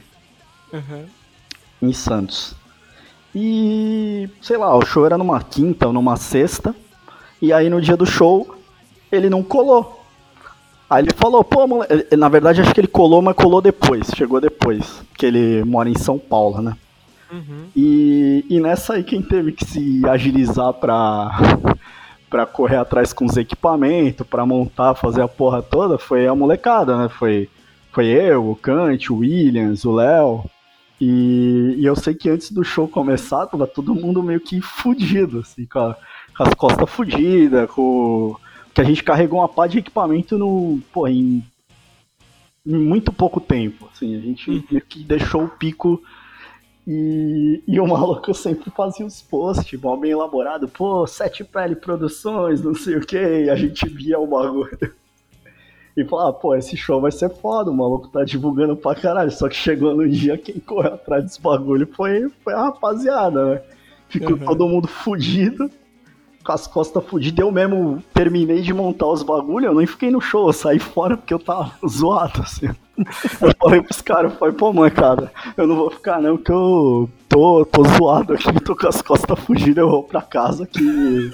Uhum. 0.74 1.06
Em 1.82 1.92
Santos. 1.92 2.54
E, 3.34 4.28
sei 4.40 4.56
lá, 4.56 4.76
o 4.76 4.84
show 4.84 5.06
era 5.06 5.18
numa 5.18 5.42
quinta 5.42 5.86
ou 5.86 5.92
numa 5.92 6.16
sexta. 6.16 6.74
E 7.40 7.52
aí 7.52 7.68
no 7.68 7.80
dia 7.80 7.96
do 7.96 8.06
show, 8.06 8.56
ele 9.10 9.28
não 9.28 9.42
colou. 9.42 10.04
Aí 10.88 11.02
ele 11.02 11.12
falou, 11.14 11.42
pô, 11.42 11.66
moleque. 11.66 12.14
Na 12.16 12.28
verdade, 12.28 12.60
acho 12.60 12.72
que 12.72 12.80
ele 12.80 12.86
colou, 12.86 13.20
mas 13.20 13.34
colou 13.34 13.60
depois. 13.60 14.08
Chegou 14.16 14.40
depois. 14.40 15.02
Porque 15.10 15.26
ele 15.26 15.64
mora 15.64 15.88
em 15.88 15.98
São 15.98 16.18
Paulo, 16.18 16.62
né? 16.62 16.76
Uhum. 17.32 17.66
E, 17.74 18.44
e 18.48 18.60
nessa 18.60 18.94
aí 18.94 19.02
quem 19.02 19.20
teve 19.20 19.52
que 19.52 19.64
se 19.64 20.06
agilizar 20.06 20.72
pra, 20.74 21.30
pra 22.30 22.46
correr 22.46 22.76
atrás 22.76 23.12
com 23.12 23.24
os 23.24 23.36
equipamentos, 23.36 24.26
pra 24.26 24.46
montar, 24.46 24.94
fazer 24.94 25.22
a 25.22 25.28
porra 25.28 25.60
toda, 25.60 25.98
foi 25.98 26.28
a 26.28 26.34
molecada, 26.34 26.96
né? 26.96 27.08
Foi, 27.08 27.48
foi 27.90 28.06
eu, 28.06 28.50
o 28.50 28.54
Kant, 28.54 29.12
o 29.12 29.16
Williams, 29.16 29.84
o 29.84 29.92
Léo. 29.92 30.44
E, 31.00 31.76
e, 31.78 31.84
eu 31.84 31.96
sei 31.96 32.14
que 32.14 32.30
antes 32.30 32.50
do 32.52 32.62
show 32.62 32.86
começar, 32.86 33.46
tava 33.46 33.66
todo 33.66 33.94
mundo 33.94 34.22
meio 34.22 34.40
que 34.40 34.60
fudido, 34.60 35.40
assim, 35.40 35.66
com, 35.66 35.78
a, 35.78 35.96
com 36.36 36.42
as 36.42 36.54
costas 36.54 36.90
fudidas, 36.90 37.70
com. 37.70 38.36
Que 38.72 38.80
a 38.80 38.84
gente 38.84 39.04
carregou 39.04 39.40
uma 39.40 39.48
pá 39.48 39.66
de 39.66 39.78
equipamento 39.78 40.38
no. 40.38 40.80
Pô, 40.92 41.06
em, 41.06 41.44
em 42.66 42.76
muito 42.76 43.12
pouco 43.12 43.40
tempo. 43.40 43.88
Assim, 43.92 44.16
a 44.16 44.20
gente 44.20 44.50
uhum. 44.50 44.64
meio 44.70 44.82
que 44.82 45.02
deixou 45.04 45.44
o 45.44 45.48
pico 45.48 46.02
e, 46.86 47.62
e 47.66 47.80
o 47.80 47.86
maluco 47.88 48.32
sempre 48.34 48.70
fazia 48.70 49.06
os 49.06 49.22
posts, 49.22 49.80
mal 49.80 49.98
bem 49.98 50.10
elaborado, 50.10 50.68
pô, 50.68 51.06
Sete 51.06 51.44
Pele 51.44 51.74
Produções, 51.74 52.62
não 52.62 52.74
sei 52.74 52.96
o 52.96 53.06
que, 53.06 53.48
a 53.50 53.56
gente 53.56 53.88
via 53.88 54.18
o 54.18 54.26
bagulho. 54.26 54.94
E 55.96 56.04
falava, 56.04 56.32
pô, 56.32 56.56
esse 56.56 56.76
show 56.76 57.00
vai 57.00 57.12
ser 57.12 57.30
foda, 57.30 57.70
o 57.70 57.76
maluco 57.76 58.08
tá 58.08 58.24
divulgando 58.24 58.74
pra 58.74 58.96
caralho. 58.96 59.30
Só 59.30 59.48
que 59.48 59.54
chegou 59.54 59.94
no 59.94 60.08
dia, 60.08 60.36
quem 60.36 60.58
correu 60.58 60.94
atrás 60.94 61.22
desse 61.24 61.40
bagulho 61.40 61.88
foi, 61.94 62.28
foi 62.42 62.52
a 62.52 62.64
rapaziada, 62.64 63.44
né? 63.44 63.62
Ficou 64.08 64.32
uhum. 64.32 64.44
todo 64.44 64.68
mundo 64.68 64.88
fudido, 64.88 65.70
com 66.44 66.52
as 66.52 66.66
costas 66.66 67.04
fudidas. 67.04 67.38
Eu 67.38 67.52
mesmo 67.52 68.02
terminei 68.12 68.60
de 68.60 68.74
montar 68.74 69.06
os 69.06 69.22
bagulhos, 69.22 69.70
eu 69.70 69.74
nem 69.74 69.86
fiquei 69.86 70.10
no 70.10 70.20
show, 70.20 70.48
eu 70.48 70.52
saí 70.52 70.80
fora 70.80 71.16
porque 71.16 71.32
eu 71.32 71.38
tava 71.38 71.72
zoado, 71.86 72.42
assim. 72.42 72.68
Eu 73.40 73.52
falei 73.60 73.80
pros 73.80 74.00
caras, 74.00 74.32
eu 74.32 74.38
falei, 74.38 74.54
pô, 74.54 74.72
mãe, 74.72 74.90
cara, 74.90 75.32
eu 75.56 75.66
não 75.66 75.76
vou 75.76 75.90
ficar 75.90 76.20
não, 76.20 76.36
porque 76.36 76.52
eu 76.52 77.08
tô, 77.28 77.64
tô 77.64 77.84
zoado 77.84 78.34
aqui, 78.34 78.52
tô 78.60 78.74
com 78.74 78.88
as 78.88 79.00
costas 79.00 79.38
fugidas, 79.40 79.78
eu 79.78 79.90
vou 79.90 80.02
pra 80.02 80.22
casa 80.22 80.66
que 80.66 81.32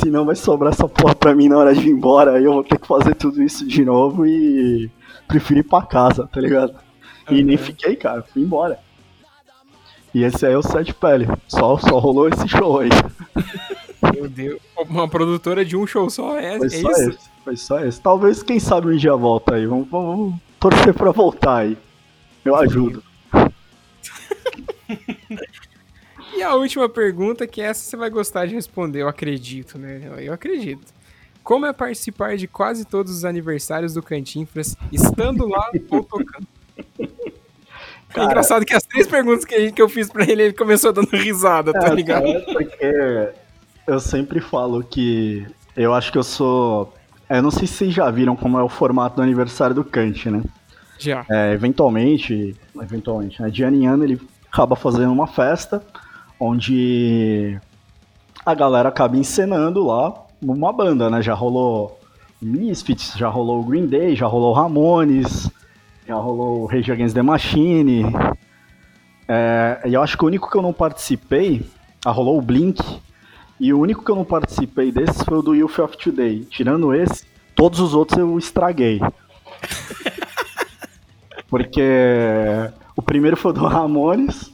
senão 0.00 0.24
vai 0.24 0.34
sobrar 0.34 0.72
essa 0.72 0.88
porra 0.88 1.14
pra 1.14 1.34
mim 1.34 1.48
na 1.48 1.58
hora 1.58 1.74
de 1.74 1.86
ir 1.86 1.90
embora, 1.90 2.32
aí 2.32 2.44
eu 2.44 2.52
vou 2.52 2.64
ter 2.64 2.78
que 2.78 2.86
fazer 2.86 3.14
tudo 3.14 3.42
isso 3.42 3.66
de 3.66 3.84
novo 3.84 4.26
e 4.26 4.90
prefiro 5.28 5.60
ir 5.60 5.64
pra 5.64 5.82
casa, 5.82 6.26
tá 6.26 6.40
ligado? 6.40 6.74
E 7.30 7.40
uhum. 7.40 7.46
nem 7.46 7.56
fiquei, 7.56 7.96
cara, 7.96 8.22
fui 8.22 8.42
embora. 8.42 8.78
E 10.12 10.22
esse 10.22 10.44
aí 10.46 10.52
é 10.52 10.58
o 10.58 10.62
Sete 10.62 10.92
Pele, 10.94 11.26
só, 11.48 11.78
só 11.78 11.98
rolou 11.98 12.28
esse 12.28 12.46
show 12.48 12.80
aí. 12.80 12.88
Meu 14.14 14.28
Deus, 14.28 14.60
uma 14.88 15.08
produtora 15.08 15.64
de 15.64 15.76
um 15.76 15.86
show 15.86 16.10
só 16.10 16.38
é, 16.38 16.58
foi 16.58 16.66
é 16.66 16.70
só 16.70 16.90
isso? 16.90 17.10
Esse, 17.10 17.30
foi 17.44 17.56
só 17.56 17.80
esse. 17.80 18.00
Talvez, 18.00 18.42
quem 18.42 18.60
sabe 18.60 18.88
um 18.88 18.96
dia 18.96 19.14
volta 19.16 19.54
aí, 19.54 19.66
vamos, 19.66 19.88
vamos 19.88 20.34
torcer 20.60 20.92
pra 20.94 21.10
voltar 21.10 21.58
aí. 21.58 21.78
Eu 22.44 22.54
ajudo. 22.56 23.02
A 26.44 26.54
última 26.54 26.88
pergunta, 26.88 27.46
que 27.46 27.60
essa 27.60 27.82
você 27.82 27.96
vai 27.96 28.10
gostar 28.10 28.46
de 28.46 28.54
responder, 28.54 29.02
eu 29.02 29.08
acredito, 29.08 29.78
né? 29.78 30.00
Eu 30.18 30.32
acredito. 30.32 30.92
Como 31.42 31.66
é 31.66 31.72
participar 31.72 32.36
de 32.36 32.46
quase 32.46 32.84
todos 32.84 33.14
os 33.14 33.24
aniversários 33.24 33.94
do 33.94 34.02
Cantinfras, 34.02 34.76
estando 34.90 35.46
lá 35.46 35.70
ou 35.90 36.02
tocando? 36.02 36.46
É 36.78 37.04
Cara, 38.08 38.22
é 38.22 38.24
engraçado 38.24 38.64
que 38.64 38.74
as 38.74 38.84
três 38.84 39.06
perguntas 39.06 39.44
que, 39.44 39.72
que 39.72 39.82
eu 39.82 39.88
fiz 39.88 40.08
pra 40.08 40.24
ele, 40.24 40.42
ele 40.42 40.52
começou 40.54 40.92
dando 40.92 41.10
risada, 41.10 41.72
tá 41.72 41.88
é, 41.88 41.94
ligado? 41.94 42.26
É 42.26 42.40
porque 42.40 43.32
eu 43.86 44.00
sempre 44.00 44.40
falo 44.40 44.82
que 44.82 45.46
eu 45.76 45.92
acho 45.92 46.12
que 46.12 46.18
eu 46.18 46.22
sou 46.22 46.92
eu 47.28 47.42
não 47.42 47.50
sei 47.50 47.66
se 47.66 47.74
vocês 47.74 47.94
já 47.94 48.10
viram 48.10 48.36
como 48.36 48.58
é 48.58 48.62
o 48.62 48.68
formato 48.68 49.16
do 49.16 49.22
aniversário 49.22 49.74
do 49.74 49.84
Kant, 49.84 50.30
né? 50.30 50.42
Já. 50.98 51.24
É, 51.28 51.52
eventualmente, 51.52 52.54
eventualmente, 52.80 53.42
né, 53.42 53.50
de 53.50 53.62
ano 53.62 53.76
em 53.76 53.86
ano 53.86 54.04
ele 54.04 54.20
acaba 54.50 54.76
fazendo 54.76 55.12
uma 55.12 55.26
festa 55.26 55.84
onde 56.38 57.58
a 58.44 58.54
galera 58.54 58.88
acaba 58.88 59.16
encenando 59.16 59.86
lá 59.86 60.12
uma 60.42 60.72
banda, 60.72 61.08
né? 61.08 61.22
Já 61.22 61.34
rolou 61.34 61.98
Misfits, 62.40 63.14
já 63.16 63.28
rolou 63.28 63.60
o 63.60 63.64
Green 63.64 63.86
Day, 63.86 64.14
já 64.14 64.26
rolou 64.26 64.52
Ramones, 64.52 65.50
já 66.06 66.16
rolou 66.16 66.62
o 66.62 66.66
Rage 66.66 66.92
Against 66.92 67.14
the 67.14 67.22
Machine. 67.22 68.04
É, 69.26 69.80
eu 69.84 70.02
acho 70.02 70.18
que 70.18 70.24
o 70.24 70.26
único 70.26 70.50
que 70.50 70.56
eu 70.56 70.62
não 70.62 70.72
participei, 70.72 71.64
ah, 72.04 72.10
rolou 72.10 72.38
o 72.38 72.42
Blink, 72.42 72.82
e 73.58 73.72
o 73.72 73.80
único 73.80 74.04
que 74.04 74.10
eu 74.10 74.16
não 74.16 74.24
participei 74.24 74.92
desses 74.92 75.22
foi 75.22 75.38
o 75.38 75.42
do 75.42 75.54
Youth 75.54 75.78
of 75.78 75.96
Today. 75.96 76.44
Tirando 76.50 76.94
esse, 76.94 77.24
todos 77.54 77.80
os 77.80 77.94
outros 77.94 78.18
eu 78.18 78.36
estraguei. 78.38 79.00
Porque 81.48 81.82
o 82.96 83.02
primeiro 83.02 83.36
foi 83.36 83.52
do 83.52 83.64
Ramones, 83.64 84.52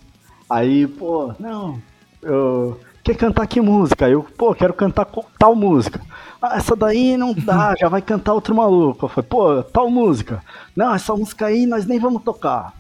aí, 0.51 0.87
pô, 0.87 1.33
não, 1.39 1.81
eu. 2.23 2.79
Quer 3.03 3.17
cantar 3.17 3.47
que 3.47 3.61
música? 3.61 4.09
Eu, 4.11 4.23
pô, 4.23 4.55
quero 4.55 4.75
cantar 4.75 5.07
tal 5.39 5.55
música. 5.55 6.01
Ah, 6.41 6.57
essa 6.57 6.77
daí 6.77 7.17
não 7.17 7.33
dá, 7.33 7.75
já 7.81 7.89
vai 7.89 8.03
cantar 8.03 8.35
outro 8.35 8.55
maluco. 8.55 9.07
Eu 9.07 9.09
falei, 9.09 9.29
pô, 9.29 9.63
tal 9.63 9.91
música. 9.91 10.43
Não, 10.77 10.95
essa 10.95 11.15
música 11.15 11.47
aí 11.47 11.65
nós 11.65 11.87
nem 11.87 11.99
vamos 11.99 12.23
tocar. 12.23 12.75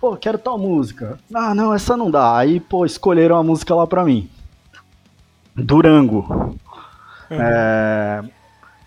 Pô, 0.00 0.16
quero 0.16 0.36
tal 0.36 0.58
música. 0.58 1.18
Ah, 1.34 1.54
não, 1.54 1.72
essa 1.72 1.96
não 1.96 2.10
dá. 2.10 2.36
Aí, 2.36 2.60
pô, 2.60 2.84
escolheram 2.84 3.36
a 3.36 3.42
música 3.42 3.74
lá 3.74 3.86
pra 3.86 4.04
mim. 4.04 4.28
Durango. 5.56 6.58
Uhum. 7.30 7.38
É... 7.40 8.22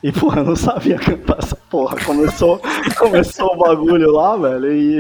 E, 0.03 0.11
porra, 0.11 0.41
eu 0.41 0.45
não 0.45 0.55
sabia 0.55 0.97
cantar 0.99 1.39
essa 1.39 1.55
porra. 1.55 1.97
Começou, 2.05 2.61
começou 2.97 3.53
o 3.53 3.57
bagulho 3.57 4.11
lá, 4.11 4.37
velho, 4.37 4.71
e... 4.71 4.99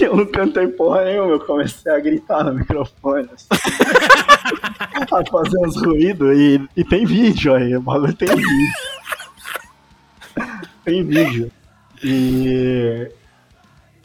e 0.00 0.02
eu 0.04 0.16
não 0.16 0.26
cantei 0.26 0.68
porra 0.68 1.04
nenhuma. 1.04 1.32
Eu 1.32 1.40
comecei 1.40 1.92
a 1.92 2.00
gritar 2.00 2.44
no 2.44 2.54
microfone. 2.54 3.28
Assim. 3.32 3.46
a 5.12 5.30
fazer 5.30 5.58
uns 5.58 5.76
ruídos 5.82 6.36
e, 6.36 6.68
e 6.76 6.84
tem 6.84 7.04
vídeo 7.04 7.54
aí, 7.54 7.76
o 7.76 7.82
bagulho 7.82 8.14
tem 8.14 8.28
vídeo. 8.28 8.72
tem 10.84 11.04
vídeo. 11.04 11.52
E. 12.02 13.10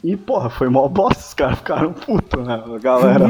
E, 0.02 0.16
porra, 0.16 0.48
foi 0.48 0.68
mó 0.70 0.88
bosta, 0.88 1.22
os 1.22 1.34
caras 1.34 1.58
ficaram 1.58 1.92
putos, 1.92 2.46
né? 2.46 2.54
A 2.54 2.78
galera, 2.78 3.28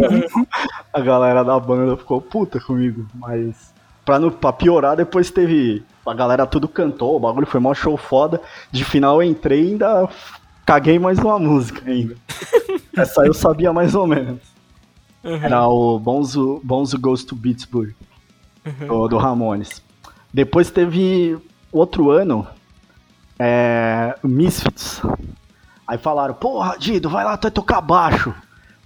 a 0.93 1.01
galera 1.01 1.45
da 1.45 1.59
banda 1.59 1.97
ficou 1.97 2.21
puta 2.21 2.61
comigo, 2.61 3.07
mas. 3.15 3.75
Pra, 4.05 4.19
no, 4.19 4.31
pra 4.31 4.53
piorar, 4.53 4.97
depois 4.97 5.31
teve. 5.31 5.85
A 6.07 6.15
galera 6.15 6.47
tudo 6.47 6.67
cantou, 6.67 7.17
o 7.17 7.21
bagulho 7.21 7.47
foi 7.47 7.61
mó 7.61 7.75
show 7.75 7.97
foda. 7.97 8.41
De 8.71 8.85
final 8.85 9.23
eu 9.23 9.29
entrei 9.29 9.65
e 9.65 9.69
ainda 9.73 10.09
caguei 10.65 10.99
mais 10.99 11.19
uma 11.19 11.39
música 11.39 11.89
ainda. 11.91 12.17
Essa 12.97 13.27
eu 13.27 13.35
sabia 13.35 13.73
mais 13.73 13.95
ou 13.95 14.07
menos. 14.07 14.41
Uhum. 15.23 15.35
Era 15.35 15.69
o 15.69 15.99
Bonzo, 15.99 16.61
Bonzo 16.65 16.99
Goes 16.99 17.25
to 17.25 17.37
Pittsburgh, 17.37 17.93
uhum. 18.65 18.87
do, 18.87 19.09
do, 19.09 19.19
Ramones. 19.19 19.83
Depois 20.33 20.71
teve 20.71 21.39
outro 21.71 22.11
ano, 22.11 22.47
é, 23.39 24.17
Misfits. 24.23 25.03
Aí 25.87 25.99
falaram, 25.99 26.35
porra, 26.35 26.77
Dido, 26.79 27.11
vai 27.11 27.25
lá, 27.25 27.37
tu 27.37 27.43
vai 27.43 27.51
tocar 27.51 27.81
baixo. 27.81 28.35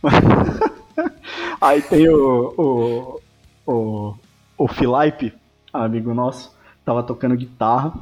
Aí 1.60 1.80
tem 1.82 2.08
o, 2.08 3.20
o, 3.66 3.72
o, 3.72 4.14
o 4.58 4.68
Filipe, 4.68 5.32
amigo 5.72 6.12
nosso, 6.12 6.53
tava 6.84 7.02
tocando 7.02 7.36
guitarra. 7.36 7.92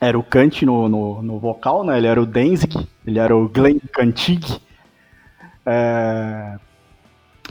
Era 0.00 0.18
o 0.18 0.22
Kant 0.22 0.64
no, 0.64 0.88
no, 0.88 1.22
no, 1.22 1.38
vocal, 1.38 1.84
né? 1.84 1.98
Ele 1.98 2.06
era 2.06 2.20
o 2.20 2.26
Denzig, 2.26 2.88
ele 3.06 3.18
era 3.18 3.36
o 3.36 3.48
Glenn 3.48 3.80
Cantig. 3.92 4.60
É, 5.66 6.58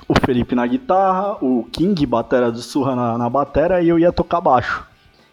o 0.07 0.13
Felipe 0.25 0.55
na 0.55 0.65
guitarra, 0.65 1.37
o 1.43 1.67
King, 1.71 2.05
batera 2.05 2.51
do 2.51 2.61
Surra 2.61 2.95
na, 2.95 3.17
na 3.17 3.29
batera, 3.29 3.81
e 3.81 3.89
eu 3.89 3.99
ia 3.99 4.11
tocar 4.11 4.39
baixo. 4.39 4.87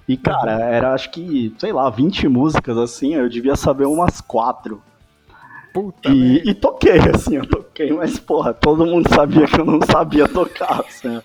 E, 0.09 0.17
cara, 0.17 0.61
era 0.65 0.93
acho 0.93 1.11
que, 1.11 1.55
sei 1.59 1.73
lá, 1.73 1.89
20 1.89 2.29
músicas 2.29 2.77
assim, 2.77 3.15
eu 3.15 3.29
devia 3.29 3.57
saber 3.57 3.87
umas 3.87 4.21
quatro. 4.21 4.83
Puta 5.75 6.09
e, 6.09 6.37
e, 6.49 6.55
toquei, 6.55 7.01
assim, 7.13 7.35
eu 7.35 7.45
toquei, 7.45 7.93
mas, 7.93 8.17
porra, 8.17 8.55
todo 8.55 8.87
mundo 8.87 9.13
sabia 9.13 9.45
que 9.45 9.61
eu 9.61 9.65
não 9.65 9.81
sabia 9.83 10.29
tocar, 10.29 10.85
assim. 10.87 11.21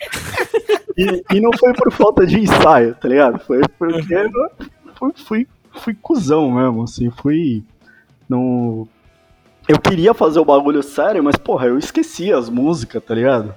e, 0.98 1.36
e 1.36 1.40
não 1.40 1.52
foi 1.56 1.72
por 1.74 1.92
falta 1.92 2.26
de 2.26 2.40
ensaio, 2.40 2.96
tá 2.96 3.08
ligado? 3.08 3.38
Foi 3.42 3.62
porque 3.78 4.12
eu 4.12 4.32
fui, 4.96 5.14
fui, 5.16 5.48
fui 5.72 5.94
cuzão 5.94 6.52
mesmo, 6.52 6.82
assim, 6.82 7.12
fui. 7.12 7.64
Não, 8.28 8.88
eu 9.68 9.80
queria 9.80 10.16
fazer 10.16 10.40
o 10.40 10.46
bagulho 10.46 10.82
sério, 10.82 11.24
mas, 11.24 11.36
porra, 11.36 11.68
eu 11.68 11.78
esqueci 11.78 12.34
as 12.34 12.50
músicas, 12.50 13.04
tá 13.04 13.14
ligado? 13.14 13.54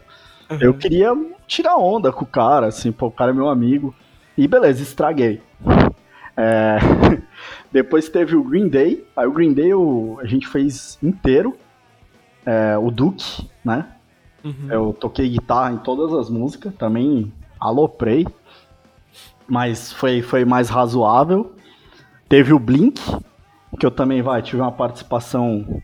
Uhum. 0.50 0.58
Eu 0.60 0.74
queria 0.74 1.16
tirar 1.46 1.78
onda 1.78 2.12
com 2.12 2.24
o 2.24 2.28
cara, 2.28 2.66
assim, 2.66 2.92
pô, 2.92 3.06
o 3.06 3.10
cara 3.10 3.30
é 3.30 3.34
meu 3.34 3.48
amigo. 3.48 3.94
E 4.36 4.46
beleza, 4.46 4.82
estraguei. 4.82 5.40
É... 6.36 6.76
Depois 7.72 8.08
teve 8.08 8.36
o 8.36 8.44
Green 8.44 8.68
Day. 8.68 9.06
Aí 9.16 9.26
o 9.26 9.32
Green 9.32 9.52
Day 9.52 9.72
eu... 9.72 10.18
a 10.20 10.26
gente 10.26 10.46
fez 10.46 10.98
inteiro. 11.02 11.56
É... 12.44 12.76
O 12.78 12.90
Duke, 12.90 13.48
né? 13.64 13.86
Uhum. 14.44 14.68
Eu 14.70 14.92
toquei 14.92 15.28
guitarra 15.28 15.72
em 15.72 15.78
todas 15.78 16.12
as 16.12 16.28
músicas, 16.28 16.74
também 16.74 17.32
aloprei. 17.58 18.26
Mas 19.46 19.92
foi, 19.92 20.22
foi 20.22 20.44
mais 20.44 20.68
razoável. 20.68 21.52
Teve 22.28 22.52
o 22.52 22.58
Blink, 22.58 23.00
que 23.78 23.86
eu 23.86 23.90
também 23.90 24.22
vai, 24.22 24.42
tive 24.42 24.60
uma 24.60 24.72
participação 24.72 25.82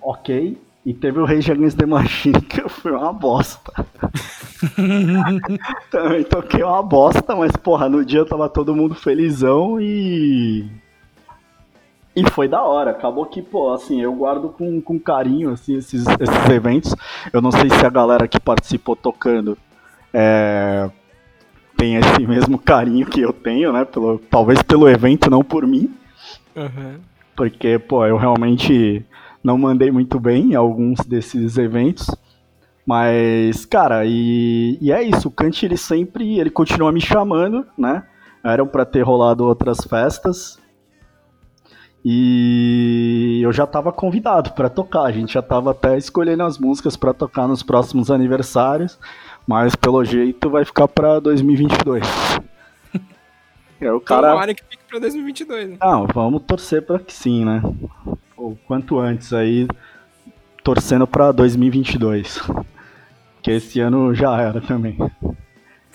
ok. 0.00 0.58
E 0.84 0.94
teve 0.94 1.18
o 1.18 1.24
Rage 1.24 1.50
Against 1.50 1.76
the 1.76 1.84
Machine, 1.84 2.40
que 2.48 2.68
foi 2.68 2.92
uma 2.92 3.12
bosta. 3.12 3.72
Também 5.90 6.22
toquei 6.22 6.62
uma 6.62 6.80
bosta, 6.80 7.34
mas 7.34 7.50
porra, 7.56 7.88
no 7.88 8.04
dia 8.04 8.24
tava 8.24 8.48
todo 8.48 8.74
mundo 8.74 8.94
felizão 8.94 9.80
e. 9.80 10.64
E 12.16 12.24
foi 12.30 12.48
da 12.48 12.62
hora. 12.62 12.92
Acabou 12.92 13.26
que, 13.26 13.42
pô, 13.42 13.70
assim, 13.74 14.00
eu 14.00 14.12
guardo 14.14 14.48
com, 14.48 14.80
com 14.80 14.98
carinho 14.98 15.50
assim, 15.50 15.76
esses, 15.76 16.06
esses 16.06 16.50
eventos. 16.50 16.94
Eu 17.30 17.42
não 17.42 17.52
sei 17.52 17.68
se 17.68 17.84
a 17.84 17.90
galera 17.90 18.26
que 18.26 18.40
participou 18.40 18.96
tocando 18.96 19.58
é, 20.14 20.90
tem 21.76 21.96
esse 21.96 22.24
mesmo 22.26 22.58
carinho 22.58 23.04
que 23.06 23.20
eu 23.20 23.34
tenho, 23.34 23.70
né? 23.70 23.84
Pelo, 23.84 24.18
talvez 24.18 24.62
pelo 24.62 24.88
evento, 24.88 25.28
não 25.28 25.44
por 25.44 25.66
mim. 25.66 25.94
Uhum. 26.56 27.00
Porque, 27.36 27.78
pô, 27.78 28.06
eu 28.06 28.16
realmente 28.16 29.04
não 29.44 29.58
mandei 29.58 29.90
muito 29.90 30.18
bem 30.18 30.52
em 30.52 30.54
alguns 30.54 31.00
desses 31.00 31.58
eventos. 31.58 32.10
Mas, 32.86 33.66
cara, 33.66 34.06
e, 34.06 34.78
e 34.80 34.90
é 34.90 35.02
isso. 35.02 35.28
O 35.28 35.30
Kant, 35.30 35.66
ele 35.66 35.76
sempre, 35.76 36.38
ele 36.38 36.50
continua 36.50 36.90
me 36.90 37.00
chamando, 37.00 37.66
né? 37.76 38.04
Eram 38.42 38.66
para 38.66 38.86
ter 38.86 39.02
rolado 39.02 39.44
outras 39.44 39.78
festas. 39.84 40.58
E 42.08 43.40
eu 43.42 43.52
já 43.52 43.64
estava 43.64 43.92
convidado 43.92 44.52
para 44.52 44.68
tocar. 44.68 45.02
A 45.02 45.10
gente 45.10 45.34
já 45.34 45.40
estava 45.40 45.72
até 45.72 45.98
escolhendo 45.98 46.44
as 46.44 46.56
músicas 46.56 46.96
para 46.96 47.12
tocar 47.12 47.48
nos 47.48 47.64
próximos 47.64 48.12
aniversários. 48.12 48.96
Mas, 49.44 49.74
pelo 49.74 50.04
jeito, 50.04 50.48
vai 50.48 50.64
ficar 50.64 50.86
para 50.86 51.18
2022. 51.18 52.06
É, 53.78 53.92
o 53.92 54.00
cara... 54.00 54.30
Tomara 54.30 54.54
que 54.54 54.64
fique 54.64 54.84
pra 54.88 54.98
2022, 54.98 55.68
né? 55.68 55.76
Não, 55.78 56.06
vamos 56.06 56.44
torcer 56.44 56.80
para 56.80 56.98
que 56.98 57.12
sim, 57.12 57.44
né? 57.44 57.60
o 58.36 58.56
quanto 58.66 58.98
antes 58.98 59.32
aí, 59.32 59.66
torcendo 60.62 61.06
para 61.06 61.32
2022. 61.32 62.40
Que 63.42 63.52
esse 63.52 63.80
ano 63.80 64.14
já 64.14 64.40
era 64.40 64.60
também. 64.60 64.96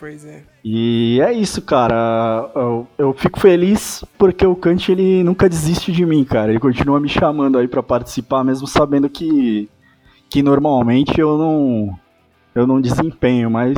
Pois 0.01 0.25
é. 0.25 0.41
E 0.65 1.21
é 1.21 1.31
isso, 1.31 1.61
cara. 1.61 2.49
Eu, 2.55 2.87
eu, 2.97 3.13
fico 3.13 3.39
feliz 3.39 4.03
porque 4.17 4.43
o 4.43 4.55
Kant 4.55 4.91
ele 4.91 5.23
nunca 5.23 5.47
desiste 5.47 5.91
de 5.91 6.03
mim, 6.03 6.23
cara. 6.23 6.49
Ele 6.49 6.59
continua 6.59 6.99
me 6.99 7.07
chamando 7.07 7.59
aí 7.59 7.67
para 7.67 7.83
participar, 7.83 8.43
mesmo 8.43 8.65
sabendo 8.65 9.07
que, 9.07 9.69
que 10.27 10.41
normalmente 10.41 11.21
eu 11.21 11.37
não 11.37 11.99
eu 12.55 12.65
não 12.65 12.81
desempenho, 12.81 13.51
mas 13.51 13.77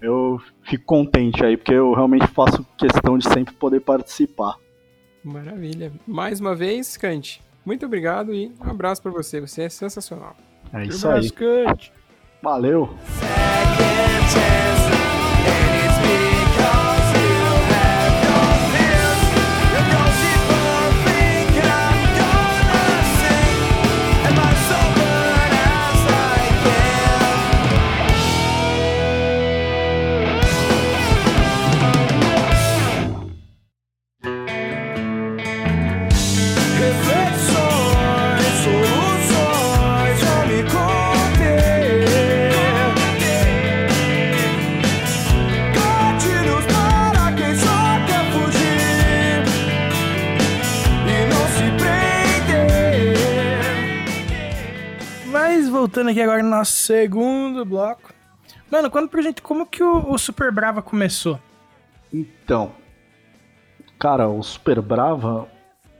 eu 0.00 0.40
fico 0.62 0.86
contente 0.86 1.44
aí 1.44 1.58
porque 1.58 1.74
eu 1.74 1.92
realmente 1.92 2.26
faço 2.28 2.66
questão 2.78 3.18
de 3.18 3.28
sempre 3.28 3.54
poder 3.54 3.80
participar. 3.80 4.56
Maravilha. 5.22 5.92
Mais 6.06 6.40
uma 6.40 6.54
vez, 6.54 6.96
Kant, 6.96 7.42
muito 7.66 7.84
obrigado 7.84 8.32
e 8.32 8.50
um 8.64 8.70
abraço 8.70 9.02
para 9.02 9.12
você. 9.12 9.42
Você 9.42 9.64
é 9.64 9.68
sensacional. 9.68 10.34
É 10.72 10.86
isso 10.86 11.06
aí. 11.06 11.30
Valeu. 12.42 12.94
Voltando 55.94 56.10
aqui 56.10 56.20
agora 56.20 56.42
no 56.42 56.50
nosso 56.50 56.72
segundo 56.72 57.64
bloco. 57.64 58.12
Mano, 58.68 58.90
conta 58.90 59.06
pra 59.06 59.22
gente 59.22 59.40
como 59.40 59.64
que 59.64 59.80
o, 59.80 60.12
o 60.12 60.18
Super 60.18 60.50
Brava 60.50 60.82
começou. 60.82 61.38
Então, 62.12 62.72
cara, 63.96 64.28
o 64.28 64.42
Super 64.42 64.80
Brava, 64.80 65.46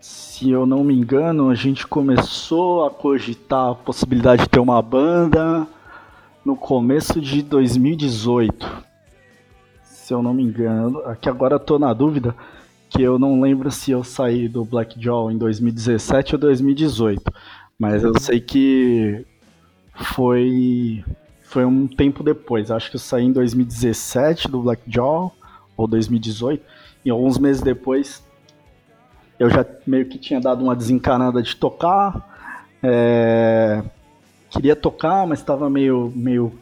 se 0.01 0.51
eu 0.51 0.67
não 0.67 0.83
me 0.83 0.93
engano, 0.93 1.49
a 1.49 1.55
gente 1.55 1.87
começou 1.87 2.85
a 2.85 2.91
cogitar 2.91 3.71
a 3.71 3.75
possibilidade 3.77 4.43
de 4.43 4.49
ter 4.49 4.59
uma 4.59 4.83
banda 4.83 5.65
no 6.45 6.57
começo 6.57 7.21
de 7.21 7.41
2018. 7.41 8.85
Se 9.85 10.13
eu 10.13 10.25
não 10.25 10.35
me 10.35 10.43
engano, 10.43 10.99
aqui 11.07 11.29
agora 11.29 11.55
eu 11.55 11.61
tô 11.61 11.79
na 11.79 11.93
dúvida, 11.93 12.35
que 12.91 13.01
eu 13.01 13.17
não 13.17 13.41
lembro 13.41 13.71
se 13.71 13.93
eu 13.93 14.03
saí 14.03 14.49
do 14.49 14.65
Black 14.65 15.01
Jaw 15.01 15.31
em 15.31 15.39
2017 15.39 16.35
ou 16.35 16.41
2018. 16.41 17.23
Mas 17.79 18.03
eu 18.03 18.19
sei 18.19 18.41
que 18.41 19.25
foi 19.95 21.05
foi 21.43 21.65
um 21.65 21.87
tempo 21.87 22.23
depois. 22.23 22.71
Acho 22.71 22.91
que 22.91 22.97
eu 22.97 23.01
saí 23.01 23.25
em 23.25 23.33
2017 23.33 24.49
do 24.49 24.63
Blackjaw 24.63 25.33
ou 25.77 25.87
2018 25.87 26.65
e 27.05 27.11
alguns 27.11 27.39
meses 27.39 27.63
depois 27.63 28.25
eu 29.39 29.51
já 29.51 29.65
meio 29.87 30.07
que 30.07 30.19
tinha 30.19 30.41
dado 30.41 30.63
uma 30.63 30.75
desencanada 30.75 31.43
de 31.43 31.55
tocar. 31.57 32.29
É... 32.83 33.83
Queria 34.51 34.77
tocar, 34.77 35.27
mas 35.27 35.41
estava 35.41 35.69
meio 35.71 36.13
meio 36.15 36.53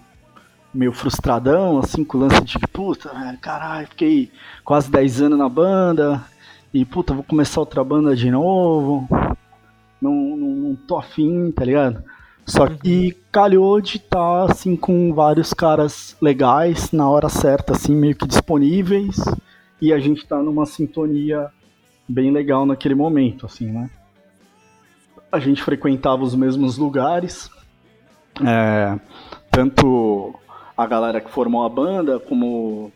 meio 0.74 0.92
frustradão, 0.92 1.78
assim, 1.78 2.02
com 2.02 2.16
o 2.16 2.20
lance 2.22 2.40
de 2.42 2.58
puta, 2.58 3.10
caralho, 3.42 3.86
fiquei 3.88 4.32
quase 4.64 4.90
10 4.90 5.22
anos 5.22 5.38
na 5.38 5.46
banda, 5.46 6.24
e 6.72 6.82
puta, 6.84 7.12
vou 7.12 7.22
começar 7.22 7.60
outra 7.60 7.84
banda 7.84 8.16
de 8.16 8.30
novo. 8.30 9.06
Não, 10.00 10.10
não, 10.12 10.48
não 10.48 10.74
tô 10.74 10.96
afim, 10.96 11.50
tá 11.52 11.64
ligado? 11.64 12.02
Só 12.44 12.66
que 12.66 13.16
calhou 13.30 13.80
de 13.80 13.98
estar 13.98 14.46
tá, 14.46 14.52
assim 14.52 14.76
com 14.76 15.14
vários 15.14 15.54
caras 15.54 16.16
legais 16.20 16.90
na 16.92 17.08
hora 17.08 17.28
certa, 17.28 17.72
assim, 17.72 17.94
meio 17.94 18.16
que 18.16 18.26
disponíveis, 18.26 19.16
e 19.80 19.92
a 19.92 19.98
gente 19.98 20.26
tá 20.26 20.38
numa 20.42 20.66
sintonia 20.66 21.50
bem 22.08 22.30
legal 22.30 22.66
naquele 22.66 22.94
momento, 22.94 23.46
assim, 23.46 23.66
né? 23.66 23.88
A 25.30 25.38
gente 25.38 25.62
frequentava 25.62 26.22
os 26.22 26.34
mesmos 26.34 26.76
lugares, 26.76 27.48
é, 28.44 28.98
tanto 29.50 30.34
a 30.76 30.86
galera 30.86 31.20
que 31.20 31.30
formou 31.30 31.64
a 31.64 31.68
banda, 31.68 32.18
como 32.18 32.92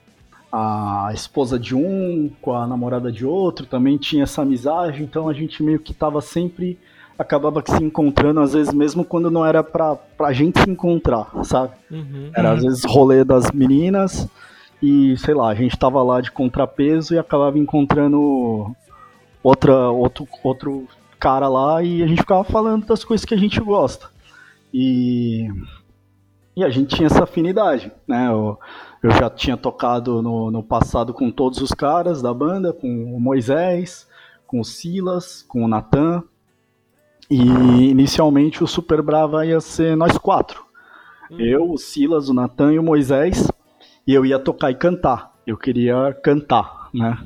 a 0.50 1.10
esposa 1.12 1.58
de 1.58 1.74
um 1.74 2.30
com 2.40 2.52
a 2.52 2.66
namorada 2.66 3.12
de 3.12 3.24
outro, 3.24 3.66
também 3.66 3.96
tinha 3.96 4.24
essa 4.24 4.42
amizade, 4.42 5.02
então 5.02 5.28
a 5.28 5.32
gente 5.32 5.62
meio 5.62 5.78
que 5.78 5.94
tava 5.94 6.20
sempre 6.20 6.78
acabava 7.18 7.62
se 7.66 7.82
encontrando, 7.82 8.40
às 8.40 8.52
vezes 8.52 8.72
mesmo 8.72 9.04
quando 9.04 9.30
não 9.30 9.44
era 9.44 9.62
pra, 9.62 9.96
pra 9.96 10.32
gente 10.32 10.60
se 10.60 10.70
encontrar, 10.70 11.30
sabe? 11.44 11.74
Uhum. 11.90 12.30
Era 12.36 12.52
às 12.52 12.62
vezes 12.62 12.84
rolê 12.84 13.24
das 13.24 13.50
meninas 13.50 14.28
e, 14.82 15.16
sei 15.16 15.34
lá, 15.34 15.48
a 15.48 15.54
gente 15.54 15.76
tava 15.78 16.02
lá 16.02 16.20
de 16.20 16.30
contrapeso 16.30 17.14
e 17.14 17.18
acabava 17.18 17.58
encontrando 17.58 18.74
outra, 19.42 19.88
outro, 19.90 20.28
outro 20.42 20.86
cara 21.18 21.48
lá 21.48 21.82
e 21.82 22.02
a 22.02 22.06
gente 22.06 22.20
ficava 22.20 22.44
falando 22.44 22.86
das 22.86 23.04
coisas 23.04 23.24
que 23.24 23.34
a 23.34 23.38
gente 23.38 23.58
gosta. 23.60 24.08
E, 24.72 25.48
e 26.54 26.62
a 26.62 26.68
gente 26.68 26.94
tinha 26.94 27.06
essa 27.06 27.24
afinidade, 27.24 27.90
né? 28.06 28.28
Eu, 28.28 28.58
eu 29.02 29.10
já 29.12 29.30
tinha 29.30 29.56
tocado 29.56 30.20
no, 30.20 30.50
no 30.50 30.62
passado 30.62 31.14
com 31.14 31.30
todos 31.30 31.60
os 31.62 31.70
caras 31.70 32.20
da 32.20 32.34
banda, 32.34 32.72
com 32.72 32.88
o 33.14 33.20
Moisés, 33.20 34.06
com 34.46 34.60
o 34.60 34.64
Silas, 34.64 35.42
com 35.42 35.64
o 35.64 35.68
Natan. 35.68 36.22
E 37.30 37.90
inicialmente 37.90 38.62
o 38.62 38.66
Super 38.66 39.02
Brava 39.02 39.44
ia 39.44 39.60
ser 39.60 39.96
nós 39.96 40.16
quatro. 40.16 40.64
Hum. 41.30 41.40
Eu, 41.40 41.70
o 41.72 41.78
Silas, 41.78 42.28
o 42.28 42.34
Natan 42.34 42.72
e 42.72 42.78
o 42.78 42.82
Moisés. 42.82 43.50
E 44.06 44.14
eu 44.14 44.24
ia 44.24 44.38
tocar 44.38 44.70
e 44.70 44.74
cantar. 44.74 45.34
Eu 45.46 45.56
queria 45.56 46.12
cantar, 46.22 46.88
né? 46.94 47.18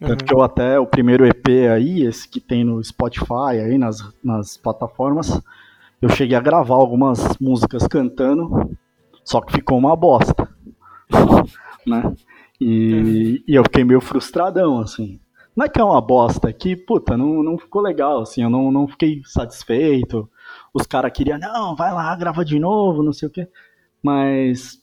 Tanto 0.00 0.22
uhum. 0.22 0.26
que 0.26 0.34
eu 0.34 0.42
até, 0.42 0.78
o 0.78 0.86
primeiro 0.86 1.26
EP 1.26 1.48
aí, 1.72 2.02
esse 2.02 2.28
que 2.28 2.40
tem 2.40 2.64
no 2.64 2.82
Spotify, 2.82 3.58
aí 3.64 3.78
nas, 3.78 4.02
nas 4.22 4.56
plataformas, 4.56 5.40
eu 6.02 6.08
cheguei 6.08 6.36
a 6.36 6.40
gravar 6.40 6.74
algumas 6.74 7.38
músicas 7.38 7.86
cantando, 7.86 8.76
só 9.24 9.40
que 9.40 9.52
ficou 9.52 9.78
uma 9.78 9.96
bosta. 9.96 10.48
né? 11.86 12.12
E, 12.60 13.42
e, 13.46 13.54
eu 13.54 13.62
fiquei 13.64 13.84
meio 13.84 14.00
frustradão, 14.00 14.80
assim. 14.80 15.18
Não 15.56 15.66
é 15.66 15.68
que 15.68 15.80
é 15.80 15.84
uma 15.84 16.00
bosta, 16.00 16.48
é 16.50 16.52
que, 16.52 16.74
puta, 16.74 17.16
não, 17.16 17.42
não 17.42 17.56
ficou 17.56 17.80
legal, 17.80 18.22
assim, 18.22 18.42
eu 18.42 18.50
não, 18.50 18.72
não 18.72 18.88
fiquei 18.88 19.22
satisfeito. 19.24 20.28
Os 20.72 20.86
caras 20.86 21.12
queriam, 21.12 21.38
não, 21.38 21.76
vai 21.76 21.92
lá, 21.92 22.14
grava 22.16 22.44
de 22.44 22.58
novo, 22.58 23.02
não 23.02 23.12
sei 23.12 23.28
o 23.28 23.30
quê. 23.30 23.48
Mas. 24.02 24.82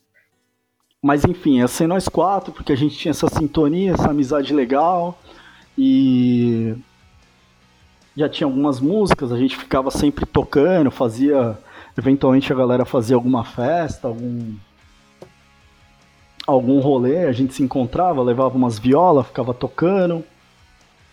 Mas 1.01 1.25
enfim, 1.25 1.61
é 1.61 1.67
ser 1.67 1.87
nós 1.87 2.07
quatro, 2.07 2.53
porque 2.53 2.71
a 2.71 2.75
gente 2.75 2.95
tinha 2.95 3.09
essa 3.09 3.27
sintonia, 3.27 3.93
essa 3.93 4.11
amizade 4.11 4.53
legal. 4.53 5.19
E 5.77 6.75
já 8.15 8.29
tinha 8.29 8.47
algumas 8.47 8.79
músicas, 8.79 9.31
a 9.31 9.37
gente 9.37 9.57
ficava 9.57 9.91
sempre 9.91 10.25
tocando, 10.25 10.91
fazia. 10.91 11.57
Eventualmente 11.97 12.53
a 12.53 12.55
galera 12.55 12.85
fazia 12.85 13.15
alguma 13.15 13.43
festa, 13.43 14.07
algum. 14.07 14.55
algum 16.47 16.79
rolê, 16.79 17.25
a 17.25 17.31
gente 17.31 17.53
se 17.53 17.63
encontrava, 17.63 18.21
levava 18.21 18.55
umas 18.55 18.79
violas, 18.79 19.27
ficava 19.27 19.53
tocando. 19.53 20.23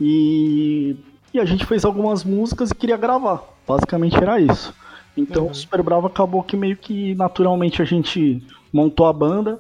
E, 0.01 0.97
e 1.33 1.41
a 1.41 1.45
gente 1.45 1.67
fez 1.67 1.85
algumas 1.85 2.25
músicas 2.25 2.71
e 2.71 2.75
queria 2.75 2.97
gravar. 2.97 3.43
Basicamente 3.67 4.17
era 4.17 4.41
isso. 4.41 4.75
Então 5.17 5.45
uhum. 5.45 5.51
o 5.51 5.55
Super 5.55 5.83
Bravo 5.83 6.07
acabou 6.07 6.43
que 6.43 6.57
meio 6.57 6.77
que 6.77 7.15
naturalmente 7.15 7.83
a 7.83 7.85
gente 7.85 8.43
montou 8.73 9.07
a 9.07 9.13
banda 9.13 9.59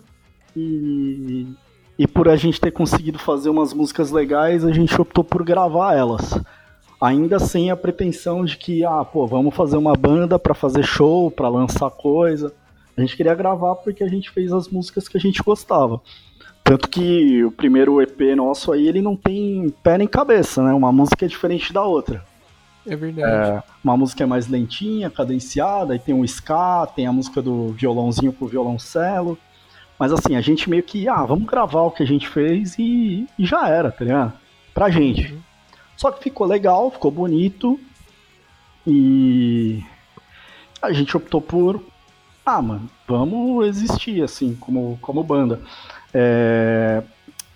e, 0.57 1.47
e 1.99 2.07
por 2.07 2.29
a 2.29 2.37
gente 2.37 2.61
ter 2.61 2.71
conseguido 2.71 3.19
fazer 3.19 3.51
umas 3.51 3.75
músicas 3.75 4.11
legais, 4.11 4.65
a 4.65 4.73
gente 4.73 5.01
optou 5.01 5.25
por 5.25 5.43
gravar 5.43 5.95
elas 5.95 6.41
ainda 7.01 7.39
sem 7.39 7.71
a 7.71 7.77
pretensão 7.77 8.45
de 8.45 8.57
que, 8.57 8.85
ah, 8.85 9.05
pô, 9.05 9.27
vamos 9.27 9.55
fazer 9.55 9.77
uma 9.77 9.95
banda 9.95 10.39
para 10.39 10.55
fazer 10.55 10.83
show, 10.83 11.31
para 11.31 11.49
lançar 11.49 11.91
coisa. 11.91 12.53
A 12.97 13.01
gente 13.01 13.17
queria 13.17 13.35
gravar 13.35 13.77
porque 13.77 14.03
a 14.03 14.09
gente 14.09 14.31
fez 14.31 14.53
as 14.53 14.69
músicas 14.69 15.09
que 15.09 15.17
a 15.17 15.21
gente 15.21 15.43
gostava. 15.43 16.01
Tanto 16.69 16.87
que 16.87 17.43
o 17.43 17.51
primeiro 17.51 18.03
EP 18.03 18.37
nosso 18.37 18.71
aí, 18.73 18.87
ele 18.87 19.01
não 19.01 19.17
tem 19.17 19.71
pé 19.83 19.97
nem 19.97 20.07
cabeça, 20.07 20.63
né? 20.63 20.75
Uma 20.75 20.93
música 20.93 21.25
é 21.25 21.29
diferente 21.29 21.73
da 21.73 21.83
outra. 21.83 22.23
É 22.87 22.95
verdade. 22.95 23.53
É, 23.53 23.63
uma 23.83 23.97
música 23.97 24.23
é 24.23 24.27
mais 24.27 24.49
lentinha, 24.49 25.09
cadenciada, 25.09 25.95
aí 25.95 25.99
tem 25.99 26.15
um 26.15 26.23
ska, 26.27 26.87
tem 26.95 27.07
a 27.07 27.13
música 27.13 27.41
do 27.41 27.69
violãozinho 27.69 28.35
pro 28.35 28.47
violoncelo. 28.47 29.39
Mas 29.99 30.13
assim, 30.13 30.37
a 30.37 30.43
gente 30.43 30.69
meio 30.69 30.83
que, 30.83 31.09
ah, 31.09 31.25
vamos 31.25 31.47
gravar 31.47 31.81
o 31.85 31.91
que 31.91 32.03
a 32.03 32.07
gente 32.07 32.29
fez 32.29 32.79
e, 32.79 33.27
e 33.39 33.47
já 33.47 33.67
era, 33.67 33.91
tá 33.91 34.05
ligado? 34.05 34.35
Pra 34.75 34.91
gente. 34.91 35.33
Uhum. 35.33 35.41
Só 35.97 36.11
que 36.13 36.23
ficou 36.23 36.47
legal, 36.47 36.91
ficou 36.91 37.11
bonito. 37.11 37.81
E 38.87 39.83
a 40.83 40.93
gente 40.93 41.17
optou 41.17 41.41
por. 41.41 41.83
Ah, 42.45 42.61
mano, 42.61 42.91
vamos 43.07 43.67
existir 43.67 44.23
assim, 44.23 44.55
como, 44.55 44.99
como 45.01 45.25
banda. 45.25 45.63
É, 46.13 47.03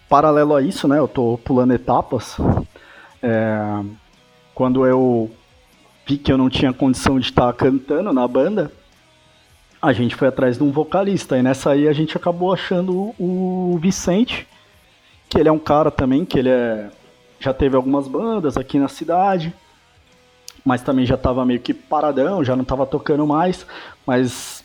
paralelo 0.09 0.55
a 0.55 0.63
isso, 0.63 0.87
né? 0.87 0.99
Eu 0.99 1.09
tô 1.09 1.39
pulando 1.39 1.73
etapas. 1.73 2.37
É, 3.23 3.85
quando 4.55 4.87
eu 4.87 5.31
vi 6.07 6.19
que 6.19 6.33
eu 6.33 6.39
não 6.39 6.51
tinha 6.51 6.73
condição 6.73 7.19
de 7.19 7.27
estar 7.27 7.53
cantando 7.55 8.13
na 8.13 8.27
banda, 8.27 8.73
a 9.81 9.93
gente 9.93 10.15
foi 10.15 10.29
atrás 10.29 10.59
de 10.59 10.63
um 10.63 10.71
vocalista. 10.71 11.37
E 11.39 11.43
nessa 11.43 11.71
aí 11.71 11.89
a 11.89 11.93
gente 11.93 12.17
acabou 12.17 12.53
achando 12.53 13.15
o 13.19 13.79
Vicente, 13.81 14.47
que 15.29 15.39
ele 15.39 15.49
é 15.49 15.53
um 15.53 15.59
cara 15.59 15.91
também, 15.91 16.25
que 16.25 16.39
ele 16.39 16.51
é 16.51 16.91
já 17.43 17.53
teve 17.53 17.75
algumas 17.75 18.07
bandas 18.07 18.57
aqui 18.57 18.79
na 18.79 18.87
cidade, 18.87 19.53
mas 20.65 20.81
também 20.81 21.05
já 21.05 21.17
estava 21.17 21.45
meio 21.45 21.59
que 21.59 21.75
paradão, 21.75 22.45
já 22.45 22.55
não 22.55 22.63
estava 22.63 22.87
tocando 22.87 23.27
mais, 23.27 23.67
mas 24.07 24.65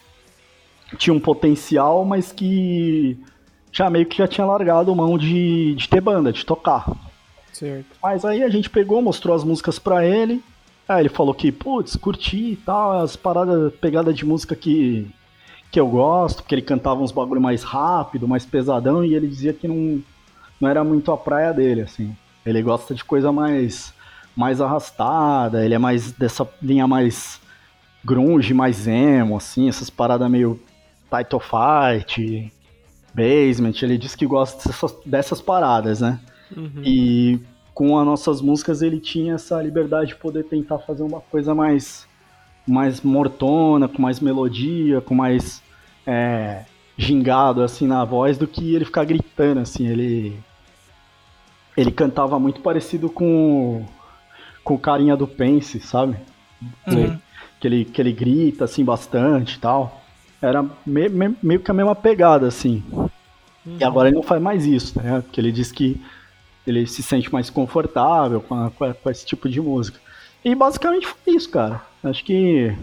tinha 0.96 1.14
um 1.14 1.20
potencial, 1.20 2.06
mas 2.06 2.32
que 2.32 3.18
já 3.78 3.92
meio 3.92 4.08
que 4.08 4.18
já 4.18 4.28
tinha 4.28 4.46
largado 4.46 4.96
mão 4.96 5.20
de, 5.20 5.76
de 5.76 5.88
ter 5.88 6.02
banda, 6.02 6.34
de 6.34 6.44
tocar. 6.44 6.92
Certo. 7.54 7.86
Mas 8.02 8.26
aí 8.26 8.42
a 8.42 8.50
gente 8.50 8.72
pegou, 8.72 9.04
mostrou 9.04 9.36
as 9.36 9.44
músicas 9.44 9.78
pra 9.78 10.04
ele, 10.04 10.44
aí 10.90 11.04
ele 11.04 11.10
falou 11.10 11.32
que, 11.32 11.52
putz, 11.52 11.96
curti 11.96 12.54
e 12.54 12.56
tal, 12.56 13.00
as 13.00 13.16
paradas, 13.16 13.72
pegada 13.76 14.12
de 14.12 14.26
música 14.26 14.56
que, 14.56 15.08
que 15.72 15.80
eu 15.80 15.88
gosto, 15.88 16.38
porque 16.38 16.56
ele 16.56 16.64
cantava 16.64 17.02
uns 17.02 17.12
bagulho 17.12 17.40
mais 17.40 17.62
rápido, 17.62 18.28
mais 18.28 18.48
pesadão, 18.48 19.06
e 19.06 19.14
ele 19.14 19.28
dizia 19.28 19.54
que 19.54 19.68
não, 19.68 20.02
não 20.60 20.68
era 20.68 20.84
muito 20.84 21.12
a 21.12 21.18
praia 21.18 21.54
dele, 21.54 21.82
assim. 21.82 22.16
Ele 22.44 22.64
gosta 22.64 22.96
de 22.96 23.06
coisa 23.06 23.32
mais 23.32 23.96
mais 24.36 24.62
arrastada, 24.62 25.66
ele 25.66 25.74
é 25.74 25.80
mais 25.80 26.12
dessa 26.12 26.48
linha 26.62 26.88
mais 26.88 27.40
grunge, 28.06 28.54
mais 28.54 28.88
emo, 28.88 29.38
assim, 29.38 29.68
essas 29.68 29.90
paradas 29.90 30.30
meio 30.30 30.60
title 31.10 31.40
fight, 31.40 32.52
basement, 33.18 33.74
ele 33.82 33.98
diz 33.98 34.16
que 34.16 34.28
gosta 34.28 34.70
dessas, 34.70 34.96
dessas 35.04 35.42
paradas, 35.42 36.02
né? 36.02 36.20
Uhum. 36.56 36.84
E 36.84 37.40
com 37.74 37.98
as 37.98 38.06
nossas 38.06 38.42
músicas 38.42 38.84
ele 38.84 39.00
tinha 39.00 39.34
essa 39.34 39.62
liberdade 39.62 40.10
de 40.10 40.16
poder 40.16 40.44
tentar 40.44 40.78
fazer 40.80 41.04
uma 41.04 41.20
coisa 41.20 41.56
mais 41.56 42.08
mais 42.68 43.02
mortona, 43.02 43.88
com 43.88 44.02
mais 44.02 44.20
melodia, 44.20 45.00
com 45.00 45.16
mais 45.16 45.64
é, 46.06 46.66
gingado 46.98 47.64
assim 47.64 47.88
na 47.88 48.04
voz 48.04 48.38
do 48.38 48.46
que 48.46 48.76
ele 48.76 48.86
ficar 48.86 49.06
gritando 49.06 49.62
assim, 49.62 49.88
ele 49.88 50.38
ele 51.78 51.92
cantava 51.92 52.40
muito 52.40 52.62
parecido 52.62 53.10
com, 53.10 53.86
com 54.64 54.74
o 54.74 54.80
carinha 54.80 55.16
do 55.16 55.28
Pense, 55.28 55.80
sabe? 55.80 56.18
Uhum. 56.88 57.18
Que, 57.60 57.68
ele, 57.68 57.86
que 57.86 58.02
ele 58.02 58.12
grita 58.12 58.66
assim 58.66 58.84
bastante 58.84 59.58
e 59.58 59.60
tal. 59.60 60.02
Era 60.42 60.64
me, 60.86 61.10
me, 61.10 61.36
meio 61.42 61.60
que 61.60 61.72
a 61.72 61.74
mesma 61.74 61.96
pegada, 61.96 62.48
assim. 62.48 62.84
Uhum. 62.92 63.78
E 63.80 63.84
agora 63.84 64.10
ele 64.10 64.16
não 64.16 64.24
faz 64.24 64.42
mais 64.42 64.66
isso, 64.66 65.00
né? 65.02 65.22
Porque 65.22 65.42
ele 65.42 65.52
diz 65.52 65.72
que 65.72 66.00
ele 66.66 66.86
se 66.86 67.02
sente 67.02 67.32
mais 67.32 67.50
confortável 67.50 68.42
com, 68.42 68.56
a, 68.56 68.70
com, 68.70 69.10
esse 69.10 69.26
tipo 69.26 69.50
de 69.50 69.60
música. 69.62 70.00
E 70.44 70.54
basicamente 70.54 71.08
foi 71.08 71.34
isso, 71.34 71.50
cara. 71.50 71.82
Acho 72.04 72.24
que 72.24 72.76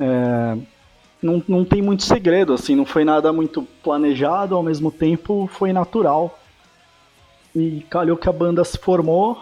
é, 0.00 0.58
não, 1.22 1.42
não 1.46 1.64
tem 1.64 1.80
muito 1.80 2.02
segredo, 2.02 2.52
assim, 2.52 2.74
não 2.74 2.84
foi 2.84 3.04
nada 3.04 3.32
muito 3.32 3.62
planejado, 3.82 4.54
ao 4.54 4.62
mesmo 4.62 4.90
tempo 4.90 5.48
foi 5.52 5.72
natural. 5.72 6.38
E 7.54 7.84
calhou 7.88 8.16
que 8.16 8.28
a 8.28 8.32
banda 8.32 8.64
se 8.64 8.76
formou. 8.76 9.38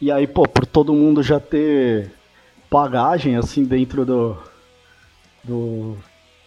E 0.00 0.10
aí, 0.10 0.26
pô, 0.26 0.46
por 0.48 0.64
todo 0.64 0.94
mundo 0.94 1.22
já 1.22 1.40
ter 1.40 2.12
bagagem, 2.70 3.36
assim, 3.36 3.64
dentro 3.64 4.04
do. 4.04 4.36
do 5.42 5.96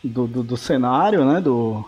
do, 0.08 0.28
do, 0.28 0.44
do 0.44 0.58
cenário, 0.58 1.26
né? 1.26 1.42
Do, 1.42 1.84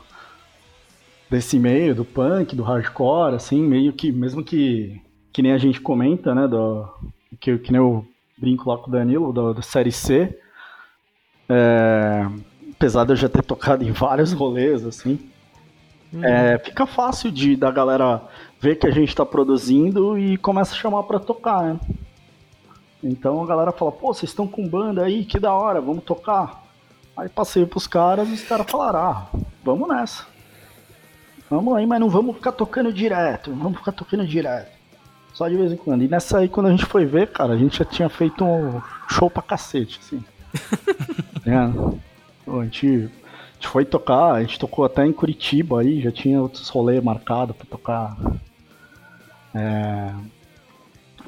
desse 1.29 1.59
meio, 1.59 1.95
do 1.95 2.05
punk, 2.05 2.55
do 2.55 2.63
hardcore, 2.63 3.35
assim, 3.35 3.61
meio 3.61 3.93
que, 3.93 4.11
mesmo 4.11 4.43
que, 4.43 5.01
que 5.31 5.41
nem 5.41 5.51
a 5.51 5.57
gente 5.57 5.79
comenta, 5.79 6.33
né? 6.33 6.47
Do, 6.47 6.89
que, 7.39 7.57
que 7.57 7.71
nem 7.71 7.79
eu 7.79 8.05
brinco 8.37 8.69
lá 8.69 8.77
com 8.77 8.89
o 8.89 8.91
Danilo, 8.91 9.33
da, 9.33 9.53
da 9.53 9.61
série 9.61 9.91
C. 9.91 10.37
É, 11.47 12.27
apesar 12.71 13.03
de 13.05 13.11
eu 13.11 13.15
já 13.15 13.29
ter 13.29 13.43
tocado 13.43 13.83
em 13.83 13.91
vários 13.91 14.31
rolês, 14.31 14.85
assim. 14.85 15.19
Uhum. 16.11 16.23
É, 16.23 16.57
fica 16.57 16.87
fácil 16.87 17.31
de 17.31 17.55
da 17.55 17.69
galera 17.69 18.23
ver 18.59 18.77
que 18.77 18.87
a 18.87 18.91
gente 18.91 19.09
está 19.09 19.25
produzindo 19.25 20.17
e 20.17 20.37
começa 20.37 20.73
a 20.73 20.77
chamar 20.77 21.03
para 21.03 21.19
tocar, 21.19 21.63
né? 21.63 21.79
Então 23.03 23.41
a 23.43 23.45
galera 23.45 23.71
fala, 23.71 23.91
pô, 23.91 24.13
vocês 24.13 24.31
estão 24.31 24.47
com 24.47 24.67
banda 24.67 25.03
aí, 25.03 25.23
que 25.23 25.39
da 25.39 25.53
hora, 25.53 25.79
vamos 25.79 26.03
tocar. 26.03 26.68
Aí 27.19 27.27
passei 27.27 27.65
pros 27.65 27.85
caras 27.85 28.29
e 28.29 28.33
os 28.33 28.43
caras 28.43 28.71
falaram, 28.71 28.99
ah, 28.99 29.27
vamos 29.61 29.89
nessa. 29.89 30.25
Vamos 31.49 31.75
aí, 31.75 31.85
mas 31.85 31.99
não 31.99 32.09
vamos 32.09 32.37
ficar 32.37 32.53
tocando 32.53 32.93
direto, 32.93 33.49
não 33.49 33.57
vamos 33.57 33.79
ficar 33.79 33.91
tocando 33.91 34.25
direto. 34.25 34.71
Só 35.33 35.49
de 35.49 35.57
vez 35.57 35.73
em 35.73 35.75
quando. 35.75 36.01
E 36.01 36.07
nessa 36.07 36.37
aí, 36.37 36.47
quando 36.47 36.67
a 36.67 36.71
gente 36.71 36.85
foi 36.85 37.05
ver, 37.05 37.27
cara, 37.27 37.53
a 37.53 37.57
gente 37.57 37.77
já 37.77 37.83
tinha 37.83 38.07
feito 38.07 38.45
um 38.45 38.81
show 39.09 39.29
pra 39.29 39.43
cacete, 39.43 39.99
assim. 40.01 40.23
é. 41.45 41.55
A 41.55 42.63
gente, 42.63 42.87
a 42.87 43.53
gente 43.55 43.67
foi 43.67 43.83
tocar, 43.83 44.35
a 44.35 44.41
gente 44.41 44.57
tocou 44.57 44.85
até 44.85 45.05
em 45.05 45.11
Curitiba 45.11 45.81
aí, 45.81 46.01
já 46.01 46.11
tinha 46.11 46.41
outros 46.41 46.69
rolês 46.69 47.03
marcados 47.03 47.53
pra 47.53 47.65
tocar. 47.65 48.17
É, 49.53 50.13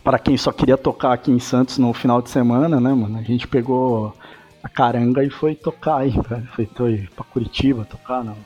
para 0.01 0.17
quem 0.17 0.37
só 0.37 0.53
queria 0.53 0.77
tocar 0.77 1.11
aqui 1.11 1.31
em 1.31 1.39
Santos 1.39 1.77
no 1.77 1.93
final 1.93 2.21
de 2.21 2.29
semana, 2.29 2.79
né, 2.79 2.93
mano? 2.93 3.19
A 3.19 3.23
gente 3.23 3.45
pegou 3.45 4.15
a 4.63 4.69
caranga 4.69 5.23
e 5.23 5.29
foi 5.29 5.55
tocar 5.55 5.97
aí, 5.97 6.11
velho. 6.11 6.47
Foi, 6.55 6.65
foi 6.65 7.09
pra 7.15 7.25
Curitiba 7.25 7.85
tocar, 7.85 8.23
não. 8.23 8.37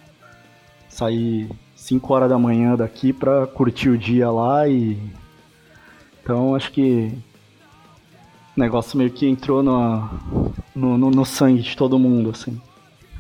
Saí 0.90 1.50
5 1.76 2.14
horas 2.14 2.30
da 2.30 2.38
manhã 2.38 2.76
daqui 2.76 3.12
pra 3.12 3.46
curtir 3.48 3.90
o 3.90 3.98
dia 3.98 4.30
lá 4.32 4.68
e. 4.68 4.98
Então 6.24 6.56
acho 6.56 6.72
que 6.72 7.12
o 8.56 8.60
negócio 8.60 8.98
meio 8.98 9.12
que 9.12 9.28
entrou 9.28 9.62
no, 9.62 10.10
no, 10.74 10.98
no, 10.98 11.12
no 11.12 11.26
sangue 11.26 11.62
de 11.62 11.76
todo 11.76 12.00
mundo, 12.00 12.32
assim. 12.32 12.60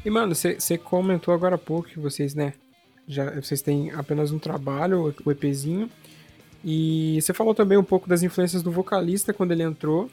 E 0.03 0.09
mano, 0.09 0.33
você 0.33 0.77
comentou 0.77 1.33
agora 1.33 1.55
há 1.55 1.59
pouco 1.59 1.89
que 1.89 1.99
vocês, 1.99 2.33
né? 2.33 2.53
Já, 3.07 3.29
vocês 3.39 3.61
têm 3.61 3.91
apenas 3.91 4.31
um 4.31 4.39
trabalho, 4.39 5.13
o 5.25 5.31
EPzinho. 5.31 5.89
E 6.63 7.19
você 7.21 7.33
falou 7.33 7.53
também 7.53 7.77
um 7.77 7.83
pouco 7.83 8.09
das 8.09 8.23
influências 8.23 8.63
do 8.63 8.71
vocalista 8.71 9.33
quando 9.33 9.51
ele 9.51 9.61
entrou. 9.61 10.09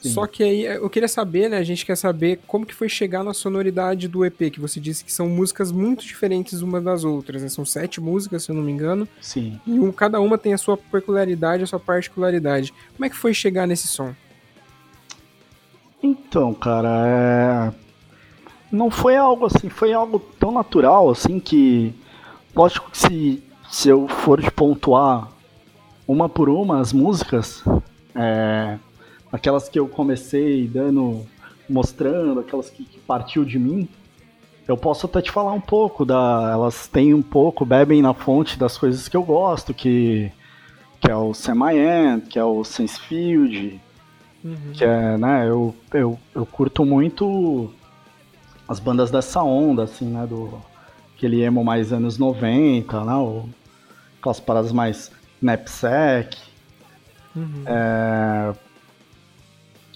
Sim. 0.00 0.10
Só 0.10 0.26
que 0.26 0.42
aí 0.42 0.64
eu 0.64 0.88
queria 0.88 1.08
saber, 1.08 1.50
né? 1.50 1.58
A 1.58 1.62
gente 1.62 1.84
quer 1.84 1.96
saber 1.96 2.40
como 2.46 2.64
que 2.64 2.74
foi 2.74 2.88
chegar 2.88 3.22
na 3.22 3.34
sonoridade 3.34 4.08
do 4.08 4.24
EP, 4.24 4.50
que 4.50 4.58
você 4.58 4.80
disse 4.80 5.04
que 5.04 5.12
são 5.12 5.28
músicas 5.28 5.70
muito 5.70 6.04
diferentes 6.04 6.62
umas 6.62 6.82
das 6.82 7.04
outras, 7.04 7.42
né? 7.42 7.48
São 7.50 7.66
sete 7.66 8.00
músicas, 8.00 8.44
se 8.44 8.50
eu 8.50 8.54
não 8.54 8.62
me 8.62 8.72
engano. 8.72 9.06
Sim. 9.20 9.60
E 9.66 9.78
um, 9.78 9.92
cada 9.92 10.18
uma 10.18 10.38
tem 10.38 10.54
a 10.54 10.58
sua 10.58 10.76
peculiaridade, 10.76 11.64
a 11.64 11.66
sua 11.66 11.78
particularidade. 11.78 12.72
Como 12.96 13.04
é 13.04 13.10
que 13.10 13.16
foi 13.16 13.34
chegar 13.34 13.66
nesse 13.66 13.88
som? 13.88 14.14
Então, 16.02 16.54
cara, 16.54 17.06
é... 17.06 17.72
não 18.72 18.90
foi 18.90 19.16
algo 19.16 19.44
assim, 19.44 19.68
foi 19.68 19.92
algo 19.92 20.18
tão 20.38 20.50
natural 20.50 21.10
assim 21.10 21.38
que. 21.38 21.94
Lógico 22.56 22.90
que 22.90 22.98
se, 22.98 23.42
se 23.70 23.88
eu 23.90 24.08
for 24.08 24.42
pontuar 24.52 25.28
uma 26.08 26.28
por 26.28 26.48
uma 26.48 26.80
as 26.80 26.92
músicas, 26.92 27.62
é, 28.14 28.76
aquelas 29.32 29.68
que 29.68 29.78
eu 29.78 29.88
comecei 29.88 30.66
dando, 30.66 31.26
mostrando, 31.68 32.40
aquelas 32.40 32.70
que, 32.70 32.84
que, 32.84 32.98
partiu 32.98 33.44
de 33.44 33.58
mim, 33.58 33.88
eu 34.66 34.76
posso 34.76 35.06
até 35.06 35.20
te 35.22 35.30
falar 35.30 35.52
um 35.52 35.60
pouco 35.60 36.04
da, 36.04 36.50
elas 36.52 36.86
têm 36.86 37.14
um 37.14 37.22
pouco, 37.22 37.64
bebem 37.64 38.02
na 38.02 38.14
fonte 38.14 38.58
das 38.58 38.76
coisas 38.76 39.08
que 39.08 39.16
eu 39.16 39.22
gosto, 39.22 39.74
que, 39.74 40.30
que 41.00 41.10
é 41.10 41.16
o 41.16 41.34
Semi-End, 41.34 42.26
que 42.26 42.38
é 42.38 42.44
o 42.44 42.62
Sensefield, 42.64 43.80
uhum. 44.44 44.72
que 44.72 44.84
é, 44.84 45.16
né, 45.16 45.48
eu, 45.48 45.74
eu, 45.92 46.18
eu 46.34 46.46
curto 46.46 46.84
muito 46.84 47.72
as 48.68 48.78
bandas 48.78 49.10
dessa 49.10 49.42
onda, 49.42 49.84
assim, 49.84 50.06
né, 50.06 50.26
do 50.26 50.60
aquele 51.16 51.42
emo 51.42 51.62
mais 51.62 51.92
anos 51.92 52.16
90, 52.16 53.04
né, 53.04 53.14
o, 53.14 53.48
aquelas 54.18 54.40
paradas 54.40 54.72
mais 54.72 55.10
Knapsack. 55.42 56.36
Uhum. 57.34 57.62
É... 57.66 58.52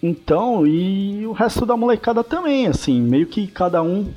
Então, 0.07 0.67
e 0.67 1.27
o 1.27 1.33
resto 1.33 1.65
da 1.65 1.79
molecada 1.79 2.23
também, 2.23 2.67
assim, 2.67 3.01
meio 3.01 3.27
que 3.27 3.47
cada 3.47 3.83
um 3.83 4.13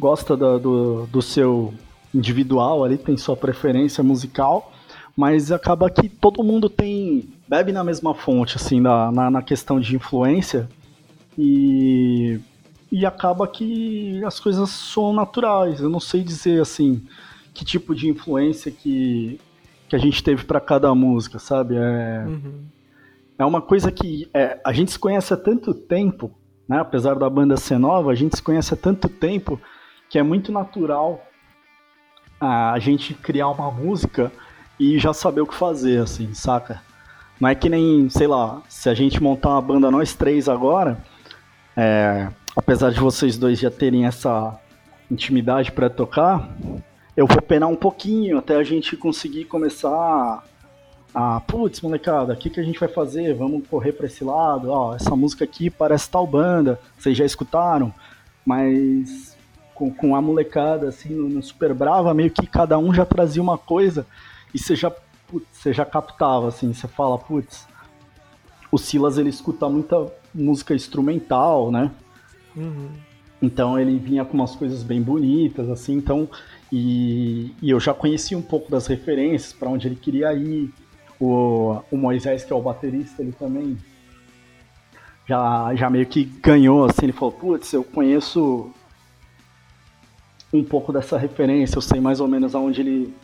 gosta 0.00 0.34
do, 0.34 0.58
do, 0.58 1.06
do 1.08 1.20
seu 1.20 1.74
individual 2.14 2.82
ali, 2.82 2.96
tem 2.96 3.14
sua 3.14 3.36
preferência 3.36 4.02
musical, 4.02 4.72
mas 5.14 5.52
acaba 5.52 5.90
que 5.90 6.08
todo 6.08 6.42
mundo 6.42 6.70
tem. 6.70 7.28
bebe 7.46 7.72
na 7.72 7.84
mesma 7.84 8.14
fonte, 8.14 8.56
assim, 8.56 8.80
na, 8.80 9.12
na, 9.12 9.30
na 9.30 9.42
questão 9.42 9.78
de 9.78 9.94
influência. 9.94 10.66
E, 11.36 12.40
e 12.90 13.04
acaba 13.04 13.46
que 13.46 14.24
as 14.24 14.40
coisas 14.40 14.70
são 14.70 15.12
naturais. 15.12 15.78
Eu 15.78 15.90
não 15.90 16.00
sei 16.00 16.22
dizer 16.22 16.62
assim 16.62 17.02
que 17.52 17.66
tipo 17.66 17.94
de 17.94 18.08
influência 18.08 18.72
que 18.72 19.38
que 19.88 19.94
a 19.94 19.98
gente 19.98 20.24
teve 20.24 20.44
para 20.44 20.58
cada 20.60 20.92
música, 20.94 21.38
sabe? 21.38 21.76
É, 21.76 22.24
uhum. 22.26 22.64
É 23.38 23.44
uma 23.44 23.60
coisa 23.60 23.90
que 23.92 24.28
é, 24.32 24.58
a 24.64 24.72
gente 24.72 24.92
se 24.92 24.98
conhece 24.98 25.32
há 25.32 25.36
tanto 25.36 25.74
tempo, 25.74 26.30
né? 26.68 26.78
Apesar 26.78 27.14
da 27.16 27.28
banda 27.28 27.56
ser 27.56 27.78
nova, 27.78 28.10
a 28.10 28.14
gente 28.14 28.36
se 28.36 28.42
conhece 28.42 28.72
há 28.72 28.76
tanto 28.76 29.08
tempo 29.08 29.60
que 30.08 30.18
é 30.18 30.22
muito 30.22 30.52
natural 30.52 31.22
a 32.40 32.78
gente 32.78 33.14
criar 33.14 33.48
uma 33.48 33.70
música 33.70 34.30
e 34.78 34.98
já 34.98 35.12
saber 35.12 35.40
o 35.40 35.46
que 35.46 35.54
fazer, 35.54 36.02
assim, 36.02 36.34
saca? 36.34 36.82
Não 37.40 37.48
é 37.48 37.54
que 37.54 37.68
nem, 37.68 38.08
sei 38.08 38.26
lá, 38.26 38.62
se 38.68 38.88
a 38.88 38.94
gente 38.94 39.22
montar 39.22 39.50
uma 39.50 39.62
banda 39.62 39.90
nós 39.90 40.14
três 40.14 40.48
agora, 40.48 40.98
é, 41.76 42.28
apesar 42.54 42.90
de 42.90 43.00
vocês 43.00 43.36
dois 43.36 43.58
já 43.58 43.70
terem 43.70 44.06
essa 44.06 44.58
intimidade 45.10 45.72
para 45.72 45.88
tocar, 45.88 46.48
eu 47.16 47.26
vou 47.26 47.40
penar 47.40 47.68
um 47.68 47.76
pouquinho 47.76 48.38
até 48.38 48.56
a 48.56 48.62
gente 48.62 48.96
conseguir 48.96 49.44
começar 49.44 50.44
a, 51.14 51.40
putz, 51.40 51.80
molecada, 51.80 52.34
o 52.34 52.36
que, 52.36 52.50
que 52.50 52.60
a 52.60 52.62
gente 52.62 52.78
vai 52.78 52.88
fazer? 52.88 53.34
Vamos 53.34 53.66
correr 53.66 53.92
para 53.92 54.06
esse 54.06 54.22
lado, 54.22 54.70
ó, 54.70 54.94
essa 54.94 55.14
música 55.16 55.44
aqui 55.44 55.70
parece 55.70 56.10
tal 56.10 56.26
banda, 56.26 56.80
vocês 56.98 57.16
já 57.16 57.24
escutaram, 57.24 57.92
mas 58.44 59.36
com, 59.74 59.90
com 59.92 60.16
a 60.16 60.22
molecada, 60.22 60.88
assim, 60.88 61.14
no, 61.14 61.28
no 61.28 61.42
Super 61.42 61.74
Brava, 61.74 62.12
meio 62.14 62.30
que 62.30 62.46
cada 62.46 62.78
um 62.78 62.92
já 62.92 63.04
trazia 63.04 63.42
uma 63.42 63.58
coisa 63.58 64.06
e 64.54 64.58
você 64.58 64.74
já, 64.74 64.90
putz, 65.26 65.46
você 65.52 65.72
já 65.72 65.84
captava, 65.84 66.48
assim, 66.48 66.72
você 66.72 66.88
fala, 66.88 67.18
putz, 67.18 67.66
o 68.70 68.78
Silas 68.78 69.18
ele 69.18 69.30
escuta 69.30 69.68
muita 69.68 70.12
música 70.34 70.74
instrumental, 70.74 71.70
né? 71.70 71.90
Uhum. 72.56 72.88
Então 73.40 73.78
ele 73.78 73.98
vinha 73.98 74.24
com 74.24 74.34
umas 74.34 74.56
coisas 74.56 74.82
bem 74.82 75.00
bonitas, 75.00 75.68
assim, 75.68 75.94
então 75.94 76.28
e, 76.72 77.54
e 77.62 77.70
eu 77.70 77.78
já 77.78 77.94
conhecia 77.94 78.36
um 78.36 78.42
pouco 78.42 78.70
das 78.70 78.86
referências 78.86 79.52
para 79.52 79.68
onde 79.68 79.86
ele 79.86 79.96
queria 79.96 80.32
ir. 80.34 80.72
O, 81.18 81.80
o 81.90 81.96
Moisés, 81.96 82.44
que 82.44 82.52
é 82.52 82.56
o 82.56 82.60
baterista, 82.60 83.22
ele 83.22 83.32
também 83.32 83.76
já, 85.26 85.74
já 85.74 85.90
meio 85.90 86.06
que 86.06 86.24
ganhou, 86.24 86.84
assim, 86.84 87.06
ele 87.06 87.12
falou, 87.12 87.32
putz, 87.32 87.72
eu 87.72 87.82
conheço 87.82 88.70
um 90.52 90.62
pouco 90.62 90.92
dessa 90.92 91.18
referência, 91.18 91.76
eu 91.76 91.82
sei 91.82 92.00
mais 92.00 92.20
ou 92.20 92.28
menos 92.28 92.54
aonde 92.54 92.80
ele 92.80 93.14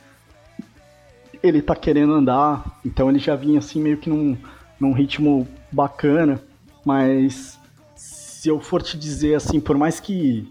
ele 1.43 1.61
tá 1.61 1.75
querendo 1.75 2.13
andar, 2.13 2.79
então 2.85 3.11
ele 3.11 3.19
já 3.19 3.35
vinha 3.35 3.59
assim 3.59 3.81
meio 3.81 3.97
que 3.97 4.09
num, 4.09 4.37
num 4.79 4.93
ritmo 4.93 5.47
bacana, 5.73 6.41
mas 6.85 7.59
se 7.97 8.49
eu 8.49 8.61
for 8.61 8.81
te 8.81 8.97
dizer 8.97 9.35
assim, 9.35 9.59
por 9.59 9.77
mais 9.77 9.99
que 9.99 10.49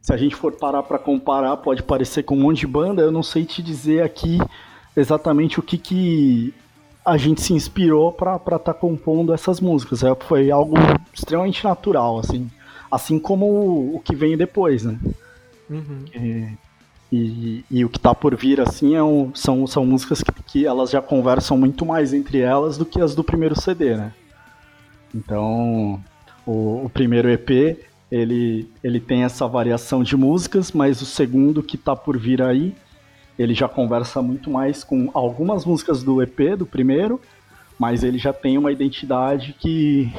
se 0.00 0.12
a 0.12 0.16
gente 0.16 0.34
for 0.34 0.52
parar 0.52 0.82
para 0.84 0.98
comparar, 0.98 1.56
pode 1.58 1.82
parecer 1.82 2.22
com 2.22 2.34
um 2.36 2.40
monte 2.40 2.60
de 2.60 2.66
banda, 2.66 3.02
eu 3.02 3.12
não 3.12 3.22
sei 3.22 3.44
te 3.44 3.62
dizer 3.62 4.02
aqui 4.02 4.38
exatamente 4.96 5.60
o 5.60 5.62
que, 5.62 5.76
que 5.78 6.54
a 7.04 7.16
gente 7.16 7.40
se 7.40 7.52
inspirou 7.52 8.10
para 8.10 8.36
estar 8.36 8.58
tá 8.58 8.74
compondo 8.74 9.32
essas 9.32 9.60
músicas. 9.60 10.02
É, 10.02 10.14
foi 10.14 10.50
algo 10.50 10.74
extremamente 11.12 11.62
natural, 11.62 12.18
assim. 12.18 12.50
Assim 12.90 13.18
como 13.18 13.46
o, 13.46 13.96
o 13.96 14.00
que 14.00 14.14
vem 14.14 14.36
depois, 14.36 14.84
né? 14.84 14.98
Uhum. 15.68 16.04
E, 16.14 16.48
e, 17.12 17.64
e, 17.70 17.84
o 17.84 17.88
que 17.88 17.98
está 17.98 18.14
por 18.14 18.34
vir, 18.36 18.60
assim, 18.60 18.94
é 18.94 19.02
um, 19.02 19.32
são, 19.34 19.66
são 19.66 19.84
músicas 19.84 20.22
que, 20.22 20.32
que 20.42 20.66
elas 20.66 20.90
já 20.90 21.00
conversam 21.00 21.56
muito 21.56 21.84
mais 21.84 22.12
entre 22.12 22.38
elas 22.38 22.76
do 22.76 22.84
que 22.84 23.00
as 23.00 23.14
do 23.14 23.22
primeiro 23.22 23.60
CD, 23.60 23.96
né? 23.96 24.12
Então, 25.14 26.02
o, 26.44 26.84
o 26.84 26.90
primeiro 26.92 27.28
EP 27.30 27.78
ele, 28.10 28.70
ele 28.82 29.00
tem 29.00 29.24
essa 29.24 29.46
variação 29.46 30.02
de 30.02 30.16
músicas, 30.16 30.72
mas 30.72 31.00
o 31.02 31.06
segundo 31.06 31.62
que 31.62 31.76
tá 31.76 31.96
por 31.96 32.18
vir 32.18 32.42
aí, 32.42 32.74
ele 33.38 33.54
já 33.54 33.68
conversa 33.68 34.22
muito 34.22 34.50
mais 34.50 34.82
com 34.82 35.10
algumas 35.12 35.64
músicas 35.64 36.02
do 36.02 36.22
EP, 36.22 36.56
do 36.56 36.66
primeiro, 36.66 37.20
mas 37.78 38.02
ele 38.02 38.18
já 38.18 38.32
tem 38.32 38.56
uma 38.56 38.72
identidade 38.72 39.54
que, 39.58 40.10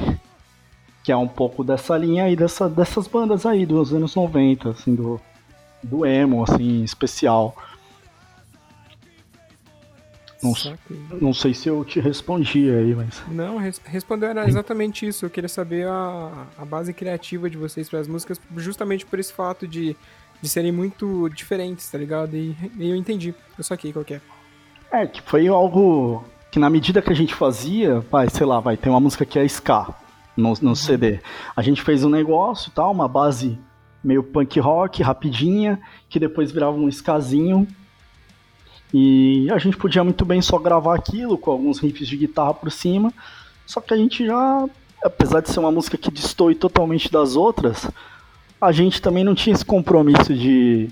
que 1.02 1.10
é 1.10 1.16
um 1.16 1.26
pouco 1.26 1.64
dessa 1.64 1.96
linha 1.96 2.24
aí, 2.24 2.36
dessa, 2.36 2.68
dessas 2.68 3.08
bandas 3.08 3.44
aí 3.44 3.66
dos 3.66 3.92
anos 3.92 4.14
90, 4.14 4.70
assim, 4.70 4.94
do, 4.94 5.20
do 5.82 6.06
emo, 6.06 6.44
assim, 6.44 6.84
especial. 6.84 7.56
Não, 10.40 10.52
não 11.20 11.34
sei 11.34 11.52
se 11.52 11.68
eu 11.68 11.84
te 11.84 11.98
respondi 11.98 12.70
aí, 12.70 12.94
mas. 12.94 13.20
Não, 13.26 13.58
res 13.58 13.80
respondeu 13.84 14.28
era 14.28 14.46
exatamente 14.46 15.04
isso. 15.04 15.26
Eu 15.26 15.30
queria 15.30 15.48
saber 15.48 15.88
a, 15.88 16.46
a 16.56 16.64
base 16.64 16.92
criativa 16.92 17.50
de 17.50 17.56
vocês 17.56 17.88
para 17.88 17.98
as 17.98 18.06
músicas, 18.06 18.40
justamente 18.56 19.04
por 19.04 19.18
esse 19.18 19.32
fato 19.32 19.66
de, 19.66 19.96
de 20.40 20.48
serem 20.48 20.72
muito 20.72 21.28
diferentes, 21.30 21.90
tá 21.90 21.98
ligado? 21.98 22.36
E, 22.36 22.56
e 22.78 22.90
eu 22.90 22.96
entendi. 22.96 23.34
Eu 23.56 23.64
saquei 23.64 23.92
qual 23.92 24.04
que 24.04 24.14
é. 24.14 24.20
É, 24.90 25.06
que 25.06 25.20
foi 25.22 25.48
algo 25.48 26.24
que 26.50 26.58
na 26.58 26.70
medida 26.70 27.02
que 27.02 27.12
a 27.12 27.16
gente 27.16 27.34
fazia, 27.34 28.00
vai, 28.10 28.28
sei 28.30 28.46
lá, 28.46 28.58
vai, 28.60 28.76
tem 28.76 28.90
uma 28.90 29.00
música 29.00 29.26
que 29.26 29.38
é 29.38 29.44
Ska 29.44 29.94
no, 30.36 30.54
no 30.62 30.68
uhum. 30.70 30.74
CD. 30.74 31.20
A 31.54 31.62
gente 31.62 31.82
fez 31.82 32.04
um 32.04 32.10
negócio 32.10 32.72
tal, 32.74 32.92
uma 32.92 33.08
base 33.08 33.58
meio 34.02 34.22
punk 34.22 34.58
rock, 34.60 35.02
rapidinha, 35.02 35.80
que 36.08 36.18
depois 36.18 36.50
virava 36.50 36.76
um 36.76 36.88
skazinho 36.88 37.66
e 38.92 39.48
a 39.50 39.58
gente 39.58 39.76
podia 39.76 40.02
muito 40.02 40.24
bem 40.24 40.40
só 40.40 40.58
gravar 40.58 40.94
aquilo 40.94 41.36
com 41.36 41.50
alguns 41.50 41.78
riffs 41.78 42.08
de 42.08 42.16
guitarra 42.16 42.54
por 42.54 42.70
cima. 42.70 43.12
Só 43.66 43.80
que 43.80 43.92
a 43.92 43.96
gente 43.96 44.24
já, 44.24 44.66
apesar 45.04 45.40
de 45.40 45.50
ser 45.50 45.60
uma 45.60 45.70
música 45.70 45.98
que 45.98 46.10
destoe 46.10 46.54
totalmente 46.54 47.10
das 47.12 47.36
outras, 47.36 47.90
a 48.60 48.72
gente 48.72 49.00
também 49.00 49.24
não 49.24 49.34
tinha 49.34 49.54
esse 49.54 49.64
compromisso 49.64 50.34
de, 50.34 50.88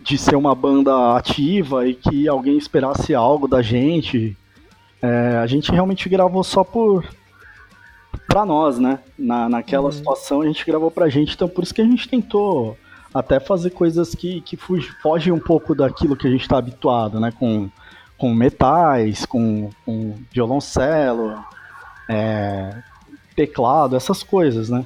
de 0.00 0.18
ser 0.18 0.36
uma 0.36 0.54
banda 0.54 1.16
ativa 1.16 1.86
e 1.86 1.94
que 1.94 2.28
alguém 2.28 2.58
esperasse 2.58 3.14
algo 3.14 3.48
da 3.48 3.62
gente. 3.62 4.36
É, 5.00 5.38
a 5.42 5.46
gente 5.46 5.72
realmente 5.72 6.08
gravou 6.08 6.44
só 6.44 6.62
por 6.62 7.04
pra 8.26 8.44
nós, 8.44 8.78
né? 8.78 9.00
Na, 9.18 9.48
naquela 9.48 9.86
uhum. 9.86 9.92
situação 9.92 10.42
a 10.42 10.46
gente 10.46 10.64
gravou 10.64 10.90
pra 10.90 11.08
gente, 11.08 11.34
então 11.34 11.48
por 11.48 11.64
isso 11.64 11.74
que 11.74 11.80
a 11.82 11.84
gente 11.84 12.08
tentou 12.08 12.76
até 13.12 13.40
fazer 13.40 13.70
coisas 13.70 14.14
que, 14.14 14.40
que 14.42 14.56
fogem 14.56 15.32
um 15.32 15.38
pouco 15.38 15.74
daquilo 15.74 16.16
que 16.16 16.28
a 16.28 16.30
gente 16.30 16.42
está 16.42 16.58
habituado, 16.58 17.18
né? 17.18 17.32
Com, 17.32 17.68
com 18.18 18.32
metais, 18.34 19.24
com, 19.24 19.70
com 19.84 20.16
violoncelo, 20.30 21.42
é, 22.08 22.82
teclado, 23.34 23.96
essas 23.96 24.22
coisas, 24.22 24.68
né? 24.68 24.84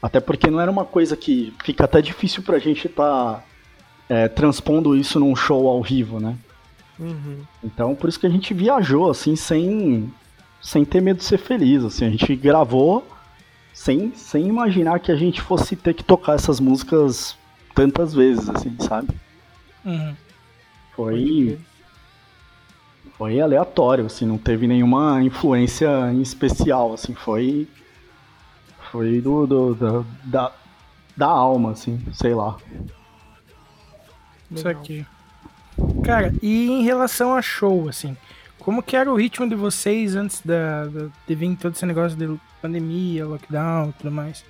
Até 0.00 0.20
porque 0.20 0.50
não 0.50 0.60
era 0.60 0.70
uma 0.70 0.84
coisa 0.84 1.16
que 1.16 1.52
fica 1.64 1.84
até 1.84 2.00
difícil 2.00 2.42
pra 2.42 2.58
gente 2.58 2.86
estar 2.86 3.34
tá, 3.34 3.44
é, 4.08 4.28
transpondo 4.28 4.96
isso 4.96 5.18
num 5.18 5.34
show 5.34 5.66
ao 5.68 5.82
vivo, 5.82 6.20
né? 6.20 6.36
Uhum. 6.98 7.42
Então, 7.62 7.94
por 7.94 8.08
isso 8.08 8.18
que 8.18 8.26
a 8.26 8.30
gente 8.30 8.54
viajou, 8.54 9.10
assim, 9.10 9.36
sem, 9.36 10.12
sem 10.60 10.84
ter 10.84 11.00
medo 11.00 11.18
de 11.18 11.24
ser 11.24 11.38
feliz, 11.38 11.84
assim. 11.84 12.06
A 12.06 12.10
gente 12.10 12.34
gravou 12.36 13.06
sem, 13.72 14.12
sem 14.14 14.46
imaginar 14.46 15.00
que 15.00 15.12
a 15.12 15.16
gente 15.16 15.40
fosse 15.40 15.76
ter 15.76 15.94
que 15.94 16.02
tocar 16.02 16.34
essas 16.34 16.58
músicas 16.58 17.36
tantas 17.74 18.12
vezes, 18.12 18.48
assim, 18.48 18.74
sabe? 18.80 19.08
Uhum. 19.84 20.14
Foi. 20.94 21.58
Foi 23.16 23.40
aleatório, 23.40 24.06
assim, 24.06 24.26
não 24.26 24.38
teve 24.38 24.66
nenhuma 24.66 25.22
influência 25.22 25.88
em 26.12 26.20
especial, 26.20 26.92
assim, 26.92 27.14
foi. 27.14 27.68
Foi 28.90 29.20
do, 29.20 29.46
do, 29.46 29.74
do 29.74 30.06
da, 30.24 30.52
da 31.16 31.26
alma, 31.26 31.72
assim, 31.72 32.00
sei 32.12 32.34
lá. 32.34 32.56
Isso 34.50 34.68
aqui. 34.68 35.06
Cara, 36.04 36.32
e 36.42 36.70
em 36.70 36.82
relação 36.82 37.34
a 37.34 37.42
show, 37.42 37.88
assim, 37.88 38.16
como 38.58 38.82
que 38.82 38.96
era 38.96 39.10
o 39.10 39.16
ritmo 39.16 39.48
de 39.48 39.54
vocês 39.54 40.16
antes 40.16 40.40
da, 40.40 40.86
da, 40.86 41.06
de 41.26 41.34
vir 41.34 41.56
todo 41.56 41.74
esse 41.74 41.86
negócio 41.86 42.16
de 42.16 42.38
pandemia, 42.60 43.26
lockdown 43.26 43.90
e 43.90 43.92
tudo 43.92 44.10
mais? 44.10 44.44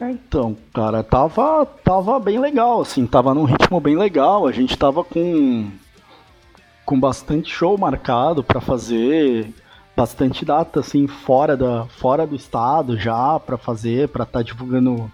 Então, 0.00 0.56
cara, 0.74 1.02
tava, 1.02 1.64
tava 1.64 2.20
bem 2.20 2.38
legal, 2.38 2.82
assim, 2.82 3.06
tava 3.06 3.32
num 3.32 3.44
ritmo 3.44 3.80
bem 3.80 3.96
legal. 3.96 4.46
A 4.46 4.52
gente 4.52 4.76
tava 4.76 5.02
com, 5.02 5.70
com 6.84 7.00
bastante 7.00 7.50
show 7.50 7.78
marcado 7.78 8.44
para 8.44 8.60
fazer, 8.60 9.52
bastante 9.96 10.44
data, 10.44 10.80
assim, 10.80 11.06
fora, 11.06 11.56
da, 11.56 11.86
fora 11.86 12.26
do 12.26 12.36
estado 12.36 12.98
já 12.98 13.40
para 13.40 13.56
fazer, 13.56 14.08
para 14.08 14.24
estar 14.24 14.40
tá 14.40 14.42
divulgando 14.42 15.10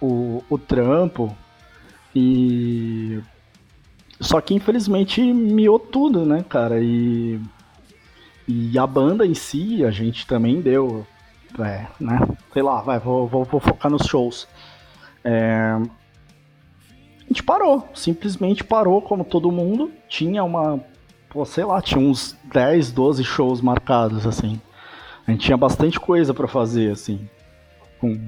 o, 0.00 0.44
o 0.48 0.58
trampo. 0.58 1.34
E. 2.14 3.20
Só 4.20 4.40
que 4.40 4.54
infelizmente 4.54 5.22
miou 5.22 5.78
tudo, 5.78 6.26
né, 6.26 6.44
cara? 6.48 6.80
E. 6.80 7.40
E 8.46 8.78
a 8.78 8.86
banda 8.86 9.26
em 9.26 9.34
si, 9.34 9.84
a 9.84 9.90
gente 9.90 10.26
também 10.26 10.60
deu 10.60 11.06
é, 11.58 11.86
né? 11.98 12.20
Sei 12.52 12.62
lá, 12.62 12.80
vai, 12.80 12.98
vou, 12.98 13.26
vou, 13.26 13.44
vou 13.44 13.60
focar 13.60 13.90
nos 13.90 14.06
shows. 14.06 14.46
É, 15.24 15.76
a 15.78 17.28
gente 17.28 17.42
parou, 17.42 17.88
simplesmente 17.94 18.64
parou 18.64 19.00
como 19.00 19.24
todo 19.24 19.52
mundo. 19.52 19.90
Tinha 20.08 20.44
uma, 20.44 20.80
pô, 21.30 21.44
sei 21.44 21.64
lá, 21.64 21.80
tinha 21.80 22.00
uns 22.00 22.36
10, 22.44 22.92
12 22.92 23.24
shows 23.24 23.60
marcados, 23.60 24.26
assim. 24.26 24.60
A 25.26 25.30
gente 25.30 25.44
tinha 25.44 25.56
bastante 25.56 26.00
coisa 26.00 26.32
para 26.32 26.48
fazer, 26.48 26.90
assim. 26.90 27.28
Com, 28.00 28.18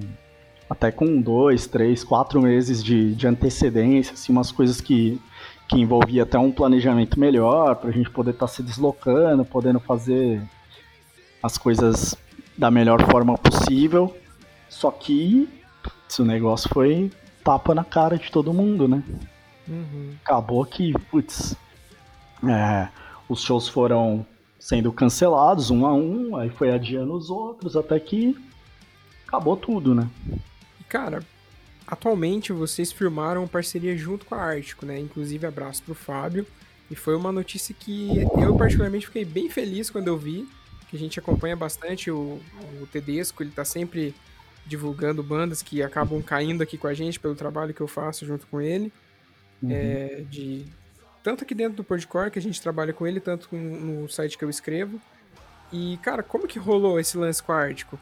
até 0.68 0.90
com 0.90 1.20
dois, 1.20 1.66
três, 1.66 2.04
quatro 2.04 2.42
meses 2.42 2.82
de, 2.82 3.14
de 3.14 3.26
antecedência, 3.26 4.12
assim, 4.12 4.32
umas 4.32 4.52
coisas 4.52 4.80
que, 4.80 5.20
que 5.68 5.80
envolvia 5.80 6.24
até 6.24 6.38
um 6.38 6.52
planejamento 6.52 7.18
melhor, 7.18 7.76
pra 7.76 7.90
gente 7.90 8.10
poder 8.10 8.32
estar 8.32 8.46
tá 8.46 8.52
se 8.52 8.62
deslocando, 8.62 9.44
podendo 9.44 9.80
fazer 9.80 10.42
as 11.42 11.56
coisas 11.56 12.16
da 12.56 12.70
melhor 12.70 13.02
forma 13.10 13.36
possível. 13.38 14.14
Só 14.68 14.90
que 14.90 15.48
o 16.18 16.24
negócio 16.24 16.68
foi 16.72 17.10
tapa 17.42 17.74
na 17.74 17.84
cara 17.84 18.18
de 18.18 18.30
todo 18.30 18.52
mundo, 18.52 18.86
né? 18.86 19.02
Uhum. 19.66 20.12
Acabou 20.22 20.64
que, 20.66 20.92
putz, 21.10 21.56
é, 22.48 22.88
os 23.28 23.42
shows 23.42 23.68
foram 23.68 24.26
sendo 24.58 24.92
cancelados 24.92 25.70
um 25.70 25.86
a 25.86 25.94
um, 25.94 26.36
aí 26.36 26.50
foi 26.50 26.70
adiando 26.70 27.14
os 27.14 27.30
outros, 27.30 27.76
até 27.76 27.98
que 27.98 28.36
acabou 29.26 29.56
tudo, 29.56 29.94
né? 29.94 30.08
Cara, 30.88 31.22
atualmente 31.86 32.52
vocês 32.52 32.92
firmaram 32.92 33.46
parceria 33.48 33.96
junto 33.96 34.26
com 34.26 34.34
a 34.34 34.42
Ártico, 34.42 34.84
né? 34.84 34.98
Inclusive 34.98 35.46
abraço 35.46 35.82
pro 35.82 35.94
Fábio. 35.94 36.46
E 36.90 36.96
foi 36.96 37.14
uma 37.14 37.30
notícia 37.30 37.74
que 37.78 38.18
eu 38.42 38.56
particularmente 38.56 39.06
fiquei 39.06 39.24
bem 39.24 39.48
feliz 39.48 39.88
quando 39.88 40.08
eu 40.08 40.18
vi, 40.18 40.48
que 40.88 40.96
a 40.96 40.98
gente 40.98 41.18
acompanha 41.20 41.54
bastante, 41.54 42.10
o, 42.10 42.40
o 42.82 42.86
Tedesco, 42.86 43.44
ele 43.44 43.52
tá 43.52 43.64
sempre 43.64 44.12
divulgando 44.66 45.22
bandas 45.22 45.62
que 45.62 45.82
acabam 45.82 46.20
caindo 46.20 46.62
aqui 46.62 46.76
com 46.76 46.88
a 46.88 46.94
gente 46.94 47.18
pelo 47.18 47.36
trabalho 47.36 47.72
que 47.72 47.80
eu 47.80 47.88
faço 47.88 48.26
junto 48.26 48.46
com 48.48 48.60
ele. 48.60 48.92
Uhum. 49.62 49.70
É, 49.70 50.24
de, 50.28 50.64
tanto 51.22 51.44
aqui 51.44 51.54
dentro 51.54 51.76
do 51.76 51.84
Podcore, 51.84 52.30
que 52.30 52.38
a 52.38 52.42
gente 52.42 52.60
trabalha 52.60 52.92
com 52.92 53.06
ele, 53.06 53.20
tanto 53.20 53.48
no 53.54 54.08
site 54.08 54.38
que 54.38 54.44
eu 54.44 54.50
escrevo. 54.50 55.00
E, 55.72 55.98
cara, 56.02 56.22
como 56.22 56.46
que 56.46 56.58
rolou 56.58 56.98
esse 56.98 57.16
lance 57.16 57.42
com 57.42 57.52
a 57.52 57.60
Ártico? 57.60 57.98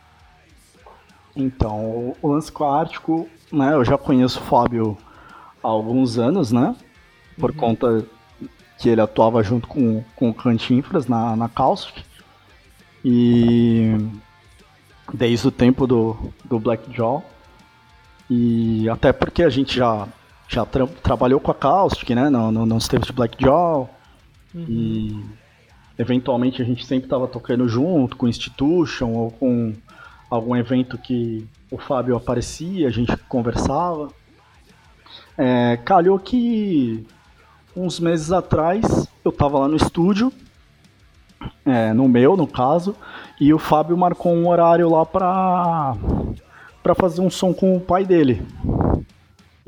Então, 1.36 2.16
o 2.20 2.28
lance 2.28 2.50
com 2.50 2.64
a 2.64 2.80
Ártico, 2.80 3.28
né, 3.52 3.74
eu 3.74 3.84
já 3.84 3.98
conheço 3.98 4.40
o 4.40 4.44
Fábio 4.44 4.96
há 5.62 5.68
alguns 5.68 6.18
anos, 6.18 6.50
né? 6.50 6.74
Por 7.38 7.50
uhum. 7.50 7.56
conta 7.56 8.04
que 8.78 8.88
ele 8.88 9.00
atuava 9.00 9.42
junto 9.42 9.68
com, 9.68 10.02
com 10.16 10.30
o 10.30 10.34
Cantinfras 10.34 11.06
na, 11.06 11.36
na 11.36 11.48
Caustic. 11.48 12.04
E 13.04 13.94
desde 15.12 15.48
o 15.48 15.50
tempo 15.50 15.86
do, 15.86 16.16
do 16.44 16.58
Blackjaw. 16.58 17.24
E 18.30 18.88
até 18.88 19.12
porque 19.12 19.42
a 19.42 19.48
gente 19.48 19.76
já, 19.76 20.06
já 20.48 20.64
tra 20.64 20.86
trabalhou 20.86 21.38
com 21.38 21.50
a 21.50 21.54
Caustic, 21.54 22.10
né? 22.10 22.30
No, 22.30 22.50
no, 22.50 22.66
nos 22.66 22.88
tempos 22.88 23.06
de 23.06 23.12
Blackjaw. 23.12 23.88
Uhum. 24.54 24.64
E 24.68 25.24
eventualmente 25.98 26.62
a 26.62 26.64
gente 26.64 26.86
sempre 26.86 27.04
estava 27.04 27.28
tocando 27.28 27.68
junto 27.68 28.16
com 28.16 28.26
Institution 28.26 29.12
ou 29.12 29.30
com 29.30 29.74
algum 30.30 30.56
evento 30.56 30.96
que 30.96 31.46
o 31.70 31.76
Fábio 31.76 32.16
aparecia, 32.16 32.88
a 32.88 32.90
gente 32.90 33.14
conversava. 33.28 34.08
É, 35.36 35.76
calhou 35.84 36.18
que 36.18 37.06
uns 37.76 38.00
meses 38.00 38.32
atrás 38.32 39.08
eu 39.24 39.30
estava 39.30 39.58
lá 39.58 39.68
no 39.68 39.76
estúdio 39.76 40.32
é, 41.64 41.92
no 41.92 42.08
meu, 42.08 42.36
no 42.36 42.46
caso, 42.46 42.96
e 43.40 43.52
o 43.52 43.58
Fábio 43.58 43.96
marcou 43.96 44.32
um 44.32 44.48
horário 44.48 44.90
lá 44.90 45.04
pra 45.04 45.94
fazer 46.96 47.20
um 47.20 47.30
som 47.30 47.52
com 47.52 47.76
o 47.76 47.80
pai 47.80 48.04
dele. 48.04 48.42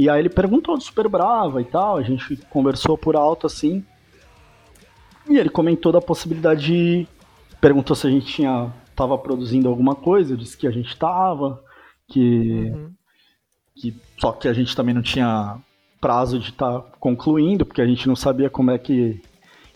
E 0.01 0.09
aí 0.09 0.19
ele 0.19 0.31
perguntou 0.31 0.79
do 0.79 0.83
Super 0.83 1.09
Brava 1.09 1.61
e 1.61 1.65
tal, 1.67 1.99
a 1.99 2.03
gente 2.03 2.35
conversou 2.49 2.97
por 2.97 3.15
alto 3.15 3.47
assim. 3.47 3.85
E 5.29 5.37
ele 5.37 5.51
comentou 5.51 5.93
da 5.93 6.01
possibilidade 6.01 6.65
de. 6.65 7.07
Perguntou 7.61 7.95
se 7.95 8.07
a 8.07 8.11
gente 8.11 8.25
tinha 8.25 8.73
tava 8.97 9.19
produzindo 9.19 9.69
alguma 9.69 9.95
coisa, 9.95 10.33
eu 10.33 10.39
disse 10.39 10.57
que 10.57 10.67
a 10.67 10.71
gente 10.71 10.97
tava, 10.97 11.63
que, 12.09 12.73
uhum. 12.75 12.91
que 13.77 13.95
só 14.19 14.33
que 14.33 14.49
a 14.49 14.55
gente 14.55 14.75
também 14.75 14.95
não 14.95 15.03
tinha 15.03 15.59
prazo 16.01 16.39
de 16.39 16.49
estar 16.49 16.81
tá 16.81 16.87
concluindo, 16.99 17.67
porque 17.67 17.83
a 17.83 17.87
gente 17.87 18.09
não 18.09 18.17
sabia 18.17 18.49
como 18.49 18.71
é 18.71 18.79
que, 18.79 19.21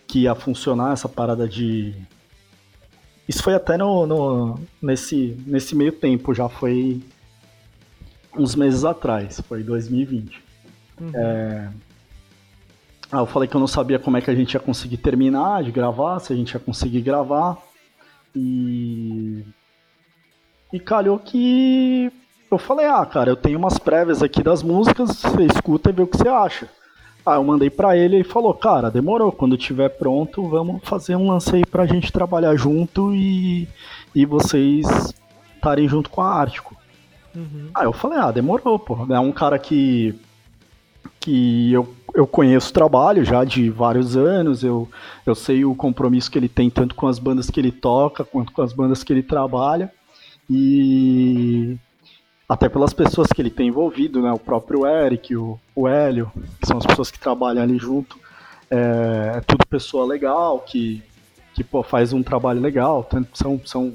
que 0.07 0.21
ia 0.21 0.35
funcionar 0.35 0.95
essa 0.95 1.09
parada 1.09 1.47
de 1.47 1.95
isso 3.29 3.43
foi 3.43 3.55
até 3.55 3.77
no, 3.77 4.07
no, 4.07 4.59
nesse, 4.81 5.37
nesse 5.47 5.77
meio 5.77 5.93
tempo, 5.93 6.33
já 6.33 6.49
foi 6.49 7.03
uns 8.37 8.55
meses 8.55 8.85
atrás, 8.85 9.41
foi 9.49 9.63
2020. 9.63 10.43
Uhum. 11.01 11.11
É... 11.15 11.69
Ah, 13.11 13.19
eu 13.19 13.27
falei 13.27 13.49
que 13.49 13.55
eu 13.55 13.61
não 13.61 13.67
sabia 13.67 13.99
como 13.99 14.17
é 14.17 14.21
que 14.21 14.31
a 14.31 14.35
gente 14.35 14.55
ia 14.55 14.61
conseguir 14.61 14.97
terminar 14.97 15.63
de 15.63 15.71
gravar, 15.71 16.19
se 16.19 16.33
a 16.33 16.37
gente 16.37 16.53
ia 16.53 16.61
conseguir 16.61 17.01
gravar. 17.01 17.59
E. 18.35 19.45
E 20.73 20.81
calhou 20.81 21.19
que. 21.19 22.11
Eu 22.51 22.59
falei, 22.59 22.87
ah, 22.87 23.07
cara, 23.07 23.31
eu 23.31 23.37
tenho 23.37 23.59
umas 23.59 23.79
prévias 23.79 24.23
aqui 24.23 24.43
das 24.43 24.63
músicas, 24.63 25.11
você 25.11 25.45
escuta 25.45 25.91
e 25.91 25.93
vê 25.93 26.03
o 26.03 26.07
que 26.07 26.17
você 26.17 26.29
acha. 26.29 26.69
Ah, 27.25 27.37
eu 27.37 27.45
mandei 27.45 27.71
para 27.71 27.97
ele 27.97 28.21
e 28.21 28.25
falou, 28.25 28.53
cara, 28.53 28.91
demorou, 28.91 29.33
quando 29.33 29.57
tiver 29.57 29.89
pronto, 29.91 30.47
vamos 30.49 30.81
fazer 30.85 31.17
um 31.17 31.29
lance 31.29 31.55
aí 31.57 31.65
pra 31.65 31.87
gente 31.87 32.13
trabalhar 32.13 32.55
junto 32.57 33.15
e, 33.15 33.67
e 34.15 34.27
vocês 34.27 35.15
estarem 35.55 35.89
junto 35.89 36.11
com 36.11 36.21
a 36.21 36.35
Ártico. 36.35 36.77
Uhum. 37.35 37.71
Ah, 37.75 37.85
eu 37.85 37.93
falei, 37.93 38.19
ah, 38.19 38.31
demorou, 38.31 38.79
pô. 38.79 39.07
É 39.13 39.19
um 39.19 39.33
cara 39.33 39.59
que, 39.59 40.15
que 41.21 41.73
eu, 41.73 41.95
eu 42.15 42.27
conheço 42.27 42.71
o 42.71 42.75
trabalho 42.75 43.25
já 43.25 43.45
de 43.45 43.71
vários 43.71 44.17
anos, 44.17 44.63
eu, 44.63 44.89
eu 45.27 45.35
sei 45.35 45.65
o 45.65 45.75
compromisso 45.75 46.31
que 46.31 46.39
ele 46.39 46.49
tem 46.49 46.71
tanto 46.71 46.95
com 46.95 47.07
as 47.07 47.19
bandas 47.19 47.51
que 47.51 47.59
ele 47.59 47.73
toca, 47.73 48.25
quanto 48.25 48.53
com 48.53 48.63
as 48.63 48.73
bandas 48.73 49.03
que 49.03 49.13
ele 49.13 49.23
trabalha. 49.23 49.93
E 50.49 51.77
até 52.49 52.69
pelas 52.69 52.93
pessoas 52.93 53.29
que 53.29 53.41
ele 53.41 53.51
tem 53.51 53.69
envolvido, 53.69 54.23
né? 54.23 54.33
O 54.33 54.39
próprio 54.39 54.87
Eric, 54.87 55.35
o, 55.35 55.59
o 55.75 55.89
Hélio, 55.89 56.31
que 56.61 56.67
são 56.67 56.79
as 56.79 56.87
pessoas 56.87 57.11
que 57.11 57.19
trabalham 57.19 57.63
ali 57.63 57.79
junto. 57.79 58.19
É, 58.71 59.35
é 59.37 59.41
tudo 59.41 59.67
pessoa 59.67 60.07
legal, 60.07 60.61
que, 60.61 61.03
que 61.55 61.65
pô, 61.65 61.83
faz 61.83 62.13
um 62.13 62.23
trabalho 62.23 62.61
legal, 62.61 63.09
são, 63.33 63.61
são 63.65 63.95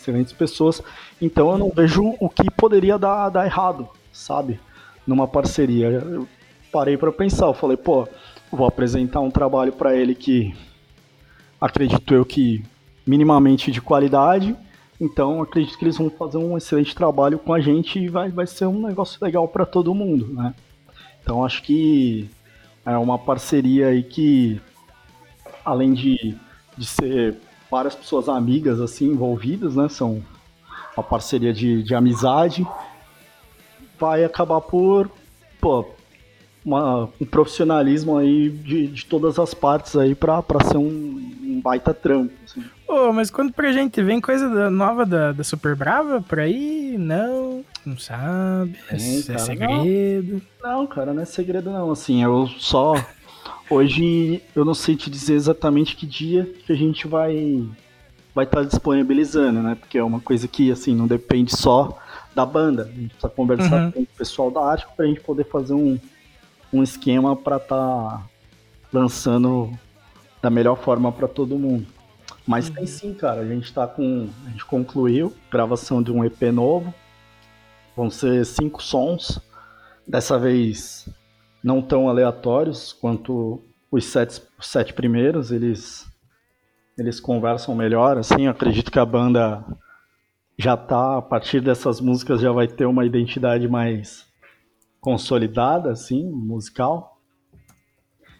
excelentes 0.00 0.32
pessoas. 0.32 0.82
Então 1.20 1.50
eu 1.50 1.58
não 1.58 1.70
vejo 1.70 2.14
o 2.18 2.28
que 2.28 2.50
poderia 2.50 2.98
dar, 2.98 3.28
dar 3.28 3.46
errado, 3.46 3.88
sabe? 4.12 4.58
Numa 5.06 5.28
parceria. 5.28 5.88
Eu 5.88 6.26
parei 6.72 6.96
para 6.96 7.12
pensar, 7.12 7.46
eu 7.46 7.54
falei, 7.54 7.76
pô, 7.76 8.08
vou 8.50 8.66
apresentar 8.66 9.20
um 9.20 9.30
trabalho 9.30 9.72
para 9.72 9.94
ele 9.94 10.14
que 10.14 10.54
acredito 11.60 12.14
eu 12.14 12.24
que 12.24 12.64
minimamente 13.06 13.70
de 13.70 13.80
qualidade 13.80 14.56
então 15.00 15.40
acredito 15.40 15.78
que 15.78 15.84
eles 15.84 15.96
vão 15.96 16.10
fazer 16.10 16.36
um 16.36 16.58
excelente 16.58 16.94
trabalho 16.94 17.38
com 17.38 17.54
a 17.54 17.60
gente 17.60 17.98
e 17.98 18.08
vai, 18.08 18.28
vai 18.28 18.46
ser 18.46 18.66
um 18.66 18.86
negócio 18.86 19.18
legal 19.24 19.48
para 19.48 19.64
todo 19.64 19.94
mundo, 19.94 20.26
né? 20.34 20.54
Então 21.22 21.42
acho 21.42 21.62
que 21.62 22.28
é 22.84 22.96
uma 22.98 23.18
parceria 23.18 23.88
aí 23.88 24.02
que, 24.02 24.60
além 25.64 25.94
de, 25.94 26.36
de 26.76 26.84
ser 26.84 27.36
várias 27.70 27.94
pessoas 27.94 28.28
amigas 28.28 28.80
assim 28.80 29.06
envolvidas, 29.06 29.76
né? 29.76 29.88
São 29.88 30.22
uma 30.96 31.04
parceria 31.04 31.52
de, 31.52 31.82
de 31.82 31.94
amizade, 31.94 32.66
vai 33.98 34.24
acabar 34.24 34.60
por 34.60 35.10
pô, 35.60 35.86
uma, 36.64 37.08
um 37.20 37.24
profissionalismo 37.24 38.16
aí 38.16 38.50
de, 38.50 38.88
de 38.88 39.06
todas 39.06 39.38
as 39.38 39.54
partes 39.54 39.96
aí 39.96 40.14
para 40.14 40.42
ser 40.64 40.78
um, 40.78 41.32
um 41.42 41.60
baita 41.62 41.94
trampo. 41.94 42.32
Assim. 42.44 42.64
Pô, 42.86 43.12
mas 43.12 43.30
quando 43.30 43.52
pra 43.52 43.72
gente 43.72 44.02
vem 44.02 44.20
coisa 44.20 44.70
nova 44.70 45.06
da, 45.06 45.32
da 45.32 45.44
Super 45.44 45.76
Brava 45.76 46.20
por 46.20 46.40
aí, 46.40 46.96
não, 46.98 47.64
não 47.84 47.98
sabe, 47.98 48.76
é, 48.90 48.96
é 48.96 49.22
cara, 49.22 49.38
segredo. 49.38 50.42
Não, 50.62 50.78
não, 50.78 50.86
cara, 50.86 51.14
não 51.14 51.22
é 51.22 51.26
segredo 51.26 51.70
não, 51.70 51.90
assim, 51.90 52.22
eu 52.22 52.48
só... 52.58 52.94
Hoje 53.70 54.42
eu 54.56 54.64
não 54.64 54.74
sei 54.74 54.96
te 54.96 55.08
dizer 55.08 55.34
exatamente 55.34 55.94
que 55.94 56.04
dia 56.04 56.44
que 56.66 56.72
a 56.72 56.76
gente 56.76 57.06
vai 57.06 57.64
vai 58.34 58.44
estar 58.44 58.62
tá 58.62 58.64
disponibilizando, 58.64 59.62
né? 59.62 59.76
Porque 59.76 59.96
é 59.96 60.02
uma 60.02 60.20
coisa 60.20 60.48
que 60.48 60.72
assim 60.72 60.92
não 60.92 61.06
depende 61.06 61.56
só 61.56 61.96
da 62.34 62.44
banda. 62.44 62.82
A 62.82 62.86
gente 62.86 63.10
precisa 63.10 63.28
conversar 63.28 63.84
uhum. 63.84 63.92
com 63.92 64.00
o 64.02 64.06
pessoal 64.06 64.50
da 64.50 64.72
Ático 64.72 64.92
para 64.96 65.04
a 65.04 65.08
gente 65.08 65.20
poder 65.20 65.44
fazer 65.44 65.74
um, 65.74 65.96
um 66.72 66.82
esquema 66.82 67.36
para 67.36 67.58
estar 67.58 67.76
tá 67.76 68.26
lançando 68.92 69.72
da 70.42 70.50
melhor 70.50 70.76
forma 70.76 71.12
para 71.12 71.28
todo 71.28 71.56
mundo. 71.56 71.86
Mas 72.44 72.68
uhum. 72.68 72.74
tem 72.74 72.86
sim, 72.86 73.14
cara. 73.14 73.40
A 73.42 73.46
gente 73.46 73.72
tá 73.72 73.86
com. 73.86 74.28
A 74.46 74.50
gente 74.50 74.64
concluiu 74.64 75.32
gravação 75.48 76.02
de 76.02 76.10
um 76.10 76.24
EP 76.24 76.42
novo. 76.52 76.92
Vão 77.96 78.10
ser 78.10 78.44
cinco 78.44 78.82
sons. 78.82 79.40
Dessa 80.04 80.36
vez 80.36 81.08
não 81.62 81.82
tão 81.82 82.08
aleatórios 82.08 82.92
quanto 82.92 83.62
os 83.90 84.04
sete, 84.04 84.42
os 84.58 84.66
sete 84.66 84.92
primeiros. 84.92 85.50
Eles, 85.52 86.06
eles 86.98 87.20
conversam 87.20 87.74
melhor. 87.74 88.18
Assim, 88.18 88.46
eu 88.46 88.50
acredito 88.50 88.90
que 88.90 88.98
a 88.98 89.06
banda 89.06 89.64
já 90.58 90.76
tá, 90.76 91.18
a 91.18 91.22
partir 91.22 91.60
dessas 91.60 92.00
músicas, 92.00 92.40
já 92.40 92.52
vai 92.52 92.68
ter 92.68 92.84
uma 92.84 93.04
identidade 93.04 93.66
mais 93.66 94.26
consolidada, 95.00 95.90
assim, 95.90 96.28
musical. 96.30 97.18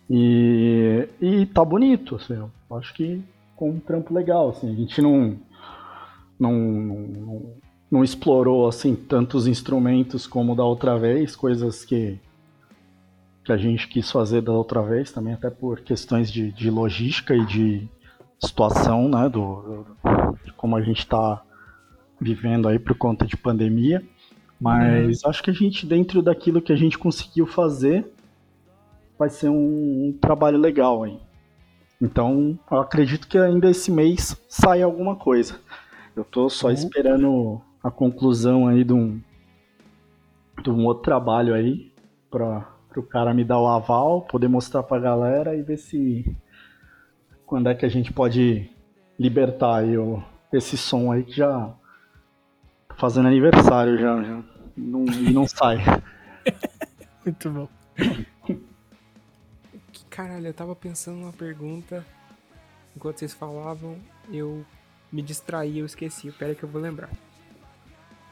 E, 0.09 1.09
e 1.21 1.47
tá 1.47 1.65
bonito, 1.65 2.17
assim, 2.17 2.35
eu 2.35 2.51
acho 2.77 2.93
que 2.95 3.23
com 3.57 3.71
um 3.71 3.81
trampo 3.81 4.13
legal, 4.13 4.51
assim. 4.51 4.71
A 4.71 4.75
gente 4.75 5.01
não, 5.01 5.39
não, 6.39 6.53
não, 6.53 7.55
não 7.91 8.05
explorou, 8.05 8.69
assim, 8.69 8.95
tantos 8.95 9.47
instrumentos 9.47 10.27
como 10.27 10.55
da 10.55 10.65
outra 10.65 10.99
vez, 10.99 11.35
coisas 11.37 11.85
que, 11.85 12.19
que 13.51 13.55
a 13.55 13.57
gente 13.57 13.89
quis 13.89 14.09
fazer 14.09 14.43
da 14.43 14.53
outra 14.53 14.81
vez, 14.81 15.11
também 15.11 15.35
até 15.35 15.51
por 15.51 15.81
questões 15.81 16.31
de, 16.31 16.53
de 16.53 16.71
logística 16.71 17.35
e 17.35 17.45
de 17.45 17.89
situação, 18.39 19.09
né, 19.09 19.29
do, 19.29 19.85
de 20.45 20.53
como 20.53 20.77
a 20.77 20.81
gente 20.81 21.01
está 21.01 21.43
vivendo 22.21 22.69
aí 22.69 22.79
por 22.79 22.97
conta 22.97 23.27
de 23.27 23.37
pandemia. 23.37 24.05
Mas 24.61 25.25
uhum. 25.25 25.31
acho 25.31 25.43
que 25.43 25.51
a 25.51 25.53
gente, 25.53 25.85
dentro 25.85 26.23
daquilo 26.23 26.63
que 26.63 26.73
a 26.73 26.77
gente 26.77 26.97
conseguiu 26.97 27.45
fazer, 27.45 28.07
vai 29.19 29.29
ser 29.29 29.49
um, 29.49 30.09
um 30.09 30.19
trabalho 30.21 30.59
legal 30.59 31.03
aí. 31.03 31.19
Então, 32.01 32.57
eu 32.71 32.79
acredito 32.79 33.27
que 33.27 33.37
ainda 33.37 33.69
esse 33.69 33.91
mês 33.91 34.41
saia 34.49 34.85
alguma 34.85 35.17
coisa. 35.17 35.59
Eu 36.15 36.25
tô 36.25 36.49
só 36.49 36.69
uhum. 36.69 36.75
esperando 36.75 37.61
a 37.83 37.91
conclusão 37.91 38.69
aí 38.69 38.85
de 38.85 38.93
um, 38.93 39.21
de 40.63 40.71
um 40.71 40.85
outro 40.85 41.03
trabalho 41.03 41.53
aí 41.53 41.93
para 42.31 42.80
o 42.99 43.03
cara 43.03 43.33
me 43.33 43.45
dar 43.45 43.61
o 43.61 43.67
aval, 43.67 44.23
poder 44.23 44.49
mostrar 44.49 44.83
pra 44.83 44.99
galera 44.99 45.55
e 45.55 45.63
ver 45.63 45.77
se 45.77 46.37
quando 47.47 47.69
é 47.69 47.75
que 47.75 47.87
a 47.87 47.89
gente 47.89 48.13
pode 48.13 48.71
libertar 49.19 49.77
aí 49.77 49.97
o, 49.97 50.23
esse 50.53 50.77
som 50.77 51.13
aí 51.13 51.23
que 51.23 51.33
já 51.33 51.73
tá 52.89 52.95
fazendo 52.97 53.29
aniversário 53.29 53.99
já, 53.99 54.23
já 54.23 54.43
não, 54.77 55.05
e 55.05 55.33
não 55.33 55.47
sai. 55.47 55.79
Muito 57.25 57.51
bom. 57.51 57.69
Caralho, 60.09 60.47
eu 60.47 60.55
tava 60.55 60.75
pensando 60.75 61.19
numa 61.19 61.33
pergunta. 61.33 62.05
Enquanto 62.97 63.19
vocês 63.19 63.33
falavam, 63.33 63.97
eu 64.33 64.65
me 65.13 65.23
distraí, 65.23 65.79
eu 65.79 65.87
esqueci. 65.87 66.31
Pera 66.33 66.55
que 66.55 66.63
eu 66.63 66.69
vou 66.69 66.81
lembrar. 66.81 67.11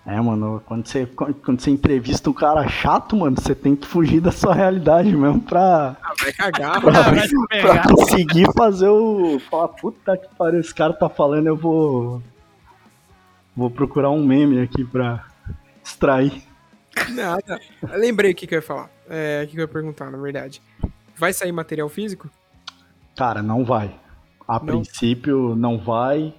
É, 0.09 0.19
mano, 0.23 0.63
quando 0.65 0.87
você, 0.87 1.05
quando 1.05 1.61
você 1.61 1.71
entrevista 1.71 2.31
um 2.31 2.33
cara 2.33 2.67
chato, 2.67 3.15
mano, 3.15 3.37
você 3.39 3.55
tem 3.55 3.77
que 3.77 3.87
fugir 3.87 4.23
da 4.23 4.33
sua 4.33 4.55
realidade 4.55 5.15
mesmo 5.15 5.39
pra. 5.39 5.99
Ah, 6.03 6.15
vai 6.19 6.33
cagar, 6.33 6.81
pra, 6.81 7.03
vai 7.03 7.29
pra 7.61 7.83
conseguir 7.83 8.47
fazer 8.57 8.89
o. 8.89 9.39
Falar, 9.39 9.69
puta 9.69 10.17
que 10.17 10.27
pariu, 10.35 10.61
esse 10.61 10.75
cara 10.75 10.95
tá 10.95 11.11
falando, 11.11 11.49
eu 11.49 11.55
vou. 11.55 12.23
Vou 13.55 13.71
procurar 13.71 14.09
um 14.09 14.25
meme 14.25 14.63
aqui 14.63 14.83
pra 14.83 15.27
extrair. 15.85 16.43
Nada. 17.11 17.61
lembrei 17.93 18.33
o 18.33 18.35
que, 18.35 18.47
que 18.47 18.55
eu 18.55 18.61
ia 18.61 18.63
falar. 18.63 18.89
É, 19.11 19.43
o 19.45 19.47
que, 19.47 19.53
que 19.53 19.59
eu 19.59 19.65
ia 19.65 19.69
perguntar, 19.69 20.11
na 20.11 20.17
verdade. 20.17 20.63
Vai 21.19 21.35
sair 21.35 21.53
material 21.53 21.89
físico? 21.91 22.31
Cara, 23.15 23.43
não 23.43 23.63
vai. 23.63 23.95
A 24.49 24.59
não. 24.59 24.65
princípio 24.65 25.55
não 25.55 25.77
vai. 25.77 26.33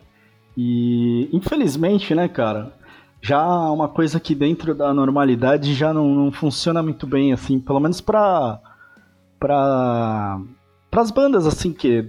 E 0.57 1.29
infelizmente, 1.31 2.15
né, 2.15 2.27
cara, 2.27 2.73
já 3.21 3.45
uma 3.71 3.87
coisa 3.87 4.19
que 4.19 4.33
dentro 4.33 4.73
da 4.73 4.93
normalidade 4.93 5.73
já 5.73 5.93
não, 5.93 6.07
não 6.13 6.31
funciona 6.31 6.81
muito 6.81 7.05
bem, 7.05 7.33
assim, 7.33 7.59
pelo 7.59 7.79
menos 7.79 8.01
pra. 8.01 8.59
pra. 9.39 10.39
pras 10.89 11.11
bandas, 11.11 11.45
assim, 11.45 11.73
que 11.73 12.03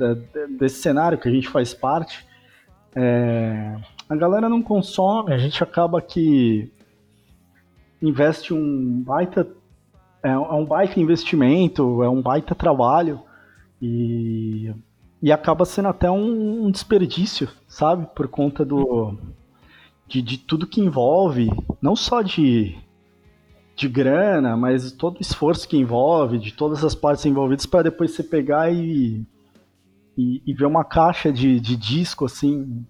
desse 0.58 0.80
cenário 0.80 1.18
que 1.18 1.28
a 1.28 1.32
gente 1.32 1.48
faz 1.48 1.74
parte. 1.74 2.24
É, 2.94 3.76
a 4.08 4.16
galera 4.16 4.48
não 4.48 4.62
consome, 4.62 5.32
a 5.32 5.38
gente 5.38 5.62
acaba 5.62 6.00
que 6.02 6.72
investe 8.02 8.52
um 8.52 9.02
baita 9.02 9.46
é, 10.22 10.30
é 10.30 10.36
um 10.36 10.64
baita 10.64 11.00
investimento, 11.00 12.02
é 12.02 12.08
um 12.08 12.20
baita 12.20 12.54
trabalho 12.54 13.20
e, 13.80 14.72
e 15.22 15.32
acaba 15.32 15.64
sendo 15.64 15.88
até 15.88 16.10
um, 16.10 16.66
um 16.66 16.70
desperdício, 16.70 17.48
sabe? 17.66 18.06
Por 18.14 18.28
conta 18.28 18.64
do 18.64 19.16
de, 20.10 20.20
de 20.20 20.36
tudo 20.36 20.66
que 20.66 20.80
envolve, 20.80 21.48
não 21.80 21.94
só 21.94 22.20
de, 22.20 22.76
de 23.76 23.88
grana, 23.88 24.56
mas 24.56 24.90
todo 24.90 25.18
o 25.18 25.22
esforço 25.22 25.68
que 25.68 25.76
envolve, 25.76 26.36
de 26.36 26.52
todas 26.52 26.84
as 26.84 26.96
partes 26.96 27.24
envolvidas, 27.24 27.64
para 27.64 27.84
depois 27.84 28.10
você 28.10 28.24
pegar 28.24 28.72
e, 28.72 29.24
e, 30.18 30.42
e, 30.44 30.52
ver 30.52 30.66
uma 30.66 30.84
caixa 30.84 31.32
de, 31.32 31.60
de 31.60 31.76
disco 31.76 32.24
assim 32.24 32.84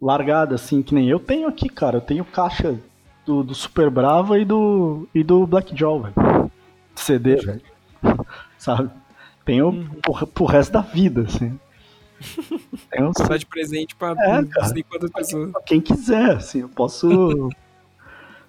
largada, 0.00 0.54
assim, 0.54 0.82
que 0.82 0.94
nem 0.94 1.08
eu 1.08 1.18
tenho 1.18 1.48
aqui, 1.48 1.68
cara. 1.68 1.96
Eu 1.96 2.02
tenho 2.02 2.24
caixa 2.26 2.78
do, 3.24 3.42
do 3.42 3.54
Super 3.54 3.88
Brava 3.90 4.38
e 4.38 4.44
do, 4.44 5.08
e 5.14 5.24
do 5.24 5.46
Black 5.46 5.74
Jaw, 5.76 6.02
velho. 6.02 6.50
CD, 6.94 7.36
velho. 7.36 7.62
Sabe? 8.58 8.90
Tenho 9.46 9.68
uhum. 9.68 9.88
pro, 10.02 10.26
pro 10.26 10.44
resto 10.44 10.72
da 10.72 10.82
vida, 10.82 11.22
assim. 11.22 11.58
Tenho, 12.90 13.12
Só 13.16 13.36
de 13.36 13.46
presente 13.46 13.94
pra 13.96 14.10
é, 14.12 14.44
quantas 14.82 15.10
pessoas. 15.10 15.52
Quem 15.66 15.80
quiser, 15.80 16.36
assim, 16.36 16.60
eu 16.60 16.68
posso. 16.68 17.08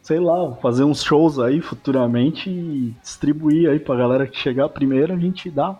sei 0.01 0.19
lá, 0.19 0.55
fazer 0.55 0.83
uns 0.83 1.03
shows 1.03 1.37
aí 1.39 1.61
futuramente 1.61 2.49
e 2.49 2.95
distribuir 3.01 3.69
aí 3.69 3.79
pra 3.79 3.95
galera 3.95 4.27
que 4.27 4.37
chegar 4.37 4.67
primeiro, 4.69 5.13
a 5.13 5.17
gente 5.17 5.49
dá. 5.49 5.77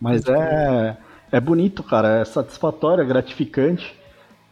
Mas 0.00 0.26
é, 0.26 0.96
é 1.30 1.40
bonito, 1.40 1.82
cara, 1.82 2.20
é 2.20 2.24
satisfatório, 2.24 3.02
é 3.02 3.06
gratificante. 3.06 3.96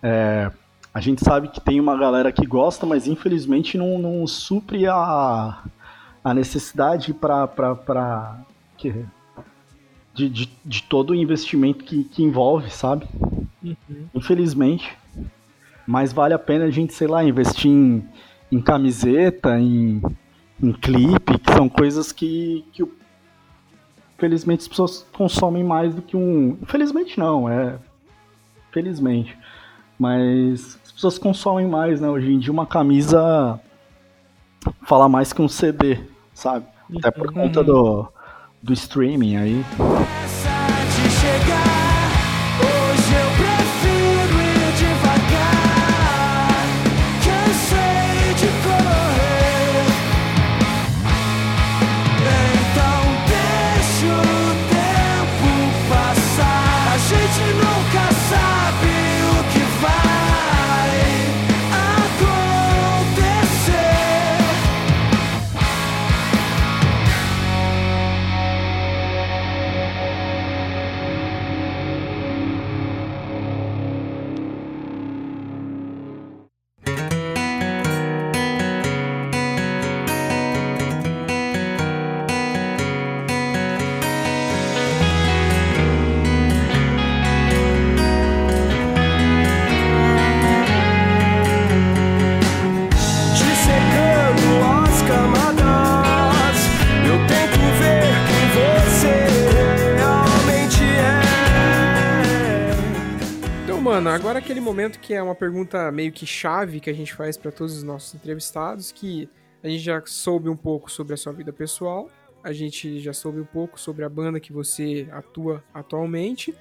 É, 0.03 0.51
a 0.95 1.01
gente 1.01 1.23
sabe 1.25 1.49
que 1.49 1.61
tem 1.61 1.81
uma 1.81 1.97
galera 1.97 2.33
que 2.33 2.47
gosta, 2.47 2.87
mas 2.87 3.07
infelizmente 3.07 3.77
não, 3.77 3.99
não 3.99 4.27
supre 4.27 4.87
a, 4.87 5.63
a 6.25 6.35
necessidade 6.35 7.13
para 7.13 8.39
que 8.79 9.05
de, 10.17 10.31
de, 10.31 10.51
de, 10.65 10.83
todo 10.83 11.11
o 11.11 11.15
investimento 11.15 11.85
que, 11.85 12.05
que 12.05 12.23
envolve, 12.23 12.71
sabe? 12.71 13.07
Uhum. 13.63 14.09
Infelizmente. 14.15 14.97
Mas 15.87 16.13
vale 16.13 16.33
a 16.33 16.39
pena 16.39 16.65
a 16.65 16.71
gente, 16.71 16.95
sei 16.95 17.07
lá, 17.07 17.23
investir 17.23 17.71
em, 17.71 18.03
em 18.51 18.61
camiseta, 18.61 19.59
em, 19.61 20.03
em 20.61 20.73
clipe, 20.73 21.39
que 21.39 21.53
são 21.53 21.69
coisas 21.69 22.13
que, 22.13 22.65
que 22.73 22.83
felizmente 24.17 24.63
as 24.63 24.69
pessoas 24.69 25.07
consomem 25.13 25.63
mais 25.63 25.95
do 25.95 26.01
que 26.01 26.17
um. 26.17 26.57
Infelizmente 26.63 27.19
não, 27.19 27.49
é. 27.49 27.79
Felizmente. 28.73 29.37
Mas 29.99 30.81
as 30.83 30.93
pessoas 30.93 31.19
consomem 31.19 31.69
mais, 31.69 32.01
né? 32.01 32.09
Hoje 32.09 32.33
em 32.33 32.39
dia 32.39 32.53
uma 32.53 32.67
camisa 32.67 33.61
fala 34.83 35.09
mais 35.09 35.33
que 35.33 35.43
um 35.43 35.49
CD, 35.49 35.99
sabe? 36.33 36.67
Até 36.97 37.11
por 37.11 37.33
conta 37.33 37.61
uhum. 37.61 37.67
do, 37.67 38.09
do 38.67 38.73
streaming 38.73 39.37
aí. 39.37 39.65
Que 105.07 105.15
é 105.15 105.23
uma 105.23 105.37
pergunta 105.37 105.93
meio 105.93 106.11
que 106.11 106.27
chave 106.27 106.81
que 106.81 106.91
a 106.91 106.93
gente 106.93 107.15
faz 107.15 107.37
para 107.37 107.53
todos 107.53 107.77
os 107.77 107.85
nossos 107.85 108.13
entrevistados, 108.13 108.91
que 108.91 109.29
a 109.63 109.69
gente 109.69 109.85
já 109.85 110.03
soube 110.05 110.49
um 110.49 110.57
pouco 110.57 110.91
sobre 110.91 111.15
a 111.15 111.17
sua 111.17 111.33
vida 111.33 111.53
pessoal, 111.53 112.11
a 112.43 112.53
gente 112.53 112.99
já 112.99 113.13
soube 113.13 113.41
um 113.41 113.45
pouco 113.45 113.79
sobre 113.79 114.05
a 114.05 114.09
banda 114.09 114.41
que 114.41 114.53
você 114.53 115.07
atua 115.13 115.63
atualmente, 115.73 116.53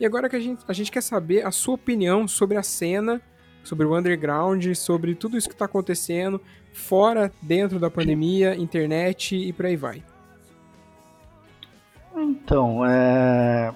e 0.00 0.06
agora 0.06 0.30
que 0.30 0.36
a 0.36 0.40
gente, 0.40 0.64
a 0.66 0.72
gente 0.72 0.90
quer 0.90 1.02
saber 1.02 1.44
a 1.44 1.50
sua 1.50 1.74
opinião 1.74 2.26
sobre 2.26 2.56
a 2.56 2.62
cena, 2.62 3.20
sobre 3.62 3.86
o 3.86 3.94
underground, 3.94 4.72
sobre 4.76 5.14
tudo 5.14 5.36
isso 5.36 5.46
que 5.46 5.54
está 5.54 5.66
acontecendo 5.66 6.40
fora, 6.72 7.30
dentro 7.42 7.78
da 7.78 7.90
pandemia, 7.90 8.54
internet 8.54 9.36
e 9.36 9.52
por 9.52 9.66
aí 9.66 9.76
vai. 9.76 10.02
Então, 12.16 12.82
é... 12.86 13.74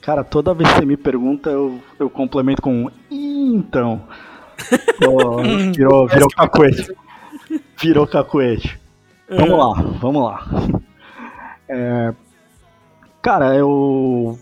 Cara, 0.00 0.24
toda 0.24 0.54
vez 0.54 0.66
que 0.70 0.78
você 0.78 0.86
me 0.86 0.96
pergunta, 0.96 1.50
eu, 1.50 1.78
eu 1.98 2.08
complemento 2.08 2.62
com 2.62 2.86
um 2.86 2.90
então. 3.54 4.02
Oh, 5.06 5.42
virou, 5.72 6.06
virou 6.06 6.28
cacuete. 6.28 6.94
Virou 7.80 8.06
cacuete. 8.06 8.78
Vamos 9.28 9.58
lá, 9.58 9.82
vamos 9.98 10.24
lá. 10.24 10.46
É, 11.68 12.14
cara, 13.22 13.54
eu. 13.54 14.38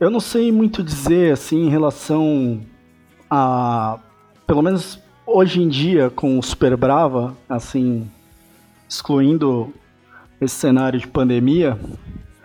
Eu 0.00 0.10
não 0.10 0.20
sei 0.20 0.50
muito 0.50 0.82
dizer 0.82 1.32
assim 1.32 1.66
em 1.66 1.68
relação 1.68 2.60
a. 3.30 3.98
Pelo 4.46 4.62
menos 4.62 5.00
hoje 5.26 5.62
em 5.62 5.68
dia, 5.68 6.10
com 6.10 6.38
o 6.38 6.42
Super 6.42 6.76
Brava, 6.76 7.36
assim, 7.48 8.10
excluindo 8.88 9.72
esse 10.40 10.56
cenário 10.56 10.98
de 10.98 11.06
pandemia, 11.06 11.78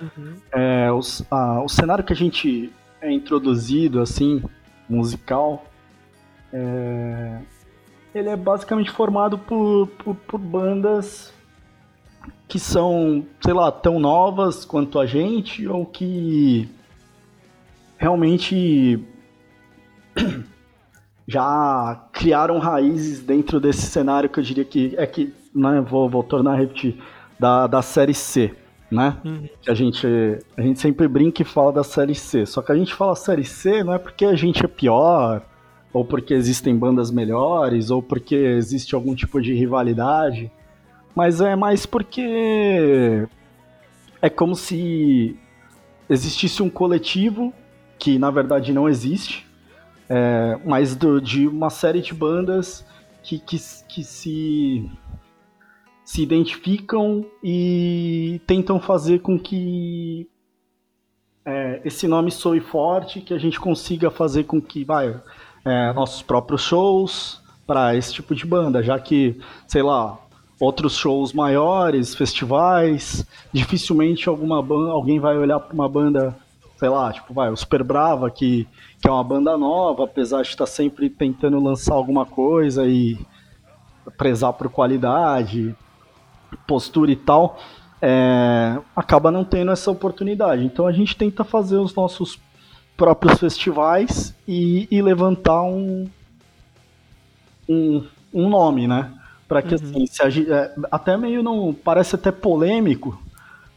Uhum. 0.02 0.36
É, 0.52 0.92
o, 0.92 1.00
a, 1.32 1.64
o 1.64 1.70
cenário 1.70 2.04
que 2.04 2.14
a 2.14 2.16
gente 2.16 2.72
é 3.08 3.14
introduzido, 3.14 4.02
assim, 4.02 4.44
musical, 4.90 5.66
é, 6.52 7.42
ele 8.14 8.30
é 8.30 8.36
basicamente 8.36 8.90
formado 8.92 9.38
por, 9.38 9.88
por, 9.88 10.16
por, 10.16 10.40
bandas 10.40 11.34
que 12.48 12.60
são, 12.60 13.26
sei 13.42 13.54
lá, 13.54 13.72
tão 13.72 14.00
novas 14.00 14.64
quanto 14.66 15.00
a 15.00 15.06
gente 15.06 15.68
ou 15.68 15.86
que 15.86 16.70
realmente 17.98 19.04
já 21.28 22.08
criaram 22.14 22.60
raízes 22.60 23.22
dentro 23.22 23.60
desse 23.60 23.88
cenário 23.88 24.30
que 24.30 24.40
eu 24.40 24.44
diria 24.44 24.66
que 24.66 24.96
é 24.98 25.06
que, 25.06 25.34
né, 25.54 25.82
vou, 25.82 26.10
vou 26.10 26.24
tornar 26.24 26.54
a 26.54 26.58
repetir, 26.58 26.98
da, 27.40 27.68
da 27.68 27.82
série 27.82 28.14
C 28.14 28.56
né? 28.90 29.18
Uhum. 29.24 29.50
Que 29.62 29.70
a 29.70 29.74
gente, 29.74 30.08
a 30.56 30.62
gente 30.62 30.80
sempre 30.80 31.08
brinca 31.08 31.42
e 31.42 31.46
fala 31.46 31.72
da 31.72 31.84
série 31.84 32.16
C. 32.16 32.46
Só 32.46 32.62
que 32.62 32.72
a 32.72 32.76
gente 32.76 32.94
fala 32.94 33.16
série 33.16 33.44
C 33.44 33.84
não 33.84 33.94
é 33.94 34.00
porque 34.00 34.26
a 34.26 34.36
gente 34.36 34.64
é 34.64 34.68
pior, 34.68 35.42
ou 35.94 36.06
porque 36.06 36.34
existem 36.34 36.76
bandas 36.78 37.12
melhores, 37.12 37.90
ou 37.90 38.02
porque 38.02 38.36
existe 38.36 38.96
algum 38.96 39.16
tipo 39.16 39.42
de 39.42 39.54
rivalidade, 39.54 40.52
mas 41.16 41.42
é 41.42 41.56
mais 41.56 41.86
porque 41.86 43.28
é 44.22 44.30
como 44.30 44.56
se 44.56 45.38
existisse 46.10 46.62
um 46.64 46.70
coletivo 46.70 47.54
que 48.00 48.18
na 48.18 48.30
verdade 48.30 48.72
não 48.72 48.88
existe, 48.88 49.46
é, 50.10 50.58
mas 50.66 50.96
do, 50.96 51.20
de 51.20 51.48
uma 51.48 51.70
série 51.70 52.02
de 52.02 52.14
bandas 52.14 52.86
que, 53.24 53.40
que, 53.40 53.58
que 53.88 54.04
se 54.04 54.90
se 56.08 56.22
identificam 56.22 57.26
e 57.44 58.40
tentam 58.48 58.80
fazer 58.80 59.20
com 59.20 59.38
que 59.38 60.26
é, 61.46 61.82
esse 61.84 62.08
nome 62.08 62.32
soe 62.32 62.62
forte, 62.62 63.20
que 63.20 63.34
a 63.34 63.38
gente 63.38 63.60
consiga 63.60 64.10
fazer 64.10 64.46
com 64.46 64.62
que 64.62 64.86
vai 64.86 65.20
é, 65.66 65.92
nossos 65.92 66.22
próprios 66.22 66.62
shows 66.62 67.42
para 67.68 67.94
esse 67.94 68.14
tipo 68.14 68.34
de 68.34 68.46
banda, 68.46 68.82
já 68.82 68.98
que, 68.98 69.38
sei 69.68 69.84
lá, 69.84 70.18
outros 70.62 70.96
shows 70.96 71.34
maiores, 71.34 72.16
festivais, 72.16 73.28
dificilmente 73.52 74.30
alguma 74.30 74.64
banda, 74.64 74.92
alguém 74.92 75.20
vai 75.20 75.38
olhar 75.38 75.60
para 75.60 75.74
uma 75.74 75.90
banda, 75.90 76.34
sei 76.78 76.88
lá, 76.88 77.12
tipo, 77.12 77.34
vai, 77.34 77.52
o 77.52 77.58
Super 77.58 77.84
Brava, 77.84 78.32
que, 78.32 78.66
que 79.02 79.10
é 79.10 79.12
uma 79.12 79.26
banda 79.26 79.58
nova, 79.58 80.06
apesar 80.06 80.42
de 80.42 80.48
estar 80.48 80.68
sempre 80.68 81.10
tentando 81.10 81.62
lançar 81.62 81.96
alguma 81.96 82.26
coisa 82.26 82.88
e 82.88 83.20
prezar 84.18 84.54
por 84.54 84.70
qualidade, 84.70 85.76
postura 86.66 87.12
e 87.12 87.16
tal, 87.16 87.60
é, 88.02 88.78
acaba 88.96 89.32
não 89.32 89.44
tendo 89.44 89.72
essa 89.72 89.90
oportunidade. 89.90 90.64
Então 90.64 90.88
a 90.88 90.92
gente 90.92 91.16
tenta 91.16 91.44
fazer 91.44 91.78
os 91.78 91.94
nossos 91.96 92.40
próprios 92.96 93.40
festivais 93.40 94.36
e, 94.48 94.88
e 94.90 95.02
levantar 95.02 95.62
um, 95.64 96.10
um, 97.70 98.04
um, 98.34 98.50
nome, 98.50 98.88
né? 98.88 99.12
Para 99.48 99.62
que 99.62 99.76
uhum. 99.76 100.06
assim, 100.06 100.30
gente, 100.30 100.52
é, 100.52 100.74
até 100.92 101.16
meio 101.16 101.44
não 101.44 101.74
parece 101.74 102.16
até 102.16 102.32
polêmico. 102.32 103.22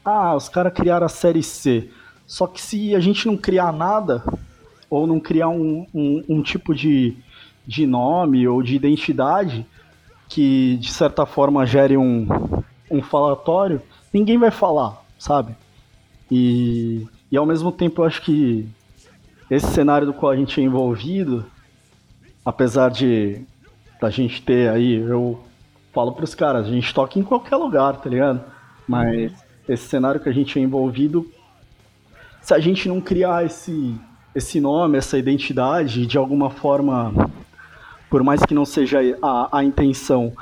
Ah, 0.04 0.34
os 0.34 0.48
caras 0.48 0.72
criaram 0.72 1.06
a 1.06 1.10
série 1.10 1.42
C. 1.42 1.90
Só 2.26 2.46
que 2.46 2.60
se 2.60 2.94
a 2.94 3.00
gente 3.00 3.26
não 3.26 3.36
criar 3.36 3.72
nada, 3.72 4.24
ou 4.88 5.06
não 5.06 5.20
criar 5.20 5.48
um, 5.48 5.86
um, 5.94 6.24
um 6.28 6.42
tipo 6.42 6.74
de, 6.74 7.16
de 7.66 7.86
nome 7.86 8.46
ou 8.48 8.62
de 8.62 8.74
identidade 8.74 9.66
que 10.30 10.76
de 10.76 10.92
certa 10.92 11.26
forma 11.26 11.66
gere 11.66 11.96
um, 11.96 12.26
um 12.88 13.02
falatório, 13.02 13.82
ninguém 14.12 14.38
vai 14.38 14.52
falar, 14.52 15.02
sabe? 15.18 15.54
E, 16.30 17.06
e 17.30 17.36
ao 17.36 17.44
mesmo 17.44 17.72
tempo 17.72 18.00
eu 18.00 18.06
acho 18.06 18.22
que 18.22 18.66
esse 19.50 19.66
cenário 19.66 20.06
do 20.06 20.14
qual 20.14 20.30
a 20.30 20.36
gente 20.36 20.60
é 20.60 20.64
envolvido, 20.64 21.44
apesar 22.44 22.90
de 22.90 23.42
da 24.00 24.08
gente 24.08 24.40
ter 24.40 24.70
aí, 24.70 24.94
eu 24.94 25.38
falo 25.92 26.12
pros 26.12 26.34
caras, 26.34 26.66
a 26.66 26.70
gente 26.70 26.94
toca 26.94 27.18
em 27.18 27.22
qualquer 27.22 27.56
lugar, 27.56 27.96
tá 27.96 28.08
ligado? 28.08 28.40
Mas 28.86 29.32
esse 29.68 29.88
cenário 29.88 30.20
que 30.20 30.28
a 30.28 30.32
gente 30.32 30.58
é 30.58 30.62
envolvido, 30.62 31.28
se 32.40 32.54
a 32.54 32.60
gente 32.60 32.88
não 32.88 33.00
criar 33.00 33.44
esse, 33.44 33.94
esse 34.32 34.60
nome, 34.60 34.96
essa 34.96 35.18
identidade, 35.18 36.06
de 36.06 36.16
alguma 36.16 36.48
forma 36.50 37.12
por 38.10 38.22
mais 38.22 38.44
que 38.44 38.52
não 38.52 38.66
seja 38.66 38.98
a, 39.22 39.58
a 39.58 39.64
intenção 39.64 40.32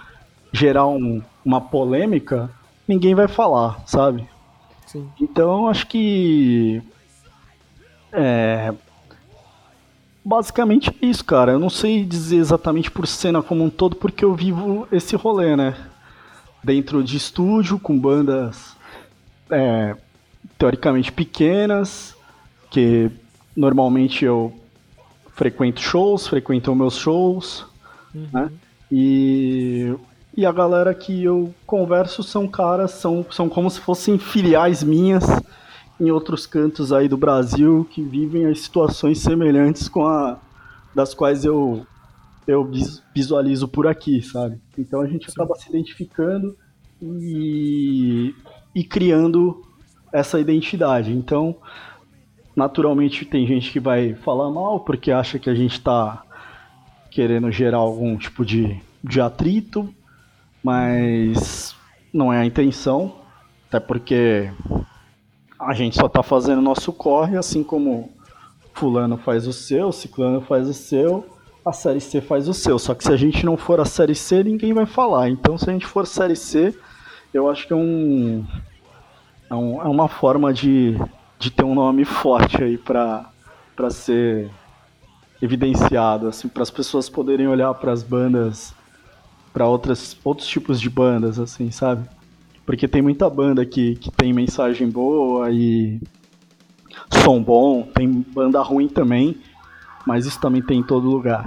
gerar 0.52 0.86
um, 0.86 1.22
uma 1.44 1.60
polêmica, 1.60 2.50
ninguém 2.86 3.14
vai 3.14 3.28
falar, 3.28 3.80
sabe? 3.86 4.26
Sim. 4.86 5.06
Então 5.20 5.68
acho 5.68 5.86
que 5.86 6.82
é 8.10 8.72
basicamente 10.24 10.90
é 10.90 11.06
isso, 11.06 11.24
cara. 11.24 11.52
Eu 11.52 11.58
não 11.58 11.70
sei 11.70 12.04
dizer 12.04 12.36
exatamente 12.36 12.90
por 12.90 13.06
cena 13.06 13.42
como 13.42 13.64
um 13.64 13.70
todo, 13.70 13.96
porque 13.96 14.24
eu 14.24 14.34
vivo 14.34 14.86
esse 14.92 15.16
rolê, 15.16 15.56
né? 15.56 15.74
Dentro 16.62 17.02
de 17.02 17.16
estúdio, 17.16 17.78
com 17.78 17.98
bandas 17.98 18.76
é, 19.50 19.96
teoricamente 20.58 21.10
pequenas, 21.10 22.14
que 22.70 23.10
normalmente 23.56 24.24
eu 24.24 24.52
frequento 25.38 25.80
shows, 25.80 26.26
frequentam 26.26 26.74
meus 26.74 26.96
shows, 26.96 27.64
uhum. 28.12 28.26
né? 28.32 28.50
E, 28.90 29.94
e 30.36 30.44
a 30.44 30.50
galera 30.50 30.92
que 30.92 31.22
eu 31.22 31.54
converso 31.64 32.24
são 32.24 32.48
caras, 32.48 32.90
são, 32.90 33.24
são 33.30 33.48
como 33.48 33.70
se 33.70 33.78
fossem 33.78 34.18
filiais 34.18 34.82
minhas 34.82 35.24
em 36.00 36.10
outros 36.10 36.44
cantos 36.44 36.92
aí 36.92 37.08
do 37.08 37.16
Brasil 37.16 37.86
que 37.88 38.02
vivem 38.02 38.46
as 38.46 38.60
situações 38.60 39.20
semelhantes 39.20 39.88
com 39.88 40.04
a 40.04 40.38
das 40.92 41.14
quais 41.14 41.44
eu 41.44 41.86
eu 42.44 42.68
visualizo 43.14 43.68
por 43.68 43.86
aqui, 43.86 44.22
sabe? 44.22 44.58
Então 44.76 45.02
a 45.02 45.06
gente 45.06 45.30
acaba 45.30 45.54
se 45.54 45.68
identificando 45.68 46.56
e, 47.00 48.34
e 48.74 48.82
criando 48.82 49.62
essa 50.10 50.40
identidade. 50.40 51.12
Então, 51.12 51.56
Naturalmente 52.58 53.24
tem 53.24 53.46
gente 53.46 53.70
que 53.70 53.78
vai 53.78 54.14
falar 54.14 54.50
mal 54.50 54.80
porque 54.80 55.12
acha 55.12 55.38
que 55.38 55.48
a 55.48 55.54
gente 55.54 55.74
está 55.74 56.24
querendo 57.08 57.52
gerar 57.52 57.78
algum 57.78 58.16
tipo 58.16 58.44
de, 58.44 58.82
de 59.02 59.20
atrito, 59.20 59.94
mas 60.60 61.76
não 62.12 62.32
é 62.32 62.40
a 62.40 62.44
intenção, 62.44 63.14
até 63.68 63.78
porque 63.78 64.50
a 65.56 65.72
gente 65.72 65.94
só 65.94 66.06
está 66.06 66.20
fazendo 66.20 66.60
nosso 66.60 66.92
corre, 66.92 67.36
assim 67.36 67.62
como 67.62 68.10
fulano 68.74 69.16
faz 69.18 69.46
o 69.46 69.52
seu, 69.52 69.92
ciclano 69.92 70.40
faz 70.40 70.68
o 70.68 70.74
seu, 70.74 71.24
a 71.64 71.72
série 71.72 72.00
C 72.00 72.20
faz 72.20 72.48
o 72.48 72.54
seu. 72.54 72.76
Só 72.76 72.92
que 72.92 73.04
se 73.04 73.12
a 73.12 73.16
gente 73.16 73.46
não 73.46 73.56
for 73.56 73.78
a 73.78 73.84
série 73.84 74.16
C, 74.16 74.42
ninguém 74.42 74.72
vai 74.72 74.84
falar. 74.84 75.30
Então 75.30 75.56
se 75.56 75.70
a 75.70 75.72
gente 75.72 75.86
for 75.86 76.08
série 76.08 76.34
C, 76.34 76.76
eu 77.32 77.48
acho 77.48 77.68
que 77.68 77.72
é 77.72 77.76
um, 77.76 78.44
é, 79.48 79.54
um, 79.54 79.80
é 79.80 79.86
uma 79.86 80.08
forma 80.08 80.52
de 80.52 80.98
de 81.38 81.50
ter 81.50 81.64
um 81.64 81.74
nome 81.74 82.04
forte 82.04 82.62
aí 82.62 82.76
para 82.76 83.30
para 83.76 83.90
ser 83.90 84.50
evidenciado, 85.40 86.26
assim, 86.26 86.48
para 86.48 86.64
as 86.64 86.70
pessoas 86.70 87.08
poderem 87.08 87.46
olhar 87.46 87.72
para 87.74 87.92
as 87.92 88.02
bandas, 88.02 88.74
para 89.52 89.66
outras 89.66 90.16
outros 90.24 90.48
tipos 90.48 90.80
de 90.80 90.90
bandas, 90.90 91.38
assim, 91.38 91.70
sabe? 91.70 92.08
Porque 92.66 92.88
tem 92.88 93.00
muita 93.00 93.30
banda 93.30 93.64
que, 93.64 93.94
que 93.96 94.10
tem 94.10 94.32
mensagem 94.32 94.90
boa 94.90 95.50
e 95.50 96.00
som 97.24 97.42
bom, 97.42 97.82
tem 97.82 98.10
banda 98.10 98.60
ruim 98.60 98.88
também, 98.88 99.36
mas 100.06 100.26
isso 100.26 100.40
também 100.40 100.60
tem 100.60 100.80
em 100.80 100.82
todo 100.82 101.08
lugar. 101.08 101.46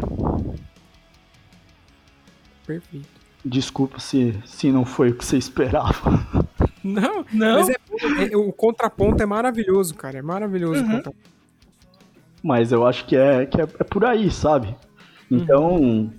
Perfeito. 2.65 3.22
Desculpa 3.43 3.99
se, 3.99 4.39
se 4.45 4.72
não 4.72 4.85
foi 4.85 5.09
o 5.09 5.15
que 5.15 5.26
você 5.26 5.35
esperava. 5.38 6.47
Não, 6.84 7.26
não. 7.34 7.59
Mas 7.59 7.69
é, 7.69 7.73
é, 7.73 7.81
o 8.35 8.51
contraponto 8.53 9.22
é 9.22 9.26
maravilhoso, 9.26 9.95
cara. 9.95 10.19
É 10.19 10.22
maravilhoso 10.22 10.84
uhum. 10.84 11.01
Mas 12.43 12.72
eu 12.72 12.85
acho 12.85 13.05
que 13.05 13.15
é, 13.15 13.45
que 13.45 13.61
é, 13.61 13.63
é 13.63 13.84
por 13.84 14.05
aí, 14.05 14.31
sabe? 14.31 14.76
Então, 15.30 15.76
uhum. 15.76 16.11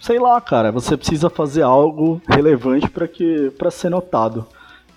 sei 0.00 0.18
lá, 0.18 0.40
cara, 0.40 0.72
você 0.72 0.96
precisa 0.96 1.28
fazer 1.28 1.62
algo 1.62 2.20
relevante 2.26 2.88
para 2.88 3.06
que 3.06 3.50
para 3.58 3.70
ser 3.70 3.90
notado. 3.90 4.46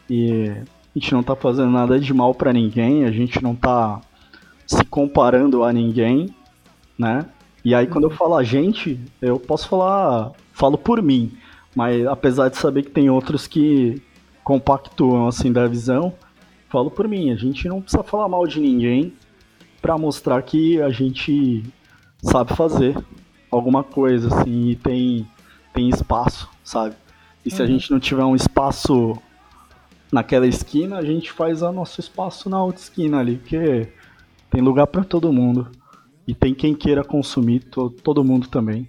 E 0.09 0.49
a 0.49 0.99
gente 0.99 1.13
não 1.13 1.23
tá 1.23 1.35
fazendo 1.35 1.69
nada 1.69 1.99
de 1.99 2.13
mal 2.13 2.33
para 2.33 2.53
ninguém, 2.53 3.03
a 3.03 3.11
gente 3.11 3.41
não 3.43 3.55
tá 3.55 4.01
se 4.65 4.83
comparando 4.85 5.63
a 5.63 5.73
ninguém, 5.73 6.33
né? 6.97 7.25
E 7.63 7.75
aí 7.75 7.87
quando 7.87 8.05
eu 8.05 8.11
uhum. 8.11 8.15
falo 8.15 8.35
a 8.35 8.43
gente, 8.43 8.99
eu 9.21 9.39
posso 9.39 9.67
falar, 9.67 10.31
falo 10.53 10.77
por 10.77 11.01
mim, 11.01 11.33
mas 11.75 12.05
apesar 12.07 12.49
de 12.49 12.57
saber 12.57 12.83
que 12.83 12.91
tem 12.91 13.09
outros 13.09 13.45
que 13.45 14.01
compactuam 14.45 15.27
assim 15.27 15.51
da 15.51 15.67
visão, 15.67 16.13
falo 16.69 16.91
por 16.91 17.07
mim, 17.07 17.31
a 17.31 17.35
gente 17.35 17.67
não 17.67 17.81
precisa 17.81 18.03
falar 18.03 18.29
mal 18.29 18.45
de 18.45 18.59
ninguém 18.61 19.11
para 19.81 19.97
mostrar 19.97 20.41
que 20.43 20.79
a 20.81 20.89
gente 20.91 21.63
sabe 22.23 22.55
fazer 22.55 22.95
alguma 23.51 23.83
coisa 23.83 24.27
assim 24.27 24.69
e 24.69 24.75
tem 24.75 25.27
tem 25.73 25.89
espaço, 25.89 26.49
sabe? 26.63 26.95
E 27.43 27.51
se 27.51 27.61
a 27.61 27.65
uhum. 27.65 27.71
gente 27.71 27.91
não 27.91 27.99
tiver 27.99 28.23
um 28.23 28.35
espaço 28.35 29.17
naquela 30.11 30.47
esquina, 30.47 30.97
a 30.97 31.03
gente 31.03 31.31
faz 31.31 31.61
o 31.61 31.71
nosso 31.71 31.99
espaço 31.99 32.49
na 32.49 32.63
outra 32.63 32.81
esquina 32.81 33.19
ali, 33.19 33.37
porque 33.37 33.89
tem 34.49 34.61
lugar 34.61 34.87
para 34.87 35.03
todo 35.03 35.33
mundo. 35.33 35.69
E 36.25 36.33
tem 36.33 36.55
quem 36.55 36.73
queira 36.73 37.03
consumir, 37.03 37.59
to 37.65 37.89
todo 37.89 38.23
mundo 38.23 38.47
também. 38.47 38.87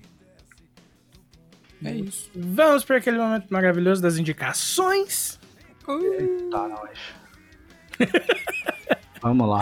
É 1.85 1.95
isso. 1.95 2.31
Vamos 2.35 2.85
para 2.85 2.97
aquele 2.97 3.19
momento 3.19 3.47
maravilhoso 3.51 4.01
das 4.01 4.17
indicações. 4.17 5.36
Eita, 5.89 6.69
nós. 6.69 6.99
Vamos 9.23 9.49
lá. 9.49 9.61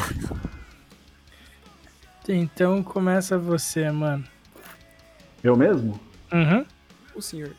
Então 2.28 2.82
começa 2.82 3.38
você, 3.38 3.90
mano. 3.90 4.24
Eu 5.42 5.56
mesmo? 5.56 6.00
Uhum. 6.32 6.64
O 7.14 7.20
senhor. 7.20 7.50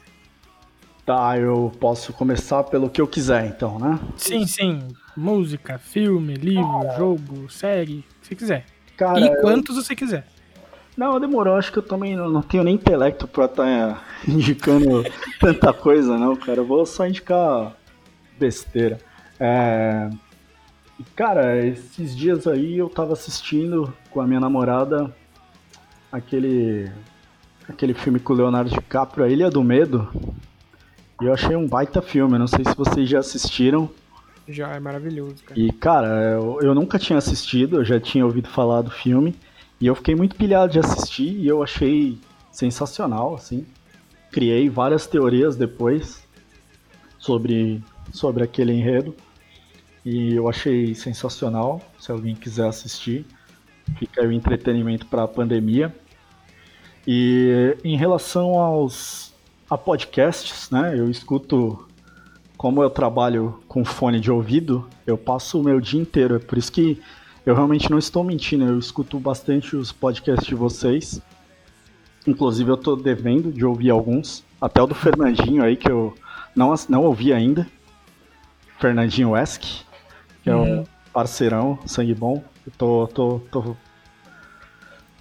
Tá, 1.05 1.37
eu 1.37 1.71
posso 1.79 2.11
começar 2.13 2.63
pelo 2.63 2.89
que 2.89 2.99
eu 2.99 3.07
quiser, 3.07 3.45
então, 3.45 3.77
né? 3.77 3.99
Sim, 4.17 4.47
sim. 4.47 4.87
Música, 5.15 5.77
filme, 5.77 6.33
livro, 6.33 6.89
ah. 6.89 6.97
jogo, 6.97 7.47
série, 7.47 8.03
se 8.23 8.35
quiser. 8.35 8.65
Cara, 8.97 9.19
e 9.19 9.41
quantos 9.41 9.77
eu... 9.77 9.83
você 9.83 9.95
quiser. 9.95 10.25
Não, 10.97 11.19
demorou. 11.19 11.55
Acho 11.55 11.71
que 11.71 11.77
eu 11.77 11.83
também 11.83 12.15
não 12.15 12.41
tenho 12.41 12.63
nem 12.63 12.73
intelecto 12.75 13.27
pra 13.27 13.45
estar 13.45 13.63
tá 13.63 14.03
indicando 14.27 15.03
tanta 15.39 15.71
coisa, 15.71 16.17
não, 16.17 16.35
cara. 16.35 16.61
Eu 16.61 16.65
vou 16.65 16.85
só 16.87 17.05
indicar 17.05 17.75
besteira. 18.39 18.99
É... 19.39 20.09
Cara, 21.15 21.65
esses 21.65 22.15
dias 22.15 22.47
aí 22.47 22.77
eu 22.77 22.89
tava 22.89 23.13
assistindo 23.13 23.93
com 24.11 24.21
a 24.21 24.27
minha 24.27 24.39
namorada 24.39 25.13
aquele 26.11 26.89
aquele 27.67 27.93
filme 27.93 28.19
com 28.19 28.33
o 28.33 28.35
Leonardo 28.35 28.69
DiCaprio, 28.69 29.25
A 29.25 29.29
Ilha 29.29 29.49
do 29.49 29.63
Medo. 29.63 30.09
E 31.21 31.25
eu 31.25 31.33
achei 31.33 31.55
um 31.55 31.67
baita 31.67 32.01
filme, 32.01 32.37
não 32.37 32.47
sei 32.47 32.63
se 32.63 32.75
vocês 32.75 33.09
já 33.09 33.19
assistiram. 33.19 33.89
Já, 34.47 34.69
é 34.73 34.79
maravilhoso, 34.79 35.43
cara. 35.43 35.59
E, 35.59 35.71
cara, 35.71 36.07
eu, 36.33 36.59
eu 36.61 36.75
nunca 36.75 36.99
tinha 36.99 37.17
assistido, 37.17 37.77
eu 37.77 37.85
já 37.85 37.99
tinha 37.99 38.25
ouvido 38.25 38.47
falar 38.47 38.81
do 38.81 38.91
filme. 38.91 39.35
E 39.81 39.87
eu 39.87 39.95
fiquei 39.95 40.15
muito 40.15 40.35
pilhado 40.35 40.71
de 40.71 40.79
assistir 40.79 41.29
e 41.29 41.47
eu 41.47 41.63
achei 41.63 42.17
sensacional, 42.51 43.35
assim. 43.35 43.65
Criei 44.31 44.69
várias 44.69 45.07
teorias 45.07 45.55
depois 45.55 46.25
sobre 47.17 47.83
sobre 48.15 48.43
aquele 48.43 48.73
enredo. 48.73 49.15
E 50.03 50.35
eu 50.35 50.47
achei 50.47 50.93
sensacional. 50.93 51.81
Se 51.99 52.11
alguém 52.11 52.35
quiser 52.35 52.67
assistir, 52.67 53.25
fica 53.97 54.21
aí 54.21 54.27
o 54.27 54.31
entretenimento 54.31 55.05
para 55.07 55.23
a 55.23 55.27
pandemia. 55.27 55.93
E 57.07 57.75
em 57.83 57.95
relação 57.97 58.59
aos 58.59 59.33
a 59.69 59.77
podcasts, 59.77 60.69
né? 60.69 60.93
Eu 60.97 61.09
escuto, 61.09 61.87
como 62.57 62.83
eu 62.83 62.89
trabalho 62.89 63.59
com 63.67 63.83
fone 63.83 64.19
de 64.19 64.31
ouvido, 64.31 64.87
eu 65.05 65.17
passo 65.17 65.59
o 65.59 65.63
meu 65.63 65.79
dia 65.79 65.99
inteiro. 65.99 66.35
É 66.35 66.39
por 66.39 66.57
isso 66.57 66.71
que 66.71 67.01
eu 67.45 67.55
realmente 67.55 67.89
não 67.89 67.97
estou 67.97 68.23
mentindo. 68.23 68.65
Eu 68.65 68.79
escuto 68.79 69.19
bastante 69.19 69.75
os 69.75 69.91
podcasts 69.91 70.47
de 70.47 70.55
vocês. 70.55 71.21
Inclusive 72.27 72.69
eu 72.69 72.75
estou 72.75 72.95
devendo 72.95 73.51
de 73.51 73.65
ouvir 73.65 73.91
alguns, 73.91 74.43
até 74.59 74.81
o 74.81 74.87
do 74.87 74.95
Fernandinho 74.95 75.63
aí 75.63 75.75
que 75.75 75.89
eu 75.89 76.15
não 76.55 76.73
não 76.89 77.03
ouvi 77.03 77.31
ainda. 77.31 77.67
Fernandinho 78.79 79.31
Wesk, 79.31 79.61
que 80.43 80.49
uhum. 80.49 80.55
é 80.55 80.55
um 80.55 80.77
uhum. 80.77 80.83
parceirão, 81.13 81.79
sangue 81.85 82.13
bom. 82.13 82.43
Eu 82.65 82.73
tô, 82.77 83.07
tô, 83.07 83.39
tô 83.51 83.75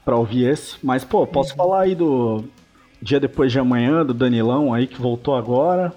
pra 0.05 0.17
ouvir 0.17 0.47
esse. 0.47 0.77
Mas, 0.83 1.05
pô, 1.05 1.27
posso 1.27 1.51
Uhum. 1.53 1.57
falar 1.57 1.83
aí 1.83 1.95
do 1.95 2.45
Dia 3.01 3.21
Depois 3.21 3.53
de 3.53 3.59
Amanhã, 3.59 4.05
do 4.05 4.15
Danilão 4.15 4.73
aí, 4.73 4.87
que 4.87 5.01
voltou 5.01 5.37
agora. 5.37 5.93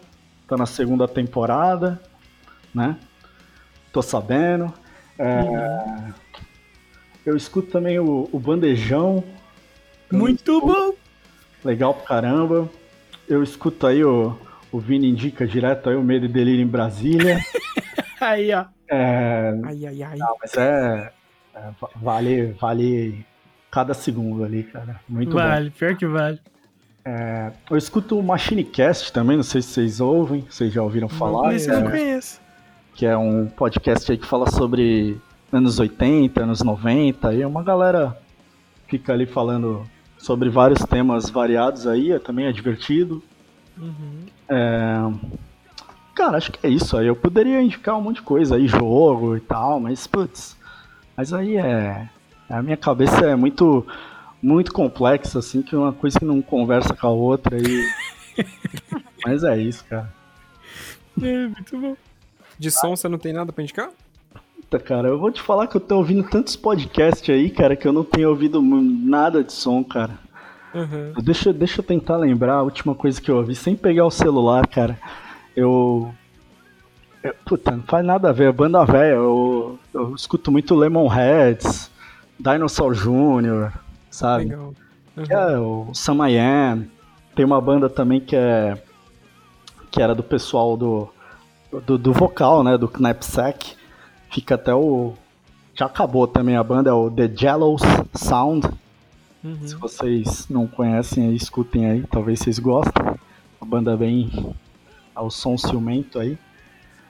Tá 0.47 0.55
na 0.55 0.65
segunda 0.65 1.07
temporada, 1.07 2.01
né? 2.73 2.95
Tô 3.91 4.01
sabendo. 4.01 4.73
É, 5.17 5.41
Uhum. 5.41 6.13
Eu 7.25 7.35
escuto 7.35 7.69
também 7.69 7.99
o, 7.99 8.29
o 8.31 8.39
Bandejão. 8.39 9.21
Muito 10.09 10.61
bom! 10.61 10.93
Legal 11.61 11.93
pra 11.93 12.05
caramba. 12.05 12.69
Eu 13.27 13.43
escuto 13.43 13.85
aí 13.85 14.01
o, 14.01 14.38
o 14.72 14.80
Vini 14.80 15.10
indica 15.10 15.45
direto 15.48 15.89
aí 15.89 15.95
o 15.95 16.03
Medo 16.03 16.26
e 16.26 16.30
Delírio 16.30 16.61
em 16.64 16.68
Brasília. 16.68 17.39
Aí, 18.19 18.52
ó. 18.52 18.65
É, 18.89 19.53
Ai, 19.64 19.85
ai, 19.85 20.02
ai. 20.03 20.18
não, 20.18 20.35
mas 20.41 20.53
é, 20.57 21.11
é, 21.53 21.60
va- 21.80 21.89
vale, 21.95 22.48
vale 22.60 23.23
cada 23.69 23.94
segundo 23.94 24.44
ali, 24.44 24.64
cara. 24.64 24.99
Muito 25.07 25.30
bom. 25.34 25.38
vale, 25.38 25.69
pior 25.69 25.95
que 25.95 26.07
vale. 26.07 26.39
Eu 27.69 27.77
escuto 27.77 28.18
o 28.19 28.23
MachineCast 28.23 29.14
também, 29.14 29.38
não 29.38 29.44
sei 29.44 29.61
se 29.61 29.69
vocês 29.69 30.02
ouvem, 30.02 30.45
vocês 30.49 30.73
já 30.73 30.81
ouviram 30.81 31.07
falar. 31.07 31.53
Esse 31.53 31.69
eu 31.69 31.80
não 31.80 31.88
é, 31.89 31.91
conheço. 31.91 32.41
que 32.95 33.06
é 33.06 33.15
um 33.15 33.45
podcast 33.48 34.11
aí 34.11 34.18
que 34.18 34.26
fala 34.26 34.49
sobre 34.49 35.18
anos 35.52 35.80
80, 35.80 36.41
anos 36.44 36.61
90, 36.64 37.34
e 37.35 37.45
uma 37.45 37.64
galera 37.64 38.18
fica 38.88 39.14
ali 39.14 39.26
falando 39.27 39.88
sobre 40.18 40.49
vários 40.49 40.80
temas 40.84 41.30
variados 41.30 41.85
aí, 41.88 42.11
é- 42.11 42.19
também 42.19 42.45
é 42.48 42.52
divertido. 42.52 43.23
Uhum. 43.77 44.26
É, 44.49 45.01
Cara, 46.17 46.35
acho 46.35 46.51
que 46.51 46.65
é 46.65 46.69
isso 46.71 46.97
aí. 46.97 47.05
Eu 47.05 47.15
poderia 47.15 47.61
indicar 47.61 47.95
um 47.95 48.01
monte 48.01 48.15
de 48.15 48.21
coisa 48.23 48.55
aí, 48.55 48.67
jogo 48.67 49.37
e 49.37 49.39
tal, 49.39 49.79
mas 49.79 50.07
putz. 50.07 50.57
Mas 51.15 51.31
aí 51.31 51.57
é. 51.57 52.09
A 52.49 52.59
minha 52.63 52.75
cabeça 52.75 53.23
é 53.23 53.35
muito 53.35 53.85
muito 54.41 54.73
complexa, 54.73 55.37
assim, 55.37 55.61
que 55.61 55.75
uma 55.75 55.93
coisa 55.93 56.17
que 56.17 56.25
não 56.25 56.41
conversa 56.41 56.95
com 56.95 57.05
a 57.05 57.11
outra 57.11 57.55
e. 57.59 57.87
mas 59.23 59.43
é 59.43 59.59
isso, 59.59 59.85
cara. 59.85 60.11
É, 61.21 61.47
muito 61.47 61.77
bom. 61.77 61.95
De 62.57 62.71
som 62.71 62.95
você 62.95 63.07
não 63.07 63.19
tem 63.19 63.31
nada 63.31 63.53
pra 63.53 63.63
indicar? 63.63 63.91
Puta, 64.55 64.79
cara, 64.79 65.09
eu 65.09 65.19
vou 65.19 65.31
te 65.31 65.43
falar 65.43 65.67
que 65.67 65.77
eu 65.77 65.81
tô 65.81 65.97
ouvindo 65.97 66.27
tantos 66.27 66.55
podcasts 66.55 67.29
aí, 67.29 67.51
cara, 67.51 67.75
que 67.75 67.87
eu 67.87 67.93
não 67.93 68.03
tenho 68.03 68.29
ouvido 68.29 68.59
nada 68.59 69.43
de 69.43 69.53
som, 69.53 69.83
cara. 69.83 70.17
Uhum. 70.73 71.14
Deixa, 71.23 71.52
deixa 71.53 71.80
eu 71.80 71.84
tentar 71.85 72.18
lembrar 72.18 72.56
a 72.56 72.64
última 72.64 72.94
coisa 72.94 73.22
que 73.22 73.31
eu 73.31 73.38
ouvi, 73.38 73.56
sem 73.56 73.76
pegar 73.76 74.06
o 74.06 74.11
celular, 74.11 74.68
cara. 74.68 74.98
Eu. 75.56 76.14
eu- 77.23 77.34
puta, 77.45 77.72
não 77.72 77.84
faz 77.84 78.06
nada 78.06 78.30
a 78.30 78.34
ver, 78.34 78.49
é 78.49 78.52
banda 78.52 78.84
velha. 78.85 79.15
Eu, 79.15 79.80
eu 79.94 80.14
escuto 80.15 80.52
muito 80.52 80.76
Lemonheads, 80.76 81.89
Dinosaur 82.39 82.94
Jr., 82.94 83.72
sabe? 84.11 84.45
Legal. 84.45 84.73
Uhum. 85.15 85.26
É, 85.30 85.60
o 85.60 85.89
Sam 85.94 86.30
I 86.30 86.38
Am. 86.38 86.88
Tem 87.35 87.45
uma 87.45 87.60
banda 87.61 87.89
também 87.89 88.19
que 88.19 88.35
é. 88.35 88.77
que 89.91 90.02
era 90.02 90.14
do 90.14 90.23
pessoal 90.23 90.77
do. 90.77 91.07
do, 91.85 91.98
do 91.98 92.14
vocal, 92.14 92.64
né? 92.64 92.77
Do 92.77 92.88
Knapsack. 92.88 93.76
Fica 94.30 94.56
até 94.56 94.73
o. 94.76 95.14
Já 95.73 95.85
acabou 95.85 96.27
também 96.27 96.56
a 96.56 96.64
banda, 96.64 96.89
é 96.89 96.94
o 96.94 97.10
The 97.10 97.31
Jellos 97.35 97.81
Sound. 98.15 98.68
Uhum. 99.47 99.67
Se 99.67 99.75
vocês 99.75 100.47
não 100.49 100.67
conhecem 100.67 101.27
aí, 101.27 101.35
escutem 101.35 101.85
aí, 101.85 102.03
talvez 102.09 102.39
vocês 102.39 102.59
gostem. 102.59 103.03
Uma 103.59 103.69
banda 103.69 103.95
bem 103.95 104.53
ao 105.15 105.29
som 105.29 105.57
ciumento 105.57 106.19
aí. 106.19 106.37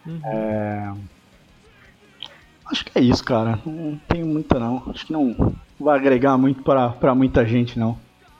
Uhum. 0.05 0.22
É, 0.23 0.93
Acho 2.69 2.84
que 2.84 2.97
é 2.97 3.01
isso, 3.01 3.23
cara. 3.23 3.59
Não 3.65 3.99
tem 4.07 4.23
muita 4.23 4.59
não. 4.59 4.84
Acho 4.89 5.05
que 5.05 5.14
não 5.14 5.55
vai 5.80 5.97
agregar 5.97 6.38
muito 6.38 6.61
pra, 6.64 6.89
pra 6.89 7.15
muita 7.15 7.45
gente, 7.45 7.80
não. 7.80 7.97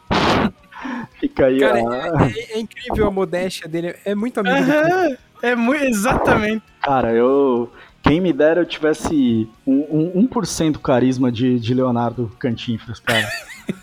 Fica 1.20 1.46
aí 1.46 1.60
Cara, 1.60 1.80
a... 1.80 2.28
É, 2.28 2.54
é 2.54 2.60
incrível 2.60 3.08
a 3.08 3.12
modéstia 3.12 3.68
dele. 3.68 3.96
É 4.04 4.14
muito 4.14 4.40
amigo 4.40 4.56
Aham, 4.56 5.18
é 5.42 5.56
muito. 5.56 5.84
Exatamente. 5.84 6.64
Cara, 6.82 7.14
eu. 7.14 7.72
Quem 8.04 8.22
me 8.22 8.32
dera 8.32 8.62
eu 8.62 8.66
tivesse 8.66 9.50
um, 9.66 10.14
um, 10.16 10.28
1% 10.28 10.74
do 10.74 10.80
carisma 10.80 11.32
de, 11.32 11.60
de 11.60 11.74
Leonardo 11.74 12.32
Cantinfras, 12.40 13.00
cara. 13.00 13.28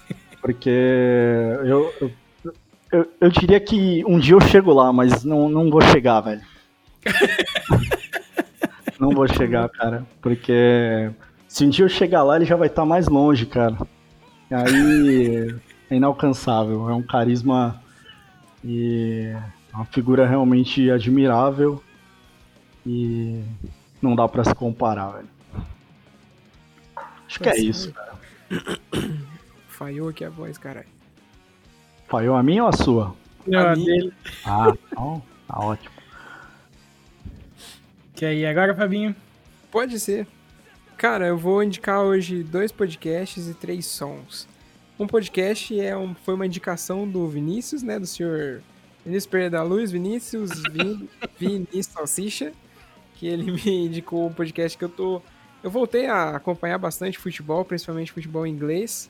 Porque 0.45 0.69
eu, 0.69 1.91
eu, 2.03 2.13
eu, 2.93 3.13
eu 3.19 3.31
diria 3.31 3.59
que 3.59 4.05
um 4.07 4.19
dia 4.19 4.35
eu 4.35 4.41
chego 4.43 4.75
lá, 4.75 4.93
mas 4.93 5.25
não, 5.25 5.49
não 5.49 5.71
vou 5.71 5.81
chegar, 5.81 6.21
velho. 6.21 6.43
não 9.01 9.09
vou 9.09 9.27
chegar, 9.27 9.71
cara. 9.71 10.05
Porque 10.21 11.11
se 11.49 11.65
um 11.65 11.71
dia 11.71 11.87
eu 11.87 11.89
chegar 11.89 12.23
lá, 12.23 12.37
ele 12.37 12.45
já 12.45 12.57
vai 12.57 12.69
estar 12.69 12.85
mais 12.85 13.09
longe, 13.09 13.47
cara. 13.47 13.75
Aí 14.51 15.49
é 15.89 15.97
inalcançável. 15.97 16.91
É 16.91 16.93
um 16.93 17.03
carisma 17.03 17.83
e 18.63 19.35
uma 19.73 19.87
figura 19.87 20.27
realmente 20.27 20.91
admirável. 20.91 21.83
E 22.87 23.43
não 24.03 24.15
dá 24.15 24.29
pra 24.29 24.45
se 24.45 24.55
comparar, 24.55 25.09
velho. 25.09 25.29
Acho 27.27 27.41
que 27.41 27.49
é 27.49 27.57
isso, 27.57 27.95
cara. 27.95 28.13
Falhou 29.77 30.09
aqui 30.09 30.25
a 30.25 30.31
voz, 30.31 30.57
caralho. 30.57 30.87
Falhou 32.07 32.37
a 32.37 32.43
minha 32.45 32.63
ou 32.63 32.69
a 32.69 32.73
sua? 32.73 33.15
Não, 33.45 33.59
A 33.59 33.73
a 33.73 33.75
dele. 33.75 34.13
Ah, 34.45 34.73
então, 34.73 35.23
tá 35.49 35.59
ótimo. 35.59 35.95
Que 38.15 38.25
aí, 38.25 38.47
agora, 38.47 38.73
Fabinho? 38.73 39.17
Pode 39.73 39.99
ser. 39.99 40.29
Cara, 40.97 41.27
eu 41.27 41.37
vou 41.37 41.61
indicar 41.61 42.03
hoje 42.03 42.45
dois 42.45 42.71
podcasts 42.71 43.49
e 43.49 43.55
três 43.55 43.87
sons. 43.87 44.47
Um 44.97 45.09
podcast 45.09 45.79
é 45.81 45.97
um, 45.97 46.15
foi 46.15 46.35
uma 46.35 46.47
indicação 46.47 47.09
do 47.09 47.27
Vinícius, 47.29 47.83
né? 47.83 47.99
Do 47.99 48.07
senhor 48.07 48.63
Vinícius 49.05 49.27
Pereira 49.27 49.51
da 49.51 49.63
Luz, 49.65 49.91
Vinícius 49.91 50.51
Vin, 50.71 51.09
Vinícius 51.37 51.87
Salsicha, 51.87 52.53
que 53.17 53.27
ele 53.27 53.51
me 53.51 53.87
indicou 53.87 54.29
um 54.29 54.33
podcast 54.33 54.79
que 54.79 54.85
eu 54.85 54.89
tô. 54.89 55.21
Eu 55.65 55.71
voltei 55.71 56.05
a 56.09 56.37
acompanhar 56.37 56.77
bastante 56.77 57.19
futebol, 57.19 57.65
principalmente 57.65 58.13
futebol 58.13 58.47
inglês. 58.47 59.09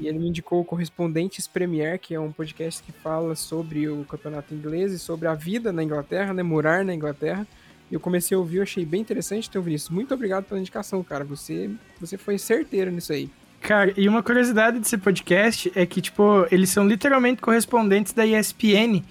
E 0.00 0.08
ele 0.08 0.18
me 0.18 0.28
indicou 0.28 0.60
o 0.60 0.64
Correspondentes 0.64 1.46
Premier, 1.46 1.96
que 2.00 2.12
é 2.12 2.18
um 2.18 2.32
podcast 2.32 2.82
que 2.82 2.90
fala 2.90 3.36
sobre 3.36 3.88
o 3.88 4.04
campeonato 4.04 4.52
inglês 4.52 4.92
e 4.92 4.98
sobre 4.98 5.28
a 5.28 5.34
vida 5.34 5.72
na 5.72 5.84
Inglaterra, 5.84 6.34
né? 6.34 6.42
Morar 6.42 6.84
na 6.84 6.92
Inglaterra. 6.92 7.46
E 7.88 7.94
eu 7.94 8.00
comecei 8.00 8.34
a 8.36 8.40
ouvir, 8.40 8.56
eu 8.56 8.62
achei 8.64 8.84
bem 8.84 9.00
interessante. 9.00 9.48
Então, 9.48 9.62
Vinícius, 9.62 9.90
muito 9.90 10.12
obrigado 10.12 10.42
pela 10.46 10.58
indicação, 10.58 11.04
cara. 11.04 11.22
Você, 11.22 11.70
você 12.00 12.18
foi 12.18 12.36
certeiro 12.36 12.90
nisso 12.90 13.12
aí. 13.12 13.30
Cara, 13.60 13.94
e 13.96 14.08
uma 14.08 14.24
curiosidade 14.24 14.80
desse 14.80 14.98
podcast 14.98 15.70
é 15.72 15.86
que, 15.86 16.00
tipo, 16.00 16.48
eles 16.50 16.68
são 16.68 16.84
literalmente 16.84 17.40
correspondentes 17.40 18.12
da 18.12 18.26
ESPN, 18.26 19.04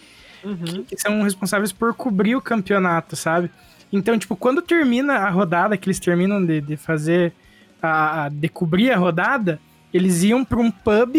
que 0.89 0.97
são 0.97 1.22
responsáveis 1.23 1.72
por 1.72 1.93
cobrir 1.93 2.35
o 2.35 2.41
campeonato, 2.41 3.15
sabe? 3.15 3.49
Então, 3.98 4.18
tipo, 4.18 4.36
quando 4.36 4.62
termina 4.62 5.14
a 5.16 5.30
rodada, 5.30 5.78
que 5.78 5.88
eles 5.88 6.00
terminam 6.00 6.44
de, 6.46 6.62
de 6.62 6.78
fazer, 6.78 7.34
a, 7.82 8.26
a- 8.26 8.30
de 8.30 8.48
cobrir 8.50 8.92
a 8.92 8.98
rodada, 8.98 9.60
eles 9.94 10.24
iam 10.24 10.44
pra 10.44 10.60
um 10.60 10.70
pub, 10.72 11.16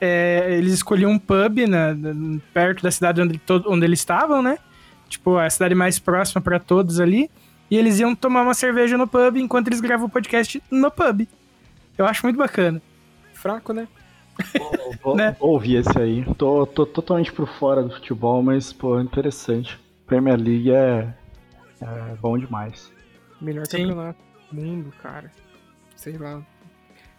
é, 0.00 0.56
eles 0.58 0.72
escolhiam 0.74 1.10
um 1.12 1.18
pub 1.18 1.58
na, 1.68 1.94
na- 1.94 2.40
perto 2.52 2.82
da 2.82 2.90
cidade 2.90 3.20
onde, 3.20 3.38
to- 3.38 3.64
onde 3.66 3.84
eles 3.84 4.00
estavam, 4.00 4.42
né? 4.42 4.58
Tipo, 5.08 5.36
a 5.38 5.48
cidade 5.48 5.74
mais 5.74 5.98
próxima 5.98 6.40
pra 6.40 6.58
todos 6.58 6.98
ali. 7.00 7.30
E 7.70 7.76
eles 7.76 7.98
iam 7.98 8.14
tomar 8.14 8.42
uma 8.42 8.54
cerveja 8.54 8.96
no 8.98 9.06
pub 9.06 9.36
enquanto 9.36 9.68
eles 9.68 9.80
gravam 9.80 10.06
o 10.06 10.10
podcast 10.10 10.62
no 10.70 10.90
pub. 10.90 11.26
Eu 11.96 12.06
acho 12.06 12.24
muito 12.26 12.36
bacana. 12.36 12.80
Fraco, 13.32 13.72
né? 13.72 13.86
Vou, 15.02 15.16
Né? 15.16 15.36
vou 15.38 15.50
ouvir 15.52 15.76
esse 15.76 15.98
aí. 15.98 16.24
Tô, 16.36 16.66
tô 16.66 16.84
totalmente 16.84 17.32
por 17.32 17.46
fora 17.48 17.82
do 17.82 17.90
futebol, 17.90 18.42
mas, 18.42 18.72
pô, 18.72 19.00
interessante. 19.00 19.78
Premier 20.06 20.36
League 20.38 20.70
é, 20.70 21.08
é 21.80 22.14
bom 22.16 22.38
demais. 22.38 22.92
Melhor 23.40 23.66
Sim. 23.66 23.88
campeonato 23.88 24.18
do 24.50 24.60
mundo, 24.60 24.92
cara. 25.02 25.30
Sei 25.96 26.16
lá. 26.16 26.42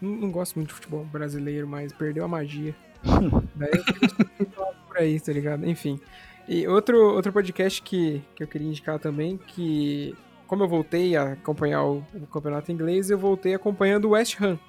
Não, 0.02 0.10
não 0.12 0.32
gosto 0.32 0.56
muito 0.56 0.70
de 0.70 0.76
futebol 0.76 1.06
brasileiro, 1.06 1.68
mas 1.68 1.94
perdeu 1.94 2.26
a 2.26 2.28
magia. 2.28 2.76
Daí 3.56 3.72
eu 3.72 3.84
fico 3.84 4.76
por 4.88 4.98
aí, 4.98 5.20
tá 5.20 5.32
ligado? 5.32 5.68
Enfim. 5.68 6.00
E 6.48 6.68
outro, 6.68 6.98
outro 7.16 7.34
podcast 7.34 7.82
que, 7.82 8.22
que 8.36 8.44
eu 8.44 8.48
queria 8.48 8.68
indicar 8.68 9.00
também, 9.00 9.38
que 9.38 10.16
como 10.48 10.64
eu 10.64 10.68
voltei 10.68 11.16
a 11.16 11.34
acompanhar 11.34 11.84
o, 11.84 12.04
o 12.14 12.28
campeonato 12.28 12.72
inglês, 12.72 13.10
eu 13.10 13.18
voltei 13.18 13.56
acompanhando 13.56 14.06
o 14.06 14.10
West 14.12 14.40
Ham 14.40 14.60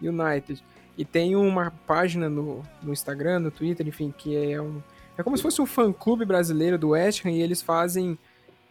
United. 0.00 0.62
E 0.96 1.04
tem 1.04 1.36
uma 1.36 1.70
página 1.86 2.28
no, 2.28 2.62
no 2.82 2.92
Instagram, 2.92 3.40
no 3.40 3.50
Twitter, 3.50 3.86
enfim, 3.86 4.12
que 4.16 4.34
é 4.34 4.60
um. 4.60 4.82
É 5.18 5.22
como 5.22 5.36
se 5.36 5.42
fosse 5.42 5.60
um 5.60 5.66
fã-clube 5.66 6.24
brasileiro 6.24 6.78
do 6.78 6.90
West 6.90 7.24
Ham 7.24 7.30
e 7.30 7.42
eles 7.42 7.60
fazem 7.60 8.18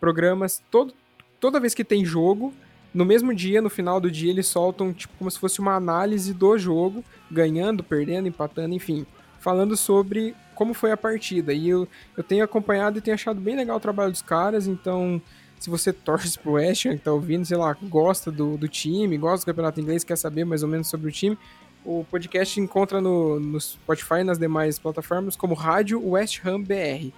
programas 0.06 0.62
todo, 0.70 0.94
toda 1.40 1.60
vez 1.60 1.74
que 1.74 1.84
tem 1.84 2.06
jogo. 2.06 2.54
No 2.94 3.04
mesmo 3.04 3.34
dia, 3.34 3.60
no 3.60 3.72
final 3.72 4.00
do 4.00 4.12
dia, 4.12 4.30
eles 4.30 4.46
soltam 4.46 4.94
tipo 4.94 5.12
como 5.18 5.32
se 5.32 5.40
fosse 5.40 5.60
uma 5.60 5.74
análise 5.74 6.32
do 6.32 6.56
jogo, 6.60 7.04
ganhando, 7.30 7.84
perdendo, 7.84 8.28
empatando, 8.28 8.76
enfim, 8.76 9.04
falando 9.40 9.76
sobre 9.76 10.36
como 10.54 10.76
foi 10.76 10.92
a 10.92 10.98
partida. 10.98 11.52
E 11.54 11.68
eu, 11.68 11.88
eu 12.16 12.24
tenho 12.24 12.44
acompanhado 12.44 13.00
e 13.00 13.02
tenho 13.02 13.16
achado 13.16 13.42
bem 13.42 13.56
legal 13.56 13.78
o 13.78 13.80
trabalho 13.80 14.12
dos 14.12 14.22
caras, 14.22 14.68
então 14.68 15.20
se 15.60 15.72
você 15.72 15.92
torce 16.08 16.38
pro 16.38 16.52
West 16.52 16.86
Ham, 16.86 16.98
que 16.98 17.04
tá 17.04 17.12
ouvindo, 17.12 17.44
sei 17.44 17.58
lá, 17.58 17.76
gosta 17.82 18.32
do, 18.32 18.58
do 18.58 18.68
time, 18.68 19.18
gosta 19.18 19.44
do 19.44 19.48
campeonato 19.48 19.82
inglês, 19.82 20.04
quer 20.04 20.18
saber 20.18 20.46
mais 20.46 20.62
ou 20.62 20.70
menos 20.70 20.88
sobre 20.88 21.10
o 21.10 21.12
time, 21.12 21.36
O 21.84 22.06
podcast 22.12 22.60
encontra 22.62 23.02
no, 23.02 23.40
no 23.40 23.60
Spotify 23.60 24.20
e 24.20 24.24
nas 24.24 24.38
demais 24.38 24.78
plataformas 24.78 25.36
como 25.36 25.56
Rádio 25.56 26.00
West 26.08 26.46
Ham 26.46 26.62
BR. 26.62 27.12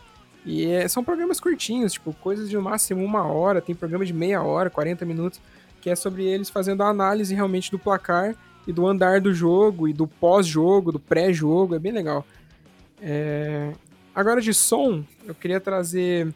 E 0.48 0.65
é, 0.72 0.88
são 0.88 1.03
programas 1.03 1.41
curtinhos, 1.41 1.91
tipo, 1.91 2.14
coisas 2.14 2.49
de 2.49 2.56
no 2.56 2.61
máximo 2.61 3.03
uma 3.03 3.22
hora, 3.28 3.61
tem 3.61 3.76
programa 3.76 4.06
de 4.06 4.14
meia 4.14 4.41
hora, 4.41 4.69
40 4.69 5.03
minutos, 5.03 5.41
que 5.82 5.90
é 5.90 5.95
sobre 5.95 6.24
eles 6.24 6.49
fazendo 6.49 6.84
a 6.84 6.88
análise 6.88 7.36
realmente 7.36 7.69
do 7.69 7.78
placar 7.78 8.34
e 8.65 8.72
do 8.72 8.88
andar 8.88 9.19
do 9.19 9.34
jogo, 9.34 9.90
e 9.90 9.94
do 9.94 10.07
pós-jogo, 10.07 10.94
do 10.94 10.99
pré-jogo, 10.99 11.76
é 11.76 11.80
bem 11.80 11.91
legal. 11.91 12.26
É... 13.02 13.74
Agora 14.15 14.40
de 14.40 14.53
som, 14.53 15.03
eu 15.26 15.36
queria 15.36 15.60
trazer 15.60 16.34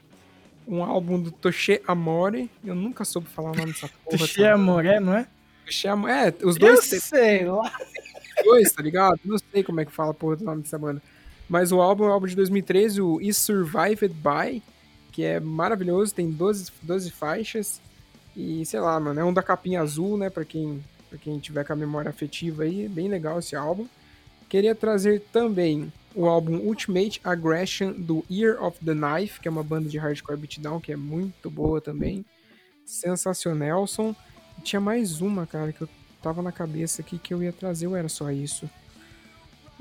um 0.67 0.83
álbum 0.83 1.17
do 1.17 1.31
Toshe 1.31 1.81
Amore, 1.87 2.51
eu 2.65 2.75
nunca 2.75 3.05
soube 3.05 3.29
falar 3.29 3.51
o 3.51 3.55
nome 3.55 3.71
dessa 3.71 3.87
porra. 4.03 4.17
Toshe 4.17 4.43
Amore, 4.43 4.99
não 4.99 5.15
é? 5.15 5.25
Toshe 5.65 5.87
Amore, 5.87 6.11
é, 6.11 6.33
os 6.43 6.57
dois... 6.57 6.91
Eu 6.91 6.99
sei 6.99 7.45
lá. 7.45 7.71
Dois, 8.43 8.73
tá 8.73 8.83
ligado? 8.83 9.21
Não 9.23 9.37
sei 9.37 9.63
como 9.63 9.79
é 9.79 9.85
que 9.85 9.91
fala 9.91 10.11
a 10.11 10.13
porra 10.13 10.35
do 10.35 10.43
nome 10.43 10.63
dessa 10.63 10.77
banda. 10.77 11.01
Mas 11.51 11.73
o 11.73 11.81
álbum 11.81 12.05
é 12.05 12.07
o 12.07 12.11
álbum 12.13 12.27
de 12.27 12.35
2013, 12.37 13.01
o 13.01 13.19
Is 13.19 13.35
Survived 13.35 14.15
By, 14.15 14.63
que 15.11 15.21
é 15.21 15.37
maravilhoso, 15.37 16.15
tem 16.15 16.31
12, 16.31 16.71
12 16.81 17.11
faixas. 17.11 17.81
E 18.33 18.65
sei 18.65 18.79
lá, 18.79 18.97
mano, 18.97 19.19
é 19.19 19.25
um 19.25 19.33
da 19.33 19.43
capinha 19.43 19.81
azul, 19.81 20.17
né? 20.17 20.29
Pra 20.29 20.45
quem, 20.45 20.81
pra 21.09 21.19
quem 21.19 21.37
tiver 21.39 21.65
com 21.65 21.73
a 21.73 21.75
memória 21.75 22.07
afetiva 22.07 22.63
aí, 22.63 22.87
bem 22.87 23.09
legal 23.09 23.37
esse 23.37 23.53
álbum. 23.53 23.85
Queria 24.47 24.73
trazer 24.73 25.23
também 25.33 25.91
o 26.15 26.25
álbum 26.25 26.55
Ultimate 26.55 27.19
Aggression 27.21 27.91
do 27.97 28.23
Year 28.31 28.63
of 28.63 28.79
the 28.79 28.93
Knife, 28.93 29.41
que 29.41 29.49
é 29.49 29.51
uma 29.51 29.61
banda 29.61 29.89
de 29.89 29.97
hardcore 29.97 30.37
beatdown 30.37 30.79
que 30.79 30.93
é 30.93 30.95
muito 30.95 31.49
boa 31.49 31.81
também. 31.81 32.23
Sensacionelson. 32.85 34.15
E 34.57 34.61
tinha 34.61 34.79
mais 34.79 35.19
uma, 35.19 35.45
cara, 35.45 35.73
que 35.73 35.81
eu 35.81 35.89
tava 36.23 36.41
na 36.41 36.53
cabeça 36.53 37.01
aqui 37.01 37.17
que 37.17 37.33
eu 37.33 37.43
ia 37.43 37.51
trazer, 37.51 37.87
ou 37.87 37.97
era 37.97 38.07
só 38.07 38.31
isso? 38.31 38.69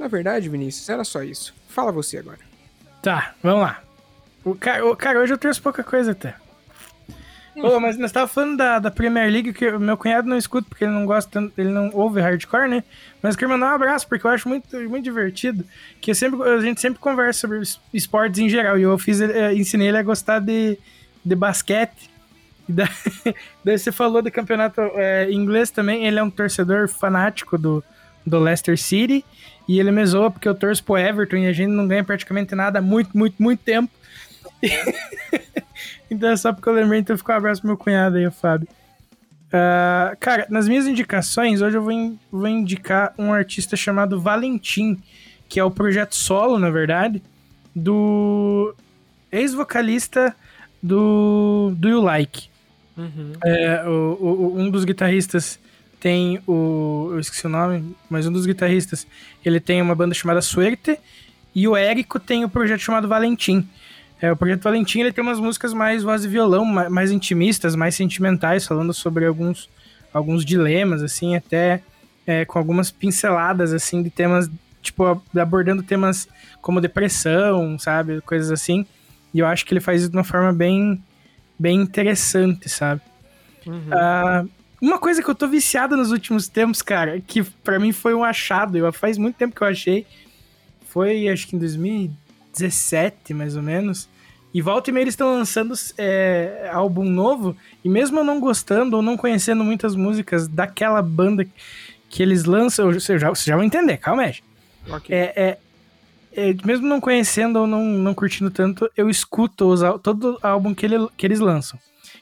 Na 0.00 0.08
verdade, 0.08 0.48
Vinícius, 0.48 0.88
era 0.88 1.04
só 1.04 1.22
isso. 1.22 1.54
Fala 1.68 1.92
você 1.92 2.16
agora. 2.16 2.38
Tá, 3.02 3.34
vamos 3.42 3.60
lá. 3.60 3.82
O 4.42 4.54
cara, 4.54 4.86
o, 4.86 4.96
cara 4.96 5.20
hoje 5.20 5.34
eu 5.34 5.36
trouxe 5.36 5.60
pouca 5.60 5.84
coisa 5.84 6.12
até. 6.12 6.36
Oh, 7.54 7.78
mas 7.78 7.98
nós 7.98 8.10
tava 8.10 8.26
falando 8.26 8.56
da, 8.56 8.78
da 8.78 8.90
Premier 8.90 9.30
League, 9.30 9.52
que 9.52 9.68
o 9.68 9.78
meu 9.78 9.98
cunhado 9.98 10.26
não 10.26 10.38
escuta, 10.38 10.66
porque 10.66 10.84
ele 10.84 10.92
não 10.94 11.04
gosta 11.04 11.30
tanto, 11.30 11.52
ele 11.58 11.68
não 11.68 11.90
ouve 11.92 12.18
hardcore, 12.18 12.66
né? 12.66 12.82
Mas 13.20 13.34
eu 13.34 13.38
queria 13.38 13.52
mandar 13.52 13.72
um 13.72 13.74
abraço, 13.74 14.08
porque 14.08 14.26
eu 14.26 14.30
acho 14.30 14.48
muito, 14.48 14.74
muito 14.88 15.04
divertido. 15.04 15.66
Que 16.00 16.14
sempre, 16.14 16.42
a 16.48 16.60
gente 16.60 16.80
sempre 16.80 16.98
conversa 16.98 17.40
sobre 17.40 17.60
esportes 17.92 18.40
em 18.40 18.48
geral. 18.48 18.78
E 18.78 18.82
eu 18.82 18.96
fiz, 18.96 19.20
eu 19.20 19.52
ensinei 19.52 19.88
ele 19.88 19.98
a 19.98 20.02
gostar 20.02 20.38
de, 20.38 20.78
de 21.22 21.34
basquete. 21.36 22.08
E 22.66 22.72
daí, 22.72 22.88
daí 23.62 23.78
você 23.78 23.92
falou 23.92 24.22
do 24.22 24.30
campeonato 24.30 24.80
é, 24.94 25.30
inglês 25.30 25.70
também. 25.70 26.06
Ele 26.06 26.18
é 26.18 26.22
um 26.22 26.30
torcedor 26.30 26.88
fanático 26.88 27.58
do, 27.58 27.84
do 28.26 28.38
Leicester 28.38 28.78
City. 28.78 29.22
E 29.70 29.78
ele 29.78 29.92
me 29.92 30.04
zoa 30.04 30.32
porque 30.32 30.48
eu 30.48 30.54
torço 30.56 30.82
pro 30.82 30.98
Everton 30.98 31.36
e 31.36 31.46
a 31.46 31.52
gente 31.52 31.68
não 31.68 31.86
ganha 31.86 32.02
praticamente 32.02 32.56
nada 32.56 32.80
há 32.80 32.82
muito, 32.82 33.16
muito, 33.16 33.40
muito 33.40 33.60
tempo. 33.60 33.88
então 36.10 36.28
é 36.28 36.36
só 36.36 36.52
porque 36.52 36.68
eu 36.68 36.72
lembrei, 36.72 36.98
então 36.98 37.16
ficou 37.16 37.32
um 37.32 37.38
abraço 37.38 37.60
pro 37.60 37.68
meu 37.68 37.76
cunhado 37.76 38.16
aí, 38.16 38.26
o 38.26 38.32
Fábio. 38.32 38.66
Uh, 39.46 40.16
cara, 40.18 40.44
nas 40.50 40.66
minhas 40.66 40.88
indicações, 40.88 41.62
hoje 41.62 41.76
eu 41.76 41.82
vou, 41.82 41.92
in 41.92 42.18
vou 42.32 42.48
indicar 42.48 43.14
um 43.16 43.32
artista 43.32 43.76
chamado 43.76 44.20
Valentim, 44.20 45.00
que 45.48 45.60
é 45.60 45.62
o 45.62 45.70
projeto 45.70 46.16
solo, 46.16 46.58
na 46.58 46.68
verdade, 46.68 47.22
do 47.72 48.74
ex-vocalista 49.30 50.34
do 50.82 51.72
Do 51.76 51.88
You 51.88 52.00
Like. 52.00 52.48
Uhum. 52.96 53.34
É, 53.44 53.84
o, 53.86 54.18
o, 54.20 54.58
um 54.58 54.68
dos 54.68 54.84
guitarristas 54.84 55.60
tem 56.00 56.40
o. 56.46 57.10
Eu 57.12 57.20
esqueci 57.20 57.46
o 57.46 57.50
nome, 57.50 57.94
mas 58.08 58.26
um 58.26 58.32
dos 58.32 58.46
guitarristas. 58.46 59.06
Ele 59.44 59.60
tem 59.60 59.82
uma 59.82 59.94
banda 59.94 60.14
chamada 60.14 60.40
Suerte. 60.40 60.98
E 61.54 61.68
o 61.68 61.76
Érico 61.76 62.18
tem 62.18 62.44
o 62.44 62.46
um 62.46 62.50
projeto 62.50 62.80
chamado 62.80 63.06
Valentim. 63.06 63.68
É, 64.20 64.30
o 64.32 64.36
projeto 64.36 64.62
Valentim 64.62 65.00
ele 65.00 65.12
tem 65.12 65.22
umas 65.22 65.40
músicas 65.40 65.72
mais 65.72 66.02
voz 66.02 66.24
e 66.24 66.28
violão, 66.28 66.64
mais, 66.64 67.10
intimistas, 67.10 67.74
mais 67.74 67.94
sentimentais, 67.94 68.66
falando 68.66 68.92
sobre 68.92 69.26
alguns, 69.26 69.68
alguns 70.12 70.44
dilemas, 70.44 71.02
assim, 71.02 71.34
até 71.34 71.82
é, 72.26 72.44
com 72.44 72.58
algumas 72.58 72.90
pinceladas, 72.90 73.72
assim, 73.72 74.02
de 74.02 74.10
temas, 74.10 74.48
tipo, 74.82 75.22
abordando 75.36 75.82
temas 75.82 76.28
como 76.60 76.80
depressão, 76.80 77.78
sabe? 77.78 78.20
Coisas 78.20 78.50
assim. 78.50 78.86
E 79.34 79.38
eu 79.38 79.46
acho 79.46 79.64
que 79.64 79.72
ele 79.72 79.80
faz 79.80 80.02
isso 80.02 80.10
de 80.10 80.16
uma 80.16 80.24
forma 80.24 80.52
bem, 80.52 81.02
bem 81.58 81.80
interessante, 81.80 82.68
sabe? 82.68 83.00
Uhum. 83.66 83.88
Uh, 83.88 84.50
uma 84.80 84.98
coisa 84.98 85.22
que 85.22 85.28
eu 85.28 85.34
tô 85.34 85.46
viciado 85.46 85.96
nos 85.96 86.10
últimos 86.10 86.48
tempos, 86.48 86.80
cara, 86.80 87.20
que 87.20 87.42
para 87.42 87.78
mim 87.78 87.92
foi 87.92 88.14
um 88.14 88.24
achado, 88.24 88.78
eu, 88.78 88.92
faz 88.92 89.18
muito 89.18 89.36
tempo 89.36 89.54
que 89.54 89.62
eu 89.62 89.68
achei, 89.68 90.06
foi 90.88 91.28
acho 91.28 91.46
que 91.46 91.54
em 91.54 91.58
2017, 91.58 93.34
mais 93.34 93.56
ou 93.56 93.62
menos. 93.62 94.08
E 94.52 94.60
volta 94.60 94.90
e 94.90 94.92
meia 94.92 95.04
eles 95.04 95.12
estão 95.12 95.32
lançando 95.32 95.74
é, 95.98 96.70
álbum 96.72 97.04
novo, 97.04 97.54
e 97.84 97.88
mesmo 97.88 98.18
eu 98.18 98.24
não 98.24 98.40
gostando 98.40 98.96
ou 98.96 99.02
não 99.02 99.16
conhecendo 99.16 99.62
muitas 99.62 99.94
músicas 99.94 100.48
daquela 100.48 101.02
banda 101.02 101.46
que 102.08 102.22
eles 102.22 102.44
lançam, 102.44 102.92
você 102.92 103.18
já, 103.18 103.28
você 103.28 103.50
já 103.50 103.56
vai 103.56 103.66
entender, 103.66 103.98
calma 103.98 104.22
aí. 104.22 104.36
Okay. 104.88 105.14
É, 105.14 105.32
é, 105.36 105.58
é, 106.32 106.56
mesmo 106.64 106.88
não 106.88 107.00
conhecendo 107.00 107.60
ou 107.60 107.66
não, 107.66 107.84
não 107.84 108.14
curtindo 108.14 108.50
tanto, 108.50 108.90
eu 108.96 109.10
escuto 109.10 109.68
os, 109.68 109.80
todo 110.02 110.38
álbum 110.42 110.74
que, 110.74 110.86
ele, 110.86 111.06
que 111.16 111.26
eles 111.26 111.38
lançam 111.38 111.78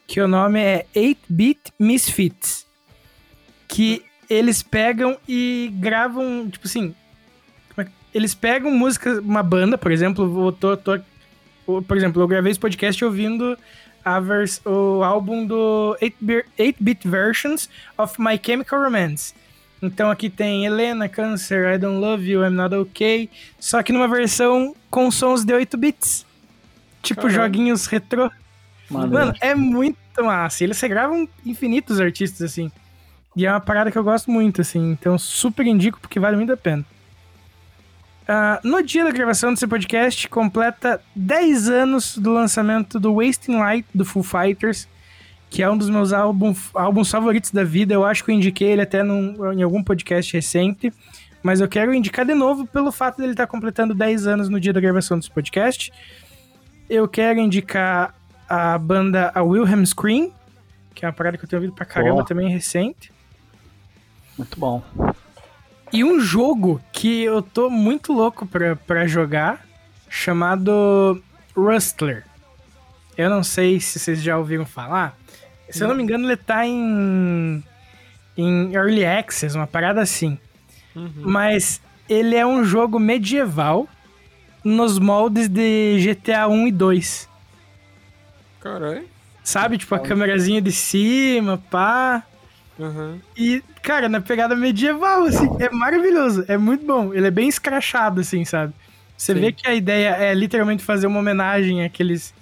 que 0.09 0.23
o 0.23 0.27
nome 0.27 0.59
é 0.59 0.87
8-Bit 0.97 1.75
Misfits. 1.79 2.67
Que 3.69 4.03
eles 4.29 4.63
pegam 4.63 5.19
e 5.29 5.71
gravam, 5.75 6.49
tipo 6.51 6.67
assim. 6.67 6.95
É 7.77 7.87
eles 8.15 8.35
pegam 8.35 8.71
música, 8.71 9.21
uma 9.21 9.43
banda, 9.43 9.77
por 9.77 9.93
exemplo, 9.93 10.47
eu 10.47 10.53
tô, 10.53 10.77
tô, 10.79 10.99
por 11.83 11.97
exemplo, 11.97 12.23
eu 12.23 12.27
gravei 12.27 12.51
esse 12.51 12.59
podcast 12.59 13.05
ouvindo 13.05 13.57
a 14.03 14.19
vers, 14.19 14.63
o 14.65 15.03
álbum 15.05 15.47
do 15.47 15.97
8-Bit 16.01 17.07
Versions 17.07 17.69
of 17.99 18.19
My 18.19 18.41
Chemical 18.43 18.83
Romance. 18.83 19.35
Então 19.83 20.11
aqui 20.11 20.31
tem 20.31 20.65
Helena, 20.65 21.07
Cancer, 21.07 21.75
I 21.75 21.79
Don't 21.79 22.01
Love 22.01 22.29
You, 22.29 22.45
I'm 22.45 22.55
Not 22.55 22.75
Okay, 22.75 23.29
só 23.61 23.83
que 23.83 23.93
numa 23.93 24.09
versão 24.09 24.75
com 24.91 25.11
sons 25.11 25.45
de 25.45 25.53
8 25.53 25.77
bits. 25.77 26.27
Tipo 27.03 27.23
Caramba. 27.23 27.43
joguinhos 27.43 27.87
retrô. 27.87 28.31
Mano, 28.91 29.35
é 29.41 29.55
muito 29.55 29.99
massa. 30.25 30.65
Eles 30.65 30.81
regravam 30.81 31.29
infinitos 31.45 32.01
artistas, 32.01 32.43
assim. 32.43 32.71
E 33.37 33.47
é 33.47 33.51
uma 33.51 33.61
parada 33.61 33.91
que 33.91 33.99
eu 33.99 34.05
gosto 34.05 34.31
muito, 34.31 34.61
assim. 34.61 34.91
Então, 34.91 35.19
super 35.19 35.67
indico, 35.67 36.01
porque 36.01 36.19
vale 36.19 36.37
muito 36.37 36.53
a 36.53 36.57
pena. 36.57 36.85
Uh, 38.29 38.69
no 38.69 38.83
dia 38.83 39.05
da 39.05 39.11
gravação 39.11 39.55
desse 39.55 39.67
podcast, 39.67 40.29
completa 40.29 41.01
10 41.15 41.69
anos 41.71 42.19
do 42.19 42.33
lançamento 42.33 43.01
do 43.01 43.15
Wasting 43.15 43.57
Light 43.57 43.87
do 43.95 44.05
Foo 44.05 44.23
Fighters, 44.23 44.87
que 45.49 45.63
é 45.63 45.71
um 45.71 45.79
dos 45.79 45.89
meus 45.89 46.13
álbuns, 46.13 46.69
álbuns 46.75 47.11
favoritos 47.11 47.51
da 47.51 47.65
vida. 47.65 47.95
Eu 47.95 48.05
acho 48.05 48.23
que 48.23 48.31
eu 48.31 48.35
indiquei 48.35 48.69
ele 48.69 48.83
até 48.83 49.03
num, 49.03 49.53
em 49.53 49.63
algum 49.63 49.83
podcast 49.83 50.31
recente, 50.35 50.93
mas 51.43 51.61
eu 51.61 51.69
quero 51.69 51.95
indicar 51.95 52.27
de 52.27 52.35
novo 52.35 52.67
pelo 52.67 52.93
fato 52.93 53.17
dele 53.17 53.33
estar 53.33 53.47
completando 53.47 53.95
10 53.95 54.27
anos 54.27 54.49
no 54.51 54.61
dia 54.61 54.75
da 54.75 54.81
gravação 54.81 55.19
desse 55.19 55.31
podcast. 55.31 55.91
Eu 56.91 57.09
quero 57.09 57.39
indicar 57.39 58.15
a 58.49 58.79
banda 58.79 59.31
a 59.35 59.43
Wilhelm 59.43 59.85
Scream, 59.85 60.33
que 60.95 61.05
é 61.05 61.09
uma 61.09 61.15
parada 61.15 61.37
que 61.37 61.45
eu 61.45 61.49
tenho 61.49 61.61
ouvido 61.61 61.75
pra 61.75 61.85
caramba 61.85 62.23
oh. 62.23 62.25
também 62.25 62.49
recente. 62.49 63.13
Muito 64.37 64.59
bom. 64.59 64.83
E 65.93 66.05
um 66.05 66.21
jogo 66.21 66.81
que 66.93 67.23
eu 67.23 67.43
tô 67.43 67.69
muito 67.71 68.13
louco 68.13 68.47
pra, 68.47 68.77
pra 68.77 69.07
jogar, 69.07 69.67
chamado 70.09 71.23
Rustler. 71.57 72.25
Eu 73.17 73.29
não 73.29 73.43
sei 73.43 73.81
se 73.81 73.99
vocês 73.99 74.23
já 74.23 74.39
ouviram 74.39 74.65
falar. 74.65 75.17
Se 75.71 75.83
eu 75.83 75.89
não 75.89 75.95
me 75.95 76.03
engano, 76.03 76.27
ele 76.27 76.37
tá 76.37 76.67
em, 76.67 77.63
em 78.37 78.73
Early 78.73 79.05
Access, 79.05 79.57
uma 79.57 79.67
parada 79.67 80.01
assim. 80.01 80.39
Uhum. 80.95 81.13
Mas 81.17 81.81
ele 82.09 82.37
é 82.37 82.47
um 82.47 82.65
jogo 82.65 82.99
medieval 82.99 83.89
nos 84.65 84.99
moldes 84.99 85.49
de 85.49 85.99
GTA 86.01 86.49
1 86.49 86.69
e 86.69 86.73
2. 86.73 87.28
Caralho. 88.69 89.05
Sabe, 89.43 89.79
tipo, 89.79 89.95
a 89.95 89.99
câmerazinha 89.99 90.61
de 90.61 90.71
cima, 90.71 91.57
pá. 91.71 92.23
Uhum. 92.79 93.19
E, 93.37 93.63
cara, 93.83 94.09
na 94.09 94.21
pegada 94.21 94.55
medieval, 94.55 95.25
assim, 95.25 95.49
é 95.59 95.71
maravilhoso. 95.71 96.45
É 96.47 96.59
muito 96.59 96.85
bom. 96.85 97.15
Ele 97.15 97.27
é 97.27 97.31
bem 97.31 97.49
escrachado, 97.49 98.21
assim, 98.21 98.45
sabe? 98.45 98.75
Você 99.17 99.35
Sim. 99.35 99.41
vê 99.41 99.53
que 99.53 99.67
a 99.67 99.75
ideia 99.75 100.11
é 100.11 100.35
literalmente 100.35 100.85
fazer 100.85 101.07
uma 101.07 101.19
homenagem 101.19 101.83
àqueles, 101.83 102.35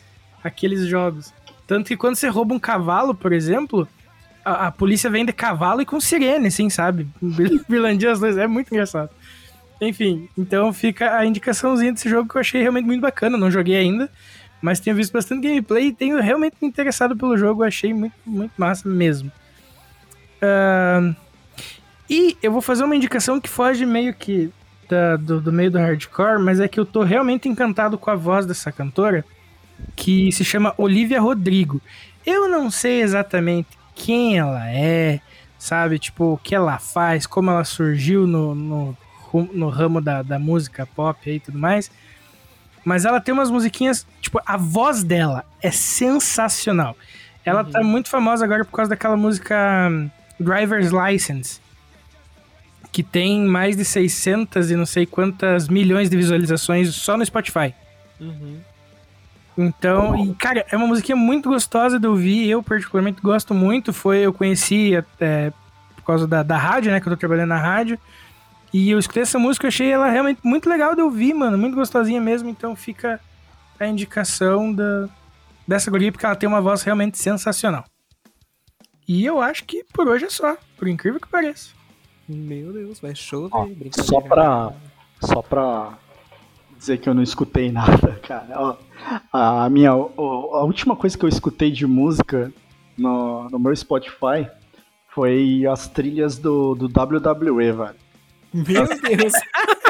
àqueles 0.43 0.87
jogos. 0.87 1.33
Tanto 1.67 1.87
que 1.87 1.97
quando 1.97 2.17
você 2.17 2.29
rouba 2.29 2.55
um 2.55 2.59
cavalo, 2.59 3.15
por 3.15 3.33
exemplo, 3.33 3.89
a, 4.45 4.67
a 4.67 4.73
polícia 4.73 5.09
vem 5.09 5.25
de 5.25 5.33
cavalo 5.33 5.81
e 5.81 5.87
com 5.87 6.01
sirene, 6.01 6.49
assim, 6.49 6.69
sabe? 6.69 7.07
Birlandia 7.69 8.13
as 8.13 8.21
duas, 8.21 8.37
é 8.37 8.47
muito 8.49 8.73
engraçado. 8.73 9.11
Enfim, 9.81 10.29
então 10.37 10.73
fica 10.73 11.17
a 11.17 11.25
indicaçãozinha 11.25 11.93
desse 11.93 12.09
jogo 12.09 12.29
que 12.29 12.37
eu 12.37 12.41
achei 12.41 12.61
realmente 12.61 12.87
muito 12.87 13.01
bacana. 13.01 13.39
Não 13.39 13.51
joguei 13.51 13.77
ainda, 13.77 14.11
mas 14.63 14.81
tenho 14.81 14.97
visto 14.97 15.13
bastante 15.13 15.47
gameplay 15.47 15.89
e 15.89 15.93
tenho 15.93 16.21
realmente 16.21 16.57
me 16.61 16.69
interessado 16.69 17.17
pelo 17.17 17.37
jogo, 17.37 17.63
achei 17.63 17.93
muito, 17.95 18.15
muito 18.25 18.53
massa 18.57 18.89
mesmo. 18.89 19.31
Uh, 20.43 21.15
E 22.09 22.37
eu 22.41 22.53
vou 22.53 22.63
fazer 22.63 22.85
uma 22.85 22.95
indicação 22.95 23.41
que 23.41 23.49
foge 23.49 23.85
meio 23.85 24.15
que 24.15 24.53
da- 24.89 25.17
do, 25.17 25.41
do 25.41 25.53
meio 25.53 25.73
do 25.73 25.79
hardcore, 25.79 26.41
mas 26.41 26.61
é 26.61 26.69
que 26.69 26.79
eu 26.79 26.87
tô 26.87 27.03
realmente 27.03 27.49
encantado 27.49 27.99
com 27.99 28.09
a 28.11 28.15
voz 28.15 28.47
dessa 28.47 28.71
cantora, 28.71 29.25
que 29.97 30.31
se 30.31 30.45
chama 30.45 30.73
Olivia 30.79 31.21
Rodrigo. 31.21 31.83
Eu 32.25 32.49
não 32.49 32.71
sei 32.71 33.03
exatamente 33.03 33.71
quem 33.97 34.39
ela 34.39 34.71
é, 34.71 35.21
sabe? 35.59 35.99
Tipo, 35.99 36.35
o 36.35 36.39
que 36.39 36.55
ela 36.55 36.79
faz, 36.79 37.27
como 37.27 37.51
ela 37.51 37.65
surgiu 37.65 38.25
no, 38.25 38.55
no, 38.55 38.97
no 39.53 39.69
ramo 39.69 40.01
da, 40.01 40.23
da 40.23 40.39
música 40.39 40.87
pop 40.87 41.29
e 41.29 41.41
tudo 41.41 41.59
mais. 41.59 41.91
Mas 42.87 43.05
ela 43.05 43.21
tem 43.21 43.35
umas 43.35 43.51
musiquinhas, 43.51 44.07
tipo, 44.21 44.41
a 44.47 44.57
voz 44.57 45.03
dela 45.03 45.45
é 45.61 45.73
sensacional. 45.73 46.97
Ela 47.45 47.65
tá 47.65 47.83
muito 47.83 48.09
famosa 48.09 48.45
agora 48.45 48.65
por 48.65 48.71
causa 48.71 48.91
daquela 48.91 49.17
música 49.17 49.89
hum, 49.91 50.09
Driver's 50.39 50.93
License, 50.93 51.61
que 52.93 53.03
tem 53.03 53.45
mais 53.45 53.77
de 53.77 53.85
600 53.85 54.71
e 54.71 54.77
não 54.77 54.87
sei 54.87 55.05
quantas 55.05 55.67
milhões 55.67 56.09
de 56.09 56.17
visualizações 56.17 56.95
só 56.95 57.17
no 57.17 57.27
Spotify. 57.27 57.75
Uhum. 58.21 58.61
Então, 59.59 60.25
e, 60.25 60.33
cara, 60.37 60.65
é 60.71 60.77
uma 60.77 60.87
musiquinha 60.87 61.17
muito 61.17 61.49
gostosa 61.49 61.99
de 61.99 62.07
ouvir, 62.07 62.49
eu 62.49 62.63
particularmente 62.63 63.21
gosto 63.21 63.53
muito, 63.53 63.93
foi, 63.93 64.19
eu 64.19 64.33
conheci 64.33 64.95
até 64.95 65.53
por 65.97 66.05
causa 66.05 66.25
da, 66.25 66.45
da 66.45 66.57
rádio, 66.57 66.93
né, 66.93 67.01
que 67.01 67.09
eu 67.09 67.13
tô 67.13 67.17
trabalhando 67.17 67.49
na 67.49 67.59
rádio, 67.59 67.99
e 68.77 68.91
eu 68.91 68.99
escutei 68.99 69.23
essa 69.23 69.39
música, 69.39 69.65
eu 69.65 69.69
achei 69.69 69.91
ela 69.91 70.11
realmente 70.11 70.41
muito 70.45 70.69
legal 70.69 70.95
de 70.95 71.01
ouvir, 71.01 71.33
mano, 71.33 71.57
muito 71.57 71.75
gostosinha 71.75 72.21
mesmo, 72.21 72.51
então 72.51 72.77
fica 72.77 73.19
a 73.81 73.87
indicação 73.87 74.71
da, 74.71 75.09
dessa 75.67 75.91
guria, 75.91 76.13
porque 76.13 76.27
ela 76.27 76.37
tem 76.37 76.47
uma 76.47 76.61
voz 76.61 76.83
realmente 76.83 77.17
sensacional. 77.17 77.87
E 79.09 79.25
eu 79.25 79.41
acho 79.41 79.65
que 79.65 79.83
por 79.95 80.07
hoje 80.07 80.27
é 80.27 80.29
só, 80.29 80.59
por 80.77 80.89
incrível 80.89 81.19
que 81.19 81.27
pareça. 81.27 81.71
Meu 82.29 82.71
Deus, 82.71 83.01
vai 83.01 83.15
chover. 83.15 83.49
Ó, 83.51 83.65
brincadeira. 83.65 84.03
só 84.03 84.21
pra. 84.21 84.73
Só 85.23 85.41
pra 85.41 85.99
dizer 86.77 86.99
que 86.99 87.09
eu 87.09 87.15
não 87.15 87.23
escutei 87.23 87.73
nada, 87.73 88.21
cara. 88.27 88.61
Ó, 88.61 88.77
a 89.33 89.71
minha. 89.71 89.91
A 89.91 90.65
última 90.65 90.95
coisa 90.95 91.17
que 91.17 91.25
eu 91.25 91.31
escutei 91.31 91.71
de 91.71 91.87
música 91.87 92.53
no, 92.99 93.49
no 93.49 93.59
meu 93.59 93.75
Spotify 93.75 94.47
foi 95.15 95.65
as 95.67 95.89
trilhas 95.89 96.37
do, 96.37 96.75
do 96.75 96.87
WWE, 96.87 97.73
velho. 97.73 98.06
Meu 98.53 98.87
Deus. 98.87 99.33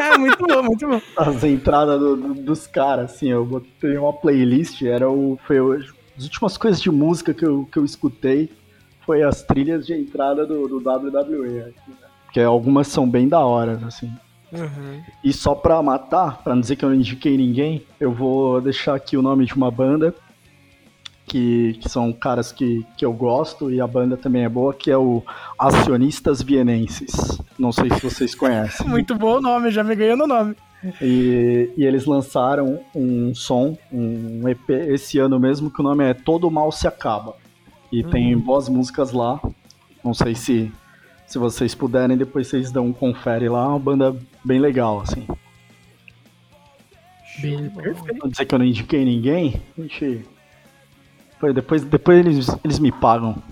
Ah, 0.00 0.16
muito 0.18 0.46
bom, 0.46 0.62
muito 0.62 0.88
bom. 0.88 1.00
As 1.16 1.44
entradas 1.44 1.98
do- 2.00 2.16
do- 2.16 2.34
dos 2.34 2.66
caras, 2.66 3.12
assim, 3.12 3.28
eu 3.30 3.44
botei 3.44 3.96
uma 3.96 4.12
playlist, 4.12 4.82
era 4.82 5.08
o. 5.10 5.38
Foi 5.46 5.60
o- 5.60 5.72
as 5.72 6.24
últimas 6.24 6.56
coisas 6.56 6.80
de 6.80 6.90
música 6.90 7.32
que 7.34 7.44
eu, 7.44 7.68
que 7.70 7.78
eu 7.78 7.84
escutei 7.84 8.50
foi 9.04 9.22
as 9.22 9.42
trilhas 9.42 9.86
de 9.86 9.94
entrada 9.94 10.44
do, 10.46 10.66
do 10.66 10.78
WWE. 10.80 11.60
assim, 11.60 11.90
né? 11.90 11.96
Porque 12.24 12.40
algumas 12.40 12.88
são 12.88 13.08
bem 13.08 13.28
da 13.28 13.40
hora, 13.40 13.80
assim. 13.86 14.10
Uhum. 14.52 15.02
E 15.22 15.32
só 15.32 15.54
pra 15.54 15.82
matar, 15.82 16.42
pra 16.42 16.54
não 16.54 16.60
dizer 16.60 16.76
que 16.76 16.84
eu 16.84 16.88
não 16.88 16.96
indiquei 16.96 17.36
ninguém, 17.36 17.84
eu 18.00 18.12
vou 18.12 18.60
deixar 18.60 18.94
aqui 18.94 19.16
o 19.16 19.22
nome 19.22 19.44
de 19.44 19.54
uma 19.54 19.70
banda 19.70 20.14
que, 21.26 21.74
que 21.80 21.88
são 21.88 22.12
caras 22.12 22.52
que, 22.52 22.86
que 22.96 23.04
eu 23.04 23.12
gosto 23.12 23.70
e 23.70 23.80
a 23.80 23.86
banda 23.86 24.16
também 24.16 24.44
é 24.44 24.48
boa, 24.48 24.72
que 24.72 24.90
é 24.90 24.96
o 24.96 25.22
Acionistas 25.58 26.40
Vienenses. 26.40 27.38
Não 27.58 27.72
sei 27.72 27.90
se 27.90 28.00
vocês 28.00 28.34
conhecem. 28.34 28.86
Muito 28.88 29.14
bom 29.14 29.38
o 29.38 29.40
nome, 29.40 29.70
já 29.70 29.82
me 29.82 29.94
ganhou 29.96 30.16
no 30.16 30.26
nome. 30.26 30.54
E, 31.02 31.70
e 31.76 31.84
eles 31.84 32.04
lançaram 32.04 32.80
um 32.94 33.34
som, 33.34 33.76
um 33.92 34.48
EP 34.48 34.70
esse 34.70 35.18
ano 35.18 35.40
mesmo, 35.40 35.70
que 35.70 35.80
o 35.80 35.84
nome 35.84 36.04
é 36.04 36.14
Todo 36.14 36.50
Mal 36.50 36.70
Se 36.70 36.86
Acaba. 36.86 37.34
E 37.90 38.04
tem 38.04 38.36
boas 38.38 38.68
músicas 38.68 39.12
lá. 39.12 39.40
Não 40.04 40.14
sei 40.14 40.34
se, 40.34 40.70
se 41.26 41.38
vocês 41.38 41.74
puderem, 41.74 42.16
depois 42.16 42.46
vocês 42.46 42.70
dão 42.70 42.86
um 42.86 42.92
confere 42.92 43.48
lá. 43.48 43.68
Uma 43.68 43.78
banda 43.78 44.16
bem 44.44 44.60
legal, 44.60 45.00
assim. 45.00 45.26
Bem, 47.40 47.68
perfeito. 47.70 48.18
Não 48.22 48.30
dizer 48.30 48.44
que 48.44 48.54
eu 48.54 48.58
não 48.58 48.66
indiquei 48.66 49.04
ninguém, 49.04 49.60
a 49.76 49.82
gente. 49.82 50.35
Foi, 51.38 51.52
depois 51.52 51.82
depois 51.84 52.18
eles, 52.18 52.46
eles 52.64 52.78
me 52.78 52.90
pagam. 52.90 53.36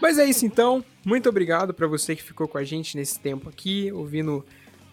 Mas 0.00 0.18
é 0.18 0.24
isso 0.24 0.46
então. 0.46 0.84
Muito 1.04 1.28
obrigado 1.28 1.74
pra 1.74 1.86
você 1.86 2.14
que 2.14 2.22
ficou 2.22 2.46
com 2.46 2.58
a 2.58 2.64
gente 2.64 2.96
nesse 2.96 3.18
tempo 3.18 3.48
aqui, 3.48 3.90
ouvindo 3.92 4.44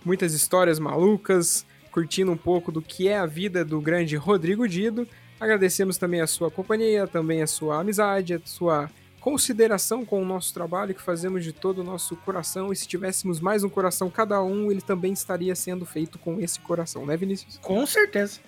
muitas 0.03 0.33
histórias 0.33 0.79
malucas, 0.79 1.65
curtindo 1.91 2.31
um 2.31 2.37
pouco 2.37 2.71
do 2.71 2.81
que 2.81 3.07
é 3.07 3.17
a 3.17 3.25
vida 3.25 3.63
do 3.63 3.79
grande 3.79 4.15
Rodrigo 4.15 4.67
Dido. 4.67 5.07
Agradecemos 5.39 5.97
também 5.97 6.21
a 6.21 6.27
sua 6.27 6.49
companhia, 6.49 7.07
também 7.07 7.41
a 7.41 7.47
sua 7.47 7.79
amizade, 7.79 8.33
a 8.33 8.41
sua 8.43 8.89
consideração 9.19 10.03
com 10.03 10.21
o 10.21 10.25
nosso 10.25 10.53
trabalho 10.53 10.93
que 10.93 11.01
fazemos 11.01 11.43
de 11.43 11.53
todo 11.53 11.79
o 11.79 11.83
nosso 11.83 12.15
coração. 12.17 12.73
E 12.73 12.75
se 12.75 12.87
tivéssemos 12.87 13.39
mais 13.39 13.63
um 13.63 13.69
coração 13.69 14.09
cada 14.09 14.41
um, 14.41 14.71
ele 14.71 14.81
também 14.81 15.13
estaria 15.13 15.55
sendo 15.55 15.85
feito 15.85 16.17
com 16.17 16.39
esse 16.39 16.59
coração, 16.59 17.05
né, 17.05 17.15
Vinícius? 17.15 17.57
Com 17.61 17.85
certeza. 17.85 18.39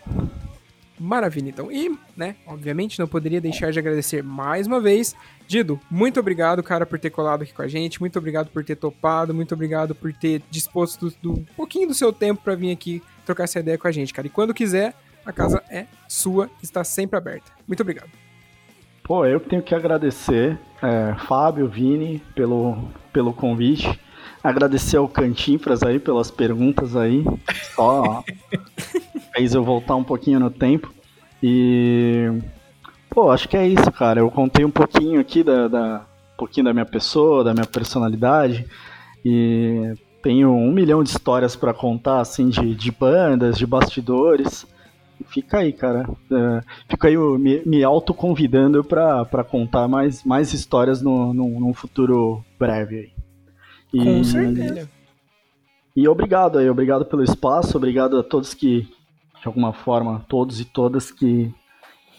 Maravilha, 0.99 1.49
então. 1.49 1.69
E, 1.71 1.97
né, 2.15 2.35
obviamente 2.47 2.97
não 2.99 3.07
poderia 3.07 3.41
deixar 3.41 3.71
de 3.71 3.79
agradecer 3.79 4.23
mais 4.23 4.65
uma 4.65 4.79
vez. 4.79 5.13
Dido, 5.47 5.79
muito 5.91 6.19
obrigado, 6.19 6.63
cara, 6.63 6.85
por 6.85 6.97
ter 6.97 7.09
colado 7.09 7.41
aqui 7.41 7.53
com 7.53 7.61
a 7.61 7.67
gente. 7.67 7.99
Muito 7.99 8.17
obrigado 8.17 8.49
por 8.49 8.63
ter 8.63 8.75
topado. 8.77 9.33
Muito 9.33 9.53
obrigado 9.53 9.93
por 9.93 10.13
ter 10.13 10.41
disposto 10.49 11.09
do, 11.09 11.15
do- 11.21 11.39
um 11.41 11.45
pouquinho 11.55 11.87
do 11.89 11.93
seu 11.93 12.13
tempo 12.13 12.41
pra 12.43 12.55
vir 12.55 12.71
aqui 12.71 13.03
trocar 13.25 13.43
essa 13.43 13.59
ideia 13.59 13.77
com 13.77 13.87
a 13.87 13.91
gente, 13.91 14.13
cara. 14.13 14.25
E 14.27 14.29
quando 14.29 14.53
quiser, 14.53 14.93
a 15.25 15.33
casa 15.33 15.61
é 15.69 15.85
sua, 16.07 16.49
está 16.63 16.83
sempre 16.83 17.17
aberta. 17.17 17.51
Muito 17.67 17.81
obrigado. 17.81 18.09
Pô, 19.03 19.25
eu 19.25 19.39
tenho 19.39 19.61
que 19.61 19.75
agradecer, 19.75 20.57
é, 20.81 21.13
Fábio, 21.27 21.67
Vini, 21.67 22.23
pelo, 22.33 22.87
pelo 23.13 23.33
convite. 23.33 23.99
Agradecer 24.43 24.97
ao 24.97 25.07
Cantinfras 25.07 25.83
aí 25.83 25.99
pelas 25.99 26.31
perguntas 26.31 26.95
aí. 26.95 27.23
Só 27.75 28.23
fez 29.35 29.53
eu 29.53 29.63
voltar 29.63 29.95
um 29.95 30.03
pouquinho 30.03 30.39
no 30.39 30.49
tempo. 30.49 30.93
E. 31.41 32.29
Pô, 33.09 33.31
acho 33.31 33.47
que 33.47 33.55
é 33.57 33.67
isso, 33.67 33.91
cara. 33.91 34.19
Eu 34.19 34.29
contei 34.29 34.65
um 34.65 34.71
pouquinho 34.71 35.19
aqui 35.19 35.43
da, 35.43 35.67
da- 35.67 36.05
um 36.33 36.37
pouquinho 36.37 36.65
da 36.65 36.73
minha 36.73 36.85
pessoa, 36.85 37.43
da 37.43 37.53
minha 37.53 37.65
personalidade. 37.65 38.65
E 39.23 39.93
tenho 40.21 40.51
um 40.51 40.71
milhão 40.71 41.03
de 41.03 41.09
histórias 41.09 41.55
pra 41.55 41.73
contar, 41.73 42.19
assim, 42.19 42.49
de, 42.49 42.75
de 42.75 42.91
bandas, 42.91 43.57
de 43.57 43.65
bastidores. 43.65 44.65
E 45.19 45.23
fica 45.23 45.59
aí, 45.59 45.71
cara. 45.71 46.09
É, 46.31 46.61
fico 46.89 47.07
aí 47.07 47.15
me, 47.17 47.61
me 47.65 47.83
autoconvidando 47.83 48.83
pra, 48.83 49.23
pra 49.23 49.43
contar 49.43 49.87
mais, 49.87 50.23
mais 50.25 50.51
histórias 50.53 51.01
no, 51.01 51.33
no, 51.33 51.47
num 51.59 51.73
futuro 51.73 52.43
breve 52.59 52.97
aí. 52.97 53.09
E, 53.93 54.03
Com 54.03 54.23
certeza. 54.25 54.89
E 55.95 56.07
obrigado 56.09 56.57
aí, 56.59 56.69
obrigado 56.69 57.05
pelo 57.05 57.23
espaço, 57.23 57.77
obrigado 57.77 58.17
a 58.19 58.23
todos 58.23 58.53
que, 58.53 58.85
de 59.45 59.47
alguma 59.47 59.71
forma, 59.71 60.25
todos 60.27 60.59
e 60.59 60.65
todas 60.65 61.11
que, 61.11 61.53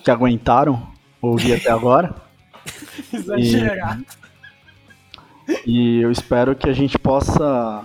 que 0.05 0.11
aguentaram 0.13 0.93
ouvir 1.21 1.55
até 1.55 1.73
agora. 1.73 2.15
Exagerado. 3.13 4.05
E 5.67 5.99
eu 6.01 6.13
espero 6.13 6.55
que 6.55 6.71
a 6.71 6.73
gente 6.73 6.97
possa, 6.97 7.85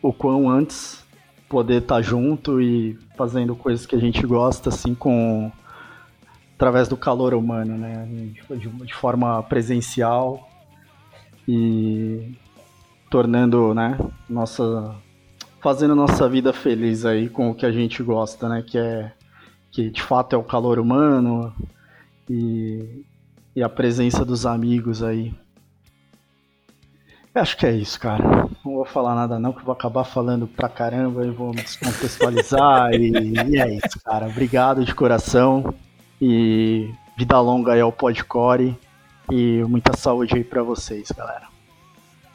o 0.00 0.12
quão 0.12 0.48
antes, 0.48 1.04
poder 1.48 1.82
estar 1.82 2.00
junto 2.00 2.60
e 2.60 2.96
fazendo 3.16 3.56
coisas 3.56 3.86
que 3.86 3.96
a 3.96 3.98
gente 3.98 4.24
gosta, 4.24 4.68
assim, 4.68 4.94
com 4.94 5.50
através 6.54 6.86
do 6.86 6.96
calor 6.96 7.34
humano, 7.34 7.76
né? 7.76 8.06
De, 8.06 8.68
de 8.68 8.94
forma 8.94 9.42
presencial 9.42 10.48
e 11.48 12.32
tornando, 13.10 13.74
né, 13.74 13.98
nossa 14.28 14.94
fazendo 15.64 15.94
nossa 15.94 16.28
vida 16.28 16.52
feliz 16.52 17.06
aí 17.06 17.26
com 17.26 17.48
o 17.48 17.54
que 17.54 17.64
a 17.64 17.72
gente 17.72 18.02
gosta, 18.02 18.50
né, 18.50 18.62
que 18.62 18.76
é 18.76 19.10
que 19.72 19.88
de 19.88 20.02
fato 20.02 20.36
é 20.36 20.38
o 20.38 20.42
calor 20.42 20.78
humano 20.78 21.54
e, 22.28 23.02
e 23.56 23.62
a 23.62 23.68
presença 23.70 24.26
dos 24.26 24.44
amigos 24.44 25.02
aí. 25.02 25.34
Eu 27.34 27.40
Acho 27.40 27.56
que 27.56 27.64
é 27.64 27.72
isso, 27.72 27.98
cara. 27.98 28.46
Não 28.62 28.74
vou 28.74 28.84
falar 28.84 29.14
nada 29.14 29.38
não, 29.38 29.54
que 29.54 29.60
eu 29.60 29.64
vou 29.64 29.72
acabar 29.72 30.04
falando 30.04 30.46
pra 30.46 30.68
caramba 30.68 31.26
e 31.26 31.30
vou 31.30 31.48
me 31.48 31.62
descontextualizar. 31.62 32.92
e, 32.92 33.32
e 33.50 33.58
é 33.58 33.74
isso, 33.74 33.98
cara. 34.04 34.26
Obrigado 34.26 34.84
de 34.84 34.94
coração. 34.94 35.74
E 36.20 36.92
vida 37.16 37.40
longa 37.40 37.72
aí 37.72 37.80
ao 37.80 37.90
Podcore. 37.90 38.78
E 39.32 39.64
muita 39.64 39.96
saúde 39.96 40.36
aí 40.36 40.44
pra 40.44 40.62
vocês, 40.62 41.10
galera. 41.10 41.48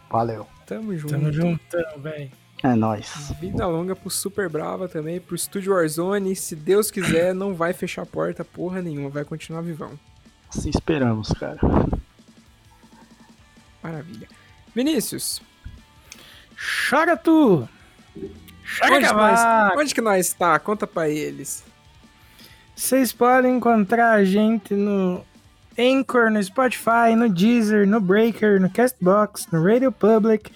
Valeu. 0.10 0.47
Tamo 0.65 0.97
junto. 0.97 1.14
Tamo 1.14 1.31
juntão, 1.31 1.99
velho. 1.99 2.39
É 2.61 2.76
nóis. 2.76 3.31
Vida 3.40 3.65
longa 3.65 3.95
pro 3.95 4.10
Super 4.10 4.49
Brava 4.49 4.88
também, 4.88 5.19
pro 5.19 5.38
Studio 5.38 5.73
Warzone. 5.73 6.36
Se 6.36 6.56
Deus 6.56 6.91
quiser, 6.91 7.34
não 7.36 7.53
vai 7.53 7.73
fechar 7.73 8.02
a 8.02 8.06
porta 8.06 8.44
porra 8.44 8.81
nenhuma, 8.81 9.10
vai 9.10 9.23
continuar 9.23 9.61
vivão. 9.61 9.98
Assim 10.49 10.69
esperamos, 10.69 11.30
cara. 11.30 11.60
Maravilha. 13.81 14.27
Vinícius, 14.76 15.41
Chora 16.60 17.15
tu! 17.15 17.68
Chora 18.77 18.95
onde 18.95 18.99
que, 18.99 19.07
cavaco! 19.07 19.69
nós, 19.69 19.77
onde 19.77 19.95
que 19.95 20.02
nós 20.02 20.34
tá? 20.34 20.60
Conta 20.60 20.86
pra 20.86 21.07
eles. 21.07 21.64
Vocês 22.76 23.14
podem 23.14 23.56
encontrar 23.56 24.11
a 24.11 24.23
gente 24.23 24.73
no 24.73 25.23
Anchor, 25.77 26.30
no 26.30 26.44
Spotify, 26.44 27.15
no 27.15 27.30
Deezer, 27.30 27.88
no 27.88 28.02
Breaker, 28.02 28.60
no 28.60 28.69
Castbox, 28.69 29.48
no 29.52 29.64
Radio 29.64 29.91
Public, 29.91 30.52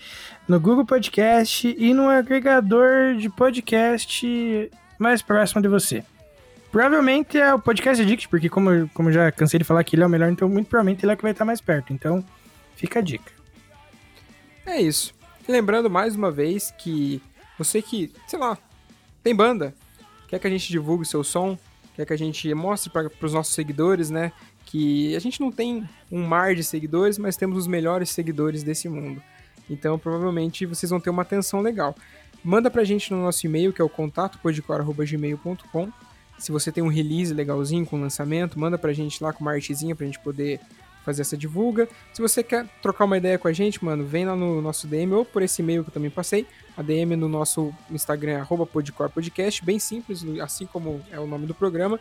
no 0.47 0.59
Google 0.59 0.85
Podcast 0.85 1.73
e 1.77 1.93
no 1.93 2.09
agregador 2.09 3.15
de 3.15 3.29
podcast 3.29 4.71
mais 4.99 5.21
próximo 5.21 5.61
de 5.61 5.67
você. 5.67 6.03
Provavelmente 6.71 7.37
é 7.37 7.53
o 7.53 7.59
Podcast 7.59 8.01
Addict, 8.01 8.27
porque 8.27 8.49
como, 8.49 8.89
como 8.93 9.11
já 9.11 9.31
cansei 9.31 9.59
de 9.59 9.63
falar 9.63 9.83
que 9.83 9.95
ele 9.95 10.03
é 10.03 10.05
o 10.05 10.09
melhor, 10.09 10.29
então 10.29 10.49
muito 10.49 10.67
provavelmente 10.67 11.05
ele 11.05 11.11
é 11.11 11.13
o 11.13 11.17
que 11.17 11.23
vai 11.23 11.31
estar 11.31 11.45
mais 11.45 11.61
perto. 11.61 11.93
Então, 11.93 12.25
fica 12.75 12.99
a 12.99 13.01
dica. 13.01 13.31
É 14.65 14.81
isso. 14.81 15.13
Lembrando 15.47 15.89
mais 15.89 16.15
uma 16.15 16.31
vez 16.31 16.71
que 16.71 17.21
você 17.57 17.81
que, 17.81 18.11
sei 18.27 18.39
lá, 18.39 18.57
tem 19.21 19.35
banda, 19.35 19.73
quer 20.27 20.39
que 20.39 20.47
a 20.47 20.49
gente 20.49 20.71
divulgue 20.71 21.05
seu 21.05 21.23
som, 21.23 21.57
quer 21.95 22.05
que 22.05 22.13
a 22.13 22.17
gente 22.17 22.51
mostre 22.53 22.89
para 22.89 23.09
os 23.21 23.33
nossos 23.33 23.53
seguidores, 23.53 24.09
né? 24.09 24.31
Que 24.65 25.15
a 25.15 25.19
gente 25.19 25.39
não 25.39 25.51
tem 25.51 25.87
um 26.11 26.25
mar 26.25 26.55
de 26.55 26.63
seguidores, 26.63 27.17
mas 27.17 27.37
temos 27.37 27.57
os 27.57 27.67
melhores 27.67 28.09
seguidores 28.09 28.63
desse 28.63 28.89
mundo. 28.89 29.21
Então, 29.69 29.97
provavelmente, 29.97 30.65
vocês 30.65 30.89
vão 30.89 30.99
ter 30.99 31.09
uma 31.09 31.21
atenção 31.21 31.61
legal. 31.61 31.95
Manda 32.43 32.69
pra 32.69 32.83
gente 32.83 33.11
no 33.11 33.21
nosso 33.21 33.45
e-mail, 33.45 33.71
que 33.71 33.81
é 33.81 33.85
o 33.85 33.89
contatoPodcor.gmail.com. 33.89 35.91
Se 36.37 36.51
você 36.51 36.71
tem 36.71 36.83
um 36.83 36.89
release 36.89 37.33
legalzinho 37.33 37.85
com 37.85 38.01
lançamento, 38.01 38.59
manda 38.59 38.77
pra 38.77 38.91
gente 38.91 39.23
lá 39.23 39.31
com 39.31 39.41
uma 39.41 39.53
artezinha 39.53 39.95
pra 39.95 40.05
gente 40.05 40.19
poder 40.19 40.59
fazer 41.03 41.21
essa 41.21 41.37
divulga. 41.37 41.87
Se 42.13 42.21
você 42.21 42.41
quer 42.41 42.65
trocar 42.81 43.05
uma 43.05 43.17
ideia 43.17 43.37
com 43.37 43.47
a 43.47 43.53
gente, 43.53 43.83
mano, 43.83 44.05
vem 44.05 44.25
lá 44.25 44.35
no 44.35 44.61
nosso 44.61 44.87
DM 44.87 45.13
ou 45.13 45.25
por 45.25 45.41
esse 45.41 45.61
e-mail 45.61 45.83
que 45.83 45.89
eu 45.89 45.93
também 45.93 46.09
passei. 46.09 46.47
A 46.75 46.81
DM 46.81 47.15
no 47.15 47.29
nosso 47.29 47.73
Instagram, 47.91 48.39
arroba 48.39 48.65
podcorpodcast, 48.65 49.63
bem 49.63 49.79
simples, 49.79 50.25
assim 50.41 50.65
como 50.65 51.01
é 51.11 51.19
o 51.19 51.27
nome 51.27 51.45
do 51.45 51.53
programa. 51.53 51.99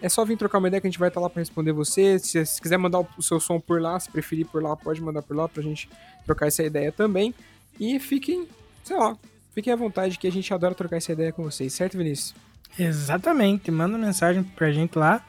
É 0.00 0.08
só 0.08 0.24
vir 0.24 0.36
trocar 0.36 0.58
uma 0.58 0.68
ideia 0.68 0.80
que 0.80 0.86
a 0.86 0.90
gente 0.90 0.98
vai 0.98 1.08
estar 1.08 1.20
lá 1.20 1.28
para 1.28 1.40
responder 1.40 1.72
você. 1.72 2.18
Se 2.18 2.44
você 2.44 2.60
quiser 2.60 2.76
mandar 2.76 3.00
o 3.00 3.22
seu 3.22 3.40
som 3.40 3.58
por 3.58 3.80
lá, 3.80 3.98
se 3.98 4.10
preferir 4.10 4.46
por 4.46 4.62
lá, 4.62 4.76
pode 4.76 5.00
mandar 5.00 5.22
por 5.22 5.36
lá 5.36 5.48
pra 5.48 5.62
gente 5.62 5.88
trocar 6.24 6.46
essa 6.46 6.62
ideia 6.62 6.92
também. 6.92 7.34
E 7.80 7.98
fiquem, 7.98 8.46
sei 8.84 8.96
lá, 8.96 9.16
fiquem 9.54 9.72
à 9.72 9.76
vontade 9.76 10.18
que 10.18 10.26
a 10.26 10.32
gente 10.32 10.52
adora 10.52 10.74
trocar 10.74 10.96
essa 10.96 11.12
ideia 11.12 11.32
com 11.32 11.42
vocês, 11.42 11.72
certo, 11.72 11.98
Vinícius? 11.98 12.34
Exatamente, 12.78 13.70
manda 13.70 13.98
mensagem 13.98 14.42
pra 14.42 14.70
gente 14.70 14.96
lá. 14.96 15.24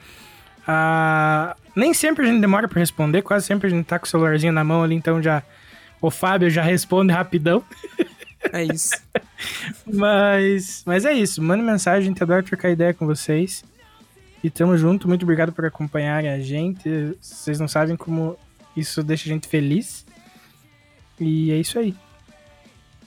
Ah, 0.68 1.56
nem 1.76 1.94
sempre 1.94 2.26
a 2.26 2.28
gente 2.30 2.42
demora 2.42 2.68
pra 2.68 2.80
responder, 2.80 3.24
quase 3.24 3.48
sempre 3.48 3.68
a 3.68 3.70
gente 3.70 3.86
tá 3.86 3.98
com 3.98 4.06
o 4.06 4.10
celularzinho 4.10 4.54
na 4.54 4.64
mão 4.64 4.84
ali, 4.84 4.94
então 4.94 5.22
já 5.22 5.42
o 6.02 6.12
Fábio 6.12 6.50
já 6.50 6.62
responde 6.62 7.12
rapidão. 7.12 7.64
É 8.54 8.64
isso. 8.64 8.94
Mas, 9.86 10.82
mas 10.86 11.04
é 11.04 11.12
isso, 11.12 11.42
manda 11.42 11.62
mensagem, 11.62 12.00
a 12.00 12.10
gente 12.10 12.24
adora 12.24 12.42
trocar 12.42 12.70
ideia 12.70 12.94
com 12.94 13.06
vocês. 13.06 13.66
E 14.44 14.50
tamo 14.50 14.78
junto, 14.78 15.08
muito 15.08 15.24
obrigado 15.24 15.52
por 15.52 15.66
acompanharem 15.66 16.30
a 16.30 16.40
gente. 16.40 16.90
Vocês 17.20 17.60
não 17.60 17.68
sabem 17.68 17.96
como 17.96 18.38
isso 18.76 19.04
deixa 19.04 19.30
a 19.30 19.34
gente 19.34 19.48
feliz. 19.48 20.06
E 21.20 21.52
é 21.52 21.58
isso 21.58 21.78
aí. 21.78 21.94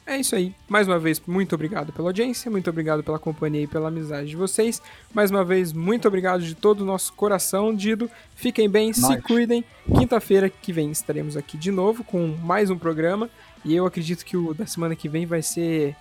É 0.05 0.17
isso 0.17 0.35
aí. 0.35 0.53
Mais 0.69 0.89
uma 0.89 0.99
vez, 0.99 1.23
muito 1.27 1.55
obrigado 1.55 1.93
pela 1.93 2.09
audiência, 2.09 2.51
muito 2.51 2.69
obrigado 2.69 3.03
pela 3.05 3.19
companhia 3.21 3.63
e 3.63 3.67
pela 3.69 3.89
amizade 3.89 4.29
de 4.31 4.37
vocês. 4.37 4.83
Mais 5.15 5.31
uma 5.31 5.45
vez, 5.45 5.73
muito 5.73 6.09
obrigado 6.09 6.43
de 6.43 6.55
todo 6.57 6.81
o 6.81 6.85
nosso 6.85 7.13
coração, 7.13 7.75
Dido. 7.75 8.11
Fiquem 8.35 8.69
bem, 8.69 8.93
se 8.93 9.09
Nice. 9.09 9.23
cuidem. 9.23 9.65
Quinta-feira 9.97 10.51
que 10.51 10.73
vem 10.73 10.91
estaremos 10.91 11.37
aqui 11.37 11.57
de 11.57 11.71
novo 11.71 12.03
com 12.05 12.27
mais 12.43 12.69
um 12.69 12.77
programa. 12.77 13.31
E 13.65 13.75
eu 13.75 13.87
acredito 13.87 14.25
que 14.25 14.37
o 14.37 14.53
da 14.53 14.67
semana 14.67 14.97
que 14.97 15.09
vem 15.09 15.25
vai 15.25 15.41
ser 15.41 15.95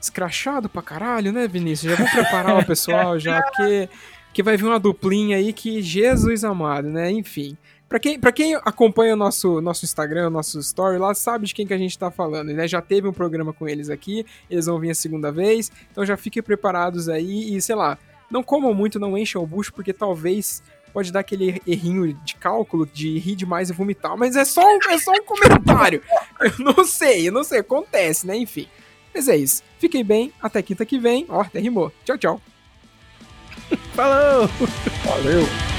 escrachado 0.00 0.68
pra 0.68 0.80
caralho, 0.80 1.32
né, 1.32 1.48
Vinícius? 1.48 1.90
Já 1.90 1.98
vou 1.98 2.08
preparar 2.12 2.56
o 2.56 2.64
pessoal 2.64 3.18
já, 3.18 3.42
porque 3.42 3.88
que 4.38 4.42
vai 4.44 4.56
vir 4.56 4.66
uma 4.66 4.78
duplinha 4.78 5.36
aí 5.36 5.52
que 5.52 5.82
Jesus 5.82 6.44
amado, 6.44 6.88
né? 6.88 7.10
Enfim. 7.10 7.58
Pra 7.88 7.98
quem, 7.98 8.20
pra 8.20 8.30
quem 8.30 8.54
acompanha 8.54 9.14
o 9.14 9.16
nosso, 9.16 9.60
nosso 9.60 9.84
Instagram, 9.84 10.30
nosso 10.30 10.60
story 10.60 10.96
lá, 10.96 11.12
sabe 11.12 11.44
de 11.44 11.52
quem 11.52 11.66
que 11.66 11.74
a 11.74 11.76
gente 11.76 11.98
tá 11.98 12.08
falando, 12.08 12.52
né? 12.52 12.68
Já 12.68 12.80
teve 12.80 13.08
um 13.08 13.12
programa 13.12 13.52
com 13.52 13.68
eles 13.68 13.90
aqui, 13.90 14.24
eles 14.48 14.66
vão 14.66 14.78
vir 14.78 14.90
a 14.90 14.94
segunda 14.94 15.32
vez, 15.32 15.72
então 15.90 16.06
já 16.06 16.16
fiquem 16.16 16.40
preparados 16.40 17.08
aí 17.08 17.52
e, 17.52 17.60
sei 17.60 17.74
lá, 17.74 17.98
não 18.30 18.44
comam 18.44 18.72
muito, 18.72 19.00
não 19.00 19.18
encham 19.18 19.42
o 19.42 19.46
bucho, 19.46 19.74
porque 19.74 19.92
talvez 19.92 20.62
pode 20.92 21.10
dar 21.10 21.18
aquele 21.18 21.60
errinho 21.66 22.14
de 22.24 22.36
cálculo 22.36 22.86
de 22.86 23.18
rir 23.18 23.34
demais 23.34 23.70
e 23.70 23.72
vomitar, 23.72 24.16
mas 24.16 24.36
é 24.36 24.44
só, 24.44 24.62
é 24.88 24.98
só 24.98 25.10
um 25.10 25.24
comentário. 25.24 26.00
Eu 26.40 26.52
não 26.60 26.84
sei, 26.84 27.26
eu 27.26 27.32
não 27.32 27.42
sei, 27.42 27.58
acontece, 27.58 28.24
né? 28.24 28.36
Enfim. 28.36 28.68
Mas 29.12 29.26
é 29.26 29.36
isso. 29.36 29.64
Fiquem 29.80 30.04
bem, 30.04 30.32
até 30.40 30.62
quinta 30.62 30.86
que 30.86 30.96
vem. 30.96 31.26
Ó, 31.28 31.40
até 31.40 31.58
rimou. 31.58 31.92
Tchau, 32.04 32.16
tchau. 32.16 32.40
Falou! 33.98 34.48
Valeu! 35.04 35.77